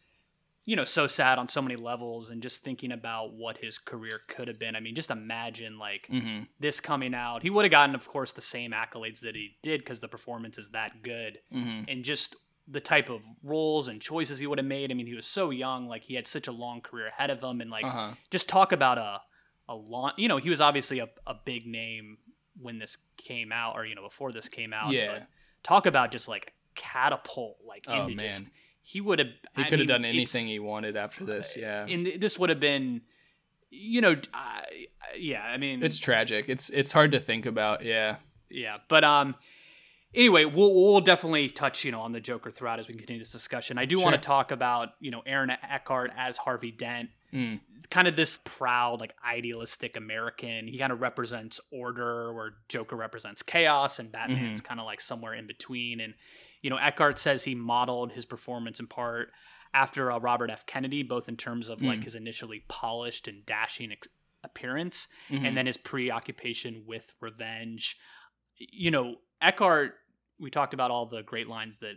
you 0.66 0.76
know 0.76 0.86
so 0.86 1.08
sad 1.08 1.38
on 1.40 1.50
so 1.50 1.62
many 1.62 1.76
levels, 1.76 2.30
and 2.30 2.42
just 2.42 2.64
thinking 2.64 2.92
about 2.92 3.34
what 3.34 3.58
his 3.58 3.78
career 3.78 4.22
could 4.28 4.48
have 4.48 4.60
been. 4.60 4.76
I 4.76 4.80
mean, 4.80 4.96
just 4.96 5.10
imagine 5.12 5.78
like 5.80 6.08
Mhm. 6.12 6.48
this 6.60 6.80
coming 6.80 7.14
out. 7.16 7.42
He 7.44 7.50
would 7.50 7.66
have 7.66 7.72
gotten, 7.72 7.96
of 7.96 8.08
course, 8.08 8.32
the 8.32 8.42
same 8.42 8.72
accolades 8.72 9.20
that 9.22 9.36
he 9.36 9.58
did 9.64 9.82
because 9.82 10.00
the 10.00 10.08
performance 10.08 10.58
is 10.58 10.70
that 10.72 11.02
good, 11.02 11.40
Mhm. 11.52 11.86
and 11.88 12.04
just 12.04 12.36
the 12.68 12.80
type 12.80 13.10
of 13.10 13.26
roles 13.44 13.88
and 13.88 14.02
choices 14.02 14.38
he 14.40 14.48
would 14.48 14.60
have 14.60 14.68
made. 14.68 14.92
I 14.92 14.94
mean, 14.94 15.08
he 15.08 15.16
was 15.16 15.26
so 15.26 15.50
young, 15.50 15.88
like 15.88 16.04
he 16.04 16.14
had 16.14 16.28
such 16.28 16.48
a 16.48 16.52
long 16.52 16.80
career 16.82 17.08
ahead 17.08 17.30
of 17.32 17.42
him, 17.44 17.60
and 17.60 17.70
like 17.72 17.84
Uh-huh. 17.84 18.14
just 18.30 18.48
talk 18.48 18.72
about 18.72 18.98
a 18.98 19.22
a 19.70 19.76
long. 19.76 20.12
You 20.18 20.28
know, 20.28 20.38
he 20.38 20.50
was 20.50 20.60
obviously 20.60 21.00
a, 21.00 21.08
a 21.26 21.34
big 21.34 21.66
name 21.66 22.18
when 22.60 22.78
this 22.80 22.98
came 23.18 23.52
out, 23.54 23.76
or 23.78 23.86
you 23.86 23.96
know, 23.96 24.02
before 24.04 24.32
this 24.34 24.50
came 24.50 24.74
out. 24.74 24.92
Yeah. 24.92 25.08
But 25.08 25.28
talk 25.64 25.86
about 25.86 26.12
just 26.12 26.28
like 26.28 26.48
a 26.48 26.52
catapult, 26.76 27.58
like 27.66 27.86
Oh, 27.88 27.94
into 28.04 28.16
man. 28.16 28.18
just 28.28 28.50
he 28.82 29.00
would 29.02 29.20
have. 29.20 29.28
he 29.56 29.64
could 29.66 29.80
have 29.80 29.88
done 29.88 30.06
anything 30.06 30.48
he 30.48 30.60
wanted 30.60 30.96
after 30.98 31.24
this 31.26 31.56
yeah 31.58 31.86
And 31.88 32.06
this 32.06 32.38
would 32.40 32.50
have 32.50 32.60
been, 32.60 33.02
you 33.70 34.02
know, 34.02 34.16
I- 34.34 34.88
yeah. 35.18 35.44
I 35.44 35.58
mean, 35.58 35.84
it's 35.84 35.98
tragic 36.00 36.50
it's 36.50 36.70
it's 36.70 36.92
hard 36.92 37.12
to 37.14 37.20
think 37.20 37.46
about 37.46 37.84
yeah 37.84 38.18
yeah, 38.50 38.78
but 38.88 39.04
um. 39.04 39.36
Anyway, 40.14 40.44
we'll 40.44 40.74
we'll 40.74 41.00
definitely 41.00 41.48
touch 41.48 41.86
you 41.86 41.92
know 41.94 42.02
on 42.02 42.12
the 42.12 42.20
Joker 42.20 42.52
throughout 42.52 42.80
as 42.82 42.88
we 42.90 42.94
continue 42.96 43.22
this 43.22 43.32
discussion. 43.32 43.78
I 43.78 43.86
do 43.86 43.98
want 43.98 44.14
to 44.14 44.20
talk 44.20 44.52
about 44.52 44.90
you 45.00 45.10
know 45.10 45.22
Aaron 45.26 45.50
Eckhart 45.50 46.12
as 46.18 46.36
Harvey 46.36 46.70
Dent, 46.72 47.12
Mm. 47.34 47.62
kind 47.90 48.10
of 48.10 48.18
this 48.18 48.42
proud 48.44 49.00
like 49.00 49.14
idealistic 49.26 49.96
American. 49.96 50.68
He 50.68 50.78
kind 50.78 50.92
of 50.92 51.00
represents 51.00 51.62
order, 51.72 52.34
where 52.34 52.56
Joker 52.68 52.98
represents 52.98 53.42
chaos, 53.42 54.00
and 54.00 54.12
Batman's 54.12 54.62
Mhm. 54.62 54.66
kind 54.66 54.80
of 54.82 54.86
like 54.86 55.00
somewhere 55.00 55.34
in 55.34 55.48
between. 55.48 56.02
And 56.02 56.14
you 56.62 56.70
know 56.70 56.78
Eckhart 56.78 57.18
says 57.20 57.44
he 57.44 57.56
modeled 57.56 58.12
his 58.14 58.26
performance 58.26 58.80
in 58.80 58.88
part 58.88 59.32
after 59.74 60.12
uh, 60.12 60.20
Robert 60.20 60.52
F. 60.52 60.66
Kennedy, 60.66 61.02
both 61.04 61.30
in 61.30 61.38
terms 61.38 61.70
of 61.70 61.82
like 61.82 62.00
Mm. 62.00 62.04
his 62.04 62.16
initially 62.16 62.64
polished 62.68 63.28
and 63.28 63.46
dashing 63.46 63.92
ex- 63.94 64.08
appearance, 64.44 65.08
Mhm. 65.30 65.48
and 65.48 65.58
then 65.58 65.66
his 65.66 65.78
preoccupation 65.78 66.84
with 66.86 67.14
revenge. 67.22 67.98
You 68.58 68.92
know, 68.92 69.16
Eckhart. 69.42 69.96
We 70.40 70.50
talked 70.50 70.74
about 70.74 70.90
all 70.92 71.06
the 71.06 71.22
great 71.24 71.48
lines 71.48 71.78
that 71.80 71.96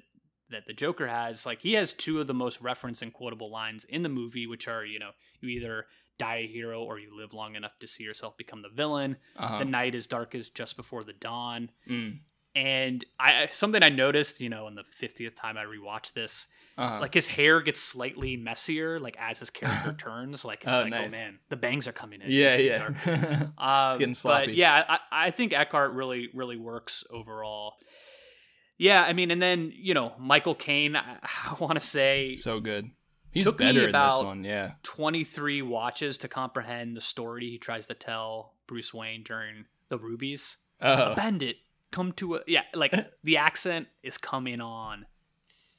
that 0.50 0.66
the 0.66 0.72
Joker 0.74 1.08
has. 1.08 1.46
Like 1.46 1.62
he 1.62 1.72
has 1.72 1.92
two 1.92 2.20
of 2.20 2.26
the 2.26 2.34
most 2.34 2.60
referenced 2.60 3.02
and 3.02 3.12
quotable 3.12 3.50
lines 3.50 3.84
in 3.84 4.02
the 4.02 4.08
movie, 4.10 4.46
which 4.46 4.68
are 4.68 4.84
you 4.84 4.98
know 4.98 5.10
you 5.40 5.48
either 5.48 5.86
die 6.18 6.36
a 6.36 6.46
hero 6.46 6.80
or 6.82 6.98
you 7.00 7.16
live 7.16 7.32
long 7.32 7.56
enough 7.56 7.76
to 7.80 7.88
see 7.88 8.04
yourself 8.04 8.36
become 8.36 8.62
the 8.62 8.68
villain. 8.68 9.16
Uh-huh. 9.36 9.58
The 9.58 9.64
night 9.64 9.94
is 9.96 10.06
darkest 10.06 10.54
just 10.54 10.76
before 10.76 11.02
the 11.02 11.12
dawn. 11.12 11.70
Mm. 11.88 12.20
And 12.54 13.04
I 13.18 13.46
something 13.46 13.82
I 13.82 13.88
noticed, 13.88 14.40
you 14.40 14.48
know, 14.48 14.68
in 14.68 14.74
the 14.76 14.84
fiftieth 14.84 15.34
time 15.34 15.56
I 15.58 15.64
rewatched 15.64 16.12
this, 16.12 16.46
Uh-huh. 16.78 17.00
like 17.00 17.12
his 17.14 17.26
hair 17.26 17.60
gets 17.60 17.80
slightly 17.80 18.36
messier, 18.36 19.00
like 19.00 19.16
as 19.18 19.40
his 19.40 19.50
character 19.50 19.92
turns. 19.98 20.44
Like 20.44 20.64
it's 20.64 20.74
Oh, 20.74 20.80
like, 20.82 20.90
nice. 20.90 21.14
oh 21.14 21.18
man, 21.18 21.38
the 21.48 21.56
bangs 21.56 21.88
are 21.88 21.92
coming 21.92 22.20
in. 22.22 22.30
Yeah, 22.30 22.50
It's 22.50 22.64
yeah. 22.64 22.78
dark. 22.78 22.94
It's 23.06 23.50
Um, 23.58 23.98
getting 23.98 24.14
sloppy. 24.14 24.46
But 24.46 24.54
yeah, 24.54 24.84
I, 24.88 24.98
I 25.26 25.30
think 25.32 25.52
Eckhart 25.52 25.92
really, 25.94 26.28
really 26.32 26.56
works 26.56 27.02
overall. 27.10 27.74
Yeah, 28.78 29.02
I 29.02 29.12
mean, 29.12 29.30
and 29.30 29.40
then 29.42 29.72
you 29.74 29.94
know, 29.94 30.12
Michael 30.18 30.54
Caine. 30.54 30.94
I, 30.96 31.18
I 31.22 31.56
want 31.58 31.74
to 31.74 31.80
say 31.84 32.34
so 32.34 32.60
good 32.60 32.90
he's 33.32 33.44
took 33.44 33.58
me 33.58 33.66
better 33.66 33.86
in 33.88 33.92
this 33.92 34.18
one 34.22 34.44
yeah 34.44 34.72
23 34.84 35.60
watches 35.62 36.16
to 36.18 36.28
comprehend 36.28 36.96
the 36.96 37.00
story 37.00 37.50
he 37.50 37.58
tries 37.58 37.88
to 37.88 37.94
tell 37.94 38.52
Bruce 38.68 38.94
Wayne 38.94 39.24
during 39.24 39.64
the 39.88 39.98
Rubies. 39.98 40.58
Oh. 40.80 41.12
A 41.12 41.14
bandit 41.16 41.56
come 41.94 42.10
to 42.12 42.34
a 42.36 42.40
yeah, 42.46 42.62
like 42.74 42.92
the 43.28 43.36
accent 43.36 43.86
is 44.02 44.18
coming 44.18 44.60
on 44.60 45.06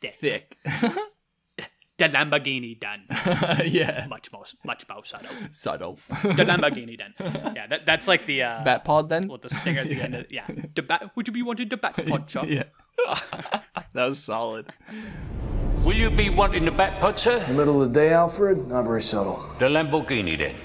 thick. 0.02 0.16
thick 0.20 0.58
The 1.98 2.10
Lamborghini 2.10 2.78
done. 2.78 3.04
yeah 3.80 4.06
Much 4.10 4.28
most 4.34 4.56
much 4.66 4.84
more 4.90 5.04
subtle. 5.06 5.32
subtle 5.52 5.94
The 6.24 6.44
Lamborghini 6.50 6.98
done. 6.98 7.14
Yeah, 7.56 7.68
that, 7.72 7.86
that's 7.86 8.08
like 8.08 8.26
the 8.26 8.44
uh 8.44 8.64
bat 8.66 8.84
pod 8.84 9.08
then 9.10 9.28
with 9.30 9.44
the 9.44 9.50
stinger 9.50 9.82
at 9.82 9.88
the 9.88 10.02
end 10.02 10.16
of 10.16 10.26
yeah. 10.30 10.48
The 10.76 10.82
bat 10.82 11.12
would 11.16 11.28
you 11.28 11.34
be 11.34 11.44
wanting 11.50 11.70
the 11.70 11.78
bat 11.78 11.96
puncher? 12.12 12.44
yeah 12.48 12.64
that 13.94 14.06
was 14.10 14.20
solid 14.24 14.66
Will 15.86 15.94
you 15.96 16.10
be 16.10 16.30
wanting 16.32 16.66
the 16.66 16.72
bat 16.72 17.00
pod, 17.00 17.20
sir? 17.20 17.38
the 17.46 17.54
Middle 17.54 17.80
of 17.82 17.94
the 17.94 18.00
day, 18.00 18.10
Alfred? 18.12 18.68
Not 18.68 18.86
very 18.88 19.02
subtle. 19.04 19.38
The 19.60 19.66
Lamborghini, 19.70 20.36
then. 20.36 20.56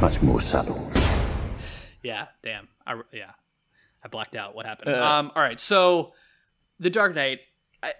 Much 0.00 0.22
more 0.22 0.40
subtle. 0.40 0.88
Yeah, 2.04 2.26
damn. 2.44 2.67
I, 2.88 3.00
yeah, 3.12 3.32
I 4.04 4.08
blacked 4.08 4.34
out. 4.36 4.54
What 4.54 4.66
happened? 4.66 4.94
Uh. 4.94 5.02
um, 5.04 5.32
all 5.36 5.42
right. 5.42 5.60
So, 5.60 6.12
The 6.80 6.90
Dark 6.90 7.14
Knight. 7.14 7.40
I, 7.82 7.92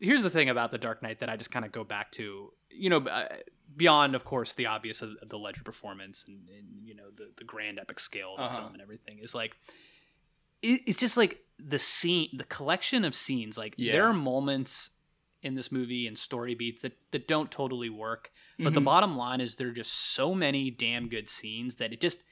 here's 0.00 0.22
the 0.22 0.30
thing 0.30 0.48
about 0.48 0.70
The 0.70 0.78
Dark 0.78 1.02
Knight 1.02 1.18
that 1.20 1.28
I 1.28 1.36
just 1.36 1.50
kind 1.50 1.64
of 1.64 1.72
go 1.72 1.84
back 1.84 2.10
to. 2.12 2.52
You 2.70 2.90
know, 2.90 2.98
uh, 2.98 3.28
beyond 3.76 4.14
of 4.14 4.24
course 4.24 4.52
the 4.54 4.66
obvious 4.66 5.00
of, 5.02 5.10
the 5.26 5.38
Ledger 5.38 5.62
performance 5.62 6.24
and, 6.26 6.48
and 6.48 6.86
you 6.86 6.94
know 6.94 7.10
the 7.14 7.30
the 7.36 7.44
grand 7.44 7.78
epic 7.78 8.00
scale 8.00 8.32
of 8.32 8.38
the 8.38 8.44
Uh-huh. 8.44 8.58
film 8.60 8.72
and 8.72 8.82
everything 8.82 9.18
is 9.20 9.34
like. 9.34 9.56
It, 10.62 10.80
it's 10.86 10.98
just 10.98 11.16
like 11.16 11.40
the 11.58 11.78
scene, 11.78 12.28
the 12.32 12.44
collection 12.44 13.04
of 13.04 13.14
scenes. 13.14 13.58
Like 13.58 13.74
Yeah. 13.76 13.92
there 13.92 14.04
are 14.06 14.12
moments 14.14 14.90
in 15.42 15.54
this 15.56 15.72
movie 15.72 16.06
and 16.06 16.16
story 16.16 16.54
beats 16.54 16.82
that, 16.82 16.92
that 17.10 17.26
don't 17.26 17.50
totally 17.50 17.90
work. 17.90 18.30
But 18.60 18.74
the 18.74 18.80
Mhm. 18.80 18.84
bottom 18.84 19.16
line 19.16 19.40
is 19.40 19.56
there 19.56 19.68
are 19.68 19.72
just 19.72 19.92
so 19.92 20.34
many 20.36 20.70
damn 20.70 21.08
good 21.08 21.28
scenes 21.28 21.76
that 21.76 21.92
it 21.92 22.00
just 22.00 22.22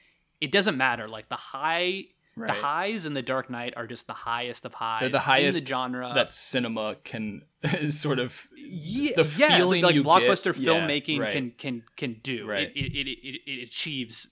it 0.41 0.51
doesn't 0.51 0.77
matter. 0.77 1.07
Like 1.07 1.29
the 1.29 1.35
high 1.35 2.05
Right. 2.33 2.47
the 2.47 2.61
highs 2.61 3.05
in 3.05 3.13
the 3.13 3.21
Dark 3.21 3.49
Knight 3.49 3.73
are 3.75 3.85
just 3.85 4.07
the 4.07 4.13
highest 4.13 4.65
of 4.65 4.73
highs 4.73 5.01
they're 5.01 5.09
the 5.09 5.19
highest 5.19 5.59
in 5.59 5.63
the 5.65 5.69
genre. 5.69 6.11
that 6.15 6.31
cinema 6.31 6.95
can 7.03 7.41
sort 7.89 8.19
of 8.19 8.47
yeah, 8.55 9.11
the 9.17 9.33
yeah, 9.37 9.57
feeling 9.57 9.83
like 9.83 9.95
you 9.95 10.01
blockbuster 10.01 10.53
get- 10.53 10.61
yeah, 10.61 10.71
filmmaking 10.71 11.19
right. 11.19 11.33
can 11.33 11.51
can 11.51 11.83
can 11.97 12.13
do. 12.23 12.47
Right. 12.47 12.71
It, 12.73 12.79
it, 12.79 13.07
it, 13.07 13.19
it, 13.27 13.41
it 13.45 13.63
achieves 13.67 14.29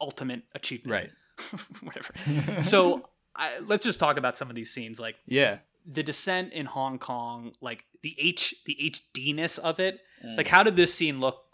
ultimate 0.00 0.42
achievement. 0.52 0.90
Right. 0.90 1.60
Whatever. 1.80 2.62
so 2.62 3.08
I, 3.36 3.60
let's 3.60 3.84
just 3.84 4.00
talk 4.00 4.16
about 4.16 4.36
some 4.36 4.50
of 4.50 4.56
these 4.56 4.70
scenes. 4.70 4.98
Like 4.98 5.14
yeah 5.26 5.58
the 5.86 6.02
descent 6.02 6.52
in 6.52 6.66
Hong 6.66 6.98
Kong, 6.98 7.52
like 7.60 7.84
the 8.02 8.16
H 8.18 8.52
the 8.66 8.76
HDness 8.82 9.60
of 9.60 9.78
it. 9.78 10.00
Mm. 10.26 10.36
Like 10.36 10.48
how 10.48 10.64
did 10.64 10.74
this 10.74 10.92
scene 10.92 11.20
look 11.20 11.44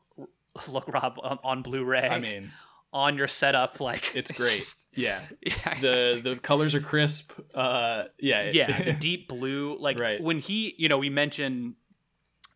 look 0.66 0.88
Rob 0.88 1.18
on, 1.22 1.38
on 1.44 1.60
Blu-ray? 1.62 2.08
I 2.08 2.18
mean 2.18 2.52
on 2.94 3.18
your 3.18 3.26
setup 3.28 3.80
like 3.80 4.14
it's 4.14 4.30
great 4.40 4.56
just- 4.56 4.86
yeah 4.94 5.20
Yeah. 5.44 5.80
the 5.80 6.20
the 6.24 6.36
colors 6.36 6.74
are 6.74 6.80
crisp 6.80 7.32
uh 7.54 8.04
yeah 8.18 8.48
yeah, 8.52 8.82
the 8.84 8.92
deep 8.92 9.28
blue. 9.28 9.76
Like 9.78 9.98
Right. 9.98 10.22
when 10.22 10.38
he, 10.38 10.74
you 10.78 10.88
know, 10.88 10.98
we 10.98 11.10
mentioned 11.10 11.74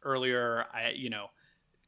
earlier, 0.04 0.64
I, 0.72 0.90
you 0.90 1.10
know, 1.10 1.26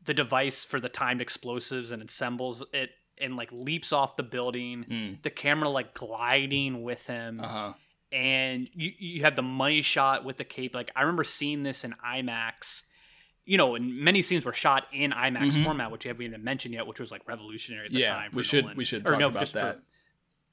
the 0.05 0.15
device 0.15 0.65
for 0.65 0.81
the 0.81 0.89
timed 0.89 1.21
explosives 1.21 1.93
and 1.93 2.03
assembles 2.03 2.65
it 2.73 2.91
and 3.19 3.37
like 3.37 3.51
leaps 3.53 3.93
off 3.93 4.17
the 4.17 4.23
building. 4.25 4.85
Mm. 4.91 5.23
The 5.23 5.31
camera 5.31 5.69
like 5.69 5.95
gliding 5.95 6.83
with 6.83 7.07
him, 7.07 7.41
uh-huh 7.41 7.73
and 8.13 8.69
you 8.75 8.91
you 8.99 9.23
have 9.23 9.37
the 9.37 9.43
money 9.43 9.83
shot 9.83 10.25
with 10.25 10.37
the 10.37 10.43
cape. 10.45 10.75
Like 10.75 10.91
I 10.97 11.03
remember 11.03 11.23
seeing 11.23 11.63
this 11.63 11.85
in 11.85 11.95
IMAX. 12.05 12.83
You 13.47 13.57
know, 13.57 13.75
and 13.75 13.97
many 13.99 14.23
scenes 14.23 14.45
were 14.45 14.53
shot 14.53 14.87
in 14.93 15.11
IMAX 15.13 15.53
Mhm. 15.57 15.65
format, 15.65 15.91
which 15.91 16.05
we 16.05 16.09
haven't 16.09 16.25
even 16.25 16.45
mentioned 16.45 16.75
yet, 16.75 16.87
which 16.87 17.01
was 17.01 17.11
like 17.11 17.27
revolutionary 17.27 17.87
at 17.87 17.93
the 17.93 17.99
yeah 18.01 18.15
time. 18.15 18.31
For 18.31 18.37
we 18.39 18.43
should 18.45 18.65
Nolan. 18.65 18.77
we 18.77 18.85
should 18.85 19.03
Or 19.07 19.11
talk 19.13 19.21
no, 19.21 19.29
about 19.29 19.41
just 19.41 19.53
that 19.55 19.81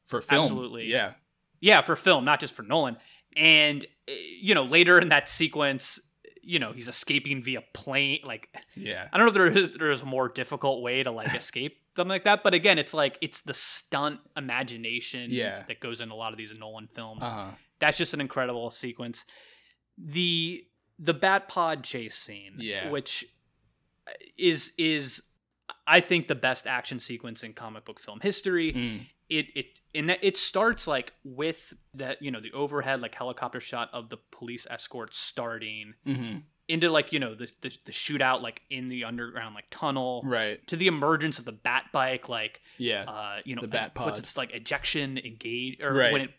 for, 0.07 0.21
film 0.21 0.41
Absolutely. 0.41 0.85
yeah 0.85 1.13
yeah, 1.59 1.81
for 1.81 1.95
film, 1.95 2.23
not 2.23 2.39
just 2.39 2.53
for 2.53 2.61
Nolan. 2.63 2.97
And 3.35 3.85
uh, 4.09 4.13
you 4.41 4.55
know, 4.55 4.63
later 4.63 4.99
in 4.99 5.09
that 5.09 5.27
sequence, 5.27 5.99
you 6.41 6.59
know, 6.59 6.71
he's 6.71 6.87
escaping 6.87 7.43
via 7.43 7.61
plane. 7.73 8.19
Like, 8.23 8.49
yeah 8.75 9.07
I 9.11 9.17
don't 9.17 9.25
know 9.25 9.43
if 9.43 9.53
there 9.53 9.63
is 9.65 9.75
there's 9.77 10.01
a 10.01 10.05
more 10.05 10.29
difficult 10.29 10.81
way 10.81 11.03
to 11.03 11.11
like 11.11 11.33
escape 11.35 11.77
something 11.95 12.09
like 12.09 12.23
that. 12.23 12.41
But 12.43 12.53
again, 12.53 12.79
it's 12.79 12.93
like 12.93 13.17
it's 13.21 13.41
the 13.41 13.53
stunt 13.53 14.21
imagination 14.35 15.29
Yeah. 15.31 15.63
that 15.67 15.79
goes 15.81 15.99
in 15.99 16.09
a 16.09 16.15
lot 16.15 16.31
of 16.31 16.37
these 16.37 16.57
Nolan 16.57 16.87
films. 16.87 17.23
uh-huh 17.23 17.51
That's 17.79 17.97
just 17.97 18.13
an 18.13 18.21
incredible 18.21 18.69
sequence. 18.69 19.25
The 19.97 20.65
the 20.99 21.13
Bat 21.13 21.47
Pod 21.47 21.83
chase 21.83 22.15
scene, 22.15 22.55
Yeah. 22.57 22.89
which 22.89 23.25
is 24.37 24.73
is 24.77 25.23
I 25.85 25.99
think 25.99 26.27
the 26.27 26.35
best 26.35 26.65
action 26.67 26.99
sequence 26.99 27.43
in 27.43 27.53
comic 27.53 27.85
book 27.85 27.99
film 27.99 28.19
history. 28.21 28.73
Mm. 28.73 29.05
It 29.29 29.47
it 29.55 29.65
and 29.93 30.09
that- 30.09 30.23
it 30.23 30.37
starts 30.37 30.87
like 30.87 31.13
with 31.23 31.73
that 31.93 32.21
you 32.21 32.31
know 32.31 32.39
the 32.39 32.51
overhead 32.53 33.01
like 33.01 33.15
helicopter 33.15 33.59
shot 33.59 33.89
of 33.93 34.09
the 34.09 34.17
police 34.31 34.65
escort 34.69 35.13
starting, 35.13 35.95
Mhm. 36.05 36.43
into 36.69 36.89
like 36.89 37.11
you 37.11 37.19
know 37.19 37.35
the, 37.35 37.51
the 37.61 37.77
the 37.85 37.91
shootout 37.91 38.41
like 38.41 38.61
in 38.69 38.87
the 38.87 39.03
underground 39.03 39.55
like 39.55 39.65
tunnel 39.69 40.21
Right. 40.25 40.65
to 40.67 40.77
the 40.77 40.87
emergence 40.87 41.39
of 41.39 41.45
the 41.45 41.51
bat 41.51 41.87
bike 41.91 42.29
like 42.29 42.61
Yeah. 42.77 43.03
uh 43.03 43.41
you 43.43 43.55
know 43.55 43.61
The 43.63 43.67
bat 43.67 43.91
what's 43.95 44.19
its 44.19 44.37
like 44.37 44.53
ejection 44.53 45.17
engage 45.17 45.81
or 45.81 45.93
Right. 45.93 46.13
when 46.13 46.21
it 46.21 46.31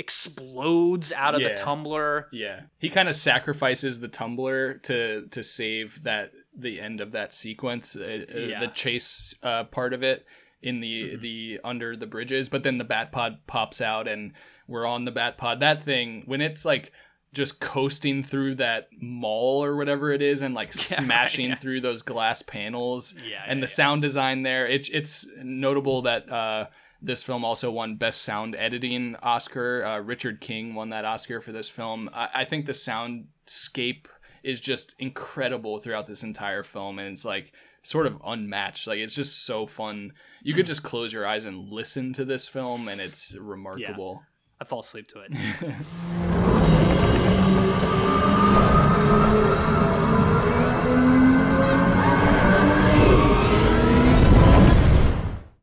explodes 0.00 1.12
out 1.12 1.34
of 1.34 1.40
Yeah. 1.40 1.48
the 1.50 1.54
tumbler 1.54 2.28
Yeah, 2.32 2.62
he 2.78 2.88
kind 2.88 3.08
of 3.08 3.14
sacrifices 3.14 4.00
the 4.00 4.08
tumbler 4.08 4.74
to 4.74 5.26
to 5.30 5.42
save 5.42 6.02
that 6.04 6.32
the 6.56 6.80
end 6.80 7.00
of 7.00 7.12
that 7.12 7.32
sequence, 7.32 7.96
uh, 7.96 8.00
uh, 8.02 8.06
Yeah. 8.06 8.24
Mm-hmm. 8.24 8.60
the 8.60 8.66
chase 8.68 9.34
uh, 9.42 9.64
part 9.64 9.92
of 9.92 10.02
it 10.02 10.26
in 10.62 10.80
the 10.80 11.16
the 11.16 11.60
under 11.64 11.96
the 11.96 12.06
bridges. 12.06 12.48
But 12.48 12.62
then 12.64 12.78
the 12.78 12.84
bat 12.84 13.12
pod 13.12 13.38
pops 13.46 13.80
out, 13.80 14.08
and 14.08 14.32
we're 14.66 14.86
on 14.86 15.04
the 15.04 15.10
bat 15.12 15.38
pod. 15.38 15.60
That 15.60 15.82
thing 15.82 16.22
when 16.26 16.40
it's 16.40 16.64
like 16.64 16.92
just 17.32 17.60
coasting 17.60 18.24
through 18.24 18.56
that 18.56 18.88
mall 19.00 19.64
or 19.64 19.76
whatever 19.76 20.10
it 20.10 20.20
is, 20.20 20.42
and 20.42 20.54
like 20.54 20.68
Yeah, 20.74 20.96
right, 20.96 21.04
smashing 21.04 21.50
yeah. 21.50 21.54
through 21.56 21.80
those 21.82 22.02
glass 22.02 22.42
panels, 22.42 23.14
Yeah, 23.24 23.42
and 23.46 23.62
the 23.62 23.68
sound 23.68 24.02
design 24.02 24.42
there. 24.42 24.66
It's 24.66 24.88
it's 24.88 25.26
notable 25.42 26.02
that. 26.02 26.30
Uh, 26.30 26.66
this 27.02 27.22
film 27.22 27.44
also 27.44 27.70
won 27.70 27.96
Best 27.96 28.22
Sound 28.22 28.54
Editing 28.56 29.16
Oscar. 29.22 29.84
Uh, 29.84 29.98
Richard 30.00 30.40
King 30.40 30.74
won 30.74 30.90
that 30.90 31.04
Oscar 31.04 31.40
for 31.40 31.52
this 31.52 31.68
film. 31.68 32.10
I, 32.12 32.28
I 32.34 32.44
think 32.44 32.66
the 32.66 32.72
soundscape 32.72 34.06
is 34.42 34.60
just 34.60 34.94
incredible 34.98 35.78
throughout 35.78 36.06
this 36.06 36.22
entire 36.22 36.62
film, 36.62 36.98
and 36.98 37.12
it's 37.12 37.24
like 37.24 37.52
sort 37.82 38.06
of 38.06 38.20
unmatched. 38.24 38.86
Like 38.86 38.98
it's 38.98 39.14
just 39.14 39.44
so 39.44 39.66
fun. 39.66 40.12
You 40.42 40.54
could 40.54 40.66
just 40.66 40.82
close 40.82 41.12
your 41.12 41.26
eyes 41.26 41.44
and 41.44 41.70
listen 41.70 42.12
to 42.14 42.24
this 42.24 42.48
film, 42.48 42.88
and 42.88 43.00
it's 43.00 43.36
remarkable. 43.36 44.22
I 44.60 44.64
fall 44.64 44.80
asleep 44.80 45.08
to 45.08 45.24
it. 45.26 46.56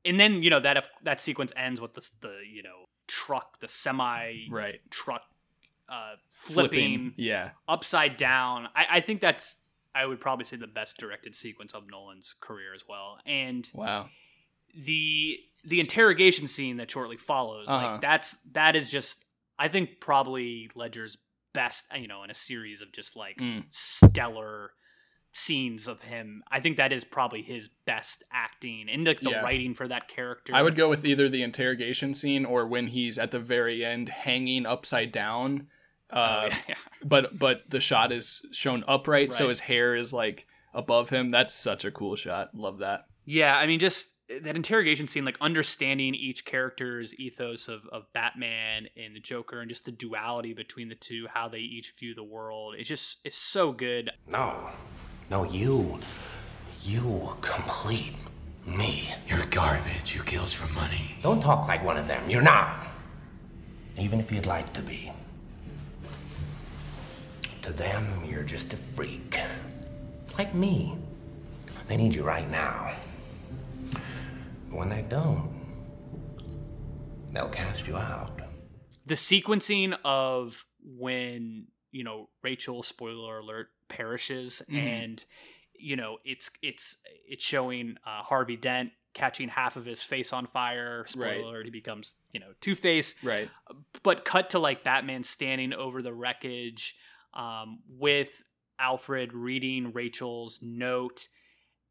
and 0.08 0.20
then 0.20 0.42
you 0.42 0.50
know 0.50 0.60
that 0.60 0.88
that 1.04 1.22
sequence 1.22 1.52
ends 1.56 1.80
with 1.82 1.94
the 1.94 2.10
the 2.22 2.40
you 2.52 2.64
know 2.64 2.86
truck, 3.08 3.60
the 3.60 3.68
semi 3.68 4.48
right 4.50 4.80
truck 4.90 5.22
uh, 5.90 6.16
flipping, 6.32 6.98
Flipping, 7.00 7.14
yeah. 7.16 7.52
upside 7.68 8.18
down. 8.18 8.68
I, 8.76 8.86
I 8.98 9.00
think 9.02 9.22
that's 9.22 9.58
I 9.96 10.06
would 10.06 10.20
probably 10.20 10.46
say 10.46 10.58
the 10.58 10.68
best 10.68 10.98
directed 10.98 11.36
sequence 11.36 11.74
of 11.74 11.90
Nolan's 11.90 12.34
career 12.42 12.74
as 12.76 12.84
well. 12.88 13.20
And 13.26 13.70
Wow. 13.74 14.10
the 14.76 15.38
the 15.64 15.80
interrogation 15.80 16.48
scene 16.48 16.78
that 16.78 16.92
shortly 16.92 17.18
follows, 17.18 17.68
Uh-huh. 17.70 17.92
like 17.94 18.02
that's 18.02 18.38
that 18.54 18.76
is 18.76 18.90
just 18.90 19.26
I 19.60 19.68
think 19.70 20.00
probably 20.00 20.70
Ledger's 20.76 21.18
best, 21.54 21.86
you 21.96 22.08
know, 22.08 22.24
in 22.24 22.30
a 22.30 22.34
series 22.36 22.82
of 22.82 22.92
just 22.92 23.16
like 23.16 23.38
Mm. 23.38 23.64
stellar 23.70 24.72
scenes 25.38 25.88
of 25.88 26.02
him. 26.02 26.44
I 26.52 26.60
think 26.60 26.78
that 26.78 26.92
is 26.92 27.04
probably 27.04 27.42
his 27.44 27.70
best 27.86 28.24
acting 28.32 28.90
and 28.90 29.06
like 29.06 29.20
the 29.22 29.30
Yeah. 29.30 29.42
writing 29.42 29.74
for 29.74 29.88
that 29.88 30.08
character. 30.08 30.54
I 30.56 30.64
would 30.64 30.76
go 30.76 30.90
with 30.90 31.06
either 31.06 31.30
the 31.30 31.44
interrogation 31.44 32.14
scene 32.14 32.44
or 32.46 32.66
when 32.66 32.88
he's 32.88 33.18
at 33.18 33.32
the 33.32 33.40
very 33.40 33.86
end 33.86 34.10
hanging 34.10 34.66
upside 34.66 35.12
down. 35.12 35.68
Uh, 36.10 36.50
Oh, 36.52 36.56
yeah. 36.68 36.76
But 37.04 37.38
but 37.38 37.70
the 37.70 37.80
shot 37.80 38.12
is 38.12 38.46
shown 38.52 38.84
upright, 38.88 39.34
so 39.34 39.50
his 39.50 39.60
hair 39.60 39.96
is 39.96 40.12
like 40.14 40.48
above 40.74 41.10
him. 41.10 41.30
That's 41.30 41.54
such 41.54 41.86
a 41.86 41.92
cool 41.92 42.16
shot. 42.16 42.56
Love 42.56 42.80
that. 42.80 43.06
Yeah, 43.26 43.58
I 43.58 43.68
mean, 43.68 43.80
just 43.80 44.10
that 44.30 44.56
interrogation 44.56 45.08
scene, 45.08 45.24
like 45.26 45.38
understanding 45.42 46.16
each 46.16 46.44
character's 46.46 47.18
ethos 47.20 47.68
of, 47.68 47.82
of 47.92 48.12
Batman 48.14 48.88
and 48.98 49.16
the 49.16 49.20
Joker, 49.20 49.60
and 49.62 49.70
just 49.70 49.86
the 49.86 49.92
duality 49.92 50.54
between 50.54 50.88
the 50.90 50.96
two, 50.96 51.28
how 51.34 51.48
they 51.50 51.60
each 51.60 51.94
view 52.00 52.14
the 52.14 52.24
world. 52.24 52.76
It's 52.78 52.88
just 52.90 53.20
it's 53.26 53.38
so 53.38 53.72
good. 53.74 54.10
No. 54.28 54.70
No, 55.30 55.44
you. 55.44 56.00
You 56.84 57.36
complete 57.42 58.14
me. 58.66 59.14
You're 59.28 59.46
garbage. 59.48 60.16
You 60.16 60.24
kills 60.24 60.54
for 60.54 60.72
money. 60.74 61.16
Don't 61.22 61.42
talk 61.42 61.68
like 61.68 61.84
one 61.84 61.98
of 61.98 62.08
them. 62.08 62.30
You're 62.30 62.42
not. 62.42 62.86
Even 64.00 64.20
if 64.20 64.32
you'd 64.32 64.46
like 64.46 64.72
to 64.74 64.82
be. 64.82 65.12
To 67.64 67.74
them, 67.74 68.24
you're 68.30 68.44
just 68.44 68.72
a 68.74 68.78
freak. 68.78 69.40
Like 70.38 70.54
me. 70.54 70.98
They 71.88 71.98
need 71.98 72.14
you 72.16 72.24
right 72.24 72.50
now. 72.50 72.94
But 73.92 74.78
When 74.78 74.90
they 74.90 75.02
don't, 75.10 75.50
they'll 77.34 77.50
cast 77.50 77.88
you 77.88 77.98
out. 77.98 78.42
The 79.06 79.16
sequencing 79.16 79.98
of 80.04 80.66
when 80.82 81.68
you 81.92 82.04
know 82.04 82.30
Rachel, 82.44 82.84
spoiler 82.84 83.40
alert, 83.40 83.70
perishes, 83.90 84.62
Mhm. 84.70 84.78
and 84.78 85.26
you 85.80 85.96
know 85.96 86.18
it's 86.26 86.50
it's 86.62 86.98
it's 87.28 87.44
showing 87.44 87.98
uh, 88.06 88.24
Harvey 88.24 88.56
Dent 88.58 88.92
catching 89.14 89.50
half 89.50 89.76
of 89.78 89.86
his 89.86 90.04
face 90.04 90.32
on 90.34 90.46
fire. 90.46 91.04
Spoiler 91.08 91.28
Right. 91.30 91.44
alert, 91.44 91.66
he 91.66 91.72
becomes 91.72 92.16
you 92.34 92.40
know 92.40 92.54
Two 92.62 92.76
Face. 92.76 93.16
Right. 93.24 93.50
but 94.04 94.26
cut 94.26 94.50
to 94.52 94.60
like 94.60 94.84
Batman 94.84 95.24
standing 95.24 95.74
over 95.74 96.02
the 96.02 96.14
wreckage 96.14 96.96
um, 97.34 97.80
with 97.88 98.44
Alfred 98.80 99.34
reading 99.34 99.92
Rachel's 99.94 100.60
note 100.62 101.28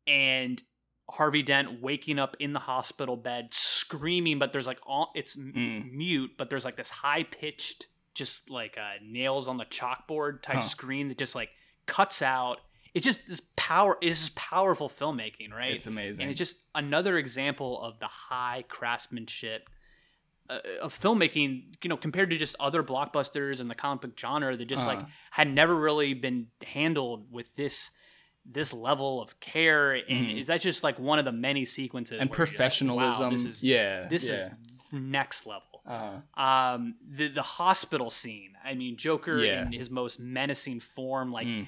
and 0.06 0.62
Harvey 1.10 1.42
Dent 1.42 1.80
waking 1.80 2.18
up 2.18 2.36
in 2.40 2.52
the 2.52 2.58
hospital 2.60 3.16
bed 3.16 3.54
screaming, 3.54 4.38
but 4.40 4.52
there's 4.52 4.66
like 4.66 4.80
all 4.84 5.12
it's 5.14 5.36
Mm. 5.36 5.92
mute, 5.92 6.32
but 6.36 6.50
there's 6.50 6.64
like 6.64 6.76
this 6.76 6.90
high 6.90 7.22
pitched, 7.22 7.86
just 8.14 8.50
like 8.50 8.76
uh, 8.78 8.94
nails 9.02 9.46
on 9.46 9.56
the 9.56 9.64
chalkboard 9.66 10.42
type 10.42 10.56
Huh. 10.56 10.62
scream 10.62 11.08
that 11.08 11.18
just 11.18 11.34
like 11.36 11.50
cuts 11.86 12.22
out. 12.22 12.60
It's 12.94 13.04
just 13.04 13.26
this 13.28 13.42
power. 13.56 13.98
It's 14.00 14.20
just 14.20 14.34
powerful 14.34 14.88
filmmaking, 14.88 15.52
right? 15.52 15.74
It's 15.74 15.86
amazing. 15.86 16.22
and 16.22 16.30
it's 16.30 16.38
just 16.38 16.56
another 16.74 17.18
example 17.18 17.80
of 17.82 17.98
the 17.98 18.06
high 18.06 18.64
craftsmanship 18.68 19.68
uh, 20.48 20.60
of 20.80 20.96
filmmaking, 20.98 21.74
you 21.82 21.88
know, 21.88 21.96
compared 21.96 22.30
to 22.30 22.36
just 22.38 22.54
other 22.60 22.82
blockbusters 22.84 23.60
and 23.60 23.68
the 23.68 23.74
comic 23.74 24.00
book 24.02 24.18
genre 24.18 24.56
that 24.56 24.64
just 24.66 24.86
like 24.86 24.98
Uh-huh. 24.98 25.08
had 25.32 25.52
never 25.52 25.74
really 25.74 26.14
been 26.14 26.46
handled 26.64 27.30
with 27.32 27.54
this 27.56 27.90
this 28.48 28.72
level 28.72 29.20
of 29.20 29.40
care, 29.40 29.94
and 29.94 30.06
Mhm. 30.38 30.46
that's 30.46 30.62
just 30.62 30.84
like 30.84 31.00
one 31.00 31.18
of 31.18 31.24
the 31.24 31.32
many 31.32 31.64
sequences 31.64 32.20
And 32.20 32.30
just 32.30 32.38
like, 32.38 32.48
professionalism. 32.48 33.24
wow, 33.24 33.30
this 33.30 33.44
is 33.44 33.64
Yeah, 33.64 34.06
this 34.06 34.28
yeah. 34.28 34.34
is 34.34 34.52
next 34.92 35.46
level. 35.46 35.82
Uh-huh. 35.84 36.40
Um, 36.40 36.94
the 37.04 37.26
the 37.26 37.42
hospital 37.42 38.08
scene. 38.08 38.56
I 38.64 38.74
mean, 38.74 38.96
Joker 38.96 39.38
Yeah. 39.44 39.62
in 39.66 39.72
his 39.72 39.90
most 39.90 40.20
menacing 40.20 40.78
form, 40.78 41.32
like 41.32 41.48
Mm. 41.48 41.66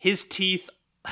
His 0.00 0.24
teeth. 0.24 0.68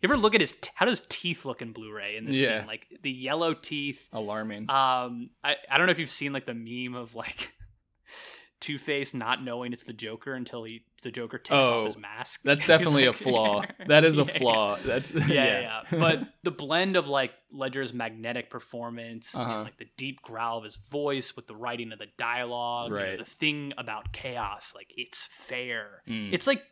You 0.00 0.08
ever 0.08 0.16
look 0.16 0.32
at 0.36 0.40
his 0.40 0.52
t- 0.52 0.70
how 0.76 0.86
does 0.86 1.02
teeth 1.08 1.44
look 1.44 1.60
in 1.60 1.72
Blu-ray 1.72 2.16
in 2.16 2.24
this 2.24 2.36
Yeah. 2.36 2.58
scene? 2.60 2.68
Like 2.68 2.86
the 3.02 3.10
yellow 3.10 3.52
teeth. 3.52 4.08
Alarming. 4.12 4.70
Um, 4.70 5.30
I, 5.42 5.56
I 5.68 5.76
don't 5.76 5.86
know 5.88 5.90
if 5.90 5.98
you've 5.98 6.08
seen 6.08 6.32
like 6.32 6.46
the 6.46 6.54
meme 6.54 6.94
of 6.94 7.16
like 7.16 7.52
Two 8.60 8.78
Face 8.78 9.12
not 9.14 9.42
knowing 9.44 9.72
it's 9.72 9.82
the 9.82 9.92
Joker 9.92 10.34
until 10.34 10.62
he 10.62 10.82
the 11.02 11.10
Joker 11.12 11.38
takes 11.38 11.66
Oh, 11.66 11.80
off 11.80 11.86
his 11.86 11.96
mask. 11.98 12.42
that's 12.44 12.64
definitely 12.66 13.06
a 13.06 13.12
flaw. 13.12 13.64
That 13.88 14.04
is 14.04 14.18
a 14.18 14.22
Yeah, 14.24 14.38
flaw. 14.38 14.76
That's 14.84 15.12
yeah, 15.14 15.26
yeah. 15.26 15.60
yeah. 15.90 15.98
But 15.98 16.20
the 16.44 16.50
blend 16.52 16.96
of 16.96 17.08
like 17.08 17.32
Ledger's 17.52 17.92
magnetic 17.92 18.50
performance 18.50 19.34
Uh-huh. 19.36 19.52
and 19.52 19.64
like 19.64 19.78
the 19.78 19.86
deep 19.96 20.22
growl 20.22 20.58
of 20.58 20.64
his 20.64 20.76
voice 20.76 21.34
with 21.34 21.48
the 21.48 21.56
writing 21.56 21.90
of 21.92 21.98
the 21.98 22.08
dialogue, 22.16 22.90
you 22.90 22.96
know, 22.96 23.02
Right. 23.02 23.18
the 23.18 23.24
thing 23.24 23.72
about 23.78 24.12
chaos, 24.12 24.74
like 24.76 24.92
it's 24.96 25.24
fair. 25.24 26.02
Mm. 26.08 26.32
It's 26.32 26.46
like 26.46 26.62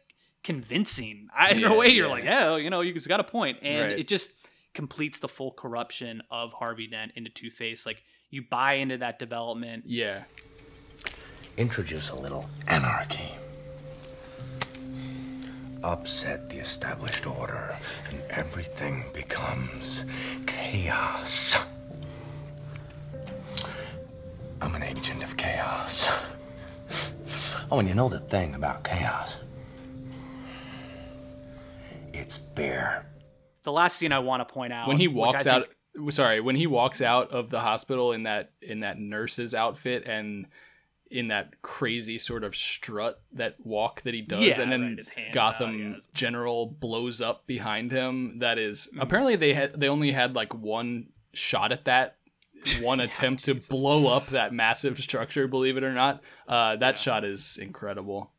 convincing. 0.46 1.28
I, 1.36 1.50
in 1.56 1.64
a 1.64 1.74
way, 1.74 1.88
you're 1.88 2.06
yeah. 2.06 2.12
like, 2.12 2.24
yeah, 2.24 2.56
you 2.56 2.70
know, 2.70 2.80
you 2.80 2.98
got 3.00 3.20
a 3.20 3.24
point. 3.24 3.32
point, 3.32 3.58
and 3.62 3.88
Right. 3.90 3.98
it 3.98 4.08
just 4.08 4.30
completes 4.72 5.18
the 5.18 5.28
full 5.28 5.50
corruption 5.50 6.22
of 6.30 6.52
Harvey 6.54 6.86
Dent 6.86 7.12
into 7.16 7.28
Two 7.28 7.50
Face. 7.50 7.84
Like 7.84 8.02
you 8.30 8.42
buy 8.42 8.74
into 8.74 8.96
that 8.98 9.18
development. 9.18 9.84
Yeah. 9.86 10.22
Introduce 11.58 12.10
a 12.10 12.14
little 12.16 12.48
anarchy. 12.66 13.32
Upset 15.82 16.48
the 16.48 16.56
established 16.58 17.26
order, 17.26 17.76
and 18.08 18.20
everything 18.30 19.04
becomes 19.12 20.04
chaos. 20.46 21.58
I'm 24.62 24.74
an 24.74 24.82
agent 24.82 25.22
of 25.22 25.36
chaos. 25.36 26.08
Oh, 27.68 27.80
and 27.80 27.88
you 27.88 27.96
know 27.96 28.08
the 28.08 28.20
thing 28.20 28.54
about 28.54 28.84
chaos? 28.84 29.38
It's 32.18 32.38
beer. 32.38 33.06
The 33.62 33.72
last 33.72 33.96
scene 33.98 34.12
I 34.12 34.18
want 34.20 34.46
to 34.46 34.52
point 34.52 34.72
out 34.72 34.88
when 34.88 34.96
he 34.96 35.08
which 35.08 35.16
I 35.16 35.18
walks 35.18 35.44
think- 35.44 35.56
out 35.56 35.68
sorry 36.12 36.40
when 36.40 36.56
he 36.56 36.66
walks 36.66 37.00
out 37.00 37.30
of 37.30 37.48
the 37.48 37.60
hospital 37.60 38.12
in 38.12 38.24
that 38.24 38.50
in 38.60 38.80
that 38.80 38.98
nurse's 38.98 39.54
outfit 39.54 40.04
and 40.06 40.46
in 41.10 41.28
that 41.28 41.62
crazy 41.62 42.18
sort 42.18 42.44
of 42.44 42.54
strut 42.54 43.20
that 43.32 43.54
walk 43.64 44.02
that 44.02 44.12
he 44.12 44.20
does 44.20 44.44
Yeah, 44.44 44.60
and 44.60 44.70
then 44.70 44.98
right, 45.16 45.32
gotham 45.32 45.94
out, 45.94 46.06
general 46.12 46.66
blows 46.66 47.22
up 47.22 47.46
behind 47.46 47.92
him 47.92 48.40
that 48.40 48.58
is 48.58 48.90
Mm. 48.94 49.02
apparently 49.02 49.36
they 49.36 49.54
had 49.54 49.80
they 49.80 49.88
only 49.88 50.12
had 50.12 50.34
like 50.34 50.52
one 50.54 51.06
shot 51.32 51.72
at 51.72 51.86
that 51.86 52.16
one 52.82 53.00
attempt 53.00 53.44
to 53.44 53.54
blow 53.54 54.08
up 54.08 54.26
that 54.28 54.52
massive 54.52 54.98
structure 54.98 55.46
believe 55.48 55.76
it 55.78 55.84
or 55.84 55.92
not 55.94 56.20
uh, 56.46 56.76
that 56.76 56.98
shot 56.98 57.24
is 57.24 57.56
incredible 57.56 58.32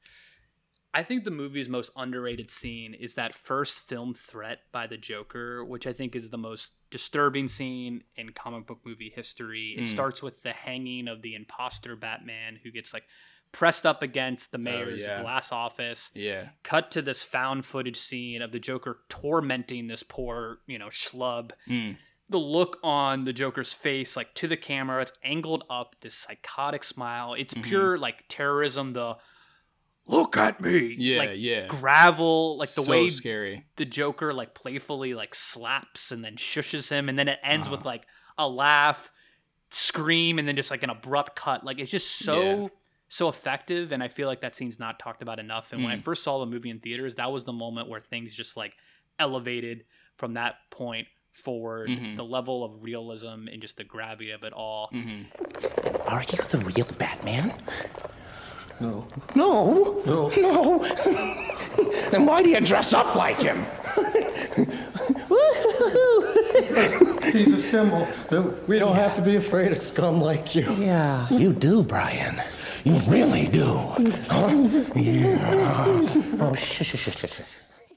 I 0.93 1.03
think 1.03 1.23
the 1.26 1.31
movie's 1.31 1.69
most 1.69 1.91
underrated 1.95 2.49
scene 2.49 2.93
is 2.93 3.15
that 3.15 3.35
first 3.35 3.80
film 3.80 4.14
threat 4.14 4.61
by 4.72 4.88
the 4.88 4.97
Joker, 4.97 5.64
which 5.64 5.85
I 5.85 5.93
think 5.93 6.15
is 6.15 6.30
the 6.30 6.38
most 6.38 6.73
disturbing 6.89 7.47
scene 7.47 8.03
in 8.15 8.31
comic 8.31 8.65
book 8.65 8.80
movie 8.85 9.11
history. 9.14 9.76
It 9.77 9.81
Mm. 9.84 9.88
starts 9.88 10.23
with 10.23 10.41
the 10.43 10.53
hanging 10.53 11.07
of 11.07 11.22
the 11.22 11.35
imposter 11.35 11.95
Batman 11.95 12.59
who 12.64 12.72
gets 12.72 12.93
like 12.93 13.03
pressed 13.51 13.85
up 13.85 14.01
against 14.01 14.51
the 14.51 14.57
mayor's 14.57 15.07
Oh, 15.07 15.14
yeah. 15.14 15.22
glass 15.22 15.51
office. 15.51 16.09
Yeah. 16.14 16.49
Cut 16.64 16.89
to 16.91 17.01
this 17.01 17.22
found 17.23 17.65
footage 17.65 17.97
scene 17.97 18.41
of 18.41 18.51
the 18.51 18.59
Joker 18.59 19.01
tormenting 19.09 19.88
this 19.88 20.03
poor, 20.03 20.59
you 20.68 20.77
know, 20.80 20.88
schlub. 20.88 21.51
Mm. 21.68 21.97
The 22.30 22.39
look 22.39 22.77
on 22.84 23.23
the 23.23 23.31
Joker's 23.34 23.72
face, 23.72 24.18
like 24.18 24.34
to 24.35 24.47
the 24.47 24.57
camera, 24.57 25.01
it's 25.01 25.14
angled 25.23 25.64
up, 25.69 25.95
this 26.01 26.14
psychotic 26.15 26.84
smile. 26.84 27.34
It's 27.35 27.53
Mhm. 27.53 27.64
pure 27.64 27.97
like 27.97 28.26
terrorism. 28.27 28.93
The 28.93 29.15
look 30.08 30.38
at 30.38 30.60
me, 30.62 30.96
Yeah, 30.98 31.18
like, 31.20 31.30
yeah. 31.36 31.68
gravel, 31.68 32.58
like 32.58 32.70
the 32.70 32.82
So 32.82 32.92
way 32.92 33.10
scary. 33.10 33.66
the 33.76 33.86
Joker 33.86 34.34
like 34.34 34.54
playfully 34.54 35.14
like 35.14 35.36
slaps 35.36 36.12
and 36.12 36.24
then 36.24 36.36
shushes 36.36 36.90
him, 36.90 37.10
and 37.10 37.18
then 37.18 37.28
it 37.28 37.40
ends 37.44 37.70
with 37.70 37.82
Uh-huh. 37.82 37.90
like 37.90 38.06
a 38.38 38.48
laugh, 38.48 39.12
scream, 39.70 40.40
and 40.40 40.48
then 40.48 40.56
just 40.56 40.72
like 40.72 40.84
an 40.84 40.90
abrupt 40.90 41.36
cut. 41.36 41.64
Like 41.64 41.80
it's 41.80 41.92
just 41.92 42.20
so 42.20 42.42
Yeah. 42.64 42.68
so 43.10 43.30
effective, 43.30 43.92
and 43.94 44.04
I 44.04 44.08
feel 44.10 44.28
like 44.28 44.42
that 44.42 44.56
scene's 44.56 44.80
not 44.80 45.00
talked 45.00 45.22
about 45.22 45.40
enough. 45.40 45.72
And 45.74 45.82
when 45.84 45.92
I 45.94 45.96
Mm. 45.98 46.02
first 46.04 46.24
saw 46.24 46.40
the 46.40 46.46
movie 46.46 46.70
in 46.70 46.80
theaters, 46.80 47.16
that 47.16 47.32
was 47.32 47.46
the 47.46 47.54
moment 47.54 47.88
where 47.90 48.02
things 48.02 48.36
just 48.36 48.58
like 48.58 48.74
elevated 49.20 49.84
from 50.18 50.34
that 50.34 50.56
point 50.72 51.08
forward. 51.32 51.90
Mhm. 51.90 52.16
The 52.18 52.26
level 52.26 52.64
of 52.66 52.84
realism 52.84 53.48
and 53.48 53.62
just 53.62 53.78
the 53.78 53.84
gravity 53.84 54.32
of 54.32 54.44
it 54.44 54.52
all. 54.54 54.90
Mm-hmm. 54.94 56.10
Are 56.10 56.24
you 56.24 56.44
the 56.50 56.58
real 56.60 56.86
Batman? 56.98 57.54
No. 58.80 59.08
No. 59.36 60.02
No. 60.06 60.30
No. 60.30 60.80
then 62.12 62.26
why 62.26 62.41
do 62.44 62.49
you 62.49 62.60
dress 62.62 62.94
up 62.94 63.16
like 63.16 63.40
him? 63.41 63.66
He's 67.32 67.54
a 67.54 67.62
symbol. 67.62 68.08
that 68.30 68.64
We 68.68 68.80
don't 68.80 68.95
have 68.95 69.16
to 69.16 69.22
be 69.22 69.36
afraid 69.36 69.72
of 69.72 69.78
scum 69.78 70.22
like 70.22 70.56
you. 70.56 70.72
Yeah. 70.76 71.28
You 71.30 71.54
do, 71.54 71.84
Brian. 71.84 72.41
You 72.84 72.99
really 73.08 73.48
do. 73.48 73.66
Huh? 74.30 74.70
Yeah. 74.95 75.86
Oh, 76.40 76.54
shush, 76.56 76.88
shush, 76.91 77.02
shush, 77.02 77.32
shush. 77.34 77.41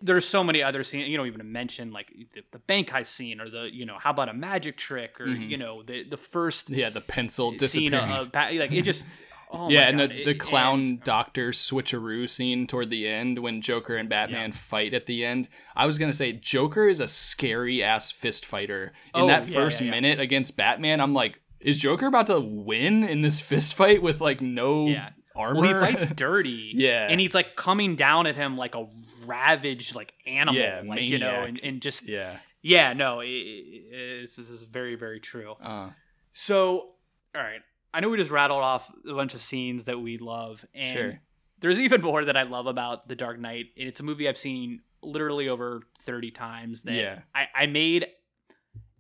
there's 0.03 0.27
so 0.27 0.43
many 0.43 0.63
other 0.63 0.83
scenes 0.83 1.09
you 1.09 1.17
don't 1.17 1.27
even 1.27 1.53
mention 1.53 1.93
like 1.93 2.11
the, 2.33 2.43
the 2.53 2.59
bank 2.59 2.89
heist 2.89 3.07
scene 3.07 3.39
or 3.41 3.51
the 3.51 3.69
you 3.73 3.85
know 3.85 3.99
how 3.99 4.11
about 4.11 4.29
a 4.31 4.33
magic 4.33 4.77
trick 4.79 5.21
or 5.21 5.27
Mhm. 5.27 5.51
you 5.51 5.59
know 5.59 5.83
the 5.83 6.05
the 6.05 6.17
first 6.17 6.71
Yeah, 6.71 6.89
the 6.89 7.03
pencil 7.03 7.53
scene 7.59 7.93
of, 7.95 8.09
of 8.11 8.35
like 8.35 8.73
it 8.73 8.83
just 8.83 9.05
oh 9.53 9.69
yeah, 9.69 9.83
and 9.89 9.99
God. 9.99 10.11
the, 10.11 10.25
the 10.25 10.31
it- 10.31 10.39
clown 10.41 11.01
doctor 11.05 11.51
switcheroo 11.51 12.29
scene 12.29 12.67
toward 12.67 12.91
the 12.91 13.07
end 13.09 13.39
when 13.39 13.61
Joker 13.61 13.97
and 13.97 14.09
Batman 14.09 14.53
fight 14.53 14.95
at 14.95 15.07
the 15.07 15.25
end. 15.25 15.49
I 15.77 15.87
was 15.87 15.99
gonna 15.99 16.13
say 16.13 16.33
Joker 16.33 16.89
is 16.89 17.01
a 17.01 17.09
scary 17.09 17.83
ass 17.83 18.11
fist 18.13 18.45
fighter. 18.47 18.93
In 19.15 19.23
Oh, 19.23 19.27
that 19.27 19.47
yeah, 19.49 19.55
first 19.55 19.81
yeah, 19.81 19.87
yeah. 19.87 19.91
minute 19.93 20.21
against 20.21 20.57
Batman, 20.57 21.01
I'm 21.01 21.15
like, 21.15 21.41
is 21.61 21.79
Joker 21.79 22.07
about 22.07 22.27
to 22.29 22.41
win 22.41 23.05
in 23.05 23.23
this 23.23 23.41
fist 23.51 23.75
fight 23.75 24.03
with 24.03 24.21
like 24.21 24.41
no 24.41 24.87
Yeah. 24.87 25.11
armor? 25.37 25.61
well 25.61 25.85
he 25.87 25.93
fights 25.93 26.07
dirty 26.15 26.73
Yeah. 26.75 27.07
and 27.11 27.21
he's 27.21 27.35
like 27.35 27.57
coming 27.57 27.97
down 27.97 28.27
at 28.27 28.37
him 28.37 28.57
like 28.57 28.75
a 28.75 28.87
ravaged 29.27 29.95
like 29.95 30.13
animal 30.27 30.61
Yeah, 30.61 30.83
like 30.85 31.03
you 31.03 31.19
know 31.19 31.43
and, 31.45 31.61
and 31.63 31.81
just 31.83 32.09
yeah. 32.09 32.39
yeah 32.63 32.93
no 32.95 33.21
it, 33.21 33.29
it, 33.29 34.21
this 34.23 34.39
is 34.39 34.63
very 34.65 34.95
very 34.95 35.21
true 35.21 35.53
Uh, 35.63 35.91
So, 36.33 36.95
all 37.35 37.43
right. 37.43 37.61
I 37.93 38.01
know 38.01 38.09
we 38.09 38.17
just 38.17 38.31
rattled 38.31 38.63
off 38.63 38.91
a 39.09 39.15
bunch 39.15 39.35
of 39.35 39.41
scenes 39.41 39.85
that 39.85 40.01
we 40.01 40.19
love, 40.19 40.65
and 40.75 40.97
Sure. 40.97 41.21
there's 41.59 41.81
even 41.81 42.01
more 42.01 42.25
that 42.25 42.37
I 42.37 42.43
love 42.45 42.67
about 42.67 43.09
The 43.09 43.17
Dark 43.17 43.39
Knight. 43.39 43.67
And 43.79 43.89
it's 43.89 44.01
a 44.01 44.05
movie 44.05 44.29
I've 44.29 44.39
seen 44.39 44.83
literally 45.03 45.49
over 45.49 45.83
30 46.01 46.31
times. 46.31 46.83
That 46.83 46.95
Yeah. 46.95 47.21
I, 47.35 47.49
I 47.55 47.67
made 47.67 48.07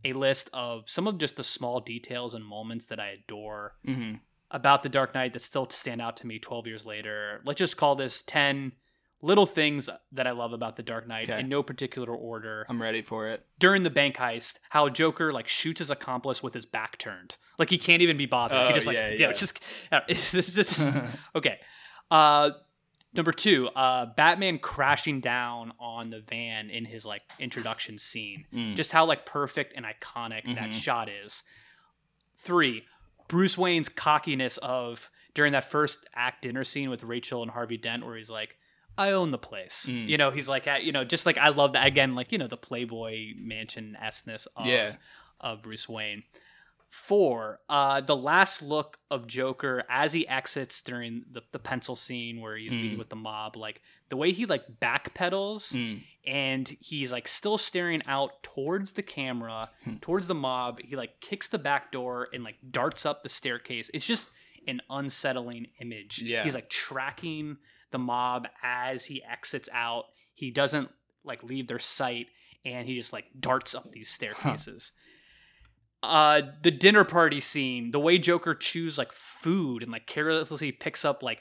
a 0.04 0.12
list 0.14 0.48
of 0.52 0.88
some 0.88 1.06
of 1.06 1.18
just 1.18 1.36
the 1.36 1.44
small 1.44 1.80
details 1.80 2.32
and 2.34 2.44
moments 2.44 2.86
that 2.86 2.98
I 2.98 3.08
adore 3.10 3.76
mhm. 3.86 4.20
about 4.50 4.82
The 4.82 4.88
Dark 4.88 5.14
Knight 5.14 5.34
that 5.34 5.42
still 5.42 5.68
stand 5.68 6.00
out 6.00 6.16
to 6.18 6.26
me 6.26 6.38
12 6.38 6.66
years 6.66 6.86
later. 6.86 7.42
Let's 7.44 7.58
just 7.58 7.76
call 7.76 7.94
this 7.96 8.22
10 8.22 8.72
little 9.22 9.47
things 9.47 9.88
that 10.12 10.26
I 10.26 10.30
love 10.30 10.52
about 10.52 10.76
The 10.76 10.82
Dark 10.82 11.06
Knight 11.06 11.28
Okay. 11.30 11.40
in 11.40 11.48
no 11.48 11.62
particular 11.62 12.14
order 12.14 12.64
I'm 12.68 12.80
ready 12.80 13.02
for 13.02 13.28
it. 13.28 13.44
during 13.59 13.82
the 13.82 13.90
bank 13.90 14.16
heist 14.16 14.59
how 14.70 14.88
Joker 14.88 15.32
like 15.32 15.47
shoots 15.48 15.78
his 15.80 15.90
accomplice 15.90 16.42
with 16.42 16.55
his 16.55 16.64
back 16.66 16.97
turned. 16.98 17.36
Like 17.59 17.68
he 17.70 17.78
can't 17.78 18.01
even 18.02 18.16
be 18.16 18.26
bothered. 18.26 18.59
he 18.59 18.64
Oh, 18.64 18.72
just 18.72 18.86
like 18.86 18.94
yeah, 18.97 19.10
you 19.10 19.18
yeah. 19.18 19.26
know, 19.28 19.32
just 19.34 19.60
it's 20.09 20.32
just, 20.32 20.59
it's 20.59 20.76
just 20.76 20.90
okay. 21.34 21.59
Uh 22.10 22.51
number 23.12 23.32
2, 23.32 23.68
uh 23.68 24.06
Batman 24.16 24.59
crashing 24.59 25.20
down 25.20 25.72
on 25.78 26.09
the 26.09 26.20
van 26.20 26.70
in 26.70 26.84
his 26.86 27.05
like 27.05 27.22
introduction 27.38 27.98
scene. 27.98 28.47
Mm. 28.55 28.74
Just 28.76 28.92
how 28.92 29.05
like 29.05 29.26
perfect 29.26 29.74
and 29.76 29.84
iconic 29.84 30.44
that 30.55 30.70
Mhm. 30.70 30.72
shot 30.72 31.09
is. 31.09 31.42
3, 32.38 32.84
Bruce 33.28 33.59
Wayne's 33.59 33.88
cockiness 33.88 34.56
of 34.59 35.10
during 35.34 35.52
that 35.52 35.70
first 35.70 36.09
act 36.14 36.42
dinner 36.42 36.64
scene 36.64 36.90
with 36.90 37.05
Rachel 37.05 37.42
and 37.42 37.51
Harvey 37.51 37.76
Dent 37.76 38.05
where 38.05 38.16
he's 38.16 38.30
like 38.30 38.56
I 38.98 39.10
own 39.12 39.30
the 39.30 39.38
place. 39.38 39.86
Mm. 39.88 40.08
You 40.08 40.18
know, 40.18 40.30
he's 40.30 40.48
like, 40.48 40.66
you 40.82 40.92
know, 40.92 41.04
just 41.04 41.24
like 41.26 41.38
I 41.38 41.48
love 41.48 41.72
that 41.72 41.86
again, 41.86 42.14
like 42.14 42.32
you 42.32 42.38
know, 42.38 42.48
the 42.48 42.56
Playboy 42.56 43.32
Mansion 43.36 43.96
esseness 44.00 44.46
of 44.56 44.66
Yeah. 44.66 44.96
of 45.40 45.62
Bruce 45.62 45.88
Wayne. 45.88 46.24
Four, 46.88 47.60
uh, 47.68 48.00
the 48.00 48.16
last 48.16 48.62
look 48.62 48.98
of 49.12 49.28
Joker 49.28 49.84
as 49.88 50.12
he 50.12 50.26
exits 50.26 50.82
during 50.82 51.24
the, 51.30 51.42
the 51.52 51.60
pencil 51.60 51.94
scene 51.94 52.40
where 52.40 52.56
he's 52.56 52.72
meeting 52.72 52.96
Mm. 52.96 52.98
with 52.98 53.10
the 53.10 53.16
mob, 53.16 53.56
like 53.56 53.80
the 54.08 54.16
way 54.16 54.32
he 54.32 54.44
like 54.44 54.64
backpedals 54.80 55.72
Mm. 55.76 56.02
and 56.26 56.68
he's 56.80 57.12
like 57.12 57.28
still 57.28 57.58
staring 57.58 58.02
out 58.06 58.42
towards 58.42 58.92
the 58.92 59.04
camera, 59.04 59.70
Hmm. 59.84 59.98
towards 59.98 60.26
the 60.26 60.34
mob. 60.34 60.80
He 60.82 60.96
like 60.96 61.20
kicks 61.20 61.46
the 61.46 61.58
back 61.60 61.92
door 61.92 62.26
and 62.32 62.42
like 62.42 62.56
darts 62.68 63.06
up 63.06 63.22
the 63.22 63.28
staircase. 63.28 63.88
It's 63.94 64.06
just 64.06 64.28
an 64.66 64.80
unsettling 64.90 65.68
image. 65.80 66.20
Yeah. 66.20 66.42
He's 66.42 66.54
like 66.56 66.68
tracking 66.68 67.58
the 67.90 67.98
mob 67.98 68.46
as 68.62 69.06
he 69.06 69.22
exits 69.24 69.68
out. 69.72 70.04
He 70.34 70.50
doesn't 70.50 70.90
like 71.24 71.42
leave 71.42 71.66
their 71.68 71.78
sight 71.78 72.26
and 72.64 72.86
he 72.86 72.94
just 72.94 73.12
like 73.12 73.26
darts 73.38 73.74
up 73.74 73.90
these 73.90 74.08
staircases. 74.10 74.92
Uh 76.02 76.40
the 76.62 76.70
dinner 76.70 77.04
party 77.04 77.40
scene, 77.40 77.90
the 77.90 78.00
way 78.00 78.16
Joker 78.18 78.54
chews 78.54 78.96
like 78.96 79.12
food 79.12 79.82
and 79.82 79.92
like 79.92 80.06
carelessly 80.06 80.72
picks 80.72 81.04
up 81.04 81.22
like 81.22 81.40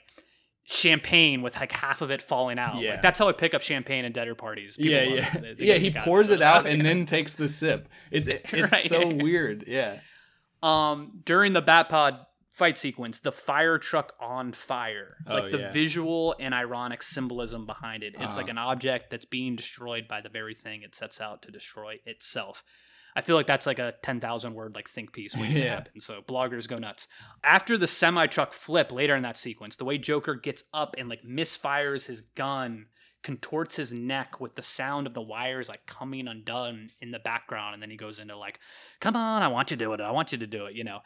champagne 0.66 1.42
with 1.42 1.56
like 1.60 1.72
half 1.72 2.02
of 2.02 2.12
it 2.12 2.22
falling 2.22 2.60
out. 2.60 2.76
Like, 2.76 3.02
that's 3.02 3.18
how 3.20 3.28
I 3.30 3.32
pick 3.32 3.54
up 3.54 3.62
champagne 3.62 4.06
at 4.06 4.14
dinner 4.14 4.36
parties. 4.36 4.76
People 4.78 4.92
yeah, 4.92 5.04
yeah. 5.04 5.34
They- 5.40 5.54
they 5.54 5.66
yeah. 5.66 5.76
He 5.76 5.92
pours 5.92 6.30
it 6.30 6.42
out 6.42 6.68
and 6.68 6.86
then 6.86 7.06
takes 7.06 7.34
the 7.36 7.48
sip. 7.50 7.88
It's 8.12 8.28
it's 8.28 8.54
Right. 8.54 8.72
so 8.84 9.08
weird. 9.08 9.64
Yeah. 9.68 10.00
um 10.62 11.22
during 11.24 11.54
the 11.54 11.62
Batpod 11.62 12.26
fight 12.52 12.78
sequence, 12.78 13.20
the 13.20 13.32
fire 13.32 13.78
truck 13.78 14.14
on 14.20 14.52
fire, 14.54 15.18
like 15.26 15.46
Oh, 15.46 15.50
the 15.52 15.58
yeah. 15.60 15.72
visual 15.72 16.36
and 16.40 16.54
ironic 16.54 17.04
symbolism 17.04 17.66
behind 17.66 18.04
it. 18.04 18.14
It's 18.16 18.24
Uh-huh. 18.24 18.38
like 18.38 18.50
an 18.50 18.58
object 18.58 19.10
that's 19.12 19.26
being 19.26 19.56
destroyed 19.56 20.08
by 20.08 20.22
the 20.22 20.30
very 20.30 20.56
thing 20.56 20.82
it 20.82 20.96
sets 20.96 21.22
out 21.22 21.42
to 21.44 21.52
destroy 21.52 22.00
itself. 22.06 22.64
I 23.16 23.22
feel 23.22 23.36
like 23.36 23.48
that's 23.48 23.66
like 23.66 23.80
a 23.80 23.96
10,000 24.04 24.54
word 24.54 24.76
like 24.76 24.88
think 24.90 25.14
piece 25.14 25.36
waiting 25.36 25.56
to 25.56 25.62
Yeah. 25.66 25.76
happen. 25.76 26.02
So 26.02 26.22
bloggers 26.22 26.68
go 26.68 26.78
nuts. 26.80 27.08
After 27.44 27.78
the 27.78 27.88
semi 27.88 28.28
truck 28.28 28.54
flip 28.54 28.92
later 28.92 29.16
in 29.16 29.24
that 29.24 29.38
sequence, 29.38 29.76
the 29.76 29.86
way 29.86 29.98
Joker 29.98 30.36
gets 30.36 30.64
up 30.74 30.96
and 30.98 31.08
like 31.10 31.24
misfires 31.24 32.06
his 32.08 32.22
gun, 32.22 32.88
contorts 33.24 33.76
his 33.76 33.92
neck 33.92 34.40
with 34.40 34.56
the 34.56 34.62
sound 34.62 35.06
of 35.08 35.14
the 35.14 35.22
wires 35.22 35.68
like 35.70 35.86
coming 35.86 36.28
undone 36.28 36.88
in 37.02 37.12
the 37.12 37.20
background, 37.20 37.74
and 37.74 37.84
then 37.84 37.90
he 37.90 37.98
goes 37.98 38.18
into 38.20 38.38
like, 38.38 38.60
"Come 39.02 39.16
on, 39.16 39.42
I 39.42 39.48
want 39.50 39.72
you 39.72 39.78
to 39.78 39.84
do 39.86 39.92
it. 39.94 40.00
I 40.02 40.12
want 40.12 40.32
you 40.32 40.38
to 40.38 40.48
do 40.48 40.66
it." 40.68 40.76
You 40.76 40.84
know. 40.84 41.00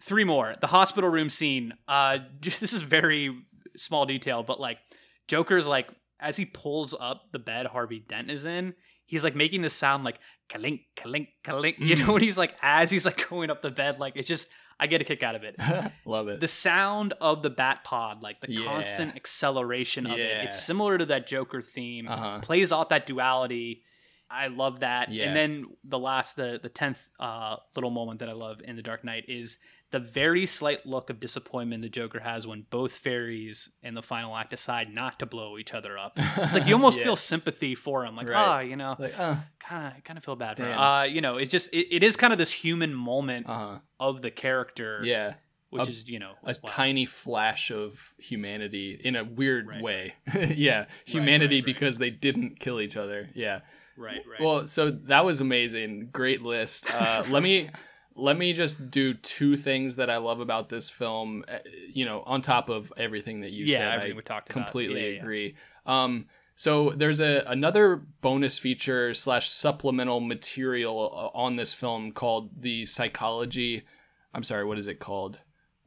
Three 0.00 0.24
more. 0.24 0.54
The 0.60 0.66
hospital 0.68 1.10
room 1.10 1.30
scene. 1.30 1.74
Uh, 1.88 2.18
just, 2.40 2.60
this 2.60 2.72
is 2.72 2.82
very 2.82 3.36
small 3.76 4.06
detail, 4.06 4.42
but 4.42 4.60
like 4.60 4.78
Joker's 5.28 5.66
like 5.66 5.88
as 6.20 6.36
he 6.36 6.44
pulls 6.46 6.94
up 6.98 7.22
the 7.32 7.38
bed 7.38 7.66
Harvey 7.66 7.98
Dent 8.06 8.30
is 8.30 8.44
in, 8.44 8.74
he's 9.06 9.24
like 9.24 9.34
making 9.34 9.62
this 9.62 9.74
sound 9.74 10.04
like 10.04 10.18
kalink, 10.48 10.80
kalink, 10.96 11.28
kalink. 11.44 11.74
You 11.78 11.96
know 11.96 12.04
Mm. 12.06 12.12
what 12.14 12.22
he's 12.22 12.38
like 12.38 12.54
as 12.62 12.90
he's 12.90 13.04
like 13.06 13.28
going 13.28 13.50
up 13.50 13.62
the 13.62 13.70
bed. 13.70 13.98
Like 13.98 14.14
it's 14.16 14.28
just 14.28 14.48
I 14.78 14.86
get 14.88 15.00
a 15.00 15.04
kick 15.04 15.22
out 15.22 15.34
of 15.36 15.44
it. 15.44 15.56
Love 16.04 16.28
it. 16.28 16.40
The 16.40 16.48
sound 16.48 17.14
of 17.20 17.42
the 17.42 17.50
bat 17.50 17.84
pod, 17.84 18.22
like 18.22 18.40
the 18.40 18.50
Yeah. 18.52 18.64
constant 18.64 19.14
acceleration 19.16 20.06
of 20.06 20.12
it. 20.18 20.18
Yeah. 20.18 20.42
It's 20.42 20.60
similar 20.62 20.98
to 20.98 21.06
that 21.06 21.26
Joker 21.26 21.62
theme. 21.62 22.08
Uh-huh. 22.08 22.40
Plays 22.42 22.72
off 22.72 22.88
that 22.88 23.06
duality. 23.06 23.82
I 24.30 24.48
love 24.48 24.80
that. 24.80 25.12
Yeah. 25.12 25.26
And 25.26 25.36
then 25.36 25.66
the 25.84 25.98
last, 25.98 26.34
the 26.36 26.58
the 26.62 26.68
tenth 26.70 27.06
uh, 27.20 27.56
little 27.76 27.90
moment 27.90 28.18
that 28.20 28.28
I 28.28 28.32
love 28.32 28.60
in 28.64 28.74
the 28.76 28.82
Dark 28.82 29.04
Knight 29.04 29.24
is 29.28 29.58
the 29.94 30.00
very 30.00 30.44
slight 30.44 30.84
look 30.84 31.08
of 31.08 31.20
disappointment 31.20 31.80
the 31.80 31.88
Joker 31.88 32.18
has 32.18 32.48
when 32.48 32.66
both 32.68 32.90
ferries 32.96 33.70
in 33.80 33.94
the 33.94 34.02
final 34.02 34.36
act 34.36 34.50
decide 34.50 34.92
not 34.92 35.20
to 35.20 35.26
blow 35.26 35.56
each 35.56 35.72
other 35.72 35.96
up. 35.96 36.14
It's 36.18 36.56
like 36.56 36.66
you 36.66 36.74
almost 36.80 36.98
Yeah. 36.98 37.04
feel 37.04 37.14
sympathy 37.16 37.76
for 37.76 38.04
him, 38.04 38.16
like 38.16 38.28
Right. 38.28 38.36
ah, 38.36 38.58
you 38.58 38.74
know, 38.74 38.96
Like, 38.98 39.16
uh, 39.16 39.36
kind 39.60 39.96
of 39.96 40.02
kind 40.02 40.18
of 40.18 40.24
feel 40.24 40.34
bad 40.34 40.56
for 40.56 40.64
him. 40.64 40.76
Uh, 40.76 41.04
you 41.04 41.20
know, 41.20 41.36
it's 41.36 41.52
just 41.52 41.72
it, 41.72 41.94
it 41.94 42.02
is 42.02 42.16
kind 42.16 42.32
of 42.32 42.40
this 42.40 42.50
human 42.52 42.92
moment 42.92 43.48
uh-huh. 43.48 43.78
of 44.00 44.20
the 44.20 44.32
character 44.32 45.00
Yeah. 45.04 45.34
which 45.70 45.86
a- 45.86 45.90
is 45.92 46.10
you 46.10 46.18
know 46.18 46.32
a 46.42 46.54
tiny 46.54 47.04
flash 47.06 47.70
of 47.70 48.14
humanity 48.18 49.00
in 49.04 49.14
a 49.14 49.22
weird 49.22 49.80
way. 49.80 50.14
yeah, 50.34 50.86
humanity 51.04 51.60
because 51.60 51.98
they 51.98 52.10
didn't 52.10 52.58
kill 52.58 52.80
each 52.80 52.96
other. 52.96 53.30
Yeah. 53.32 53.60
Right, 53.96 54.22
right. 54.28 54.40
Well, 54.40 54.66
so 54.66 54.90
that 54.90 55.24
was 55.24 55.40
amazing. 55.40 56.08
Great 56.12 56.42
list. 56.42 56.92
Uh, 56.92 57.22
let 57.28 57.44
me 57.44 57.70
let 58.16 58.36
me 58.38 58.52
just 58.52 58.90
do 58.90 59.14
two 59.14 59.56
things 59.56 59.96
that 59.96 60.08
I 60.08 60.18
love 60.18 60.40
about 60.40 60.68
this 60.68 60.90
film. 60.90 61.44
uh, 61.48 61.58
You 61.92 62.04
know, 62.04 62.22
on 62.26 62.42
top 62.42 62.68
of 62.68 62.92
everything 62.96 63.40
that 63.40 63.50
you 63.52 63.66
Yeah, 63.66 63.78
said, 63.78 63.88
everything 63.94 64.12
I 64.12 64.16
we 64.16 64.22
talked 64.22 64.50
about. 64.50 64.66
completely 64.66 65.02
Yeah, 65.02 65.08
yeah. 65.14 65.20
agree. 65.20 65.56
Um, 65.86 66.26
so 66.56 66.90
there's 66.90 67.20
a 67.20 67.42
another 67.46 67.96
bonus 68.20 68.58
feature 68.58 69.12
slash 69.14 69.48
supplemental 69.48 70.20
material 70.20 71.10
uh, 71.34 71.36
on 71.38 71.56
this 71.56 71.74
film 71.74 72.12
called 72.12 72.62
the 72.62 72.86
psychology. 72.86 73.82
I'm 74.32 74.44
sorry, 74.44 74.64
what 74.64 74.78
is 74.78 74.86
it 74.86 75.00
called? 75.00 75.40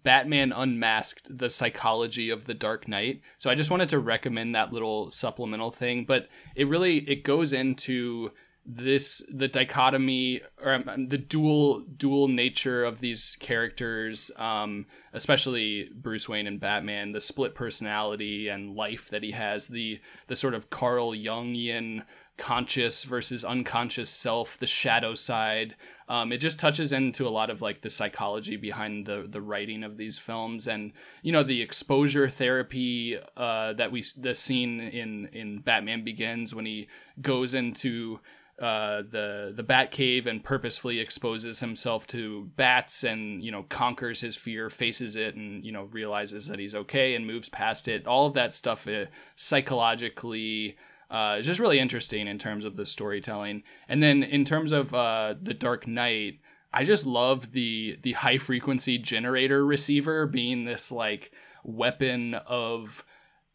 Batman 0.03 0.51
Unmasked: 0.53 1.37
The 1.37 1.49
Psychology 1.49 2.29
of 2.29 2.45
the 2.45 2.53
Dark 2.53 2.87
Knight. 2.87 3.21
So 3.37 3.49
I 3.49 3.55
just 3.55 3.71
wanted 3.71 3.89
to 3.89 3.99
recommend 3.99 4.55
that 4.55 4.71
little 4.73 5.09
supplemental 5.11 5.71
thing, 5.71 6.05
but 6.05 6.27
it 6.55 6.67
really 6.67 6.97
it 7.09 7.23
goes 7.23 7.51
into 7.53 8.31
this 8.69 9.23
the 9.33 9.47
dichotomy 9.47 10.41
or 10.61 10.73
um, 10.73 11.07
the 11.07 11.17
dual 11.17 11.79
dual 11.79 12.27
nature 12.27 12.83
of 12.83 12.99
these 12.99 13.37
characters 13.39 14.29
um 14.37 14.85
especially 15.13 15.89
Bruce 15.95 16.27
Wayne 16.27 16.47
and 16.47 16.59
Batman 16.59 17.13
the 17.13 17.21
split 17.21 17.55
personality 17.55 18.49
and 18.49 18.75
life 18.75 19.09
that 19.09 19.23
he 19.23 19.31
has 19.31 19.69
the 19.69 20.01
the 20.27 20.35
sort 20.35 20.53
of 20.53 20.69
Carl 20.69 21.13
Jungian 21.13 22.03
conscious 22.35 23.05
versus 23.05 23.45
unconscious 23.45 24.09
self 24.09 24.59
the 24.59 24.67
shadow 24.67 25.15
side 25.15 25.75
um, 26.09 26.31
it 26.31 26.37
just 26.37 26.59
touches 26.59 26.93
into 26.93 27.27
a 27.27 27.29
lot 27.29 27.49
of 27.49 27.61
like 27.61 27.81
the 27.81 27.89
psychology 27.89 28.55
behind 28.55 29.05
the 29.05 29.25
the 29.27 29.41
writing 29.41 29.83
of 29.83 29.97
these 29.97 30.17
films. 30.17 30.67
And 30.67 30.93
you 31.21 31.33
know 31.33 31.43
the 31.43 31.61
exposure 31.61 32.29
therapy 32.29 33.19
uh, 33.35 33.73
that 33.73 33.91
we 33.91 34.03
the 34.17 34.33
scene 34.33 34.79
in 34.79 35.27
in 35.33 35.59
Batman 35.59 36.03
Begins 36.03 36.55
when 36.55 36.65
he 36.65 36.87
goes 37.19 37.53
into 37.53 38.21
uh, 38.59 39.03
the 39.09 39.53
the 39.55 39.63
Batcave 39.63 40.25
and 40.25 40.43
purposefully 40.43 40.99
exposes 40.99 41.59
himself 41.59 42.07
to 42.07 42.49
bats 42.55 43.03
and 43.03 43.43
you 43.43 43.51
know 43.51 43.63
conquers 43.63 44.21
his 44.21 44.35
fear, 44.35 44.69
faces 44.69 45.15
it, 45.15 45.35
and 45.35 45.63
you 45.63 45.71
know 45.71 45.83
realizes 45.91 46.47
that 46.47 46.59
he's 46.59 46.73
okay 46.73 47.13
and 47.13 47.27
moves 47.27 47.49
past 47.49 47.87
it. 47.87 48.07
All 48.07 48.25
of 48.25 48.33
that 48.33 48.53
stuff 48.53 48.87
uh, 48.87 49.05
psychologically 49.35 50.75
uh, 51.11 51.37
is 51.39 51.45
just 51.45 51.59
really 51.59 51.79
interesting 51.79 52.27
in 52.27 52.37
terms 52.37 52.65
of 52.65 52.75
the 52.75 52.85
storytelling. 52.85 53.63
And 53.87 54.01
then 54.01 54.23
in 54.23 54.43
terms 54.43 54.71
of 54.71 54.93
uh, 54.93 55.35
the 55.41 55.53
Dark 55.53 55.87
Knight, 55.87 56.39
I 56.73 56.83
just 56.83 57.05
love 57.05 57.51
the 57.51 57.99
the 58.01 58.13
high 58.13 58.37
frequency 58.37 58.97
generator 58.97 59.65
receiver 59.65 60.25
being 60.25 60.65
this 60.65 60.91
like 60.91 61.31
weapon 61.63 62.33
of 62.33 63.05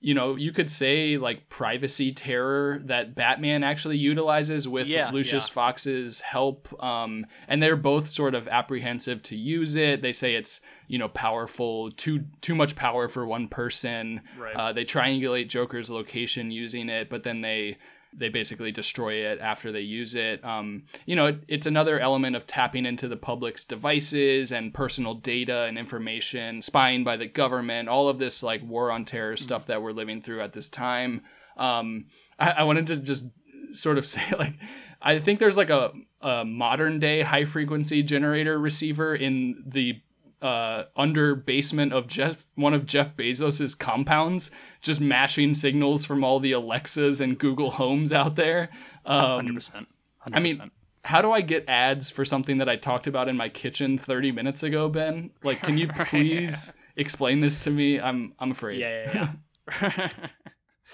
you 0.03 0.15
know, 0.15 0.35
you 0.35 0.51
could 0.51 0.69
say 0.69 1.17
like 1.17 1.49
privacy 1.49 2.11
terror 2.11 2.81
that 2.87 3.15
Batman 3.15 3.63
actually 3.63 3.97
utilizes 3.97 4.67
with 4.67 4.89
Yeah, 4.89 5.11
Lucius 5.13 5.49
yeah. 5.49 5.55
Fox's 5.55 6.21
help. 6.23 6.69
Um, 6.83 7.25
and 7.47 7.63
they're 7.63 7.77
both 7.77 8.11
sort 8.11 8.35
of 8.35 8.49
apprehensive 8.49 9.23
to 9.25 9.37
use 9.37 9.77
it. 9.77 10.03
They 10.03 10.13
say 10.13 10.35
it's, 10.35 10.61
you 10.89 10.99
know, 10.99 11.09
powerful, 11.09 11.93
too 11.93 12.25
too 12.41 12.57
much 12.57 12.75
power 12.75 13.09
for 13.09 13.25
one 13.25 13.47
person. 13.47 14.23
Right. 14.37 14.57
Uh, 14.57 14.73
they 14.73 14.85
triangulate 14.85 15.49
Joker's 15.49 15.89
location 15.89 16.51
using 16.51 16.89
it, 16.89 17.09
but 17.09 17.23
then 17.23 17.41
they 17.41 17.79
they 18.13 18.29
basically 18.29 18.71
destroy 18.71 19.15
it 19.15 19.41
after 19.41 19.73
they 19.73 19.81
use 19.81 20.15
it. 20.15 20.45
Um, 20.45 20.85
you 21.07 21.17
know, 21.17 21.27
it, 21.27 21.45
it's 21.49 21.67
another 21.67 21.99
element 21.99 22.37
of 22.37 22.47
tapping 22.47 22.87
into 22.87 23.09
the 23.09 23.17
public's 23.17 23.65
devices 23.65 24.53
and 24.53 24.75
personal 24.75 25.15
data 25.15 25.65
and 25.65 25.79
information, 25.79 26.63
spying 26.63 27.05
by 27.05 27.17
the 27.17 27.27
government, 27.27 27.89
all 27.89 28.09
of 28.09 28.19
this 28.19 28.43
like 28.43 28.63
war 28.63 28.91
on 28.91 29.05
terror 29.05 29.37
stuff 29.37 29.67
that 29.67 29.83
we're 29.83 29.93
living 29.93 30.21
through 30.21 30.43
at 30.43 30.53
this 30.53 30.69
time. 30.69 31.23
Um, 31.57 32.07
I, 32.39 32.51
I 32.51 32.63
wanted 32.65 32.87
to 32.89 32.97
just 32.97 33.27
sort 33.73 33.99
of 33.99 34.07
say 34.07 34.23
like, 34.39 34.55
I 35.01 35.19
think 35.19 35.39
there's 35.39 35.57
like 35.57 35.71
a, 35.71 35.93
a 36.21 36.45
modern 36.45 36.99
day 36.99 37.23
high 37.23 37.45
frequency 37.45 38.03
generator 38.03 38.59
receiver 38.59 39.15
in 39.15 39.63
the 39.67 40.01
uh, 40.43 40.85
under 40.97 41.35
basement 41.35 41.93
of 41.93 42.07
Jeff, 42.09 42.45
one 42.55 42.75
of 42.75 42.85
Jeff 42.85 43.17
Bezos's 43.17 43.75
compounds, 43.75 44.51
just 44.81 45.01
mashing 45.01 45.55
signals 45.55 46.05
from 46.05 46.25
all 46.25 46.41
the 46.41 46.53
Alexas 46.53 47.21
and 47.21 47.39
Google 47.39 47.71
Homes 47.73 48.13
out 48.13 48.37
there. 48.37 48.69
Um, 49.07 49.47
100%. 49.47 49.87
I 50.33 50.41
mean, 50.41 50.71
how 51.05 51.23
do 51.23 51.33
I 51.33 51.41
get 51.41 51.69
ads 51.69 52.11
for 52.11 52.25
something 52.25 52.59
that 52.59 52.69
I 52.69 52.77
talked 52.77 53.07
about 53.07 53.29
in 53.29 53.37
my 53.37 53.49
kitchen 53.49 53.99
30 53.99 54.33
minutes 54.33 54.63
ago, 54.63 54.89
Ben? 54.89 55.31
Like, 55.43 55.63
can 55.63 55.79
you 55.79 55.89
please 56.07 56.73
explain 56.97 57.41
this 57.41 57.65
to 57.65 57.71
me? 57.71 58.01
I'm 58.01 58.35
I'm 58.39 58.51
afraid. 58.51 58.81
Yeah, 58.81 59.13
yeah, 59.15 59.33
yeah. 59.81 60.09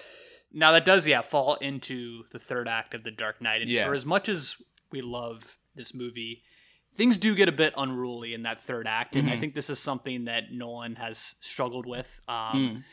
now 0.53 0.73
that 0.73 0.85
does 0.85 1.07
yeah 1.07 1.23
fall 1.23 1.57
into 1.57 2.25
the 2.33 2.39
third 2.39 2.69
act 2.69 2.95
of 2.95 3.05
the 3.05 3.11
Dark 3.11 3.41
Knight, 3.43 3.63
and 3.63 3.71
Yeah. 3.71 3.87
for 3.87 3.95
as 3.95 4.07
much 4.07 4.29
as 4.29 4.57
we 4.91 5.01
love 5.01 5.59
this 5.75 5.95
movie, 5.95 6.43
things 6.99 7.17
do 7.17 7.35
get 7.35 7.49
a 7.49 7.53
bit 7.53 7.73
unruly 7.79 8.35
in 8.35 8.43
that 8.43 8.59
third 8.61 8.87
act, 8.87 9.17
and 9.17 9.31
I 9.31 9.37
Mhm. 9.37 9.41
think 9.41 9.55
this 9.55 9.71
is 9.71 9.79
something 9.79 10.25
that 10.27 10.53
Nolan 10.53 10.97
has 10.97 11.37
struggled 11.41 11.87
with. 11.87 12.21
Um, 12.29 12.59
Mm. 12.59 12.85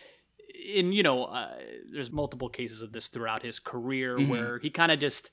In 0.64 0.94
you 0.94 1.03
know, 1.03 1.26
uh, 1.26 1.60
there's 1.91 2.11
multiple 2.11 2.48
cases 2.48 2.82
of 2.82 2.94
this 2.94 3.10
throughout 3.10 3.44
his 3.44 3.60
career 3.60 4.18
Mhm. 4.18 4.27
where 4.30 4.60
he 4.60 4.69
kind 4.69 4.90
of 4.91 4.99
just 4.99 5.30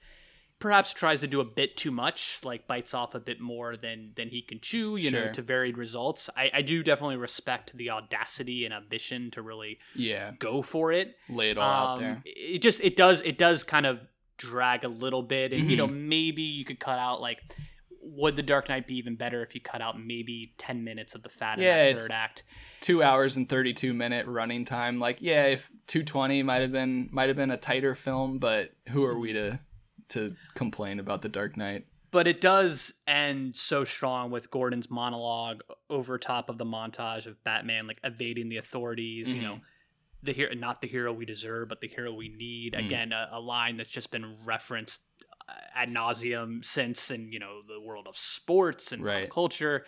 perhaps 0.58 0.92
tries 0.94 1.20
to 1.20 1.26
do 1.28 1.40
a 1.40 1.44
bit 1.44 1.76
too 1.76 1.90
much, 1.92 2.40
like 2.44 2.66
bites 2.66 2.92
off 2.94 3.14
a 3.14 3.20
bit 3.20 3.38
more 3.40 3.76
than 3.76 4.12
than 4.16 4.28
he 4.30 4.42
can 4.42 4.58
chew, 4.60 4.96
you 4.96 5.10
know, 5.12 5.30
to 5.30 5.40
varied 5.42 5.76
results. 5.78 6.28
I, 6.36 6.50
I 6.54 6.62
do 6.62 6.82
definitely 6.82 7.16
respect 7.18 7.72
the 7.76 7.90
audacity 7.90 8.64
and 8.64 8.72
ambition 8.74 9.30
to 9.32 9.42
really 9.42 9.78
Yeah. 9.94 10.32
go 10.38 10.60
for 10.62 10.90
it. 10.92 11.16
Lay 11.28 11.50
it 11.50 11.58
all 11.58 11.72
out 11.88 11.98
Um, 11.98 12.02
there. 12.02 12.22
It 12.26 12.60
just 12.62 12.80
it 12.82 12.96
does 12.96 13.20
it 13.20 13.38
does 13.38 13.62
kind 13.64 13.86
of 13.86 14.00
drag 14.38 14.82
a 14.84 14.88
little 14.88 15.22
bit, 15.22 15.52
and 15.52 15.70
you 15.70 15.76
know 15.76 15.86
Mhm. 15.86 16.08
maybe 16.08 16.42
you 16.42 16.64
could 16.64 16.80
cut 16.80 16.98
out 16.98 17.20
like. 17.20 17.38
Would 18.02 18.36
the 18.36 18.42
Dark 18.42 18.68
Knight 18.68 18.86
be 18.86 18.96
even 18.96 19.14
better 19.14 19.42
if 19.42 19.54
you 19.54 19.60
cut 19.60 19.80
out 19.80 19.98
maybe 19.98 20.52
ten 20.58 20.82
minutes 20.82 21.14
of 21.14 21.22
the 21.22 21.28
fat 21.28 21.58
in 21.58 21.64
Yeah, 21.64 21.76
that 21.76 21.96
it's 21.96 22.04
third 22.06 22.12
act? 22.12 22.42
two 22.80 23.02
hours 23.02 23.36
and 23.36 23.48
32 23.48 23.94
minute 23.94 24.26
running 24.26 24.64
time. 24.64 24.98
Like, 24.98 25.18
yeah, 25.20 25.46
if 25.46 25.70
220 25.86 26.42
might 26.42 26.62
have 26.62 26.72
been 26.72 27.08
might 27.12 27.28
have 27.28 27.36
been 27.36 27.50
a 27.52 27.56
tighter 27.56 27.94
film, 27.94 28.38
but 28.38 28.72
who 28.88 29.04
are 29.04 29.18
we 29.18 29.32
to 29.32 29.60
to 30.08 30.34
complain 30.54 30.98
about 30.98 31.22
the 31.22 31.28
Dark 31.28 31.56
Knight? 31.56 31.86
But 32.10 32.26
it 32.26 32.42
does 32.42 32.92
end 33.06 33.56
so 33.56 33.84
strong 33.84 34.30
with 34.30 34.50
Gordon's 34.50 34.90
monologue 34.90 35.62
over 35.88 36.18
top 36.18 36.50
of 36.50 36.58
the 36.58 36.66
montage 36.66 37.26
of 37.26 37.42
Batman 37.42 37.86
like 37.86 37.98
evading 38.04 38.50
the 38.50 38.58
authorities. 38.58 39.34
You 39.34 39.40
know, 39.40 39.60
the 40.22 40.32
hero, 40.32 40.52
not 40.54 40.82
the 40.82 40.88
hero 40.88 41.10
we 41.12 41.24
deserve, 41.24 41.68
but 41.68 41.80
the 41.80 41.88
hero 41.88 42.12
we 42.12 42.28
need. 42.28 42.74
Mm. 42.74 42.84
Again, 42.84 43.12
a, 43.12 43.30
a 43.32 43.40
line 43.40 43.78
that's 43.78 43.88
just 43.88 44.10
been 44.10 44.36
referenced 44.44 45.02
ad 45.74 45.88
nauseum 45.88 46.64
since 46.64 47.10
in 47.10 47.32
you 47.32 47.38
know 47.38 47.60
the 47.66 47.80
world 47.80 48.06
of 48.08 48.16
sports 48.16 48.92
and 48.92 49.02
Right. 49.02 49.30
culture. 49.30 49.84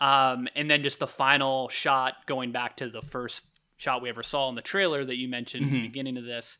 Um, 0.00 0.48
and 0.54 0.70
then 0.70 0.82
just 0.82 0.98
the 0.98 1.06
final 1.06 1.68
shot 1.68 2.14
going 2.26 2.52
back 2.52 2.76
to 2.78 2.88
the 2.88 3.02
first 3.02 3.46
shot 3.76 4.00
we 4.02 4.08
ever 4.08 4.22
saw 4.22 4.48
in 4.48 4.54
the 4.54 4.62
trailer 4.62 5.04
that 5.04 5.16
you 5.16 5.28
mentioned 5.28 5.64
in 5.64 5.70
the 5.70 5.78
Mhm. 5.78 5.82
beginning 5.82 6.16
of 6.16 6.24
this, 6.24 6.56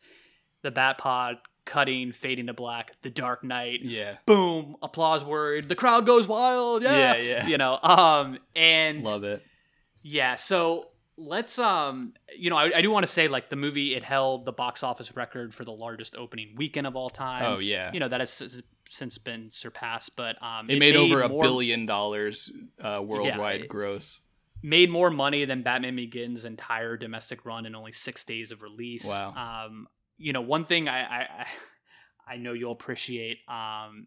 the 0.62 0.71
Bat 0.71 0.99
Pod 0.99 1.39
cutting, 1.65 2.12
fading 2.12 2.47
to 2.49 2.53
black, 2.55 3.01
the 3.03 3.09
Dark 3.11 3.43
Knight 3.45 3.81
Yeah. 3.83 4.17
boom, 4.27 4.77
applause 4.83 5.25
word, 5.25 5.69
the 5.69 5.75
crowd 5.77 6.05
goes 6.05 6.27
wild. 6.27 6.83
Yeah, 6.83 6.91
Yeah, 6.91 7.17
yeah. 7.17 7.47
You 7.47 7.59
know, 7.59 7.79
um, 7.83 8.39
and 8.55 9.05
Love 9.05 9.25
it. 9.25 9.43
yeah. 10.03 10.35
So 10.37 10.91
let's, 11.20 11.59
um, 11.59 12.14
you 12.36 12.51
know, 12.51 12.56
I, 12.56 12.70
I 12.76 12.82
do 12.82 12.90
want 12.90 13.05
to 13.05 13.12
say 13.12 13.28
like 13.28 13.48
the 13.51 13.56
movie 13.56 13.94
it 13.94 14.02
held 14.02 14.44
the 14.47 14.52
box 14.52 14.82
office 14.82 15.14
record 15.14 15.55
for 15.55 15.64
the 15.64 15.72
largest 15.72 16.16
opening 16.16 16.55
weekend 16.56 16.86
of 16.86 16.97
all 16.97 17.10
time. 17.10 17.44
Oh, 17.44 17.59
yeah. 17.59 17.90
You 17.92 18.01
know 18.01 18.09
that 18.09 18.20
has 18.20 18.62
since 18.88 19.18
been 19.18 19.51
surpassed, 19.51 20.16
but 20.16 20.42
um, 20.42 20.68
It, 20.70 20.78
made, 20.78 20.97
over 20.97 21.22
a 21.22 21.28
more- 21.28 21.42
billion 21.44 21.86
dollars 21.86 22.51
uh, 22.82 23.01
worldwide 23.05 23.62
it- 23.62 23.68
gross. 23.68 24.22
Made 24.62 24.90
more 24.90 25.10
money 25.10 25.47
than 25.47 25.62
Batman 25.62 25.97
Begins' 25.97 26.44
entire 26.44 26.98
domestic 26.98 27.47
run 27.47 27.64
in 27.64 27.74
only 27.74 27.92
six 27.92 28.24
days 28.24 28.52
of 28.52 28.60
release. 28.62 29.09
Wow. 29.09 29.64
Um, 29.66 29.88
you 30.18 30.34
know, 30.34 30.42
one 30.42 30.64
thing 30.64 30.86
I, 30.88 31.01
I- 31.22 31.47
I 32.28 32.36
know 32.38 32.52
you'll 32.52 32.72
appreciate 32.72 33.38
um, 33.48 34.06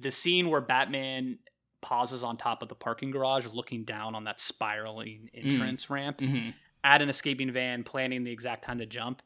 the 0.00 0.10
scene 0.10 0.50
where 0.50 0.60
Batman 0.60 1.38
pauses 1.80 2.22
on 2.22 2.36
top 2.36 2.62
of 2.62 2.68
the 2.68 2.74
parking 2.74 3.10
garage, 3.10 3.46
looking 3.46 3.84
down 3.84 4.14
on 4.14 4.24
that 4.24 4.38
spiraling 4.40 5.30
entrance 5.34 5.88
ramp 5.90 6.18
Mhm. 6.18 6.54
at 6.84 7.00
an 7.02 7.08
escaping 7.08 7.50
van, 7.52 7.84
planning 7.84 8.24
the 8.24 8.32
exact 8.32 8.64
time 8.64 8.78
to 8.78 8.86
jump. 8.86 9.22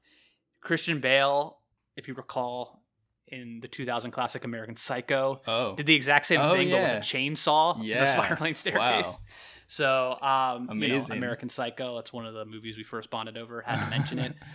Christian 0.61 1.01
Bale, 1.01 1.59
if 1.97 2.09
you 2.09 2.15
recall, 2.15 2.83
in 3.29 3.61
the 3.61 3.69
2000 3.69 4.11
classic 4.13 4.45
American 4.45 4.77
Psycho, 4.77 5.41
Oh. 5.47 5.75
did 5.75 5.87
the 5.87 5.95
exact 5.95 6.27
same 6.27 6.41
Oh, 6.41 6.53
thing, 6.53 6.71
but 6.71 6.81
with 6.83 6.91
a 6.91 7.01
chainsaw, 7.01 7.77
and 7.77 7.85
Yeah. 7.85 8.03
a 8.03 8.07
spiraling 8.07 8.55
staircase. 8.55 9.07
Wow. 9.07 9.19
So, 9.67 10.19
um, 10.23 10.63
you 10.83 10.89
know, 10.89 10.95
Amazing. 10.97 11.17
American 11.17 11.49
Psycho. 11.49 11.97
That's 11.97 12.13
one 12.13 12.27
of 12.27 12.35
the 12.35 12.45
movies 12.45 12.77
we 12.77 12.85
first 12.85 13.11
bonded 13.11 13.37
over. 13.39 13.63
Had 13.63 13.83
to 13.85 13.91
mention 13.91 14.19
it. 14.19 14.35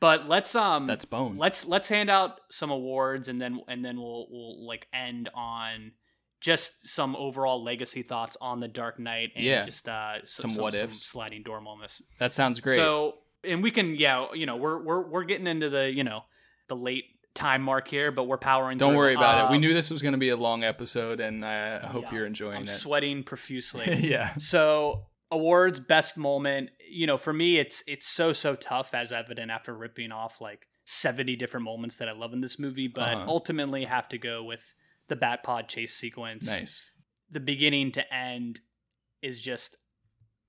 But 0.00 0.28
let's 0.28 0.54
um, 0.54 0.86
That's 0.86 1.04
bone. 1.04 1.36
Let's 1.38 1.64
let's 1.64 1.88
hand 1.88 2.08
out 2.08 2.38
some 2.50 2.70
awards 2.70 3.26
and 3.28 3.42
then 3.42 3.60
and 3.66 3.84
then 3.84 3.96
we'll 3.96 4.28
we'll 4.30 4.64
like 4.64 4.86
end 4.92 5.28
on 5.34 5.90
just 6.40 6.88
some 6.88 7.16
overall 7.16 7.62
legacy 7.64 8.02
thoughts 8.02 8.36
on 8.40 8.60
the 8.60 8.68
Dark 8.68 8.98
Knight 8.98 9.30
and 9.34 9.44
Yeah. 9.44 9.62
just 9.62 9.88
uh, 9.88 10.14
s- 10.22 10.32
Some 10.32 10.54
what 10.56 10.74
ifs. 10.74 11.02
sliding 11.04 11.42
door 11.42 11.60
moments. 11.60 12.00
That 12.18 12.32
sounds 12.32 12.60
great. 12.60 12.76
So, 12.76 13.16
and 13.44 13.62
we 13.62 13.70
can, 13.70 13.94
yeah, 13.96 14.26
you 14.34 14.46
know, 14.46 14.56
we're 14.56 14.82
we're 14.82 15.08
we're 15.08 15.24
getting 15.24 15.46
into 15.46 15.68
the 15.70 15.90
you 15.90 16.04
know 16.04 16.22
the 16.68 16.76
late 16.76 17.04
time 17.34 17.62
mark 17.62 17.88
here, 17.88 18.10
but 18.10 18.24
we're 18.24 18.38
powering. 18.38 18.78
Don't 18.78 18.90
through. 18.90 18.98
worry 18.98 19.14
about 19.14 19.46
it. 19.46 19.50
We 19.50 19.56
Uh, 19.56 19.60
knew 19.60 19.74
this 19.74 19.90
was 19.90 20.02
going 20.02 20.12
to 20.12 20.18
be 20.18 20.28
a 20.30 20.36
long 20.36 20.64
episode, 20.64 21.20
and 21.20 21.44
I 21.44 21.78
hope 21.86 22.04
yeah, 22.04 22.14
you're 22.14 22.26
enjoying 22.26 22.56
I'm 22.58 22.62
it. 22.64 22.68
sweating 22.70 23.22
profusely. 23.22 23.94
Yeah. 24.08 24.34
So 24.38 25.06
awards, 25.30 25.78
best 25.80 26.16
moment. 26.16 26.70
You 26.90 27.06
know, 27.06 27.16
for 27.18 27.32
me, 27.32 27.58
it's 27.58 27.82
it's 27.86 28.06
so 28.08 28.32
so 28.32 28.54
tough, 28.54 28.94
as 28.94 29.12
evident 29.12 29.50
after 29.50 29.74
ripping 29.74 30.10
off 30.12 30.40
like 30.40 30.66
70 30.84 31.36
different 31.36 31.64
moments 31.64 31.96
that 31.98 32.08
I 32.08 32.12
love 32.12 32.32
in 32.32 32.40
this 32.40 32.58
movie, 32.58 32.88
but 32.88 33.14
Uh-huh. 33.14 33.24
ultimately 33.28 33.84
have 33.84 34.08
to 34.08 34.18
go 34.18 34.42
with 34.42 34.74
the 35.08 35.16
Batpod 35.16 35.68
chase 35.68 35.94
sequence. 35.94 36.46
Nice. 36.46 36.90
The 37.30 37.40
beginning 37.40 37.92
to 37.92 38.14
end 38.14 38.60
is 39.22 39.40
just. 39.40 39.76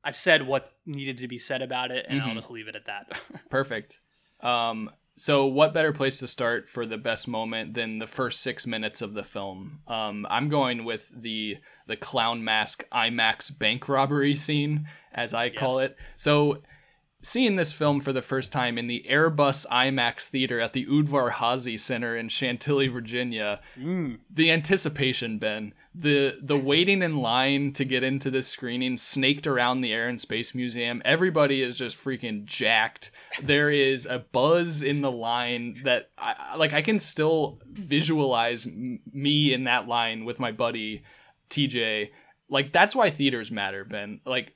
I've 0.04 0.16
said 0.16 0.48
what 0.48 0.72
needed 0.86 1.18
to 1.18 1.28
be 1.28 1.38
said 1.38 1.62
about 1.62 1.92
it, 1.92 2.06
and 2.08 2.22
I'll 2.22 2.30
Mhm. 2.30 2.36
just 2.36 2.50
leave 2.52 2.70
it 2.70 2.76
at 2.76 2.86
that. 2.86 3.20
Perfect. 3.50 4.00
Um, 4.40 4.90
so, 5.18 5.46
what 5.46 5.74
better 5.74 5.92
place 5.92 6.20
to 6.20 6.28
start 6.30 6.70
for 6.70 6.86
the 6.86 6.98
best 6.98 7.28
moment 7.28 7.74
than 7.74 8.00
the 8.00 8.08
first 8.08 8.40
six 8.40 8.66
minutes 8.66 9.02
of 9.02 9.14
the 9.14 9.24
film? 9.24 9.82
Um, 9.88 10.26
I'm 10.30 10.48
going 10.48 10.86
with 10.86 11.12
the 11.14 11.58
the 11.88 11.98
clown 11.98 12.44
mask 12.46 12.86
IMAX 12.94 13.58
bank 13.60 13.90
robbery 13.90 14.36
scene, 14.36 14.88
as 15.12 15.34
I 15.34 15.50
call 15.50 15.80
it. 15.80 15.98
So, 16.16 16.62
seeing 17.22 17.56
this 17.58 17.74
film 17.74 18.00
for 18.00 18.14
the 18.14 18.22
first 18.22 18.52
time 18.52 18.78
in 18.78 18.88
the 18.88 19.06
Airbus 19.10 19.66
IMAX 19.68 20.26
theater 20.26 20.60
at 20.60 20.74
the 20.74 20.86
Udvar 20.86 21.34
Hazy 21.34 21.78
Center 21.78 22.16
in 22.16 22.30
Chantilly, 22.30 22.88
Virginia, 22.88 23.60
mm. 23.78 24.20
the 24.30 24.50
anticipation, 24.52 25.38
Ben, 25.38 25.74
the 25.94 26.38
the 26.42 26.58
waiting 26.58 27.02
in 27.02 27.18
line 27.18 27.74
to 27.74 27.84
get 27.84 28.04
into 28.04 28.32
this 28.32 28.48
screening, 28.48 28.96
snaked 28.96 29.48
around 29.48 29.82
the 29.82 29.94
Air 29.94 30.08
and 30.08 30.22
Space 30.22 30.56
Museum. 30.56 31.02
Everybody 31.04 31.62
is 31.62 31.76
just 31.78 31.98
freaking 31.98 32.46
jacked. 32.46 33.12
There 33.44 33.70
is 33.70 34.06
a 34.06 34.20
buzz 34.20 34.82
in 34.82 35.02
the 35.02 35.12
line 35.12 35.82
that, 35.84 36.12
I, 36.18 36.36
I- 36.52 36.56
like, 36.56 36.74
I 36.74 36.82
can 36.82 37.00
still 37.00 37.60
visualize 37.66 38.66
m- 38.66 39.02
me 39.12 39.54
in 39.54 39.66
that 39.66 39.88
line 39.88 40.24
with 40.26 40.40
my 40.40 40.52
buddy 40.52 41.04
TJ. 41.50 42.12
Like, 42.50 42.72
that's 42.72 42.96
why 42.96 43.10
theaters 43.10 43.52
matter, 43.52 43.84
Ben. 43.84 44.22
Like, 44.26 44.56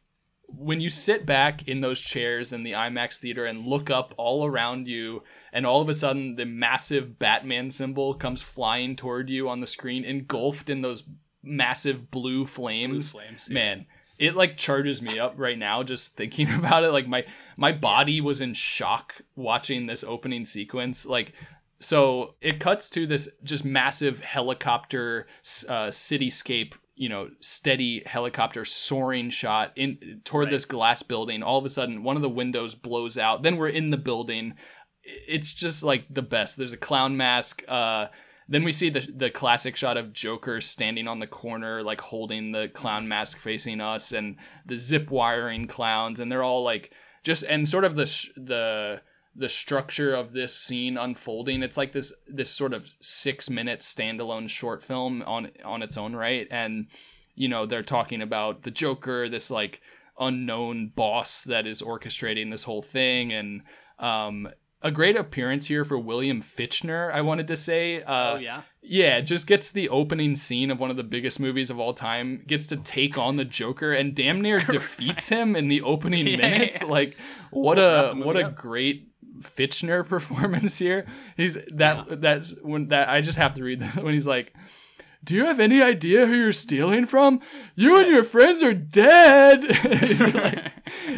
when 0.58 0.82
you 0.82 0.90
sit 0.90 1.26
back 1.26 1.68
in 1.68 1.82
those 1.82 2.00
chairs 2.00 2.54
in 2.54 2.64
the 2.64 2.74
IMAX 2.74 3.18
theater 3.18 3.46
and 3.46 3.66
look 3.66 3.90
up 3.90 4.14
all 4.18 4.46
around 4.46 4.88
you, 4.88 5.24
and 5.52 5.66
all 5.66 5.82
of 5.82 5.90
a 5.90 5.94
sudden 5.94 6.36
the 6.36 6.46
massive 6.46 7.20
Batman 7.20 7.72
symbol 7.72 8.14
comes 8.14 8.42
flying 8.42 8.96
toward 8.96 9.30
you 9.30 9.50
on 9.50 9.60
the 9.60 9.68
screen, 9.68 10.04
engulfed 10.04 10.70
in 10.70 10.82
those 10.82 11.04
massive 11.42 12.10
blue 12.10 12.46
flames, 12.46 13.12
flames, 13.12 13.48
yeah. 13.50 13.54
man, 13.54 13.86
it 14.18 14.36
like 14.36 14.58
charges 14.58 15.02
me 15.02 15.20
up 15.20 15.34
right 15.38 15.58
now 15.58 15.84
just 15.84 16.16
thinking 16.16 16.52
about 16.54 16.84
it. 16.84 16.92
Like 16.92 17.08
my 17.08 17.26
my 17.58 17.72
body 17.72 18.22
was 18.22 18.42
in 18.42 18.54
shock 18.54 19.22
watching 19.36 19.86
this 19.86 20.04
opening 20.04 20.46
sequence. 20.46 21.06
Like 21.06 21.34
so 21.80 22.36
it 22.42 22.60
cuts 22.60 22.90
to 22.92 23.06
this 23.06 23.30
just 23.44 23.66
massive 23.66 24.24
helicopter 24.24 25.28
uh, 25.68 25.88
cityscape 25.90 26.74
you 26.96 27.10
know 27.10 27.30
steady 27.40 28.04
helicopter 28.06 28.66
soaring 28.66 29.30
shot 29.30 29.72
in 29.76 30.22
toward 30.24 30.50
this 30.50 30.66
glass 30.66 31.04
building. 31.04 31.44
All 31.44 31.58
of 31.58 31.66
a 31.66 31.70
sudden 31.70 32.04
one 32.04 32.16
of 32.16 32.22
the 32.22 32.30
windows 32.30 32.76
blows 32.76 33.18
out. 33.18 33.44
Then 33.44 33.58
we're 33.58 33.70
in 33.70 33.92
the 33.92 33.98
building. 33.98 34.56
It's 35.04 35.54
just 35.54 35.84
like 35.84 36.06
the 36.10 36.22
best. 36.22 36.58
There's 36.58 36.74
a 36.74 36.78
clown 36.78 37.18
mask 37.18 37.64
uh 37.68 38.08
then 38.48 38.64
we 38.64 38.72
see 38.72 38.90
the 38.90 39.08
the 39.16 39.30
classic 39.30 39.76
shot 39.76 39.98
of 39.98 40.14
Joker 40.14 40.62
standing 40.62 41.08
on 41.08 41.20
the 41.20 41.28
corner, 41.28 41.82
like 41.82 42.02
holding 42.02 42.52
the 42.52 42.68
clown 42.68 43.08
mask 43.08 43.38
facing 43.38 43.80
us, 43.80 44.12
and 44.12 44.36
the 44.66 44.78
zip 44.78 45.10
wiring 45.10 45.68
clowns, 45.68 46.20
and 46.20 46.32
they're 46.32 46.44
all 46.44 46.64
like 46.64 46.92
just 47.24 47.44
and 47.44 47.68
sort 47.68 47.86
of 47.86 47.96
the 47.96 48.06
sh- 48.06 48.32
the 48.36 49.02
the 49.36 49.50
structure 49.50 50.14
of 50.14 50.32
this 50.34 50.56
scene 50.56 50.98
unfolding. 50.98 51.64
It's 51.64 51.78
like 51.78 51.92
this 51.92 52.14
this 52.28 52.52
sort 52.52 52.74
of 52.74 52.94
six 53.02 53.50
minute 53.50 53.80
standalone 53.80 54.50
short 54.50 54.84
film 54.84 55.22
on 55.24 55.50
on 55.66 55.82
its 55.82 55.98
own 55.98 56.16
right, 56.16 56.48
and 56.52 56.88
you 57.36 57.48
know 57.48 57.66
they're 57.66 57.84
talking 57.84 58.22
about 58.22 58.64
the 58.64 58.72
Joker, 58.72 59.28
this 59.30 59.50
like 59.50 59.82
unknown 60.20 60.92
boss 60.96 61.42
that 61.44 61.66
is 61.66 61.82
orchestrating 61.82 62.52
this 62.52 62.64
whole 62.64 62.82
thing, 62.84 63.34
and 63.34 63.62
um, 64.00 64.48
a 64.82 64.92
great 64.92 65.16
appearance 65.16 65.66
here 65.68 65.84
for 65.86 65.98
William 65.98 66.42
Fichtner. 66.42 67.12
I 67.12 67.22
wanted 67.22 67.48
to 67.48 67.56
say, 67.56 68.04
uh, 68.04 68.34
Oh, 68.34 68.36
yeah? 68.38 68.62
yeah, 68.82 69.22
just 69.22 69.48
gets 69.48 69.72
the 69.72 69.88
opening 69.90 70.36
scene 70.36 70.70
of 70.70 70.80
one 70.80 70.92
of 70.92 70.98
the 70.98 71.04
biggest 71.04 71.40
movies 71.40 71.70
of 71.70 71.80
all 71.80 71.94
time, 71.94 72.44
gets 72.46 72.68
to 72.68 72.78
take 72.78 73.18
on 73.18 73.38
the 73.38 73.46
Joker 73.46 73.94
and 73.94 74.14
damn 74.14 74.42
near 74.42 74.60
defeats 74.70 75.30
him 75.30 75.56
in 75.56 75.70
the 75.70 75.82
opening 75.82 76.28
Yeah, 76.28 76.38
minutes. 76.38 76.82
yeah. 76.82 76.88
Like 76.90 77.18
what 77.50 77.80
Almost 77.80 78.18
a 78.18 78.26
what 78.28 78.38
a 78.38 78.48
up. 78.48 78.56
great 78.56 79.08
Fichtner 79.44 80.08
performance 80.08 80.80
here. 80.80 81.06
He's 81.38 81.58
that 81.72 82.22
that's 82.22 82.56
when 82.62 82.88
that 82.90 83.10
I 83.10 83.22
just 83.22 83.38
have 83.38 83.56
to 83.56 83.64
read 83.64 83.80
that 83.82 84.04
when 84.04 84.14
he's 84.14 84.28
like 84.28 84.54
do 85.24 85.36
you 85.36 85.46
have 85.46 85.60
any 85.60 85.82
idea 85.82 86.26
who 86.26 86.34
you're 86.36 86.52
stealing 86.52 87.06
from? 87.06 87.40
You 87.76 87.98
and 87.98 88.10
your 88.10 88.24
friends 88.24 88.62
are 88.62 88.74
dead. 88.74 89.64
Like- 90.34 90.72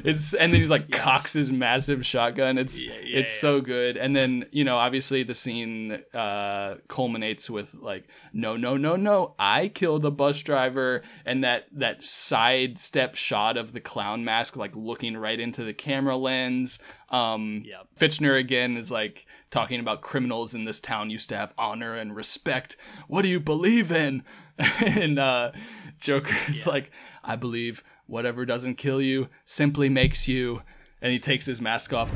it's 0.04 0.34
and 0.34 0.54
then 0.54 0.60
he's 0.60 0.70
like 0.70 0.92
cocks 0.92 1.34
his 1.34 1.52
massive 1.52 2.06
shotgun. 2.06 2.58
It's 2.58 2.80
it's 2.82 3.32
so 3.32 3.62
good. 3.62 3.98
And 3.98 4.16
then 4.16 4.46
you 4.52 4.64
know 4.64 4.78
obviously 4.78 5.24
the 5.24 5.34
scene 5.34 6.04
uh, 6.14 6.76
culminates 6.88 7.50
with 7.50 7.74
like 7.74 8.08
no 8.32 8.56
no 8.58 8.78
no 8.78 8.96
no 8.96 9.34
I 9.40 9.70
killed 9.70 10.04
the 10.04 10.12
bus 10.12 10.42
driver 10.42 11.02
and 11.26 11.44
that 11.44 11.66
that 11.74 12.04
sidestep 12.04 13.16
shot 13.16 13.58
of 13.58 13.74
the 13.74 13.82
clown 13.82 14.24
mask 14.24 14.56
like 14.56 14.76
looking 14.76 15.18
right 15.18 15.40
into 15.40 15.64
the 15.64 15.74
camera 15.74 16.16
lens. 16.16 16.80
Um, 17.10 17.66
Fichtner 18.00 18.38
again 18.40 18.78
is 18.78 18.92
like 18.92 19.26
talking 19.52 19.80
about 19.80 20.02
criminals 20.02 20.54
in 20.54 20.66
this 20.66 20.80
town 20.80 21.10
used 21.10 21.30
to 21.30 21.38
have 21.38 21.54
honor 21.58 21.96
and 21.96 22.16
respect. 22.16 22.76
What 23.08 23.22
do 23.22 23.30
you 23.30 23.40
believe 23.40 23.92
in? 23.92 24.24
and 24.60 25.20
uh, 25.20 25.52
Joker's 26.00 26.66
like, 26.66 26.92
I 27.24 27.36
believe 27.36 27.84
whatever 28.08 28.46
doesn't 28.46 28.76
kill 28.76 29.02
you 29.02 29.30
simply 29.46 29.90
makes 29.90 30.28
you. 30.28 30.62
And 31.02 31.12
he 31.12 31.20
takes 31.20 31.46
his 31.46 31.62
mask 31.62 31.94
off. 31.94 32.12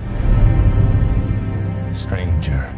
Stranger. 1.96 2.74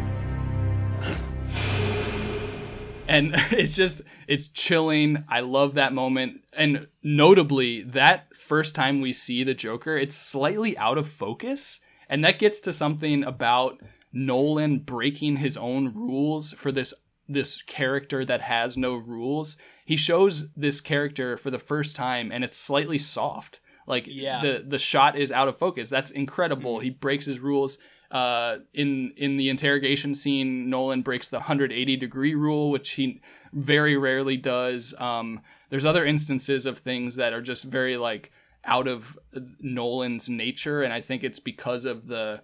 and 3.08 3.32
it's 3.50 3.76
just 3.76 4.02
it's 4.26 4.48
chilling 4.48 5.24
i 5.28 5.40
love 5.40 5.74
that 5.74 5.92
moment 5.92 6.40
and 6.54 6.86
notably 7.02 7.82
that 7.82 8.34
first 8.34 8.74
time 8.74 9.00
we 9.00 9.12
see 9.12 9.44
the 9.44 9.54
joker 9.54 9.96
it's 9.96 10.16
slightly 10.16 10.76
out 10.78 10.98
of 10.98 11.06
focus 11.06 11.80
and 12.12 12.22
that 12.24 12.38
gets 12.38 12.60
to 12.60 12.72
something 12.72 13.24
about 13.24 13.80
nolan 14.12 14.78
breaking 14.80 15.36
his 15.36 15.56
own 15.56 15.92
rules 15.94 16.52
for 16.52 16.70
this 16.70 16.92
this 17.28 17.62
character 17.62 18.24
that 18.24 18.42
has 18.42 18.76
no 18.76 18.94
rules. 18.94 19.56
He 19.86 19.96
shows 19.96 20.52
this 20.54 20.80
character 20.80 21.36
for 21.38 21.50
the 21.50 21.58
first 21.58 21.96
time 21.96 22.30
and 22.30 22.44
it's 22.44 22.58
slightly 22.58 22.98
soft. 22.98 23.60
Like 23.86 24.06
Yeah. 24.06 24.42
the 24.42 24.64
the 24.68 24.78
shot 24.78 25.16
is 25.16 25.32
out 25.32 25.48
of 25.48 25.58
focus. 25.58 25.88
That's 25.88 26.10
incredible. 26.10 26.80
He 26.80 26.90
breaks 26.90 27.26
his 27.26 27.40
rules. 27.40 27.78
Uh, 28.10 28.58
in 28.74 29.12
in 29.16 29.38
the 29.38 29.48
interrogation 29.48 30.14
scene, 30.14 30.68
Nolan 30.68 31.00
breaks 31.00 31.28
the 31.28 31.38
180 31.38 31.96
degree 31.96 32.34
rule, 32.34 32.70
which 32.70 32.90
he 32.90 33.22
very 33.54 33.96
rarely 33.96 34.36
does. 34.36 34.94
Um, 34.98 35.40
there's 35.70 35.86
other 35.86 36.04
instances 36.04 36.66
of 36.66 36.78
things 36.78 37.16
that 37.16 37.32
are 37.32 37.40
just 37.40 37.64
very 37.64 37.96
like 37.96 38.30
out 38.64 38.86
of 38.86 39.18
Nolan's 39.60 40.28
nature, 40.28 40.82
and 40.82 40.92
I 40.92 41.00
think 41.00 41.24
it's 41.24 41.40
because 41.40 41.84
of 41.84 42.06
the 42.06 42.42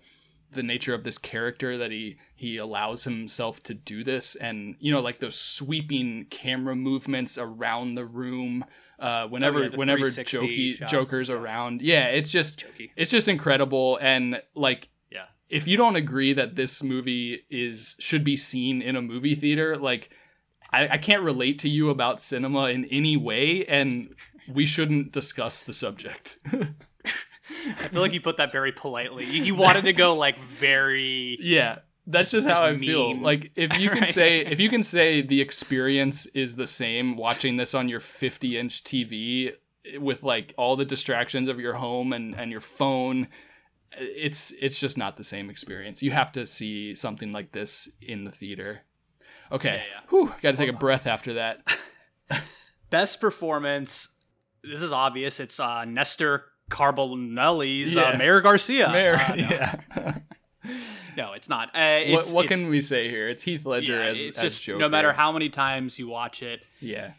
the 0.51 0.63
nature 0.63 0.95
of 0.95 1.05
this 1.05 1.19
character 1.19 1.77
that 1.77 1.91
he 1.91 2.17
he 2.35 2.57
allows 2.57 3.05
himself 3.05 3.63
to 3.65 3.75
do 3.75 4.03
this, 4.03 4.35
and 4.35 4.77
you 4.81 4.91
know 4.93 5.01
like 5.01 5.19
those 5.19 5.39
sweeping 5.39 6.27
camera 6.31 6.75
movements 6.75 7.37
around 7.39 7.95
the 7.95 8.05
room. 8.05 8.65
Uh, 8.99 9.29
whenever 9.29 9.61
Oh, 9.61 9.63
yeah, 9.65 9.77
whenever 9.77 10.03
Jokey, 10.07 10.75
shots, 10.75 10.91
Joker's 10.91 11.31
around, 11.31 11.83
yeah, 11.83 12.07
it's 12.07 12.33
just 12.33 12.65
it's 12.97 13.11
just 13.13 13.29
incredible, 13.29 13.97
and 14.01 14.43
like 14.57 14.89
Yeah. 15.13 15.27
if 15.49 15.69
you 15.69 15.77
don't 15.77 15.95
agree 15.95 16.33
that 16.33 16.57
this 16.57 16.83
movie 16.83 17.45
is 17.49 17.95
should 18.01 18.25
be 18.25 18.37
seen 18.37 18.83
in 18.83 18.97
a 18.97 19.03
movie 19.03 19.37
theater, 19.37 19.77
like 19.77 20.11
I, 20.73 20.89
I 20.89 20.99
can't 20.99 21.23
relate 21.23 21.61
to 21.61 21.69
you 21.69 21.91
about 21.91 22.21
cinema 22.21 22.65
in 22.71 22.87
any 22.87 23.17
way, 23.17 23.65
and 23.67 24.15
we 24.53 24.67
shouldn't 24.67 25.13
discuss 25.13 25.63
the 25.63 25.73
subject. 25.73 26.39
I 26.53 27.89
feel 27.89 28.03
like 28.03 28.13
you 28.13 28.21
put 28.21 28.37
that 28.37 28.53
very 28.53 28.73
politely. 28.73 29.25
You, 29.25 29.43
you 29.45 29.55
wanted 29.55 29.85
to 29.85 29.93
go 29.93 30.15
like 30.15 30.39
very 30.39 31.39
yeah, 31.41 31.79
that's 32.07 32.31
just 32.31 32.49
how 32.49 32.65
I 32.65 32.77
feel. 32.77 33.19
Like 33.19 33.53
if 33.57 33.79
you 33.79 33.91
can 33.91 34.01
Right. 34.03 34.11
say 34.11 34.41
if 34.41 34.61
you 34.61 34.69
can 34.69 34.83
say 34.83 35.23
the 35.23 35.41
experience 35.41 36.27
is 36.27 36.57
the 36.57 36.67
same 36.67 37.17
watching 37.17 37.57
this 37.57 37.75
on 37.75 37.89
your 37.89 38.01
50 38.01 38.59
inch 38.59 38.85
TV 38.85 39.53
with 39.99 40.23
like 40.23 40.55
all 40.59 40.77
the 40.77 40.85
distractions 40.85 41.49
of 41.49 41.59
your 41.59 41.75
home 41.75 42.13
and 42.13 42.35
and 42.35 42.51
your 42.51 42.61
phone 42.61 43.29
it's 43.97 44.53
it's 44.61 44.79
just 44.79 44.99
not 44.99 45.17
the 45.17 45.25
same 45.25 45.49
experience. 45.51 46.03
You 46.03 46.11
have 46.11 46.33
to 46.33 46.47
see 46.47 46.95
something 46.95 47.33
like 47.33 47.53
this 47.53 47.91
in 48.03 48.25
the 48.25 48.31
theater. 48.31 48.83
Okay. 49.51 49.83
Whew, 50.11 50.35
got 50.43 50.51
to 50.53 50.57
take 50.57 50.69
a 50.69 50.75
breath 50.75 51.07
after 51.07 51.35
that. 51.35 51.63
Best 52.91 53.21
performance. 53.21 54.11
This 54.63 54.83
is 54.83 54.93
obvious. 54.93 55.41
It's 55.41 55.59
uh, 55.61 55.85
Nestor 55.85 56.45
Carbonell's 56.71 57.95
Yeah. 57.95 58.03
uh, 58.11 58.17
Mayor 58.17 58.41
Garcia. 58.41 58.91
Mayor, 58.91 59.15
Uh, 59.17 59.35
no. 59.35 59.35
yeah. 59.37 60.19
no, 61.17 61.33
it's 61.33 61.49
not. 61.49 61.69
Uh, 61.75 62.01
what 62.07 62.21
it's, 62.21 62.33
what 62.33 62.45
it's- 62.47 62.61
can 62.61 62.71
we 62.71 62.81
say 62.81 63.09
here? 63.09 63.29
It's 63.29 63.43
Heath 63.43 63.65
Ledger 63.65 64.03
yeah, 64.03 64.11
as, 64.11 64.21
it's 64.21 64.37
as 64.37 64.43
just 64.43 64.63
Joker. 64.65 64.79
no 64.79 64.89
matter 64.89 65.13
how 65.13 65.33
many 65.33 65.49
times 65.49 65.99
you 65.99 66.09
watch 66.09 66.43
it, 66.43 66.61
Yeah. 66.81 67.13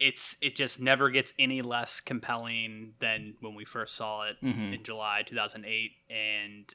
it's 0.00 0.36
it 0.40 0.56
just 0.56 0.80
never 0.80 1.10
gets 1.10 1.32
any 1.38 1.62
less 1.62 2.00
compelling 2.00 2.94
than 3.00 3.34
when 3.40 3.54
we 3.54 3.64
first 3.64 3.94
saw 3.94 4.22
it 4.24 4.36
Mhm. 4.42 4.74
in 4.74 4.82
July 4.82 5.22
2008. 5.24 5.92
And 6.10 6.74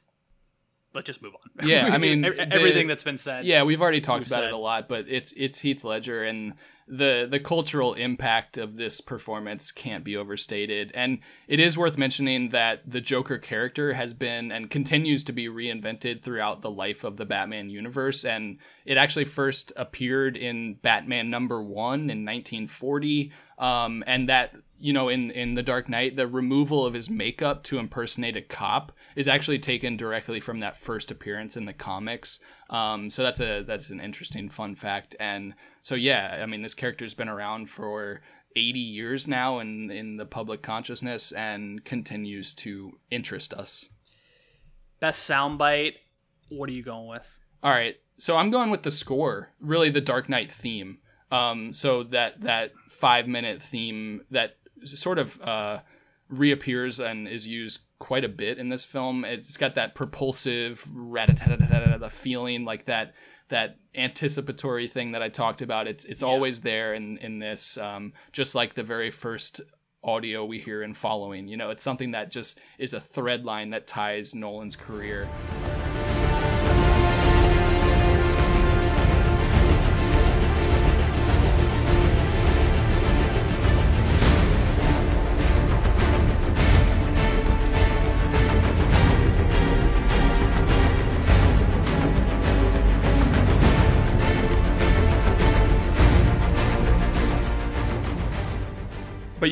let's 0.94 1.06
just 1.06 1.22
move 1.22 1.34
on. 1.34 1.68
Yeah, 1.68 1.86
I 1.92 1.98
mean 1.98 2.24
E- 2.24 2.30
the- 2.30 2.52
everything 2.54 2.86
that's 2.86 3.04
been 3.04 3.18
said. 3.18 3.44
Yeah, 3.44 3.62
we've 3.64 3.80
already 3.82 4.00
talked 4.00 4.20
we've 4.24 4.28
about 4.28 4.40
said. 4.40 4.48
it 4.48 4.52
a 4.54 4.56
lot, 4.58 4.88
but 4.88 5.04
it's 5.08 5.32
it's 5.32 5.58
Heath 5.60 5.84
Ledger 5.84 6.24
and 6.24 6.54
the 6.88 7.26
the 7.30 7.40
cultural 7.40 7.94
impact 7.94 8.58
of 8.58 8.76
this 8.76 9.00
performance 9.00 9.70
can't 9.70 10.04
be 10.04 10.16
overstated. 10.16 10.90
And 10.94 11.20
it 11.46 11.60
is 11.60 11.78
worth 11.78 11.96
mentioning 11.96 12.50
that 12.50 12.82
the 12.86 13.00
Joker 13.00 13.38
character 13.38 13.94
has 13.94 14.14
been 14.14 14.50
and 14.50 14.70
continues 14.70 15.24
to 15.24 15.32
be 15.32 15.46
reinvented 15.46 16.22
throughout 16.22 16.62
the 16.62 16.70
life 16.70 17.04
of 17.04 17.16
the 17.16 17.26
Batman 17.26 17.70
universe. 17.70 18.24
And 18.24 18.58
it 18.84 18.96
actually 18.96 19.24
first 19.24 19.72
appeared 19.76 20.36
in 20.36 20.74
Batman 20.74 21.30
number 21.30 21.62
one 21.62 22.10
in 22.10 22.24
1940. 22.24 23.32
Um, 23.58 24.02
and 24.06 24.28
that 24.28 24.56
you 24.78 24.92
know 24.92 25.08
in 25.08 25.30
in 25.30 25.54
the 25.54 25.62
Dark 25.62 25.88
Knight, 25.88 26.16
the 26.16 26.26
removal 26.26 26.84
of 26.84 26.94
his 26.94 27.08
makeup 27.08 27.62
to 27.64 27.78
impersonate 27.78 28.36
a 28.36 28.42
cop 28.42 28.92
is 29.14 29.28
actually 29.28 29.60
taken 29.60 29.96
directly 29.96 30.40
from 30.40 30.60
that 30.60 30.76
first 30.76 31.10
appearance 31.10 31.56
in 31.56 31.64
the 31.64 31.72
comics. 31.72 32.40
Um, 32.72 33.10
so 33.10 33.22
that's 33.22 33.38
a 33.38 33.62
that's 33.62 33.90
an 33.90 34.00
interesting 34.00 34.48
fun 34.48 34.74
fact. 34.74 35.14
And 35.20 35.54
so 35.82 35.94
yeah, 35.94 36.40
I 36.42 36.46
mean 36.46 36.62
this 36.62 36.74
character's 36.74 37.14
been 37.14 37.28
around 37.28 37.68
for 37.68 38.22
80 38.56 38.80
years 38.80 39.28
now 39.28 39.58
in 39.60 39.90
in 39.90 40.16
the 40.16 40.24
public 40.24 40.62
consciousness 40.62 41.32
and 41.32 41.84
continues 41.84 42.54
to 42.54 42.98
interest 43.10 43.52
us. 43.52 43.86
Best 45.00 45.28
soundbite. 45.28 45.94
What 46.48 46.68
are 46.70 46.72
you 46.72 46.82
going 46.82 47.08
with? 47.08 47.38
All 47.62 47.70
right, 47.70 47.96
so 48.18 48.36
I'm 48.36 48.50
going 48.50 48.70
with 48.70 48.82
the 48.82 48.90
score, 48.90 49.50
really 49.60 49.90
the 49.90 50.00
Dark 50.00 50.28
Knight 50.28 50.50
theme. 50.50 50.98
Um, 51.30 51.72
so 51.72 52.02
that 52.04 52.40
that 52.40 52.72
five 52.88 53.28
minute 53.28 53.62
theme 53.62 54.22
that 54.30 54.56
sort 54.84 55.18
of 55.18 55.40
uh, 55.42 55.80
reappears 56.28 56.98
and 56.98 57.28
is 57.28 57.46
used 57.46 57.80
quite 58.02 58.24
a 58.24 58.28
bit 58.28 58.58
in 58.58 58.68
this 58.68 58.84
film. 58.84 59.24
It's 59.24 59.56
got 59.56 59.76
that 59.76 59.94
propulsive 59.94 60.84
rat-a-tat-a-tat-a-tat 60.92 62.10
feeling, 62.10 62.64
like 62.64 62.86
that 62.86 63.14
that 63.48 63.76
anticipatory 63.94 64.88
thing 64.88 65.12
that 65.12 65.22
I 65.22 65.28
talked 65.28 65.62
about. 65.62 65.86
It's 65.86 66.04
it's 66.04 66.22
always 66.22 66.62
there 66.62 66.94
in 66.94 67.16
in 67.18 67.38
this, 67.38 67.78
um, 67.78 68.12
just 68.32 68.56
like 68.56 68.74
the 68.74 68.82
very 68.82 69.12
first 69.12 69.60
audio 70.02 70.44
we 70.44 70.58
hear 70.58 70.82
in 70.82 70.94
following. 70.94 71.46
You 71.46 71.56
know, 71.56 71.70
it's 71.70 71.84
something 71.84 72.10
that 72.10 72.32
just 72.32 72.58
is 72.76 72.92
a 72.92 73.00
thread 73.00 73.44
line 73.44 73.70
that 73.70 73.86
ties 73.86 74.34
Nolan's 74.34 74.74
career. 74.74 75.28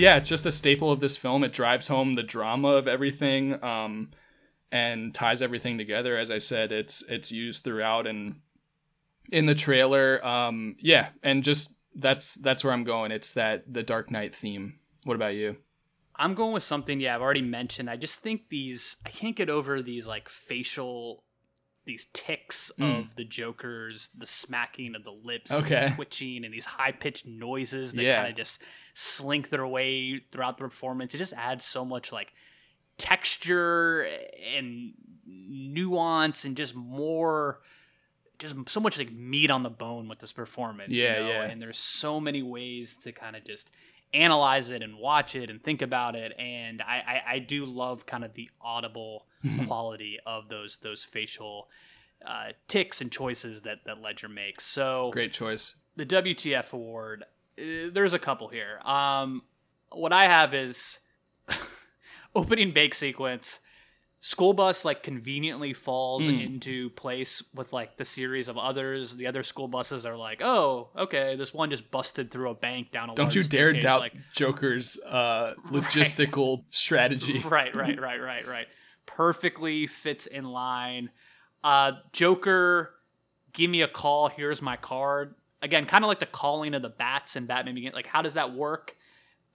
Yeah, 0.00 0.16
it's 0.16 0.28
just 0.28 0.46
a 0.46 0.52
staple 0.52 0.90
of 0.90 1.00
this 1.00 1.16
film. 1.16 1.44
It 1.44 1.52
drives 1.52 1.88
home 1.88 2.14
the 2.14 2.22
drama 2.22 2.68
of 2.68 2.88
everything, 2.88 3.62
um, 3.62 4.10
and 4.72 5.14
ties 5.14 5.42
everything 5.42 5.78
together. 5.78 6.16
As 6.16 6.30
I 6.30 6.38
said, 6.38 6.72
it's 6.72 7.02
it's 7.08 7.30
used 7.30 7.64
throughout 7.64 8.06
and 8.06 8.40
in 9.30 9.46
the 9.46 9.54
trailer. 9.54 10.24
Um, 10.24 10.76
yeah, 10.78 11.10
and 11.22 11.44
just 11.44 11.74
that's 11.94 12.34
that's 12.34 12.64
where 12.64 12.72
I'm 12.72 12.84
going. 12.84 13.12
It's 13.12 13.32
that 13.32 13.72
the 13.72 13.82
Dark 13.82 14.10
Knight 14.10 14.34
theme. 14.34 14.78
What 15.04 15.16
about 15.16 15.34
you? 15.34 15.56
I'm 16.16 16.34
going 16.34 16.52
with 16.52 16.62
something. 16.62 17.00
Yeah, 17.00 17.14
I've 17.14 17.22
already 17.22 17.42
mentioned. 17.42 17.88
I 17.88 17.96
just 17.96 18.20
think 18.20 18.48
these. 18.48 18.96
I 19.06 19.10
can't 19.10 19.36
get 19.36 19.48
over 19.48 19.82
these 19.82 20.06
like 20.06 20.28
facial, 20.28 21.24
these 21.86 22.06
ticks 22.12 22.70
Mm. 22.78 23.00
of 23.00 23.16
the 23.16 23.24
Joker's, 23.24 24.08
the 24.16 24.26
smacking 24.26 24.94
of 24.94 25.02
the 25.04 25.12
lips, 25.12 25.50
Okay. 25.52 25.76
and 25.86 25.94
twitching, 25.94 26.44
and 26.44 26.52
these 26.54 26.66
high 26.66 26.92
pitched 26.92 27.26
noises 27.26 27.92
that 27.94 28.02
Yeah. 28.02 28.16
kind 28.16 28.28
of 28.28 28.36
just 28.36 28.62
slink 28.94 29.48
their 29.48 29.66
way 29.66 30.18
throughout 30.30 30.58
the 30.58 30.64
performance. 30.64 31.14
It 31.14 31.18
just 31.18 31.32
adds 31.34 31.64
so 31.64 31.84
much 31.84 32.12
like 32.12 32.32
texture 32.98 34.02
and 34.54 34.92
nuance 35.26 36.44
and 36.44 36.56
just 36.56 36.74
more 36.74 37.60
just 38.38 38.54
so 38.70 38.80
much 38.80 38.98
like 38.98 39.12
meat 39.12 39.50
on 39.50 39.62
the 39.62 39.70
bone 39.70 40.08
with 40.08 40.18
this 40.20 40.32
performance 40.32 40.96
you 40.96 41.02
Yeah, 41.04 41.18
know? 41.20 41.28
yeah. 41.28 41.42
and 41.44 41.60
there's 41.60 41.76
so 41.78 42.18
many 42.20 42.42
ways 42.42 42.96
to 43.04 43.12
kind 43.12 43.36
of 43.36 43.44
just 43.44 43.70
analyze 44.12 44.70
it 44.70 44.82
and 44.82 44.98
watch 44.98 45.36
it 45.36 45.50
and 45.50 45.62
think 45.62 45.82
about 45.82 46.16
it 46.16 46.32
and 46.38 46.82
I, 46.82 47.22
I 47.28 47.34
i 47.34 47.38
do 47.38 47.64
love 47.64 48.06
kind 48.06 48.24
of 48.24 48.34
the 48.34 48.50
audible 48.60 49.26
quality 49.66 50.18
of 50.26 50.48
those 50.48 50.78
those 50.78 51.04
facial 51.04 51.68
uh 52.26 52.48
ticks 52.66 53.00
and 53.00 53.10
choices 53.12 53.62
that 53.62 53.84
that 53.86 54.00
ledger 54.02 54.28
makes 54.28 54.64
so 54.64 55.10
Great 55.12 55.32
choice. 55.32 55.76
the 55.96 56.04
WTF 56.06 56.72
award, 56.72 57.24
uh, 57.58 57.62
there's 57.92 58.12
a 58.14 58.18
couple 58.18 58.48
here. 58.48 58.80
Um, 58.84 59.42
what 59.92 60.12
I 60.12 60.24
have 60.24 60.54
is 60.54 60.98
opening 62.34 62.72
bake 62.72 62.94
sequence. 62.94 63.60
School 64.22 64.52
bus 64.52 64.84
like 64.84 65.02
conveniently 65.02 65.72
falls 65.72 66.24
Mm. 66.24 66.44
into 66.44 66.90
place 66.90 67.42
with 67.54 67.72
like 67.72 67.96
the 67.96 68.04
series 68.04 68.48
of 68.48 68.58
others. 68.58 69.16
The 69.16 69.26
other 69.26 69.42
school 69.42 69.66
buses 69.66 70.04
are 70.04 70.16
like, 70.16 70.42
oh, 70.42 70.90
okay, 70.94 71.36
this 71.36 71.54
one 71.54 71.70
just 71.70 71.90
busted 71.90 72.30
through 72.30 72.50
a 72.50 72.54
bank 72.54 72.90
down 72.92 73.08
a. 73.08 73.14
Don't 73.14 73.34
you 73.34 73.42
dare 73.42 73.70
staircase," 73.70 73.82
doubt 73.82 74.00
Like, 74.00 74.14
Joker's 74.32 75.00
uh, 75.06 75.54
logistical 75.70 76.64
strategy. 76.68 77.38
right, 77.46 77.74
right, 77.74 77.98
right, 77.98 78.20
right, 78.20 78.46
right. 78.46 78.66
Perfectly 79.06 79.86
fits 79.86 80.26
in 80.26 80.44
line. 80.44 81.10
Uh, 81.64 81.92
Joker, 82.12 82.94
give 83.54 83.70
me 83.70 83.80
a 83.82 83.88
call. 83.88 84.28
Here's 84.28 84.60
my 84.60 84.76
card. 84.76 85.34
Again, 85.62 85.86
kind 85.86 86.04
of 86.04 86.08
like 86.08 86.20
the 86.20 86.26
calling 86.26 86.74
of 86.74 86.82
the 86.82 86.88
bats 86.90 87.36
in 87.36 87.46
Batman 87.46 87.74
Begins. 87.74 87.94
Like, 87.94 88.06
how 88.06 88.22
does 88.22 88.34
that 88.34 88.52
work? 88.52 88.96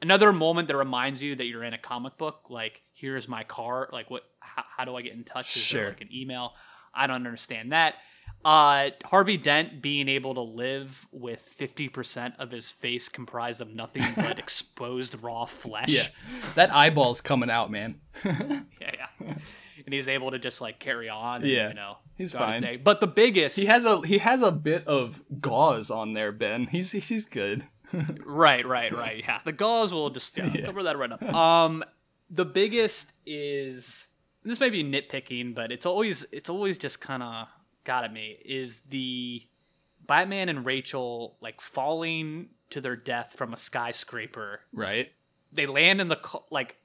Another 0.01 0.31
moment 0.34 0.67
that 0.67 0.76
reminds 0.77 1.23
you 1.23 1.35
that 1.35 1.45
you're 1.45 1.63
in 1.63 1.73
a 1.73 1.77
comic 1.77 2.17
book. 2.17 2.47
Like, 2.49 2.81
here's 2.93 3.27
my 3.27 3.43
card. 3.43 3.89
Like, 3.91 4.09
what? 4.09 4.23
How, 4.39 4.63
how 4.77 4.85
do 4.85 4.95
I 4.95 5.01
get 5.01 5.13
in 5.13 5.23
touch? 5.23 5.55
Is 5.55 5.61
Sure. 5.61 5.81
there 5.81 5.89
like 5.89 6.01
an 6.01 6.09
email? 6.13 6.53
I 6.93 7.07
don't 7.07 7.15
understand 7.17 7.72
that. 7.72 7.95
Uh, 8.43 8.91
Harvey 9.05 9.38
Dent 9.38 9.81
being 9.81 10.07
able 10.07 10.35
to 10.35 10.41
live 10.41 11.07
with 11.11 11.51
50% 11.59 12.34
of 12.38 12.51
his 12.51 12.69
face 12.69 13.09
comprised 13.09 13.59
of 13.59 13.73
nothing 13.73 14.03
but 14.15 14.38
exposed 14.39 15.22
raw 15.23 15.45
flesh. 15.45 15.89
Yeah, 15.89 16.43
that 16.55 16.73
eyeball's 16.73 17.22
coming 17.22 17.49
out, 17.49 17.72
man. 17.72 18.01
yeah, 18.26 18.61
yeah. 18.81 19.07
And 19.85 19.93
he's 19.93 20.07
able 20.07 20.31
to 20.31 20.39
just 20.39 20.61
like 20.61 20.80
carry 20.80 21.09
on. 21.09 21.41
And, 21.41 21.51
Yeah, 21.51 21.69
you 21.69 21.73
know, 21.73 21.97
he's 22.15 22.31
go 22.34 22.39
on 22.39 22.53
his 22.53 22.63
fine. 22.63 22.81
But 22.84 22.99
the 23.01 23.07
biggest, 23.07 23.55
He 23.57 23.65
has 23.65 23.85
a 23.85 24.01
he 24.05 24.19
has 24.19 24.41
a 24.41 24.51
bit 24.51 24.88
of 24.88 25.22
gauze 25.41 25.89
on 25.91 26.13
there, 26.13 26.31
Ben. 26.31 26.67
He's 26.67 26.91
he's 26.91 27.26
good. 27.26 27.65
Right, 28.26 28.65
right, 28.65 28.93
right. 28.93 29.19
Yeah, 29.19 29.39
the 29.45 29.51
gauze 29.51 29.93
will 29.93 30.09
just 30.09 30.38
yeah, 30.38 30.65
cover 30.65 30.84
that 30.84 30.97
right 30.97 31.11
up. 31.11 31.23
Um, 31.23 31.84
the 32.30 32.45
biggest 32.45 33.11
is 33.26 34.07
this 34.43 34.59
may 34.59 34.69
be 34.69 34.84
nitpicking, 34.84 35.55
but 35.55 35.72
it's 35.72 35.85
always 35.85 36.26
it's 36.31 36.49
always 36.49 36.77
just 36.77 37.01
kind 37.01 37.23
of 37.23 37.47
got 37.84 38.03
at 38.03 38.13
me 38.13 38.38
is 38.43 38.80
the 38.89 39.43
Batman 40.05 40.49
and 40.49 40.65
Rachel 40.65 41.38
like 41.41 41.61
falling 41.61 42.49
to 42.69 42.81
their 42.81 42.95
death 42.95 43.34
from 43.35 43.53
a 43.53 43.57
skyscraper. 43.57 44.61
Right. 44.73 45.11
They 45.51 45.65
land 45.65 46.01
in 46.01 46.07
the 46.07 46.19
like. 46.51 46.77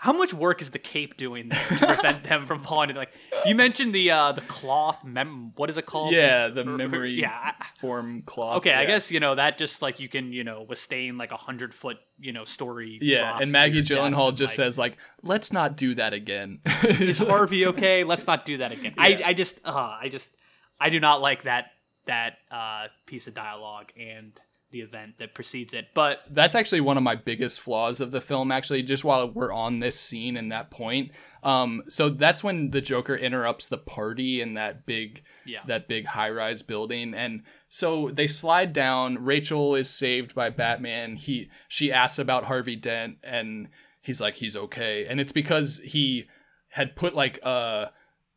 How 0.00 0.14
much 0.14 0.32
work 0.32 0.62
is 0.62 0.70
the 0.70 0.78
cape 0.78 1.18
doing 1.18 1.50
there 1.50 1.62
to 1.76 1.86
prevent 1.86 2.22
them 2.30 2.46
from 2.46 2.62
falling? 2.62 2.96
Like 2.96 3.12
you 3.44 3.54
mentioned 3.54 3.94
the 3.94 4.10
uh 4.10 4.32
the 4.32 4.40
cloth 4.40 5.04
mem 5.04 5.52
what 5.56 5.68
is 5.68 5.76
it 5.76 5.84
called? 5.84 6.14
Yeah, 6.14 6.48
the 6.48 6.64
memory 6.64 7.20
Yeah, 7.20 7.52
form 7.78 8.22
cloth. 8.22 8.56
Okay, 8.56 8.72
I 8.72 8.86
guess 8.86 9.12
you 9.12 9.20
know 9.20 9.34
that 9.34 9.58
just 9.58 9.82
like 9.82 10.00
you 10.00 10.08
can 10.08 10.32
you 10.32 10.42
know 10.42 10.62
withstand 10.62 11.18
like 11.18 11.32
a 11.32 11.36
hundred 11.36 11.74
foot 11.74 11.98
you 12.18 12.32
know 12.32 12.44
story. 12.44 12.98
Yeah, 13.02 13.38
and 13.38 13.52
Maggie 13.52 13.82
Gyllenhaal 13.82 14.30
just 14.34 14.52
like, 14.52 14.56
says 14.56 14.78
like, 14.78 14.96
"Let's 15.22 15.52
not 15.52 15.76
do 15.76 15.94
that 15.96 16.14
again." 16.14 16.60
"Is 16.82 17.18
Harvey 17.18 17.66
okay? 17.72 18.02
Let's 18.02 18.26
not 18.26 18.46
do 18.46 18.56
that 18.56 18.72
again." 18.72 18.94
I 18.96 19.20
I 19.22 19.32
just 19.34 19.60
uh, 19.66 19.98
I 20.00 20.08
just 20.08 20.34
I 20.80 20.88
do 20.88 20.98
not 20.98 21.20
like 21.20 21.42
that 21.42 21.72
that 22.06 22.38
uh, 22.50 22.86
piece 23.04 23.26
of 23.26 23.34
dialogue, 23.34 23.92
and 23.98 24.40
the 24.70 24.80
event 24.80 25.18
that 25.18 25.34
precedes 25.34 25.74
it. 25.74 25.88
But 25.94 26.22
that's 26.30 26.54
actually 26.54 26.80
one 26.80 26.96
of 26.96 27.02
my 27.02 27.16
biggest 27.16 27.60
flaws 27.60 28.00
of 28.00 28.10
the 28.10 28.20
film 28.20 28.52
actually 28.52 28.82
just 28.82 29.04
while 29.04 29.28
we're 29.28 29.52
on 29.52 29.80
this 29.80 29.98
scene 29.98 30.36
and 30.36 30.52
that 30.52 30.70
point 30.70 31.10
um 31.42 31.82
so 31.88 32.10
that's 32.10 32.44
when 32.44 32.70
the 32.70 32.82
joker 32.82 33.16
interrupts 33.16 33.66
the 33.66 33.78
party 33.78 34.42
in 34.42 34.52
that 34.54 34.84
big 34.84 35.22
Yeah. 35.46 35.60
that 35.66 35.88
big 35.88 36.04
high-rise 36.04 36.62
building 36.62 37.14
and 37.14 37.44
so 37.66 38.10
they 38.12 38.26
slide 38.26 38.74
down 38.74 39.24
rachel 39.24 39.74
is 39.74 39.88
saved 39.88 40.34
by 40.34 40.50
batman 40.50 41.16
he 41.16 41.48
she 41.66 41.90
asks 41.90 42.18
about 42.18 42.44
harvey 42.44 42.76
dent 42.76 43.16
and 43.22 43.68
he's 44.02 44.20
like 44.20 44.34
he's 44.34 44.54
okay 44.54 45.06
and 45.06 45.18
it's 45.18 45.32
because 45.32 45.78
he 45.82 46.26
had 46.68 46.94
put 46.94 47.14
like 47.14 47.38
uh 47.42 47.86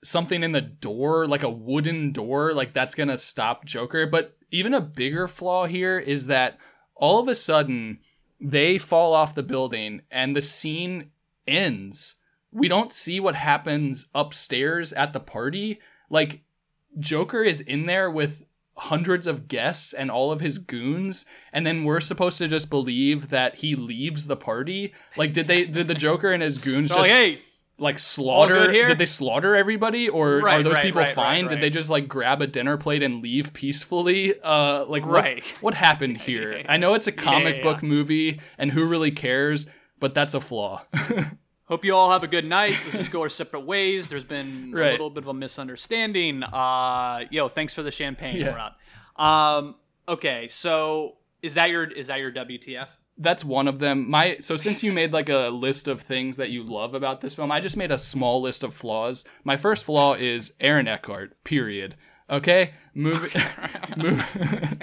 something 0.03 0.43
in 0.43 0.51
the 0.51 0.61
door, 0.61 1.27
like 1.27 1.43
a 1.43 1.49
wooden 1.49 2.11
door, 2.11 2.53
like 2.53 2.73
that's 2.73 2.95
gonna 2.95 3.17
stop 3.17 3.65
Joker. 3.65 4.05
But 4.05 4.37
even 4.51 4.73
a 4.73 4.81
bigger 4.81 5.27
flaw 5.27 5.65
here 5.65 5.97
is 5.97 6.27
that 6.27 6.57
all 6.95 7.19
of 7.19 7.27
a 7.27 7.35
sudden 7.35 7.99
they 8.39 8.77
fall 8.77 9.13
off 9.13 9.35
the 9.35 9.43
building 9.43 10.01
and 10.11 10.35
the 10.35 10.41
scene 10.41 11.11
ends. 11.47 12.15
We 12.51 12.67
don't 12.67 12.93
see 12.93 13.19
what 13.19 13.35
happens 13.35 14.07
upstairs 14.13 14.93
at 14.93 15.13
the 15.13 15.19
party. 15.19 15.79
Like 16.09 16.43
Joker 16.99 17.43
is 17.43 17.61
in 17.61 17.85
there 17.87 18.11
with 18.11 18.45
hundreds 18.75 19.27
of 19.27 19.47
guests 19.47 19.93
and 19.93 20.09
all 20.09 20.31
of 20.31 20.39
his 20.41 20.57
goons 20.57 21.25
and 21.51 21.65
then 21.65 21.83
we're 21.83 22.01
supposed 22.01 22.39
to 22.39 22.47
just 22.47 22.71
believe 22.71 23.29
that 23.29 23.57
he 23.57 23.75
leaves 23.75 24.25
the 24.25 24.35
party 24.35 24.91
like 25.15 25.31
did 25.31 25.47
they 25.47 25.63
did 25.63 25.87
the 25.87 25.93
joker 25.93 26.31
and 26.31 26.41
his 26.41 26.57
goons 26.57 26.91
Oh, 26.91 26.95
just 26.95 27.09
hey, 27.11 27.37
like 27.77 27.99
slaughter 27.99 28.71
did 28.71 28.97
they 28.97 29.05
slaughter 29.05 29.55
everybody 29.55 30.07
or 30.07 30.39
Right, 30.39 30.59
are 30.59 30.63
those 30.63 30.75
right, 30.75 30.83
people 30.83 31.01
right, 31.01 31.15
fine 31.15 31.47
did 31.47 31.59
they 31.59 31.69
just 31.69 31.89
like 31.89 32.07
grab 32.07 32.41
a 32.41 32.47
dinner 32.47 32.77
plate 32.77 33.01
and 33.01 33.21
leave 33.21 33.53
peacefully 33.53 34.39
uh 34.41 34.85
like 34.85 35.05
Right. 35.05 35.43
what, 35.61 35.73
happened 35.73 36.17
here 36.19 36.63
i 36.69 36.77
know 36.77 36.93
it's 36.93 37.07
a 37.07 37.11
comic 37.11 37.57
yeah, 37.57 37.63
book 37.63 37.81
movie 37.81 38.39
and 38.57 38.71
who 38.71 38.87
really 38.87 39.11
cares 39.11 39.69
but 39.99 40.13
that's 40.13 40.33
a 40.33 40.39
flaw 40.39 40.83
Hope 41.67 41.85
you 41.85 41.95
all 41.95 42.11
have 42.11 42.23
a 42.23 42.27
good 42.27 42.45
night. 42.45 42.77
Let's 42.83 42.97
just 42.97 43.11
go 43.11 43.21
our 43.21 43.29
separate 43.29 43.61
ways. 43.61 44.09
There's 44.09 44.25
been 44.25 44.73
a 44.75 44.77
little 44.77 45.09
bit 45.09 45.23
of 45.23 45.29
a 45.29 45.33
misunderstanding. 45.33 46.43
Uh, 46.43 47.21
yo, 47.31 47.47
thanks 47.47 47.73
for 47.73 47.81
the 47.81 47.89
champagne. 47.89 48.35
Yeah. 48.35 48.51
We're 48.51 48.59
out. 48.59 49.57
Um, 49.59 49.75
okay, 50.07 50.49
so 50.49 51.17
is 51.41 51.53
that 51.53 51.69
your 51.69 51.85
is 51.85 52.07
that 52.07 52.19
your 52.19 52.33
WTF? 52.33 52.87
That's 53.17 53.45
one 53.45 53.67
of 53.67 53.79
them. 53.79 54.09
My 54.09 54.37
so 54.39 54.57
since 54.57 54.83
you 54.83 54.91
made 54.91 55.13
like 55.13 55.29
a 55.29 55.49
list 55.49 55.87
of 55.87 56.01
things 56.01 56.37
that 56.37 56.49
you 56.49 56.63
love 56.63 56.93
about 56.93 57.21
this 57.21 57.35
film 57.35 57.51
i 57.51 57.59
just 57.59 57.77
made 57.77 57.91
a 57.91 57.99
small 57.99 58.41
list 58.41 58.63
of 58.63 58.73
flaws. 58.73 59.25
My 59.43 59.57
first 59.57 59.85
flaw 59.85 60.13
is 60.13 60.53
aaron 60.59 60.87
eckhart 60.87 61.43
period. 61.43 61.95
Okay? 62.29 62.73
Move, 62.93 63.35
move 63.97 64.23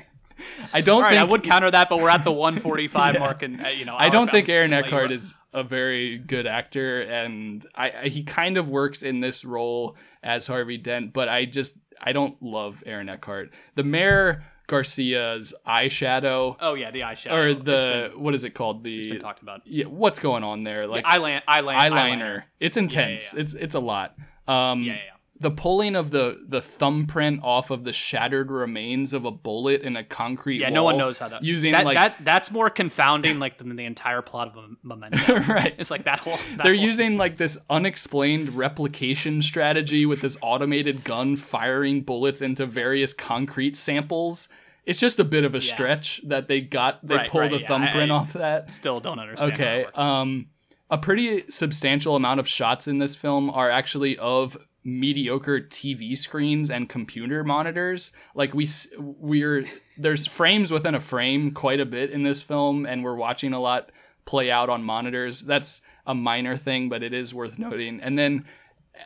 i 0.73 0.81
don't 0.81 0.97
All 0.97 1.02
right, 1.02 1.11
think 1.11 1.20
I 1.20 1.24
would 1.24 1.43
counter 1.43 1.70
that, 1.70 1.89
but 1.89 1.98
we're 1.98 2.11
at 2.11 2.24
the 2.24 2.32
145 2.32 3.19
mark, 3.19 3.43
and 3.43 3.65
uh, 3.65 3.69
you 3.69 3.85
know, 3.85 3.97
I 3.97 4.09
don't 4.09 4.31
think 4.31 4.48
Aaron 4.48 4.70
just 4.70 4.82
let 4.82 4.90
you 4.90 4.97
Eckhart 4.97 5.12
is 5.12 5.35
a 5.52 5.62
very 5.62 6.19
good 6.19 6.47
actor, 6.47 7.02
and 7.02 7.66
I, 7.74 7.90
I 7.90 8.09
he 8.09 8.23
kind 8.23 8.57
of 8.57 8.69
works 8.69 9.02
in 9.02 9.20
this 9.20 9.44
role 9.44 9.97
as 10.23 10.47
Harvey 10.47 10.77
Dent, 10.77 11.12
but 11.12 11.28
I 11.28 11.44
just 11.44 11.77
I 12.01 12.12
don't 12.12 12.40
love 12.43 12.82
Aaron 12.86 13.09
Eckhart. 13.09 13.52
The 13.74 13.85
Mayor 13.85 14.44
Garcia's 14.70 15.55
eyeshadow. 15.66 16.56
Oh 16.60 16.74
yeah, 16.74 16.90
the 16.90 17.01
eyeshadow. 17.01 17.32
Or 17.32 17.55
the 17.55 18.10
been- 18.12 18.22
what 18.22 18.34
is 18.34 18.44
it 18.44 18.51
called? 18.51 18.84
The 18.84 18.98
it's 18.98 19.06
been 19.09 19.20
talked 19.20 19.42
about. 19.42 19.62
Yeah, 19.66 19.86
what's 19.86 20.18
going 20.18 20.44
on 20.44 20.64
there? 20.64 20.86
Like 20.86 21.05
eyeliner- 21.05 21.42
eyeliner- 21.48 21.76
eyeliner. 21.76 21.90
eyeliner. 21.90 22.42
It's 22.60 22.76
intense. 22.76 23.34
It's 23.34 23.55
it's 23.55 23.74
a 23.74 23.80
lot. 23.80 24.16
Um, 24.48 24.82
Yeah, 24.82 24.92
yeah, 24.92 24.98
yeah. 24.98 25.02
The 25.42 25.51
pulling 25.51 25.97
of 25.97 26.10
the 26.10 26.44
the 26.47 26.60
thumbprint 26.60 27.40
off 27.42 27.70
of 27.70 27.84
the 27.84 27.94
shattered 27.94 28.51
remains 28.51 29.14
of 29.14 29.24
a 29.24 29.30
bullet 29.30 29.80
in 29.80 29.97
a 29.97 30.05
concrete. 30.05 30.59
Yeah, 30.60 30.68
no 30.68 30.84
one 30.84 30.98
knows 30.98 31.16
how 31.18 31.28
that. 31.28 31.42
using 31.42 31.72
that, 31.72 31.86
like 31.86 31.97
that 31.97 32.16
that's 32.22 32.51
more 32.51 32.68
confounding 32.68 33.38
like 33.38 33.56
than 33.56 33.74
the 33.74 33.86
entire 33.86 34.20
plot 34.20 34.48
of 34.48 34.56
Mem- 34.56 34.76
Memento. 34.82 35.36
right. 35.55 35.74
It's 35.78 35.90
like 35.90 36.05
that 36.05 36.18
whole. 36.18 36.36
That 36.56 36.64
They're 36.64 36.74
whole 36.74 36.84
using 36.84 37.16
like 37.16 37.36
this 37.36 37.56
unexplained 37.70 38.55
replication 38.55 39.40
strategy 39.40 40.05
with 40.05 40.20
this 40.20 40.36
automated 40.42 41.05
gun 41.05 41.36
firing 41.36 42.02
bullets 42.02 42.42
into 42.42 42.66
various 42.66 43.14
concrete 43.14 43.78
samples. 43.78 44.51
It's 44.86 44.98
just 45.01 45.19
a 45.19 45.24
bit 45.24 45.44
of 45.44 45.55
a 45.55 45.59
Yeah. 45.59 45.73
stretch 45.74 46.20
that 46.24 46.48
they 46.48 46.61
got. 46.61 47.07
They 47.07 47.16
Right, 47.16 47.31
pulled 47.31 47.43
right, 47.43 47.52
a 47.55 47.61
yeah, 47.61 47.66
thumbprint 47.66 48.11
I- 48.11 48.15
I 48.15 48.19
off 48.19 48.32
that. 48.35 48.73
Still 48.73 49.01
don't 49.01 49.19
understand. 49.19 49.52
Okay. 49.52 49.86
Um, 49.94 50.47
a 50.90 50.98
pretty 50.98 51.44
substantial 51.51 52.16
amount 52.16 52.40
of 52.40 52.48
shots 52.48 52.89
in 52.89 52.98
this 52.98 53.15
film 53.15 53.51
are 53.51 53.70
actually 53.70 54.19
of 54.19 54.57
mediocre 54.82 55.61
TV 55.61 56.16
screens 56.16 56.70
and 56.70 56.89
computer 56.89 57.44
monitors. 57.44 58.12
Like 58.35 58.55
we 58.55 58.66
we're 58.98 59.66
there's 59.98 60.27
frames 60.27 60.70
within 60.70 60.94
a 60.94 61.01
frame 61.01 61.51
quite 61.52 61.81
a 61.81 61.86
bit 61.86 62.11
in 62.11 62.23
this 62.23 62.43
film 62.43 62.86
and 62.86 63.05
we're 63.05 63.15
watching 63.15 63.52
a 63.52 63.61
lot 63.61 63.93
play 64.24 64.51
out 64.51 64.70
on 64.70 64.82
monitors. 64.82 65.43
That's 65.43 65.82
a 66.07 66.15
minor 66.15 66.57
thing, 66.57 66.89
but 66.89 67.02
it 67.02 67.12
is 67.12 67.35
worth 67.35 67.59
noting. 67.59 68.01
And 68.01 68.19
then 68.19 68.47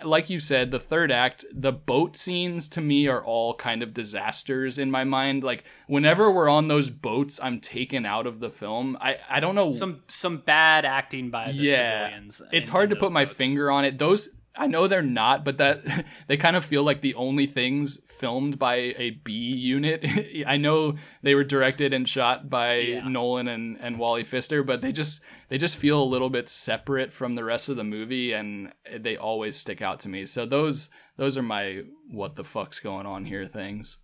like 0.03 0.31
you 0.31 0.39
said, 0.39 0.71
the 0.71 0.79
third 0.79 1.13
act, 1.13 1.45
the 1.53 1.73
boat 1.73 2.17
scenes 2.17 2.69
to 2.71 2.81
me 2.81 3.07
are 3.09 3.23
all 3.23 3.55
kind 3.55 3.83
of 3.83 3.95
disasters 3.95 4.79
in 4.79 4.91
my 4.91 5.05
mind. 5.05 5.45
Like 5.45 5.65
whenever 5.87 6.31
we're 6.31 6.49
on 6.49 6.69
those 6.69 6.91
boats, 6.91 7.41
I'm 7.43 7.61
taken 7.61 8.07
out 8.07 8.27
of 8.27 8.41
the 8.41 8.51
film. 8.51 8.97
I 9.01 9.19
I 9.29 9.41
don't 9.41 9.55
know 9.55 9.71
some 9.71 10.03
some 10.09 10.39
bad 10.39 10.85
acting 10.85 11.31
by 11.31 11.53
the 11.53 11.67
civilians. 11.67 12.43
it's 12.53 12.69
hard 12.69 12.91
to 12.91 12.97
put 12.97 13.07
those 13.07 13.13
my 13.13 13.27
finger 13.27 13.71
on 13.71 13.85
it. 13.85 13.99
Those 13.99 14.37
I 14.57 14.69
know 14.69 14.87
they're 14.87 15.03
not, 15.03 15.45
but 15.45 15.59
that 15.59 16.05
they 16.29 16.37
kind 16.37 16.55
of 16.57 16.65
feel 16.65 16.83
like 16.85 17.01
the 17.01 17.15
only 17.15 17.47
things 17.47 17.99
filmed 18.07 18.59
by 18.59 18.77
a 18.77 19.11
B 19.11 19.33
unit. 19.33 20.05
I 20.47 20.57
know 20.57 20.95
they 21.23 21.35
were 21.35 21.45
directed 21.45 21.93
and 21.93 22.09
shot 22.09 22.49
by 22.49 22.77
Yeah. 22.77 23.09
Nolan 23.09 23.49
and, 23.49 23.77
and 23.81 23.99
Wally 23.99 24.23
Pfister, 24.25 24.63
but 24.63 24.81
they 24.81 24.93
just 24.93 25.21
they 25.49 25.59
just 25.59 25.77
feel 25.77 26.03
a 26.03 26.05
little 26.05 26.31
bit 26.31 26.49
separate 26.49 27.13
from 27.13 27.33
the 27.33 27.45
rest 27.45 27.69
of 27.69 27.77
the 27.77 27.85
movie 27.85 28.33
and 28.33 28.73
they 28.97 29.17
always 29.17 29.57
stick 29.57 29.83
out 29.83 30.01
to 30.01 30.09
me. 30.09 30.25
So 30.27 30.47
those 30.47 30.91
those 31.17 31.37
are 31.37 31.43
my 31.43 31.83
what 32.11 32.37
the 32.37 32.45
fuck's 32.45 32.79
going 32.79 33.07
on 33.07 33.25
here 33.25 33.47
things. 33.47 33.99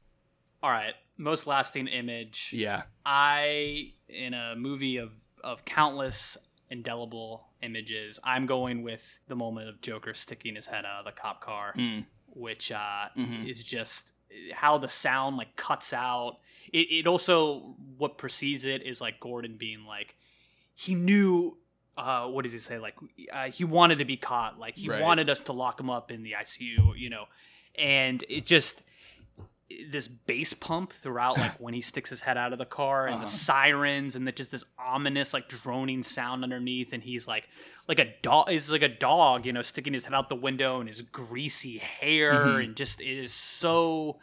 All 0.63 0.71
right, 0.71 0.95
most 1.17 1.47
lasting 1.47 1.87
image. 1.87 2.51
Yeah. 2.53 2.83
I 3.07 3.93
in 4.09 4.35
a 4.35 4.55
movie 4.57 4.97
of 4.97 5.13
of 5.45 5.65
countless 5.65 6.37
indelible 6.69 7.47
images, 7.63 8.19
I'm 8.25 8.47
going 8.47 8.83
with 8.83 9.19
the 9.29 9.37
moment 9.37 9.69
of 9.69 9.81
Joker 9.81 10.15
sticking 10.15 10.55
his 10.55 10.67
head 10.67 10.85
out 10.85 11.01
of 11.01 11.05
the 11.05 11.13
cop 11.21 11.41
car, 11.41 11.75
Mm. 11.77 12.07
which 12.29 12.73
uh, 12.73 13.09
Mhm. 13.17 13.47
is 13.47 13.63
just 13.65 14.11
how 14.53 14.79
the 14.79 14.89
sound 14.89 15.37
like 15.37 15.57
cuts 15.57 15.93
out. 15.93 16.39
It, 16.73 16.87
it 16.91 17.07
also 17.07 17.77
what 17.99 18.17
precedes 18.19 18.65
it 18.65 18.83
is 18.83 19.01
like 19.01 19.21
Gordon 19.21 19.57
being 19.57 19.85
like 19.85 20.17
he 20.75 20.95
knew. 20.95 21.57
Uh, 21.99 22.27
what 22.29 22.45
does 22.45 22.53
he 22.53 22.59
say? 22.59 22.79
Like 22.79 22.95
uh, 23.33 23.51
he 23.51 23.65
wanted 23.65 23.99
to 23.99 24.05
be 24.05 24.17
caught. 24.17 24.59
Like 24.59 24.77
he 24.79 24.89
Right. 24.89 25.03
wanted 25.03 25.29
us 25.29 25.41
to 25.43 25.53
lock 25.53 25.79
him 25.81 25.91
up 25.91 26.11
in 26.11 26.23
the 26.23 26.33
ICU. 26.33 26.97
You 26.97 27.11
know, 27.11 27.25
and 27.75 28.25
it 28.29 28.47
just 28.47 28.83
this 29.91 30.09
bass 30.09 30.53
pump 30.53 30.93
throughout 30.93 31.39
like 31.39 31.53
when 31.61 31.75
he 31.75 31.81
sticks 31.81 32.11
his 32.11 32.21
head 32.23 32.37
out 32.37 32.53
of 32.53 32.59
the 32.59 32.65
car 32.65 33.07
and 33.07 33.15
Uh-huh. 33.17 33.25
the 33.25 33.31
sirens 33.31 34.17
and 34.17 34.27
the, 34.27 34.33
just 34.33 34.51
this 34.51 34.65
ominous 34.79 35.33
like 35.33 35.49
droning 35.49 36.03
sound 36.03 36.43
underneath 36.43 36.93
and 36.93 37.03
he's 37.03 37.29
like 37.29 37.49
like 37.89 37.99
a 37.99 38.13
dog 38.23 38.51
is 38.51 38.71
like 38.73 38.83
a 38.83 38.89
dog 38.89 39.47
you 39.47 39.53
know 39.53 39.63
sticking 39.63 39.93
his 39.93 40.05
head 40.05 40.15
out 40.15 40.29
the 40.29 40.35
window 40.35 40.81
and 40.81 40.89
his 40.89 41.03
greasy 41.03 41.79
hair 41.79 42.33
Mhm. 42.47 42.65
and 42.65 42.77
just 42.77 43.01
it 43.01 43.07
is 43.19 43.33
so 43.33 44.19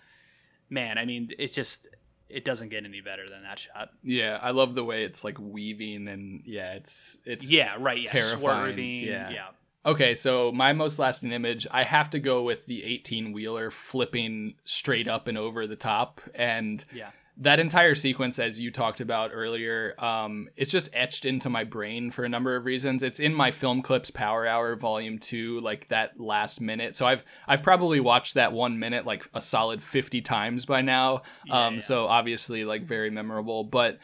man 0.70 0.98
i 0.98 1.06
mean 1.06 1.30
it's 1.40 1.54
just 1.54 1.88
it 2.30 2.44
doesn't 2.44 2.68
get 2.70 2.84
any 2.84 3.00
better 3.00 3.26
than 3.30 3.44
that 3.44 3.58
shot 3.58 3.90
Yeah, 4.04 4.38
I 4.42 4.52
love 4.52 4.76
the 4.76 4.84
way 4.84 5.04
it's 5.06 5.24
like 5.24 5.38
weaving 5.40 6.10
and 6.10 6.42
yeah, 6.46 6.74
it's 6.74 7.16
it's 7.26 7.50
Yeah, 7.50 7.76
right, 7.80 8.02
yeah, 8.02 8.12
terrifying. 8.12 8.40
swerving, 8.42 9.02
yeah. 9.04 9.48
Okay, 9.88 10.16
so 10.16 10.52
my 10.52 10.74
most 10.74 11.00
lasting 11.00 11.32
image, 11.32 11.66
I 11.72 11.84
have 11.84 12.10
to 12.10 12.20
go 12.20 12.44
with 12.44 12.66
the 12.66 12.84
18 12.84 13.32
wheeler 13.32 13.72
flipping 13.72 14.56
straight 14.66 15.08
up 15.08 15.28
and 15.28 15.38
over 15.38 15.66
the 15.66 15.78
top, 15.78 16.20
and 16.36 16.84
Yeah. 16.92 17.12
that 17.38 17.60
entire 17.62 17.96
sequence, 17.96 18.38
as 18.38 18.60
you 18.60 18.70
talked 18.70 19.00
about 19.00 19.30
earlier, 19.34 19.96
um, 20.04 20.50
it's 20.58 20.72
just 20.72 20.90
etched 20.94 21.24
into 21.24 21.50
my 21.50 21.64
brain 21.64 22.12
for 22.12 22.26
a 22.26 22.30
number 22.30 22.56
of 22.58 22.66
reasons. 22.66 23.02
It's 23.02 23.20
in 23.22 23.34
my 23.34 23.52
film 23.52 23.82
clips 23.82 24.12
Power 24.12 24.46
Hour 24.46 24.76
Volume 24.76 25.20
Two, 25.20 25.62
like 25.62 25.88
that 25.88 26.20
last 26.20 26.60
minute. 26.60 26.96
So 26.98 27.06
I've 27.08 27.24
I've 27.48 27.64
probably 27.64 28.02
watched 28.02 28.34
that 28.34 28.52
one 28.52 28.80
minute 28.80 29.06
like 29.06 29.30
a 29.34 29.40
solid 29.42 29.82
50 29.82 30.20
times 30.22 30.66
by 30.66 30.82
now. 30.82 31.22
um, 31.50 31.80
so 31.80 32.08
obviously 32.08 32.66
like 32.66 32.84
very 32.84 33.10
memorable, 33.10 33.64
but 33.64 34.00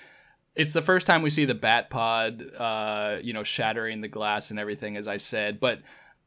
it's 0.56 0.74
the 0.74 0.82
first 0.82 1.08
time 1.08 1.22
we 1.22 1.30
see 1.30 1.46
the 1.46 1.56
bat 1.56 1.90
pod 1.90 2.44
uh 2.58 3.18
you 3.22 3.34
know 3.34 3.44
shattering 3.44 4.02
the 4.02 4.08
glass 4.08 4.52
and 4.52 4.60
everything 4.60 4.98
as 4.98 5.08
i 5.08 5.18
said 5.18 5.60
but 5.60 5.80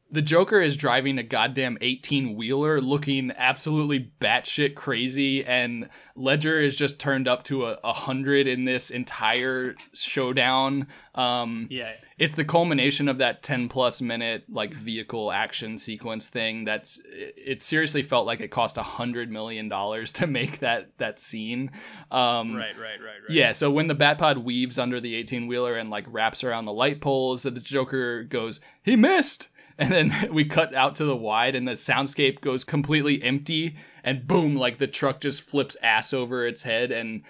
the 0.09 0.21
Joker 0.21 0.61
is 0.61 0.77
driving 0.77 1.17
a 1.17 1.23
goddamn 1.23 1.77
18 1.81 2.35
wheeler 2.35 2.79
looking 2.79 3.31
absolutely 3.35 4.11
batshit 4.21 4.75
crazy, 4.75 5.43
and 5.43 5.89
Ledger 6.15 6.59
is 6.59 6.77
just 6.77 6.99
turned 6.99 7.27
up 7.27 7.43
to 7.43 7.65
a, 7.65 7.93
hundred 7.93 8.47
in 8.47 8.65
this 8.65 8.89
entire 8.89 9.75
showdown. 9.93 10.87
Um, 11.13 11.67
Yeah. 11.69 11.91
It's 12.17 12.33
the 12.33 12.45
culmination 12.45 13.07
of 13.07 13.19
that 13.19 13.43
10 13.43 13.69
plus 13.69 14.01
minute 14.01 14.45
like 14.49 14.73
vehicle 14.73 15.31
action 15.31 15.77
sequence 15.77 16.29
thing. 16.29 16.65
That's 16.65 16.99
it, 17.05 17.35
it 17.37 17.63
seriously 17.63 18.01
felt 18.01 18.25
like 18.25 18.39
it 18.39 18.49
cost 18.49 18.77
a 18.77 18.83
hundred 18.83 19.31
million 19.31 19.69
dollars 19.69 20.11
to 20.13 20.27
make 20.27 20.59
that 20.59 20.97
that 20.97 21.19
scene. 21.19 21.71
Um, 22.11 22.55
Right, 22.55 22.75
right, 22.77 22.99
right, 22.99 22.99
right. 22.99 23.29
yeah, 23.29 23.51
so 23.51 23.69
when 23.69 23.87
the 23.87 23.95
Batpod 23.95 24.43
weaves 24.43 24.79
under 24.79 24.99
the 24.99 25.15
18 25.15 25.45
wheeler 25.47 25.75
and 25.75 25.89
like 25.91 26.05
wraps 26.07 26.43
around 26.43 26.65
the 26.65 26.73
light 26.73 27.01
poles, 27.01 27.43
the 27.43 27.51
Joker 27.51 28.23
goes, 28.23 28.59
he 28.83 28.95
missed! 28.95 29.49
And 29.79 29.91
then 29.91 30.33
we 30.33 30.43
cut 30.43 30.73
out 30.73 30.95
to 30.95 31.05
the 31.05 31.15
wide 31.15 31.53
and 31.53 31.67
the 31.67 31.73
soundscape 31.73 32.41
goes 32.41 32.63
completely 32.63 33.21
empty 33.21 33.77
and 34.03 34.27
boom, 34.27 34.55
like 34.55 34.79
the 34.79 34.87
truck 34.87 35.21
just 35.21 35.43
flips 35.43 35.77
ass 35.83 36.13
over 36.13 36.47
its 36.47 36.63
head 36.63 36.91
and 36.91 37.21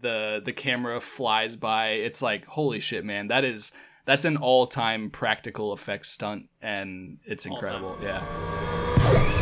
the 0.00 0.42
the 0.44 0.52
camera 0.52 0.98
flies 1.00 1.54
by. 1.54 1.90
It's 1.90 2.20
like, 2.20 2.44
holy 2.44 2.80
shit, 2.80 3.04
man, 3.04 3.28
that 3.28 3.44
is 3.44 3.70
that's 4.04 4.24
an 4.24 4.36
all-time 4.36 5.10
practical 5.10 5.72
effects 5.72 6.10
stunt 6.10 6.48
and 6.60 7.18
it's 7.24 7.46
incredible. 7.46 7.96
Yeah. 8.02 9.41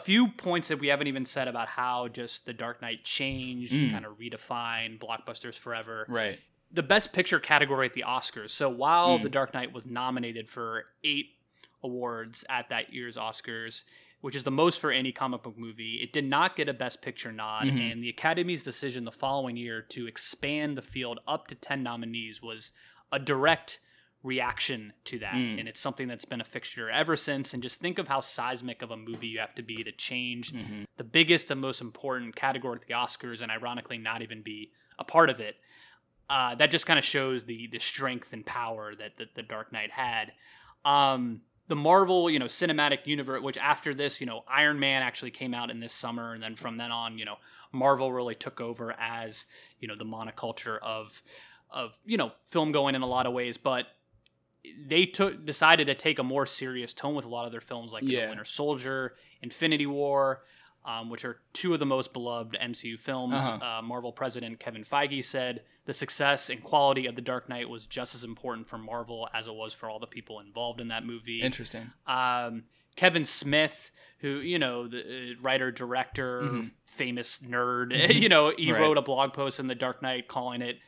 Few 0.00 0.28
points 0.28 0.68
that 0.68 0.78
we 0.80 0.88
haven't 0.88 1.06
even 1.06 1.24
said 1.24 1.46
about 1.48 1.68
how 1.68 2.08
just 2.08 2.46
the 2.46 2.52
Dark 2.52 2.82
Knight 2.82 3.04
changed, 3.04 3.72
Mm. 3.72 3.92
kind 3.92 4.04
of 4.04 4.18
redefined 4.18 4.98
blockbusters 4.98 5.56
forever. 5.56 6.06
Right. 6.08 6.40
The 6.72 6.82
best 6.82 7.12
picture 7.12 7.38
category 7.40 7.86
at 7.86 7.94
the 7.94 8.04
Oscars. 8.06 8.50
So 8.50 8.68
while 8.68 9.18
Mm. 9.18 9.22
The 9.22 9.28
Dark 9.28 9.54
Knight 9.54 9.72
was 9.72 9.86
nominated 9.86 10.48
for 10.48 10.86
eight 11.04 11.36
awards 11.82 12.44
at 12.48 12.68
that 12.68 12.92
year's 12.92 13.16
Oscars, 13.16 13.84
which 14.20 14.36
is 14.36 14.44
the 14.44 14.50
most 14.50 14.80
for 14.80 14.90
any 14.90 15.12
comic 15.12 15.42
book 15.42 15.56
movie, 15.56 15.94
it 16.02 16.12
did 16.12 16.24
not 16.26 16.54
get 16.56 16.68
a 16.68 16.74
Best 16.74 17.00
Picture 17.00 17.32
nod. 17.32 17.64
Mhm. 17.64 17.92
And 17.92 18.02
the 18.02 18.08
Academy's 18.10 18.62
decision 18.64 19.04
the 19.04 19.12
following 19.12 19.56
year 19.56 19.80
to 19.82 20.06
expand 20.06 20.76
the 20.76 20.82
field 20.82 21.20
up 21.26 21.46
to 21.48 21.54
10 21.54 21.82
nominees 21.82 22.42
was 22.42 22.72
a 23.10 23.18
direct 23.18 23.80
reaction 24.22 24.92
to 25.04 25.18
that. 25.18 25.34
Mm. 25.34 25.60
And 25.60 25.68
it's 25.68 25.80
something 25.80 26.06
that's 26.06 26.24
been 26.24 26.40
a 26.40 26.44
fixture 26.44 26.90
ever 26.90 27.16
since. 27.16 27.54
And 27.54 27.62
just 27.62 27.80
think 27.80 27.98
of 27.98 28.08
how 28.08 28.20
seismic 28.20 28.82
of 28.82 28.90
a 28.90 28.96
movie 28.96 29.28
you 29.28 29.38
have 29.38 29.54
to 29.54 29.62
be 29.62 29.82
to 29.82 29.92
change 29.92 30.52
Mm-hmm. 30.52 30.82
the 30.96 31.04
biggest 31.04 31.50
and 31.50 31.60
most 31.60 31.80
important 31.80 32.36
category 32.36 32.76
at 32.76 32.86
the 32.86 32.94
Oscars 32.94 33.40
and 33.40 33.50
ironically 33.50 33.98
not 33.98 34.20
even 34.22 34.42
be 34.42 34.72
a 34.98 35.04
part 35.04 35.30
of 35.30 35.40
it. 35.40 35.56
Uh, 36.28 36.54
that 36.54 36.70
just 36.70 36.86
kind 36.86 36.98
of 36.98 37.04
shows 37.04 37.44
the 37.46 37.66
the 37.68 37.78
strength 37.78 38.32
and 38.32 38.46
power 38.46 38.94
that, 38.94 39.16
that 39.16 39.34
the 39.34 39.42
Dark 39.42 39.72
Knight 39.72 39.90
had. 39.90 40.32
Um, 40.84 41.40
the 41.66 41.76
Marvel, 41.76 42.28
you 42.28 42.38
know, 42.38 42.46
cinematic 42.46 43.06
universe, 43.06 43.42
which 43.42 43.56
after 43.58 43.94
this, 43.94 44.20
you 44.20 44.26
know, 44.26 44.42
Iron 44.48 44.78
Man 44.80 45.02
actually 45.02 45.30
came 45.30 45.54
out 45.54 45.70
in 45.70 45.80
this 45.80 45.92
summer, 45.92 46.32
and 46.34 46.42
then 46.42 46.56
from 46.56 46.76
then 46.78 46.90
on, 46.92 47.16
you 47.18 47.24
know, 47.24 47.36
Marvel 47.72 48.12
really 48.12 48.34
took 48.34 48.60
over 48.60 48.94
as 48.98 49.44
you 49.78 49.88
know 49.88 49.94
the 49.96 50.04
monoculture 50.04 50.78
of 50.82 51.22
of 51.70 51.96
you 52.04 52.16
know 52.16 52.32
film 52.48 52.72
going 52.72 52.94
in 52.94 53.02
a 53.02 53.06
lot 53.06 53.26
of 53.26 53.32
ways, 53.32 53.56
but 53.56 53.86
they 54.86 55.06
took 55.06 55.44
decided 55.44 55.86
to 55.86 55.94
take 55.94 56.18
a 56.18 56.22
more 56.22 56.46
serious 56.46 56.92
tone 56.92 57.14
with 57.14 57.24
a 57.24 57.28
lot 57.28 57.46
of 57.46 57.52
their 57.52 57.60
films, 57.60 57.92
like 57.92 58.02
Yeah. 58.02 58.22
The 58.22 58.28
Winter 58.28 58.44
Soldier, 58.44 59.14
Infinity 59.42 59.86
War, 59.86 60.42
um, 60.84 61.10
which 61.10 61.24
are 61.24 61.40
two 61.52 61.72
of 61.74 61.78
the 61.80 61.86
most 61.86 62.12
beloved 62.12 62.56
MCU 62.60 62.98
films. 62.98 63.34
Uh-huh. 63.34 63.64
Uh, 63.78 63.82
Marvel 63.82 64.12
president 64.12 64.58
Kevin 64.60 64.84
Feige 64.84 65.22
said 65.24 65.62
the 65.86 65.94
success 65.94 66.48
and 66.50 66.62
quality 66.62 67.06
of 67.06 67.16
The 67.16 67.22
Dark 67.22 67.48
Knight 67.48 67.68
was 67.68 67.86
just 67.86 68.14
as 68.14 68.24
important 68.24 68.68
for 68.68 68.78
Marvel 68.78 69.28
as 69.34 69.46
it 69.46 69.54
was 69.54 69.72
for 69.72 69.88
all 69.90 69.98
the 69.98 70.06
people 70.06 70.40
involved 70.40 70.80
in 70.80 70.88
that 70.88 71.04
movie. 71.04 71.40
Interesting. 71.42 71.90
Um, 72.06 72.64
Kevin 72.96 73.24
Smith, 73.24 73.90
who 74.18 74.38
you 74.40 74.58
know, 74.58 74.88
the 74.88 75.00
uh, 75.32 75.40
writer, 75.40 75.70
director, 75.70 76.42
Mhm. 76.42 76.70
famous 76.86 77.38
nerd, 77.38 77.92
you 78.14 78.28
know, 78.28 78.52
he 78.56 78.72
Right. 78.72 78.80
wrote 78.82 78.98
a 78.98 79.02
blog 79.02 79.32
post 79.32 79.58
in 79.60 79.68
The 79.68 79.74
Dark 79.74 80.02
Knight 80.02 80.28
calling 80.28 80.60
it 80.60 80.78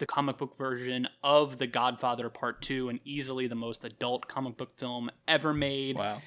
the 0.00 0.06
comic 0.06 0.36
book 0.38 0.56
version 0.56 1.06
of 1.22 1.58
The 1.58 1.68
Godfather 1.68 2.28
Part 2.28 2.60
Two, 2.60 2.88
and 2.88 2.98
easily 3.04 3.46
the 3.46 3.54
most 3.54 3.84
adult 3.84 4.26
comic 4.26 4.56
book 4.56 4.76
film 4.76 5.10
ever 5.28 5.54
made. 5.54 5.96
Wow. 5.96 6.20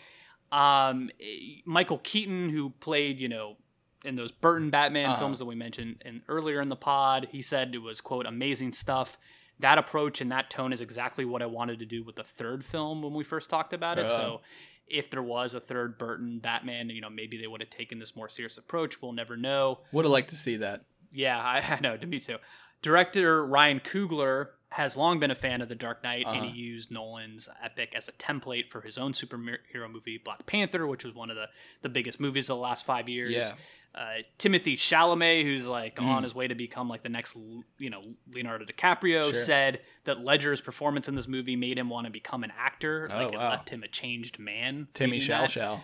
Um, 0.52 1.10
eh, 1.20 1.62
Michael 1.66 1.98
Keaton, 1.98 2.50
who 2.50 2.70
played, 2.70 3.20
you 3.20 3.28
know, 3.28 3.58
in 4.06 4.16
those 4.16 4.32
Burton 4.32 4.70
Batman 4.70 5.10
Uh-huh. 5.10 5.20
films 5.20 5.40
that 5.40 5.46
we 5.46 5.56
mentioned 5.56 6.02
in, 6.06 6.22
earlier 6.28 6.62
in 6.62 6.68
the 6.68 6.76
pod, 6.76 7.28
he 7.32 7.42
said 7.42 7.74
it 7.74 7.80
was 7.80 8.02
quote 8.02 8.26
amazing 8.26 8.72
stuff. 8.74 9.18
That 9.60 9.78
approach 9.78 10.20
and 10.22 10.32
that 10.32 10.50
tone 10.50 10.74
is 10.74 10.82
exactly 10.82 11.26
what 11.26 11.42
I 11.42 11.46
wanted 11.46 11.80
to 11.80 11.86
do 11.86 12.04
with 12.04 12.16
the 12.16 12.24
third 12.24 12.66
film 12.66 13.02
when 13.02 13.14
we 13.14 13.24
first 13.24 13.50
talked 13.50 13.72
about 13.74 13.98
it. 14.00 14.06
Oh. 14.06 14.16
So 14.16 14.42
if 14.88 15.10
there 15.10 15.24
was 15.24 15.54
a 15.54 15.60
third 15.60 15.98
Burton 15.98 16.40
Batman, 16.40 16.90
you 16.90 17.02
know, 17.02 17.10
maybe 17.10 17.38
they 17.38 17.48
would 17.48 17.62
have 17.62 17.70
taken 17.70 17.98
this 18.00 18.16
more 18.16 18.28
serious 18.30 18.58
approach. 18.58 19.02
We'll 19.02 19.14
never 19.14 19.38
know. 19.38 19.80
Would 19.94 20.06
have 20.06 20.12
liked 20.12 20.30
to 20.30 20.36
see 20.36 20.58
that. 20.58 20.82
Yeah, 21.12 21.40
I, 21.42 21.60
I 21.78 21.80
know. 21.80 21.96
To 21.98 22.06
me 22.06 22.20
too. 22.20 22.38
Director 22.84 23.44
Ryan 23.44 23.80
Coogler 23.80 24.50
has 24.70 24.96
long 24.98 25.20
been 25.20 25.30
a 25.32 25.36
fan 25.36 25.62
of 25.62 25.70
The 25.70 25.76
Dark 25.76 26.04
Knight, 26.04 26.26
and 26.28 26.38
Uh-huh. 26.38 26.46
he 26.48 26.60
used 26.60 26.92
Nolan's 26.92 27.48
epic 27.64 27.94
as 27.96 28.08
a 28.08 28.12
template 28.12 28.70
for 28.70 28.82
his 28.82 28.98
own 28.98 29.14
superhero 29.14 29.90
movie, 29.90 30.18
Black 30.24 30.46
Panther, 30.48 30.86
which 30.88 31.04
was 31.04 31.14
one 31.14 31.30
of 31.30 31.36
the, 31.36 31.48
the 31.84 31.90
biggest 31.90 32.20
movies 32.20 32.50
of 32.50 32.58
the 32.58 32.62
last 32.62 32.86
five 32.86 33.08
years. 33.08 33.32
Yeah. 33.32 33.52
Uh, 33.96 34.24
Timothy 34.40 34.76
Chalamet, 34.76 35.44
who's 35.44 35.68
like 35.68 35.98
Mm. 35.98 36.08
on 36.08 36.24
his 36.24 36.34
way 36.34 36.48
to 36.48 36.56
become 36.56 36.90
like 36.90 37.04
the 37.04 37.10
next, 37.10 37.36
you 37.78 37.92
know, 37.92 38.02
Leonardo 38.32 38.66
DiCaprio, 38.66 39.26
Sure. 39.30 39.34
said 39.36 39.82
that 40.06 40.22
Ledger's 40.24 40.62
performance 40.62 41.08
in 41.08 41.14
this 41.14 41.28
movie 41.28 41.56
made 41.56 41.78
him 41.78 41.90
want 41.92 42.06
to 42.08 42.12
become 42.12 42.44
an 42.44 42.52
actor. 42.58 43.08
Oh, 43.14 43.16
like 43.26 43.34
it 43.34 43.38
wow. 43.38 43.50
left 43.52 43.70
him 43.70 43.84
a 43.84 43.88
changed 43.88 44.40
man. 44.40 44.88
Timmy 44.96 45.20
Shall. 45.20 45.46
Shall. 45.48 45.84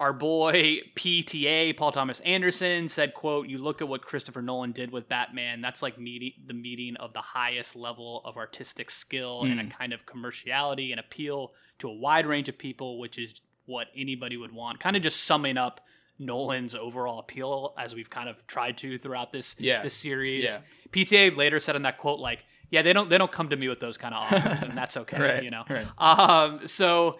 Our 0.00 0.12
boy 0.14 0.78
PTA 0.96 1.76
Paul 1.76 1.92
Thomas 1.92 2.20
Anderson 2.20 2.88
said, 2.88 3.12
"quote 3.14 3.48
You 3.48 3.58
look 3.58 3.82
at 3.82 3.88
what 3.88 4.00
Christopher 4.02 4.40
Nolan 4.40 4.72
did 4.72 4.90
with 4.90 5.08
Batman. 5.08 5.60
That's 5.60 5.82
like 5.82 5.98
meeting 5.98 6.32
the 6.46 6.54
meeting 6.54 6.96
of 6.96 7.12
the 7.12 7.20
highest 7.20 7.76
level 7.76 8.22
of 8.24 8.36
artistic 8.38 8.90
skill 8.90 9.42
and 9.42 9.60
a 9.60 9.64
Mm. 9.64 9.70
kind 9.70 9.92
of 9.92 10.06
commerciality 10.06 10.90
and 10.90 10.98
appeal 10.98 11.52
to 11.80 11.88
a 11.88 11.92
wide 11.92 12.26
range 12.26 12.48
of 12.48 12.56
people, 12.56 12.98
which 12.98 13.18
is 13.18 13.42
what 13.66 13.88
anybody 13.94 14.36
would 14.38 14.52
want. 14.52 14.80
Kind 14.80 14.96
of 14.96 15.02
just 15.02 15.22
summing 15.24 15.58
up 15.58 15.82
Nolan's 16.18 16.74
overall 16.74 17.18
appeal 17.18 17.74
as 17.78 17.94
we've 17.94 18.10
kind 18.10 18.28
of 18.28 18.46
tried 18.46 18.78
to 18.78 18.96
throughout 18.98 19.32
this 19.32 19.54
Yeah. 19.58 19.82
this 19.82 19.94
series. 19.94 20.44
Yeah. 20.54 20.58
PTA 20.92 21.30
later 21.36 21.60
said 21.60 21.76
in 21.76 21.82
that 21.82 21.98
quote 21.98 22.18
like." 22.20 22.46
Yeah, 22.70 22.82
they 22.82 22.92
don't. 22.94 23.10
They 23.10 23.18
don't 23.18 23.32
come 23.32 23.48
to 23.50 23.56
me 23.56 23.68
with 23.68 23.80
those 23.80 23.98
kind 23.98 24.14
of 24.14 24.22
offers, 24.32 24.62
and 24.62 24.72
that's 24.74 24.96
okay. 24.96 25.18
Right, 25.20 25.42
you 25.42 25.50
know. 25.50 25.64
right. 25.68 25.86
Um, 25.98 26.66
so, 26.68 27.18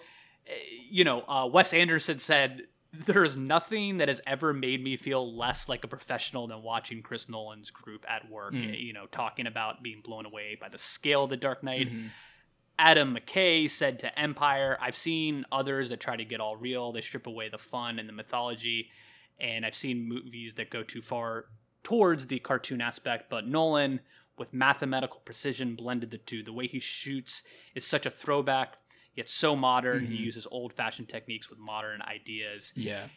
you 0.88 1.04
know, 1.04 1.22
uh, 1.28 1.48
Wes 1.50 1.72
Anderson 1.72 2.18
said 2.18 2.62
there 2.92 3.24
is 3.24 3.36
nothing 3.36 3.98
that 3.98 4.08
has 4.08 4.20
ever 4.26 4.52
made 4.52 4.82
me 4.82 4.96
feel 4.96 5.36
less 5.36 5.68
like 5.68 5.84
a 5.84 5.88
professional 5.88 6.48
than 6.48 6.62
watching 6.62 7.02
Chris 7.02 7.28
Nolan's 7.28 7.70
group 7.70 8.04
at 8.08 8.28
work. 8.30 8.52
Mm. 8.52 8.80
You 8.80 8.92
know, 8.92 9.06
talking 9.06 9.46
about 9.46 9.82
being 9.82 10.00
blown 10.00 10.26
away 10.26 10.56
by 10.60 10.68
the 10.68 10.78
scale 10.78 11.24
of 11.24 11.30
the 11.30 11.36
Dark 11.36 11.62
Knight. 11.62 11.90
Mhm. 11.90 12.10
Adam 12.78 13.14
McKay 13.14 13.70
said 13.70 13.98
to 13.98 14.18
Empire, 14.18 14.78
I've 14.80 14.96
seen 14.96 15.44
others 15.52 15.90
that 15.90 16.00
try 16.00 16.16
to 16.16 16.24
get 16.24 16.40
all 16.40 16.56
real. 16.56 16.92
They 16.92 17.02
strip 17.02 17.26
away 17.26 17.48
the 17.48 17.58
fun 17.58 17.98
and 17.98 18.08
the 18.08 18.12
mythology. 18.12 18.90
And 19.38 19.66
I've 19.66 19.76
seen 19.76 20.08
movies 20.08 20.54
that 20.54 20.70
go 20.70 20.82
too 20.82 21.02
far 21.02 21.46
towards 21.82 22.26
the 22.26 22.38
cartoon 22.38 22.80
aspect. 22.80 23.28
But 23.28 23.46
Nolan, 23.46 24.00
with 24.38 24.54
mathematical 24.54 25.20
precision, 25.24 25.74
blended 25.74 26.10
the 26.10 26.18
two. 26.18 26.42
The 26.42 26.52
way 26.54 26.66
he 26.66 26.78
shoots 26.78 27.42
is 27.74 27.86
such 27.86 28.06
a 28.06 28.10
throwback, 28.10 28.78
yet 29.20 29.28
so 29.28 29.54
modern. 29.54 30.06
He 30.06 30.16
Mhm. 30.16 30.20
uses 30.24 30.46
old 30.50 30.72
fashioned 30.72 31.08
techniques 31.08 31.48
with 31.50 31.58
modern 31.58 32.02
ideas. 32.02 32.72
Yeah. 32.74 33.08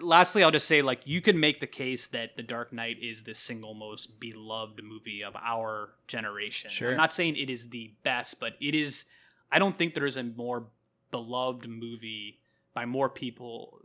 Lastly, 0.00 0.42
I'll 0.42 0.50
just 0.50 0.66
say, 0.66 0.80
like, 0.80 1.02
you 1.06 1.20
can 1.20 1.38
make 1.38 1.60
the 1.60 1.66
case 1.66 2.06
that 2.08 2.36
The 2.36 2.42
Dark 2.42 2.72
Knight 2.72 2.96
is 3.02 3.24
the 3.24 3.34
single 3.34 3.74
most 3.74 4.18
beloved 4.18 4.82
movie 4.82 5.22
of 5.22 5.36
our 5.36 5.94
generation. 6.06 6.70
Sure. 6.70 6.92
I'm 6.92 6.96
not 6.96 7.12
saying 7.12 7.36
it 7.36 7.50
is 7.50 7.68
the 7.68 7.92
best, 8.02 8.40
but 8.40 8.56
it 8.60 8.74
is. 8.74 9.04
I 9.50 9.58
don't 9.58 9.76
think 9.76 9.92
there 9.94 10.06
is 10.06 10.16
a 10.16 10.22
more 10.22 10.70
beloved 11.10 11.68
movie 11.68 12.40
by 12.72 12.86
more 12.86 13.10
people 13.10 13.80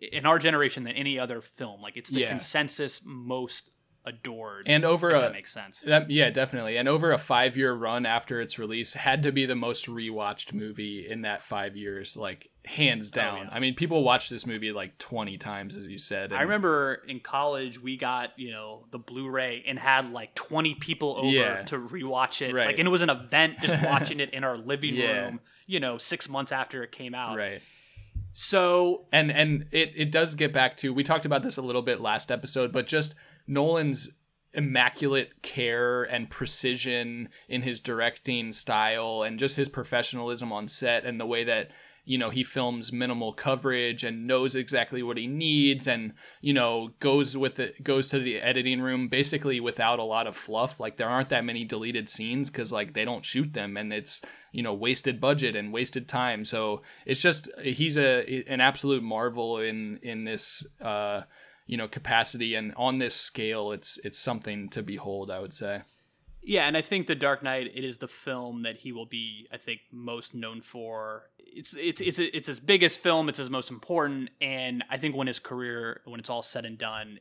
in 0.00 0.24
our 0.24 0.38
generation 0.38 0.84
than 0.84 0.94
any 0.94 1.18
other 1.18 1.40
film. 1.40 1.82
Like, 1.82 1.96
it's 1.96 2.10
the 2.10 2.20
Yeah. 2.20 2.28
consensus 2.28 3.02
most 3.04 3.72
adored. 4.08 4.66
and 4.66 4.84
over 4.84 5.10
a 5.14 5.20
that 5.20 5.32
makes 5.32 5.52
sense. 5.52 5.80
that- 5.80 6.10
yeah, 6.10 6.30
definitely. 6.30 6.76
And 6.76 6.88
over 6.88 7.12
a 7.12 7.18
five 7.18 7.56
year 7.56 7.72
run 7.72 8.06
after 8.06 8.40
its 8.40 8.58
release, 8.58 8.94
had 8.94 9.22
to 9.22 9.32
be 9.32 9.46
the 9.46 9.54
most 9.54 9.86
rewatched 9.86 10.52
movie 10.52 11.08
in 11.08 11.22
that 11.22 11.42
five 11.42 11.76
years, 11.76 12.16
like 12.16 12.50
hands 12.64 13.10
oh, 13.12 13.16
down. 13.16 13.48
I 13.52 13.60
mean, 13.60 13.74
people 13.74 14.02
watch 14.02 14.28
this 14.28 14.46
movie 14.46 14.72
like 14.72 14.98
twenty 14.98 15.38
times, 15.38 15.76
as 15.76 15.86
you 15.86 15.98
said. 15.98 16.32
I 16.32 16.42
remember 16.42 17.02
in 17.06 17.20
college 17.20 17.80
we 17.80 17.96
got 17.96 18.30
you 18.36 18.50
know 18.52 18.84
the 18.90 18.98
Blu-ray 18.98 19.64
and 19.66 19.78
had 19.78 20.12
like 20.12 20.34
20 20.34 20.74
people 20.74 21.16
over 21.18 21.26
Yeah. 21.28 21.62
to 21.64 21.78
rewatch 21.78 22.42
it. 22.42 22.54
Right. 22.54 22.66
Like 22.66 22.78
and 22.78 22.88
it 22.88 22.90
was 22.90 23.02
an 23.02 23.10
event 23.10 23.60
just 23.60 23.82
watching 23.84 24.20
it 24.20 24.30
in 24.34 24.44
our 24.44 24.56
living 24.56 24.94
Yeah. 24.94 25.26
room. 25.26 25.40
You 25.66 25.80
know, 25.80 25.98
six 25.98 26.28
months 26.28 26.50
after 26.52 26.82
it 26.82 26.92
came 26.92 27.14
out. 27.14 27.36
Right. 27.36 27.60
So 28.34 29.06
and 29.12 29.30
and 29.32 29.66
it 29.72 29.92
it 29.96 30.10
does 30.12 30.34
get 30.34 30.52
back 30.52 30.76
to 30.78 30.92
we 30.94 31.02
talked 31.02 31.24
about 31.24 31.42
this 31.42 31.56
a 31.56 31.62
little 31.62 31.82
bit 31.82 32.00
last 32.00 32.30
episode, 32.30 32.72
but 32.72 32.86
just 32.86 33.14
Nolan's 33.48 34.10
immaculate 34.54 35.42
care 35.42 36.02
and 36.04 36.30
precision 36.30 37.28
in 37.48 37.62
his 37.62 37.80
directing 37.80 38.52
style 38.52 39.22
and 39.22 39.38
just 39.38 39.56
his 39.56 39.68
professionalism 39.68 40.52
on 40.52 40.68
set 40.68 41.04
and 41.04 41.20
the 41.20 41.26
way 41.26 41.44
that 41.44 41.70
you 42.08 42.16
know 42.16 42.30
he 42.30 42.42
films 42.42 42.90
minimal 42.90 43.34
coverage 43.34 44.02
and 44.02 44.26
knows 44.26 44.56
exactly 44.56 45.02
what 45.02 45.18
he 45.18 45.26
needs 45.26 45.86
and 45.86 46.14
you 46.40 46.54
know 46.54 46.90
goes 46.98 47.36
with 47.36 47.60
it 47.60 47.82
goes 47.82 48.08
to 48.08 48.18
the 48.18 48.40
editing 48.40 48.80
room 48.80 49.08
basically 49.08 49.60
without 49.60 49.98
a 49.98 50.04
lot 50.04 50.26
of 50.26 50.34
fluff. 50.34 50.80
Like 50.80 50.96
there 50.96 51.08
aren't 51.08 51.28
that 51.28 51.44
many 51.44 51.64
deleted 51.64 52.08
scenes 52.08 52.48
cuz 52.48 52.72
like 52.72 52.94
they 52.94 53.04
don't 53.04 53.26
shoot 53.26 53.52
them 53.52 53.76
and 53.76 53.92
it's 53.92 54.22
you 54.50 54.62
know 54.62 54.72
wasted 54.72 55.20
budget 55.20 55.54
and 55.54 55.72
wasted 55.72 56.08
time. 56.08 56.46
So 56.46 56.82
it's 57.04 57.20
just 57.20 57.50
he's 57.62 57.98
a 57.98 58.44
an 58.48 58.62
absolute 58.62 59.02
marvel 59.02 59.58
in 59.58 59.98
in 60.02 60.24
this 60.24 60.66
uh 60.80 61.22
you 61.68 61.76
know 61.76 61.86
capacity 61.86 62.56
and 62.56 62.72
on 62.76 62.98
this 62.98 63.14
scale 63.14 63.70
it's 63.70 64.00
it's 64.02 64.18
something 64.18 64.68
to 64.68 64.82
behold 64.82 65.30
i 65.30 65.38
would 65.38 65.54
say 65.54 65.82
Yeah, 66.40 66.66
and 66.66 66.76
I 66.78 66.82
think 66.82 67.06
The 67.06 67.14
Dark 67.14 67.42
Knight 67.42 67.66
it 67.74 67.84
is 67.84 67.98
the 67.98 68.08
film 68.08 68.62
that 68.62 68.78
he 68.78 68.90
will 68.90 69.06
be, 69.06 69.46
I 69.52 69.58
think, 69.58 69.80
most 69.92 70.34
known 70.34 70.62
for. 70.62 71.24
It's 71.50 71.74
it's 71.74 72.00
it's 72.00 72.18
it's 72.18 72.46
his 72.46 72.60
biggest 72.60 73.00
film. 73.00 73.28
It's 73.28 73.38
his 73.38 73.50
most 73.50 73.70
important, 73.70 74.30
and 74.40 74.84
I 74.90 74.96
think 74.96 75.16
when 75.16 75.26
his 75.26 75.38
career, 75.40 76.00
when 76.04 76.20
it's 76.20 76.30
all 76.30 76.42
said 76.42 76.64
and 76.64 76.78
done, 76.78 77.18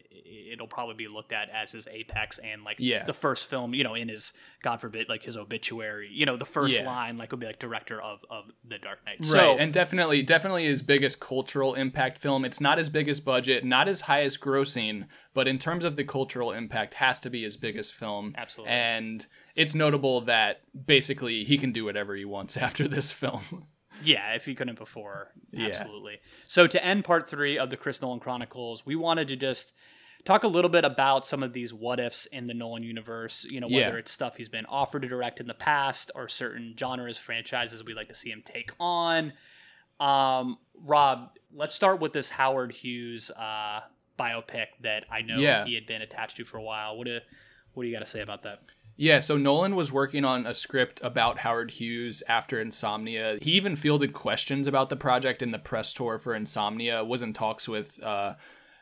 it'll 0.52 0.68
probably 0.68 0.94
be 0.96 1.08
looked 1.08 1.32
at 1.34 1.50
as 1.50 1.72
his 1.72 1.88
apex 1.88 2.38
and 2.38 2.64
like 2.64 2.76
Yeah. 2.80 3.04
the 3.06 3.14
first 3.14 3.48
film, 3.50 3.74
you 3.74 3.84
know, 3.84 3.96
in 3.96 4.10
his 4.10 4.34
God 4.62 4.78
forbid, 4.82 5.10
like 5.10 5.24
his 5.24 5.38
obituary. 5.38 6.10
You 6.12 6.26
know, 6.28 6.38
the 6.38 6.46
first 6.46 6.78
Yeah. 6.78 6.86
line 6.86 7.18
like 7.18 7.32
would 7.32 7.40
be 7.40 7.48
like 7.48 7.58
director 7.60 8.00
of 8.02 8.20
of 8.30 8.46
The 8.64 8.78
Dark 8.78 9.04
Knight. 9.06 9.18
Right, 9.22 9.26
So 9.26 9.58
and 9.58 9.74
definitely, 9.74 10.22
definitely 10.22 10.66
his 10.66 10.84
biggest 10.84 11.20
cultural 11.20 11.74
impact 11.74 12.20
film. 12.20 12.46
It's 12.46 12.62
not 12.62 12.78
his 12.78 12.90
biggest 12.90 13.26
budget, 13.26 13.64
not 13.66 13.88
his 13.88 14.02
highest 14.02 14.40
grossing, 14.40 15.08
but 15.34 15.48
in 15.48 15.58
terms 15.58 15.84
of 15.84 15.96
the 15.96 16.04
cultural 16.04 16.52
impact, 16.52 16.96
has 16.96 17.20
to 17.22 17.30
be 17.30 17.42
his 17.44 17.58
biggest 17.58 17.94
film. 17.96 18.36
Absolutely. 18.38 18.74
And 18.74 19.26
it's 19.56 19.74
notable 19.74 20.22
that 20.22 20.62
basically 20.86 21.44
he 21.44 21.58
can 21.58 21.72
do 21.72 21.86
whatever 21.86 22.16
he 22.16 22.26
wants 22.26 22.56
after 22.68 22.88
this 22.88 23.12
film. 23.12 23.66
Yeah, 24.04 24.34
if 24.36 24.46
he 24.46 24.54
couldn't 24.56 24.78
before, 24.78 25.32
Yeah. 25.52 25.68
absolutely. 25.68 26.20
So 26.48 26.68
to 26.68 26.84
end 26.84 27.04
part 27.06 27.30
three 27.30 27.58
of 27.58 27.70
the 27.70 27.78
Chris 27.78 28.02
Nolan 28.02 28.20
Chronicles, 28.20 28.86
we 28.86 28.96
wanted 28.96 29.28
to 29.30 29.36
just 29.36 29.74
talk 30.26 30.44
a 30.44 30.48
little 30.48 30.70
bit 30.70 30.84
about 30.84 31.26
some 31.26 31.42
of 31.42 31.54
these 31.54 31.74
what 31.74 32.00
ifs 32.00 32.26
in 32.26 32.46
the 32.48 32.54
Nolan 32.54 32.84
universe. 32.84 33.46
You 33.46 33.60
know, 33.62 33.68
whether 33.68 33.94
Yeah. 33.94 34.00
it's 34.00 34.12
stuff 34.12 34.38
he's 34.38 34.50
been 34.50 34.66
offered 34.66 35.04
to 35.04 35.08
direct 35.08 35.40
in 35.40 35.48
the 35.48 35.54
past 35.54 36.12
or 36.16 36.28
certain 36.28 36.76
genres, 36.78 37.18
franchises 37.18 37.84
we'd 37.84 37.96
like 37.96 38.10
to 38.10 38.14
see 38.16 38.30
him 38.32 38.44
take 38.46 38.72
on. 38.80 39.34
Um, 40.00 40.60
Rob, 40.76 41.32
let's 41.54 41.76
start 41.76 42.00
with 42.00 42.14
this 42.14 42.30
Howard 42.30 42.72
Hughes 42.72 43.32
uh, 43.32 43.82
biopic 44.20 44.68
that 44.82 45.06
I 45.10 45.22
know 45.22 45.38
Yeah. 45.40 45.66
he 45.66 45.76
had 45.76 45.86
been 45.86 46.02
attached 46.02 46.38
to 46.38 46.44
for 46.46 46.58
a 46.58 46.64
while. 46.64 46.98
What 46.98 47.06
do 47.06 47.20
what 47.74 47.84
do 47.84 47.90
you 47.90 47.96
got 47.96 48.00
to 48.04 48.10
say 48.10 48.22
about 48.22 48.42
that? 48.44 48.62
Yeah, 49.00 49.20
so 49.20 49.38
Nolan 49.38 49.76
was 49.76 49.92
working 49.92 50.26
on 50.26 50.48
a 50.48 50.56
script 50.56 51.00
about 51.04 51.40
Howard 51.40 51.70
Hughes 51.72 52.24
after 52.28 52.60
Insomnia. 52.60 53.38
He 53.40 53.52
even 53.52 53.76
fielded 53.76 54.12
questions 54.12 54.66
about 54.66 54.90
the 54.90 54.96
project 54.96 55.44
in 55.44 55.52
the 55.52 55.60
press 55.60 55.94
tour 55.94 56.18
for 56.18 56.34
Insomnia. 56.34 57.06
Was 57.06 57.22
in 57.22 57.32
talks 57.32 57.70
with 57.70 58.02
uh, 58.02 58.34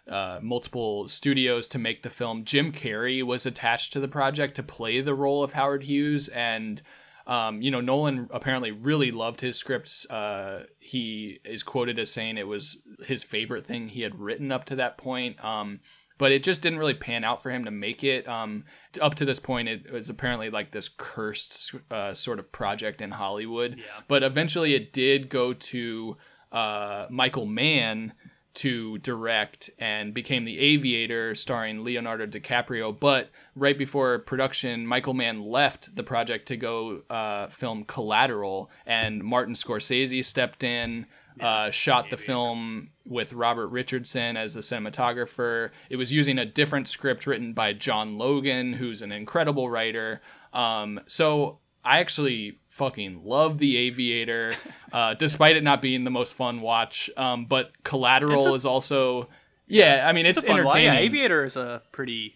uh, 0.10 0.40
multiple 0.42 1.10
studios 1.10 1.68
to 1.68 1.80
make 1.80 2.02
the 2.02 2.10
film. 2.10 2.46
Jim 2.46 2.72
Carrey 2.72 3.24
was 3.24 3.46
attached 3.46 3.92
to 3.92 4.00
the 4.00 4.08
project 4.08 4.56
to 4.56 4.64
play 4.64 5.02
the 5.02 5.14
role 5.14 5.44
of 5.44 5.52
Howard 5.52 5.84
Hughes, 5.84 6.30
and 6.30 6.82
um, 7.28 7.62
you 7.62 7.70
know 7.70 7.82
Nolan 7.82 8.30
apparently 8.32 8.72
really 8.72 9.12
loved 9.12 9.42
his 9.42 9.58
scripts. 9.58 10.10
Uh, 10.10 10.64
he 10.80 11.42
is 11.44 11.62
quoted 11.62 12.00
as 12.00 12.10
saying 12.10 12.38
it 12.38 12.48
was 12.48 12.84
his 13.06 13.22
favorite 13.22 13.66
thing 13.66 13.90
he 13.90 14.04
had 14.04 14.18
written 14.18 14.50
up 14.50 14.64
to 14.66 14.78
that 14.78 14.98
point. 14.98 15.44
Um, 15.44 15.82
but 16.18 16.32
it 16.32 16.44
just 16.44 16.62
didn't 16.62 16.80
really 16.80 16.94
pan 16.94 17.24
out 17.24 17.44
for 17.44 17.50
him 17.52 17.66
to 17.66 17.72
make 17.72 18.04
it. 18.04 18.28
Um, 18.28 18.66
up 19.02 19.16
to 19.16 19.26
this 19.26 19.40
point, 19.40 19.68
it 19.68 19.92
was 19.92 20.10
apparently 20.10 20.50
like 20.50 20.72
this 20.72 20.90
cursed 20.90 21.76
uh, 21.92 22.14
sort 22.14 22.40
of 22.40 22.52
project 22.52 23.02
in 23.02 23.12
Hollywood. 23.12 23.78
But 24.08 24.24
eventually, 24.24 24.74
it 24.76 24.94
did 24.94 25.30
go 25.30 25.54
to 25.54 26.18
uh, 26.52 27.08
Michael 27.10 27.46
Mann 27.46 28.14
to 28.56 28.98
direct 29.00 29.70
and 29.78 30.14
became 30.14 30.46
The 30.46 30.60
Aviator, 30.60 31.36
starring 31.36 31.84
Leonardo 31.84 32.26
DiCaprio. 32.26 32.98
But 32.98 33.30
right 33.54 33.78
before 33.78 34.18
production, 34.20 34.88
Michael 34.88 35.14
Mann 35.14 35.44
left 35.44 35.94
the 35.94 36.04
project 36.04 36.48
to 36.48 36.58
go 36.58 37.02
uh, 37.10 37.48
film 37.48 37.84
Collateral, 37.84 38.70
and 38.86 39.24
Martin 39.24 39.54
Scorsese 39.54 40.24
stepped 40.24 40.64
in. 40.64 41.06
Uh, 41.38 41.70
shot 41.70 42.10
the 42.10 42.16
film 42.16 42.92
with 43.06 43.34
Robert 43.34 43.68
Richardson 43.68 44.36
as 44.36 44.54
the 44.56 44.62
cinematographer. 44.62 45.70
It 45.90 45.96
was 45.98 46.12
using 46.12 46.38
a 46.40 46.46
different 46.46 46.88
script 46.88 47.28
written 47.28 47.54
by 47.54 47.74
John 47.74 48.18
Logan, 48.18 48.74
who's 48.74 49.02
an 49.02 49.12
incredible 49.12 49.70
writer. 49.70 50.22
Um, 50.54 51.00
so 51.06 51.60
I 51.84 52.00
actually 52.00 52.60
fucking 52.70 53.24
love 53.24 53.58
The 53.60 53.78
Aviator, 53.78 54.56
uh, 54.94 55.14
despite 55.14 55.56
it 55.56 55.64
not 55.64 55.82
being 55.82 56.04
the 56.04 56.12
most 56.12 56.34
fun 56.34 56.62
watch. 56.62 57.10
Um, 57.16 57.46
but 57.46 57.72
Collateral 57.84 58.48
a- 58.48 58.54
is 58.54 58.66
also, 58.66 59.30
yeah, 59.68 60.06
I 60.08 60.12
mean, 60.12 60.26
it's, 60.26 60.44
one. 60.44 60.60
entertaining. 60.60 60.86
Yeah, 60.94 61.00
Aviator 61.00 61.46
is 61.46 61.58
a 61.58 61.82
pretty 61.92 62.36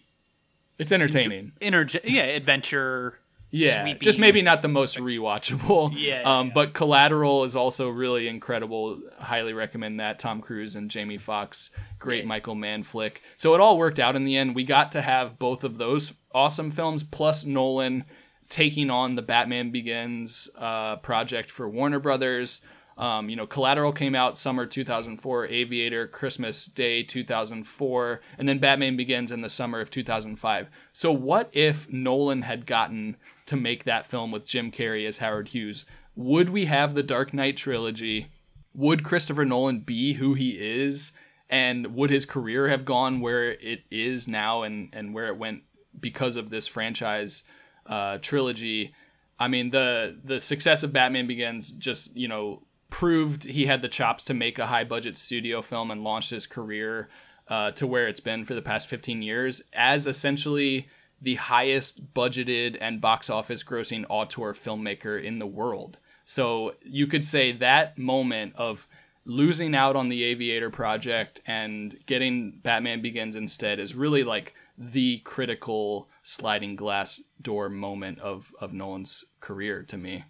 it's 0.78 0.92
entertaining. 0.92 1.52
energe- 1.60 2.00
yeah, 2.04 2.22
adventure. 2.22 3.18
Yeah, 3.50 3.82
sweepy. 3.82 4.04
just 4.04 4.18
maybe 4.18 4.42
not 4.42 4.62
the 4.62 4.68
most 4.68 4.96
rewatchable. 4.98 5.94
Yeah, 6.00 6.22
um, 6.22 6.52
but 6.54 6.72
Collateral 6.72 7.44
is 7.44 7.56
also 7.56 7.88
really 7.88 8.28
incredible. 8.28 9.00
Highly 9.18 9.52
recommend 9.52 10.00
that. 10.00 10.18
Tom 10.18 10.40
Cruise 10.40 10.76
and 10.76 10.90
Jamie 10.90 11.18
Foxx, 11.18 11.70
great 11.98 12.24
Michael 12.26 12.54
Mann 12.54 12.82
flick. 12.82 13.22
So 13.36 13.54
it 13.54 13.60
all 13.60 13.76
worked 13.76 13.98
out 13.98 14.16
in 14.16 14.24
the 14.24 14.36
end. 14.36 14.54
We 14.54 14.64
got 14.64 14.92
to 14.92 15.02
have 15.02 15.38
both 15.38 15.64
of 15.64 15.78
those 15.78 16.14
awesome 16.32 16.70
films 16.70 17.02
plus 17.02 17.44
Nolan 17.44 18.04
taking 18.48 18.90
on 18.90 19.14
the 19.14 19.22
Batman 19.22 19.70
Begins 19.70 20.48
uh, 20.56 20.96
project 20.96 21.50
for 21.50 21.68
Warner 21.68 22.00
Brothers. 22.00 22.64
Um, 23.00 23.30
you 23.30 23.36
know, 23.36 23.46
Collateral 23.46 23.92
came 23.92 24.14
out 24.14 24.36
summer 24.36 24.66
2004, 24.66 25.46
Aviator 25.46 26.06
Christmas 26.06 26.66
Day 26.66 27.02
2004, 27.02 28.20
and 28.36 28.46
then 28.46 28.58
Batman 28.58 28.94
Begins 28.94 29.32
in 29.32 29.40
the 29.40 29.48
summer 29.48 29.80
of 29.80 29.90
2005. 29.90 30.68
So, 30.92 31.10
what 31.10 31.48
if 31.52 31.90
Nolan 31.90 32.42
had 32.42 32.66
gotten 32.66 33.16
to 33.46 33.56
make 33.56 33.84
that 33.84 34.04
film 34.04 34.30
with 34.30 34.44
Jim 34.44 34.70
Carrey 34.70 35.08
as 35.08 35.16
Howard 35.16 35.48
Hughes? 35.48 35.86
Would 36.14 36.50
we 36.50 36.66
have 36.66 36.94
the 36.94 37.02
Dark 37.02 37.32
Knight 37.32 37.56
trilogy? 37.56 38.26
Would 38.74 39.02
Christopher 39.02 39.46
Nolan 39.46 39.80
be 39.80 40.14
who 40.14 40.34
he 40.34 40.58
is? 40.60 41.12
And 41.48 41.94
would 41.94 42.10
his 42.10 42.26
career 42.26 42.68
have 42.68 42.84
gone 42.84 43.20
where 43.20 43.52
it 43.52 43.80
is 43.90 44.28
now 44.28 44.62
and, 44.62 44.90
and 44.92 45.14
where 45.14 45.28
it 45.28 45.38
went 45.38 45.62
because 45.98 46.36
of 46.36 46.50
this 46.50 46.68
franchise 46.68 47.44
uh, 47.86 48.18
trilogy? 48.18 48.94
I 49.38 49.48
mean, 49.48 49.70
the 49.70 50.18
the 50.22 50.38
success 50.38 50.82
of 50.82 50.92
Batman 50.92 51.26
Begins 51.26 51.70
just 51.70 52.14
you 52.14 52.28
know 52.28 52.62
proved 52.90 53.44
he 53.44 53.66
had 53.66 53.82
the 53.82 53.88
chops 53.88 54.24
to 54.24 54.34
make 54.34 54.58
a 54.58 54.66
high 54.66 54.84
budget 54.84 55.16
studio 55.16 55.62
film 55.62 55.90
and 55.90 56.04
launched 56.04 56.30
his 56.30 56.46
career 56.46 57.08
uh, 57.48 57.70
to 57.72 57.86
where 57.86 58.08
it's 58.08 58.20
been 58.20 58.44
for 58.44 58.54
the 58.54 58.62
past 58.62 58.88
15 58.88 59.22
years 59.22 59.62
as 59.72 60.06
essentially 60.06 60.88
the 61.20 61.34
highest 61.34 62.14
budgeted 62.14 62.78
and 62.80 63.00
box 63.00 63.28
office 63.28 63.62
grossing 63.62 64.04
auteur 64.08 64.52
filmmaker 64.52 65.22
in 65.22 65.38
the 65.38 65.46
world. 65.46 65.98
So 66.24 66.74
you 66.84 67.06
could 67.06 67.24
say 67.24 67.52
that 67.52 67.98
moment 67.98 68.54
of 68.56 68.86
losing 69.24 69.74
out 69.74 69.96
on 69.96 70.08
the 70.08 70.24
Aviator 70.24 70.70
project 70.70 71.40
and 71.46 71.96
getting 72.06 72.60
Batman 72.62 73.02
Begins 73.02 73.36
instead 73.36 73.78
is 73.78 73.94
really 73.94 74.24
like 74.24 74.54
the 74.78 75.18
critical 75.18 76.08
sliding 76.22 76.76
glass 76.76 77.22
door 77.40 77.68
moment 77.68 78.18
of 78.20 78.52
of 78.60 78.72
Nolan's 78.72 79.24
career 79.40 79.82
to 79.82 79.98
me. 79.98 80.24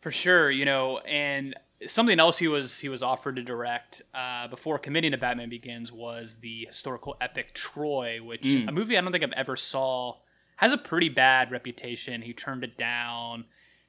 For 0.00 0.10
sure, 0.10 0.50
you 0.50 0.64
know, 0.64 0.98
and 0.98 1.54
something 1.86 2.18
else 2.20 2.38
he 2.38 2.48
was 2.48 2.78
he 2.80 2.88
was 2.88 3.02
offered 3.02 3.36
to 3.36 3.42
direct 3.42 4.02
uh, 4.14 4.48
before 4.48 4.78
committing 4.78 5.12
to 5.12 5.18
Batman 5.18 5.48
Begins 5.48 5.90
was 5.92 6.36
the 6.36 6.66
historical 6.66 7.16
epic 7.20 7.54
Troy, 7.54 8.18
which 8.22 8.42
Mm. 8.42 8.68
a 8.68 8.72
movie 8.72 8.96
I 8.96 9.00
don't 9.00 9.12
think 9.12 9.24
I've 9.24 9.32
ever 9.32 9.56
saw 9.56 10.16
has 10.56 10.72
a 10.72 10.78
pretty 10.78 11.08
bad 11.08 11.50
reputation. 11.50 12.22
He 12.22 12.32
turned 12.32 12.62
it 12.64 12.76
down. 12.78 13.44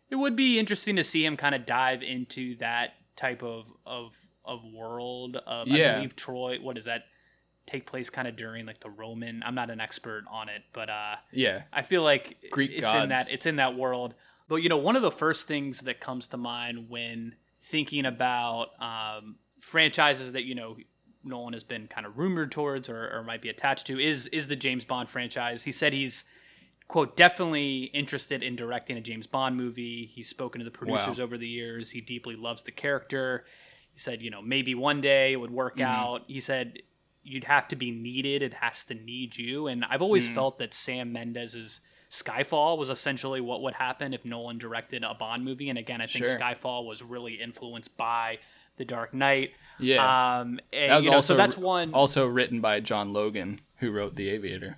It 0.10 0.16
would 0.16 0.36
be 0.36 0.60
interesting 0.60 0.96
to 0.98 1.04
see 1.04 1.26
him 1.26 1.38
kind 1.38 1.54
of 1.56 1.66
dive 1.66 2.02
into 2.04 2.56
that 2.58 2.94
type 3.16 3.44
of 3.44 3.72
of 3.86 4.16
of 4.44 4.66
world. 4.66 5.38
Of, 5.38 5.68
I 5.72 5.78
Yeah. 5.78 5.96
believe 5.96 6.16
Troy. 6.16 6.58
What 6.62 6.76
does 6.76 6.86
that? 6.86 7.06
take 7.68 7.88
place 7.88 8.12
kind 8.12 8.28
of 8.28 8.36
during 8.36 8.68
like 8.68 8.80
the 8.82 8.90
Roman. 8.92 9.42
I'm 9.44 9.56
not 9.56 9.72
an 9.72 9.82
expert 9.82 10.24
on 10.32 10.50
it, 10.50 10.62
but 10.72 10.88
uh, 10.88 11.16
Yeah. 11.32 11.64
I 11.74 11.82
feel 11.82 12.04
like 12.04 12.38
Greek 12.52 12.70
it's 12.72 12.94
in 12.94 13.10
that 13.10 13.34
it's 13.34 13.48
in 13.48 13.56
that 13.56 13.76
world. 13.76 14.14
But 14.48 14.58
you 14.58 14.70
know, 14.70 14.78
one 14.78 14.96
of 14.96 15.02
the 15.02 15.10
first 15.10 15.48
things 15.48 15.80
that 15.82 16.00
comes 16.00 16.28
to 16.28 16.38
mind 16.38 16.90
when 16.92 17.34
thinking 17.70 18.06
about 18.06 18.70
um, 18.82 19.36
franchises 19.62 20.32
that 20.34 20.44
you 20.44 20.56
know 20.56 20.78
Nolan 21.24 21.54
has 21.54 21.64
been 21.64 21.88
kind 21.88 22.06
of 22.06 22.18
rumored 22.18 22.52
towards 22.52 22.88
or, 22.90 23.10
or 23.12 23.24
might 23.24 23.42
be 23.42 23.50
attached 23.50 23.88
to 23.88 24.00
is 24.00 24.28
is 24.28 24.48
the 24.48 24.56
James 24.56 24.86
Bond 24.86 25.10
franchise. 25.10 25.64
He 25.64 25.72
said 25.72 25.92
he's 25.94 26.24
quote 26.88 27.16
definitely 27.18 27.86
interested 27.96 28.44
in 28.44 28.56
directing 28.56 28.96
a 28.98 29.02
James 29.02 29.26
Bond 29.26 29.58
movie. 29.58 30.06
He's 30.14 30.30
spoken 30.30 30.60
to 30.60 30.66
the 30.66 30.70
producers 30.72 31.18
Wow. 31.18 31.24
over 31.26 31.38
the 31.38 31.48
years. 31.48 31.92
He 31.92 32.02
deeply 32.02 32.36
loves 32.36 32.62
the 32.62 32.72
character. 32.72 33.46
He 33.92 34.00
said, 34.00 34.22
you 34.22 34.30
know, 34.30 34.42
maybe 34.42 34.76
one 34.76 35.02
day 35.02 35.34
it 35.34 35.38
would 35.38 35.50
work 35.52 35.78
Mhm. 35.78 35.86
out. 35.86 36.26
He 36.28 36.40
said 36.40 36.80
you'd 37.24 37.46
have 37.46 37.68
to 37.70 37.76
be 37.76 37.90
needed. 37.90 38.44
It 38.44 38.54
has 38.56 38.84
to 38.86 38.94
need 38.94 39.36
you. 39.36 39.66
And 39.66 39.84
I've 39.86 40.04
always 40.04 40.30
Mm. 40.30 40.36
felt 40.36 40.60
that 40.60 40.76
Sam 40.76 41.12
Mendes's 41.12 41.82
Skyfall 42.16 42.78
was 42.78 42.90
essentially 42.90 43.42
what 43.42 43.62
would 43.62 43.76
happen 43.76 44.14
if 44.14 44.24
Nolan 44.26 44.58
directed 44.58 45.04
a 45.04 45.14
Bond 45.14 45.44
movie. 45.44 45.70
And 45.70 45.78
again, 45.78 46.02
I 46.02 46.08
think 46.08 46.26
Sure. 46.26 46.36
Skyfall 46.36 46.86
was 46.86 47.04
really 47.04 47.34
influenced 47.36 47.98
by 47.98 48.40
The 48.78 48.86
Dark 48.86 49.14
Knight. 49.14 49.54
Yeah. 49.80 50.40
Um, 50.40 50.60
and, 50.72 50.92
that 50.92 50.96
was 50.96 51.06
you 51.06 51.12
know, 51.12 51.18
also 51.18 51.34
so 51.34 51.38
that's 51.38 51.58
one. 51.58 51.94
also 51.94 52.26
written 52.26 52.62
by 52.62 52.80
John 52.80 53.12
Logan, 53.12 53.60
who 53.78 53.92
wrote 53.92 54.16
The 54.16 54.30
Aviator. 54.30 54.78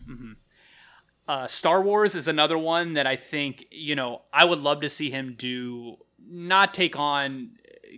Uh, 1.28 1.46
Star 1.46 1.82
Wars 1.82 2.16
is 2.16 2.28
another 2.28 2.58
one 2.58 2.94
that 2.94 3.06
I 3.06 3.16
think 3.16 3.66
you 3.70 3.96
know 3.96 4.22
I 4.34 4.46
would 4.46 4.60
love 4.60 4.82
to 4.82 4.90
see 4.90 5.10
him 5.12 5.36
do. 5.38 5.98
Not 6.30 6.74
take 6.74 6.98
on, 7.00 7.52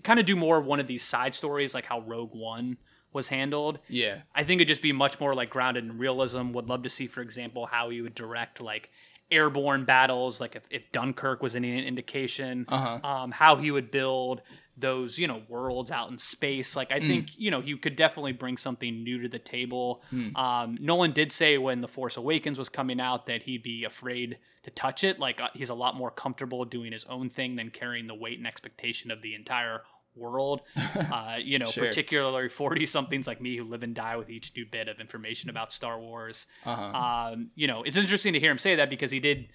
kind 0.03 0.19
of 0.19 0.25
do 0.25 0.35
more 0.35 0.59
of 0.59 0.65
one 0.65 0.79
of 0.79 0.85
these 0.87 1.01
side 1.03 1.33
stories 1.33 1.73
like 1.73 1.85
how 1.85 2.01
Rogue 2.01 2.33
One 2.33 2.77
was 3.11 3.29
handled. 3.29 3.79
Yeah. 3.87 4.19
I 4.35 4.43
think 4.43 4.59
it'd 4.59 4.67
just 4.67 4.83
be 4.83 4.91
much 4.91 5.19
more 5.19 5.33
like 5.33 5.49
grounded 5.49 5.83
in 5.85 5.97
realism. 5.97 6.51
Would 6.51 6.69
love 6.69 6.83
to 6.83 6.89
see, 6.89 7.07
for 7.07 7.21
example, 7.21 7.65
how 7.67 7.89
he 7.89 8.01
would 8.01 8.13
direct 8.13 8.61
like 8.61 8.91
airborne 9.31 9.85
battles, 9.85 10.39
like 10.41 10.55
if, 10.55 10.63
if 10.69 10.91
Dunkirk 10.91 11.41
was 11.41 11.55
any 11.55 11.85
indication, 11.85 12.65
Uh-huh. 12.67 12.99
um, 13.07 13.31
how 13.31 13.55
he 13.57 13.71
would 13.71 13.91
build 13.91 14.41
those, 14.77 15.19
you 15.19 15.27
know, 15.27 15.41
worlds 15.49 15.91
out 15.91 16.09
in 16.09 16.17
space. 16.17 16.75
Like 16.75 16.91
I 16.91 16.99
Mm. 16.99 17.07
think, 17.07 17.29
you 17.37 17.51
know, 17.51 17.59
he 17.61 17.75
could 17.77 17.95
definitely 17.97 18.31
bring 18.31 18.55
something 18.57 19.03
new 19.03 19.21
to 19.21 19.27
the 19.27 19.37
table. 19.39 20.01
Hmm. 20.09 20.35
Um, 20.37 20.77
Nolan 20.79 21.11
did 21.11 21.31
say 21.33 21.57
when 21.57 21.81
The 21.81 21.87
Force 21.87 22.15
Awakens 22.15 22.57
was 22.57 22.69
coming 22.69 22.99
out 23.01 23.25
that 23.25 23.43
he'd 23.43 23.61
be 23.61 23.83
afraid 23.83 24.37
to 24.63 24.71
touch 24.71 25.03
it. 25.03 25.19
Like 25.19 25.41
uh, 25.41 25.49
he's 25.53 25.69
a 25.69 25.75
lot 25.75 25.95
more 25.95 26.11
comfortable 26.11 26.63
doing 26.65 26.91
his 26.93 27.03
own 27.05 27.29
thing 27.29 27.55
than 27.57 27.71
carrying 27.71 28.05
the 28.05 28.15
weight 28.15 28.37
and 28.37 28.47
expectation 28.47 29.11
of 29.11 29.21
the 29.21 29.35
entire 29.35 29.83
world. 30.15 30.61
Uh, 31.11 31.37
you 31.41 31.57
know, 31.59 31.71
Sure. 31.71 31.85
particularly 31.85 32.49
40 32.49 32.85
somethings 32.85 33.25
like 33.27 33.41
me 33.41 33.55
who 33.57 33.63
live 33.63 33.83
and 33.83 33.95
die 33.95 34.15
with 34.17 34.29
each 34.29 34.51
new 34.55 34.65
bit 34.65 34.87
of 34.87 34.99
information 34.99 35.49
about 35.49 35.71
Star 35.73 35.99
Wars. 35.99 36.45
Uh-huh. 36.65 36.83
Um, 36.83 37.49
you 37.55 37.67
know, 37.67 37.83
it's 37.83 37.97
interesting 37.97 38.33
to 38.33 38.39
hear 38.39 38.51
him 38.51 38.57
say 38.57 38.75
that 38.75 38.89
because 38.89 39.11
he 39.11 39.19
did, 39.19 39.49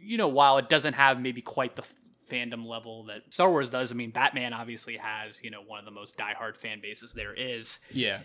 you 0.00 0.16
know, 0.16 0.28
while 0.28 0.56
it 0.58 0.68
doesn't 0.68 0.94
have 0.94 1.20
maybe 1.20 1.42
quite 1.42 1.76
the 1.76 1.82
f- 1.82 1.94
fandom 2.30 2.64
level 2.66 3.04
that 3.04 3.32
Star 3.32 3.50
Wars 3.50 3.70
does, 3.70 3.92
I 3.92 3.94
mean, 3.96 4.10
Batman 4.10 4.52
obviously 4.52 4.96
has, 4.96 5.42
you 5.42 5.50
know, 5.50 5.62
one 5.62 5.78
of 5.78 5.84
the 5.84 5.90
most 5.90 6.16
diehard 6.16 6.56
fan 6.56 6.80
bases 6.80 7.12
there 7.14 7.34
is. 7.34 7.78
Yeah. 7.92 8.20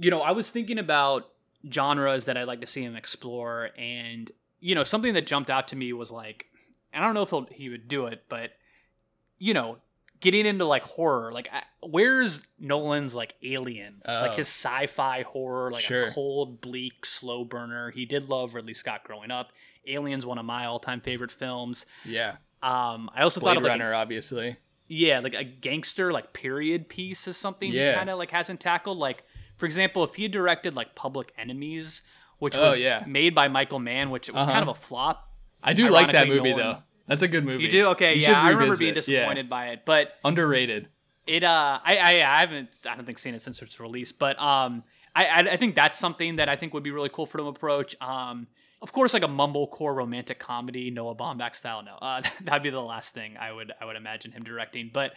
You 0.00 0.10
know, 0.10 0.22
I 0.22 0.30
was 0.32 0.50
thinking 0.50 0.78
about 0.78 1.28
genres 1.70 2.24
that 2.26 2.36
I'd 2.36 2.44
like 2.48 2.60
to 2.60 2.66
see 2.66 2.82
him 2.84 2.96
explore, 2.96 3.70
and, 3.76 4.30
you 4.60 4.74
know, 4.74 4.84
something 4.84 5.14
that 5.14 5.26
jumped 5.26 5.50
out 5.50 5.68
to 5.68 5.76
me 5.76 5.92
was 5.92 6.10
like, 6.10 6.46
I 6.94 7.00
don't 7.00 7.14
know 7.14 7.22
if 7.22 7.30
he'll, 7.30 7.46
he 7.50 7.68
would 7.68 7.88
do 7.88 8.06
it, 8.06 8.24
but, 8.28 8.52
you 9.38 9.52
know, 9.54 9.78
getting 10.20 10.46
into 10.46 10.64
like 10.64 10.82
horror, 10.82 11.32
like, 11.32 11.48
where's 11.82 12.46
Nolan's 12.58 13.14
like 13.14 13.34
Alien, 13.42 14.02
like 14.06 14.32
Oh. 14.32 14.34
his 14.34 14.48
sci-fi 14.48 15.22
horror, 15.22 15.70
like 15.70 15.82
Sure. 15.84 16.02
a 16.02 16.10
cold, 16.12 16.60
bleak, 16.60 17.04
slow 17.06 17.44
burner. 17.44 17.90
He 17.90 18.04
did 18.04 18.28
love 18.28 18.54
Ridley 18.54 18.74
Scott 18.74 19.04
growing 19.04 19.30
up. 19.30 19.52
Alien's 19.86 20.26
one 20.26 20.38
of 20.38 20.44
my 20.44 20.66
all-time 20.66 21.00
favorite 21.00 21.30
films. 21.30 21.86
Yeah. 22.04 22.36
Um, 22.62 23.08
I 23.14 23.22
also 23.22 23.40
Blade 23.40 23.54
thought 23.54 23.56
of 23.58 23.62
like 23.68 23.80
a- 23.80 23.94
obviously. 23.94 24.56
yeah, 24.88 25.20
like 25.20 25.34
a 25.34 25.44
gangster 25.44 26.12
like 26.12 26.32
period 26.32 26.88
piece 26.88 27.28
is 27.28 27.36
something 27.36 27.70
Yeah. 27.72 27.90
he 27.92 27.96
kind 27.96 28.10
of 28.10 28.18
like 28.18 28.30
hasn't 28.32 28.60
tackled. 28.60 28.98
Like 28.98 29.24
for 29.56 29.66
example, 29.66 30.04
if 30.04 30.14
he 30.16 30.24
had 30.24 30.32
directed 30.32 30.74
like 30.74 30.94
Public 30.94 31.32
Enemies, 31.38 32.02
which 32.38 32.56
Oh, 32.56 32.70
was 32.70 32.82
yeah. 32.82 33.02
made 33.06 33.34
by 33.34 33.48
Michael 33.48 33.78
Mann, 33.78 34.10
which 34.10 34.28
it 34.28 34.34
was 34.34 34.42
Uh-huh. 34.44 34.52
kind 34.52 34.62
of 34.62 34.68
a 34.68 34.74
flop. 34.80 35.30
I 35.62 35.72
do 35.72 35.88
like 35.90 36.12
that 36.12 36.28
movie 36.28 36.50
Nolan- 36.50 36.56
though. 36.66 36.82
That's 37.08 37.22
a 37.22 37.28
good 37.28 37.44
movie. 37.44 37.64
You 37.64 37.70
do 37.70 37.86
okay, 37.88 38.14
You 38.14 38.22
yeah. 38.22 38.40
I 38.40 38.50
remember 38.50 38.76
being 38.76 38.90
it. 38.94 39.08
Yeah. 39.08 39.20
disappointed 39.20 39.48
by 39.50 39.68
it, 39.70 39.82
but 39.84 40.12
Underrated. 40.24 40.88
it 41.26 41.42
uh 41.42 41.80
I, 41.82 41.96
I 41.96 42.10
I 42.10 42.40
haven't 42.40 42.78
I 42.88 42.94
don't 42.94 43.04
think 43.04 43.18
seen 43.18 43.34
it 43.34 43.42
since 43.42 43.60
its 43.62 43.80
release, 43.80 44.12
but 44.12 44.40
um 44.40 44.84
I 45.16 45.48
I, 45.50 45.56
think 45.56 45.74
that's 45.74 45.98
something 45.98 46.36
that 46.36 46.48
I 46.48 46.54
think 46.56 46.74
would 46.74 46.82
be 46.84 46.90
really 46.92 47.08
cool 47.08 47.26
for 47.26 47.38
them 47.38 47.46
to 47.46 47.50
approach. 47.50 48.00
Um 48.00 48.46
of 48.80 48.92
course 48.92 49.14
like 49.14 49.24
a 49.24 49.28
mumblecore 49.28 49.96
romantic 49.96 50.38
comedy, 50.38 50.90
Noah 50.90 51.16
Baumbach 51.16 51.56
style. 51.56 51.82
No, 51.82 51.94
uh, 51.94 52.22
that'd 52.42 52.62
be 52.62 52.70
the 52.70 52.80
last 52.80 53.14
thing 53.14 53.36
I 53.36 53.50
would 53.52 53.72
I 53.80 53.86
would 53.86 53.96
imagine 53.96 54.32
him 54.32 54.44
directing. 54.44 54.90
But 54.92 55.14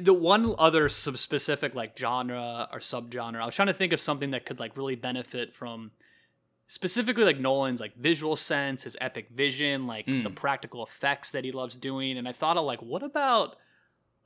the 0.00 0.14
one 0.14 0.54
other 0.58 0.88
sub 0.88 1.18
specific 1.18 1.74
like 1.74 1.98
genre 1.98 2.68
or 2.72 2.78
subgenre, 2.78 3.40
I 3.42 3.46
was 3.46 3.54
trying 3.54 3.68
to 3.68 3.74
think 3.74 3.92
of 3.92 4.00
something 4.00 4.30
that 4.30 4.46
could 4.46 4.58
like 4.58 4.76
really 4.76 4.94
benefit 4.96 5.52
from 5.52 5.90
specifically 6.66 7.24
like 7.24 7.38
Nolan's 7.38 7.80
like 7.80 7.96
visual 7.96 8.36
sense, 8.36 8.84
his 8.84 8.96
epic 9.00 9.28
vision, 9.34 9.86
like 9.86 10.06
the 10.06 10.12
Mm. 10.12 10.34
practical 10.34 10.82
effects 10.84 11.30
that 11.32 11.44
he 11.44 11.52
loves 11.52 11.76
doing. 11.76 12.16
And 12.16 12.26
I 12.28 12.32
thought 12.32 12.56
of 12.56 12.64
like, 12.64 12.80
what 12.82 13.02
about 13.02 13.56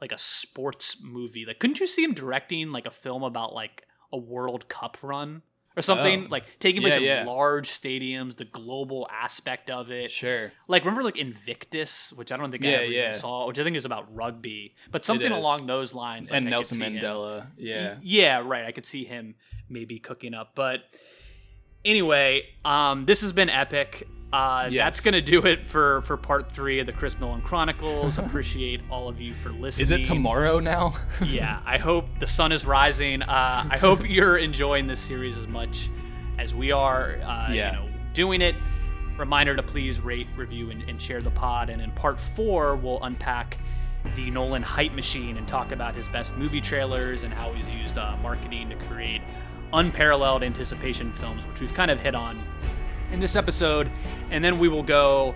like 0.00 0.12
a 0.12 0.18
sports 0.18 0.98
movie? 1.02 1.44
Like, 1.46 1.58
couldn't 1.58 1.80
you 1.80 1.86
see 1.86 2.04
him 2.04 2.14
directing 2.14 2.70
like 2.70 2.86
a 2.86 2.90
film 2.90 3.22
about 3.22 3.52
like 3.54 3.86
a 4.12 4.16
World 4.18 4.68
Cup 4.68 4.98
run 5.02 5.42
or 5.76 5.82
something? 5.82 6.24
Oh. 6.26 6.28
Like 6.30 6.44
taking 6.60 6.82
place 6.82 6.94
Yeah, 6.94 7.20
in 7.20 7.26
yeah. 7.26 7.32
large 7.32 7.68
stadiums, 7.68 8.36
the 8.36 8.44
global 8.44 9.08
aspect 9.10 9.68
of 9.70 9.90
it. 9.90 10.10
Sure. 10.12 10.52
Like 10.68 10.84
remember 10.84 11.02
like 11.02 11.16
Invictus, 11.16 12.12
which 12.12 12.30
I 12.30 12.36
don't 12.36 12.50
think 12.52 12.64
I 12.64 12.68
Yeah, 12.68 12.76
ever 12.76 12.84
yeah. 12.84 13.00
even 13.08 13.12
saw, 13.14 13.46
which 13.48 13.58
I 13.58 13.64
think 13.64 13.76
is 13.76 13.84
about 13.86 14.14
rugby, 14.14 14.74
but 14.92 15.04
something 15.04 15.32
along 15.32 15.66
those 15.66 15.94
lines. 15.94 16.30
like, 16.30 16.36
and 16.36 16.46
I 16.46 16.50
Nelson 16.50 16.76
see 16.78 16.84
him- 16.84 16.94
Mandela. 16.96 17.46
Yeah. 17.56 17.96
yeah, 18.02 18.42
right. 18.44 18.64
I 18.66 18.70
could 18.72 18.86
see 18.86 19.04
him 19.04 19.34
maybe 19.68 19.98
cooking 19.98 20.32
up. 20.34 20.54
But 20.54 20.80
anyway, 21.86 22.46
um, 22.64 23.06
this 23.06 23.22
has 23.22 23.32
been 23.32 23.48
epic. 23.48 24.06
Uh, 24.32 24.68
That's 24.70 25.00
gonna 25.00 25.22
do 25.22 25.46
it 25.46 25.64
for 25.64 26.02
for 26.02 26.16
part 26.16 26.50
three 26.52 26.80
of 26.80 26.86
the 26.86 26.92
Chris 26.92 27.18
Nolan 27.18 27.40
Chronicles. 27.42 28.18
Appreciate 28.26 28.80
all 28.90 29.08
of 29.08 29.20
you 29.20 29.32
for 29.32 29.50
listening. 29.50 29.84
Is 29.84 29.90
it 29.92 30.04
tomorrow 30.04 30.58
now? 30.58 30.94
yeah, 31.24 31.60
I 31.64 31.78
hope 31.78 32.06
the 32.18 32.26
sun 32.26 32.52
is 32.52 32.66
rising. 32.66 33.22
Uh, 33.22 33.66
I 33.70 33.78
hope 33.78 34.00
you're 34.06 34.36
enjoying 34.36 34.88
this 34.88 35.00
series 35.00 35.36
as 35.38 35.46
much 35.46 35.88
as 36.38 36.54
we 36.54 36.72
are. 36.72 37.18
Uh, 37.22 37.52
Yeah. 37.52 37.80
You 37.82 37.88
know, 37.88 37.88
doing 38.12 38.42
it. 38.42 38.56
Reminder 39.16 39.56
to 39.56 39.62
please 39.62 40.00
rate, 40.00 40.26
review, 40.36 40.70
and, 40.70 40.82
and 40.90 41.00
share 41.00 41.22
the 41.22 41.30
pod. 41.30 41.70
And 41.70 41.80
in 41.80 41.90
part 41.92 42.20
four, 42.20 42.76
we'll 42.76 43.02
unpack 43.02 43.56
the 44.14 44.30
Nolan 44.30 44.62
hype 44.62 44.92
machine 44.92 45.38
and 45.38 45.48
talk 45.48 45.72
about 45.72 45.94
his 45.94 46.06
best 46.08 46.36
movie 46.36 46.60
trailers 46.60 47.22
and 47.24 47.32
how 47.32 47.52
he's 47.52 47.68
used 47.70 47.96
uh, 47.96 48.14
marketing 48.18 48.68
to 48.70 48.76
create 48.86 49.22
unparalleled 49.72 50.42
anticipation 50.42 51.12
films, 51.12 51.46
which 51.46 51.60
we've 51.60 51.74
kind 51.74 51.90
of 51.90 52.00
hit 52.00 52.14
on 52.14 52.42
in 53.12 53.20
this 53.20 53.36
episode. 53.36 53.90
And 54.30 54.44
then 54.44 54.58
we 54.58 54.68
will 54.68 54.82
go 54.82 55.34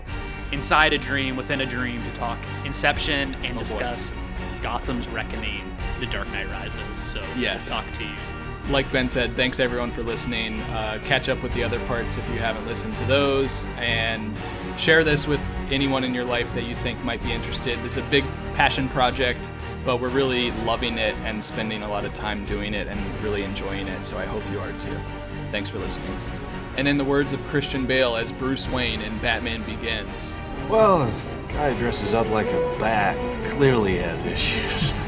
inside 0.53 0.93
a 0.93 0.99
dream 0.99 1.37
within 1.37 1.61
a 1.61 1.67
dream 1.67 2.03
to 2.03 2.13
talk 2.13 2.39
Inception 2.65 3.35
and 3.37 3.47
Oh, 3.53 3.53
boy. 3.55 3.59
discuss 3.61 4.13
Gotham's 4.63 5.07
Reckoning, 5.09 5.65
The 6.01 6.07
Dark 6.07 6.29
Knight 6.33 6.49
Rises. 6.51 6.99
So 6.99 7.23
Yes. 7.37 7.71
talk 7.71 7.93
to 7.95 8.05
you. 8.05 8.11
like 8.69 8.91
Ben 8.93 9.09
said, 9.09 9.35
thanks 9.35 9.59
everyone 9.59 9.91
for 9.91 10.03
listening. 10.03 10.61
Uh, 10.63 10.99
catch 11.05 11.29
up 11.29 11.43
with 11.43 11.53
the 11.55 11.65
other 11.65 11.81
parts 11.87 12.17
if 12.19 12.29
you 12.31 12.39
haven't 12.39 12.67
listened 12.69 12.95
to 12.99 13.05
those, 13.07 13.67
and 13.79 14.41
share 14.79 15.03
this 15.03 15.27
with 15.27 15.41
anyone 15.73 16.05
in 16.05 16.15
your 16.15 16.25
life 16.25 16.53
that 16.55 16.65
you 16.65 16.75
think 16.77 17.03
might 17.03 17.21
be 17.25 17.33
interested. 17.33 17.77
This 17.83 17.93
is 17.97 18.05
a 18.05 18.11
big 18.11 18.25
passion 18.55 18.89
project, 18.91 19.51
but 19.85 20.01
we're 20.01 20.09
really 20.09 20.51
loving 20.65 20.99
it 20.99 21.15
and 21.25 21.43
spending 21.43 21.83
a 21.83 21.89
lot 21.89 22.05
of 22.05 22.13
time 22.13 22.45
doing 22.45 22.75
it 22.75 22.87
and 22.87 23.01
really 23.23 23.43
enjoying 23.43 23.89
it. 23.89 24.05
So 24.05 24.19
I 24.19 24.25
hope 24.25 24.43
you 24.53 24.61
are 24.61 24.73
too. 24.73 24.97
Thanks 25.51 25.69
for 25.69 25.79
listening. 25.79 26.17
And 26.77 26.87
in 26.87 26.99
the 26.99 27.05
words 27.05 27.33
of 27.33 27.45
Christian 27.47 27.87
Bale 27.87 28.17
as 28.17 28.33
Bruce 28.33 28.71
Wayne 28.71 29.01
in 29.03 29.17
Batman 29.19 29.63
Begins. 29.65 30.37
Well, 30.69 31.13
guy 31.49 31.77
dresses 31.79 32.15
up 32.15 32.29
like 32.31 32.47
a 32.47 32.77
bat 32.79 33.17
clearly 33.51 33.99
has 33.99 34.25
issues. 34.25 34.93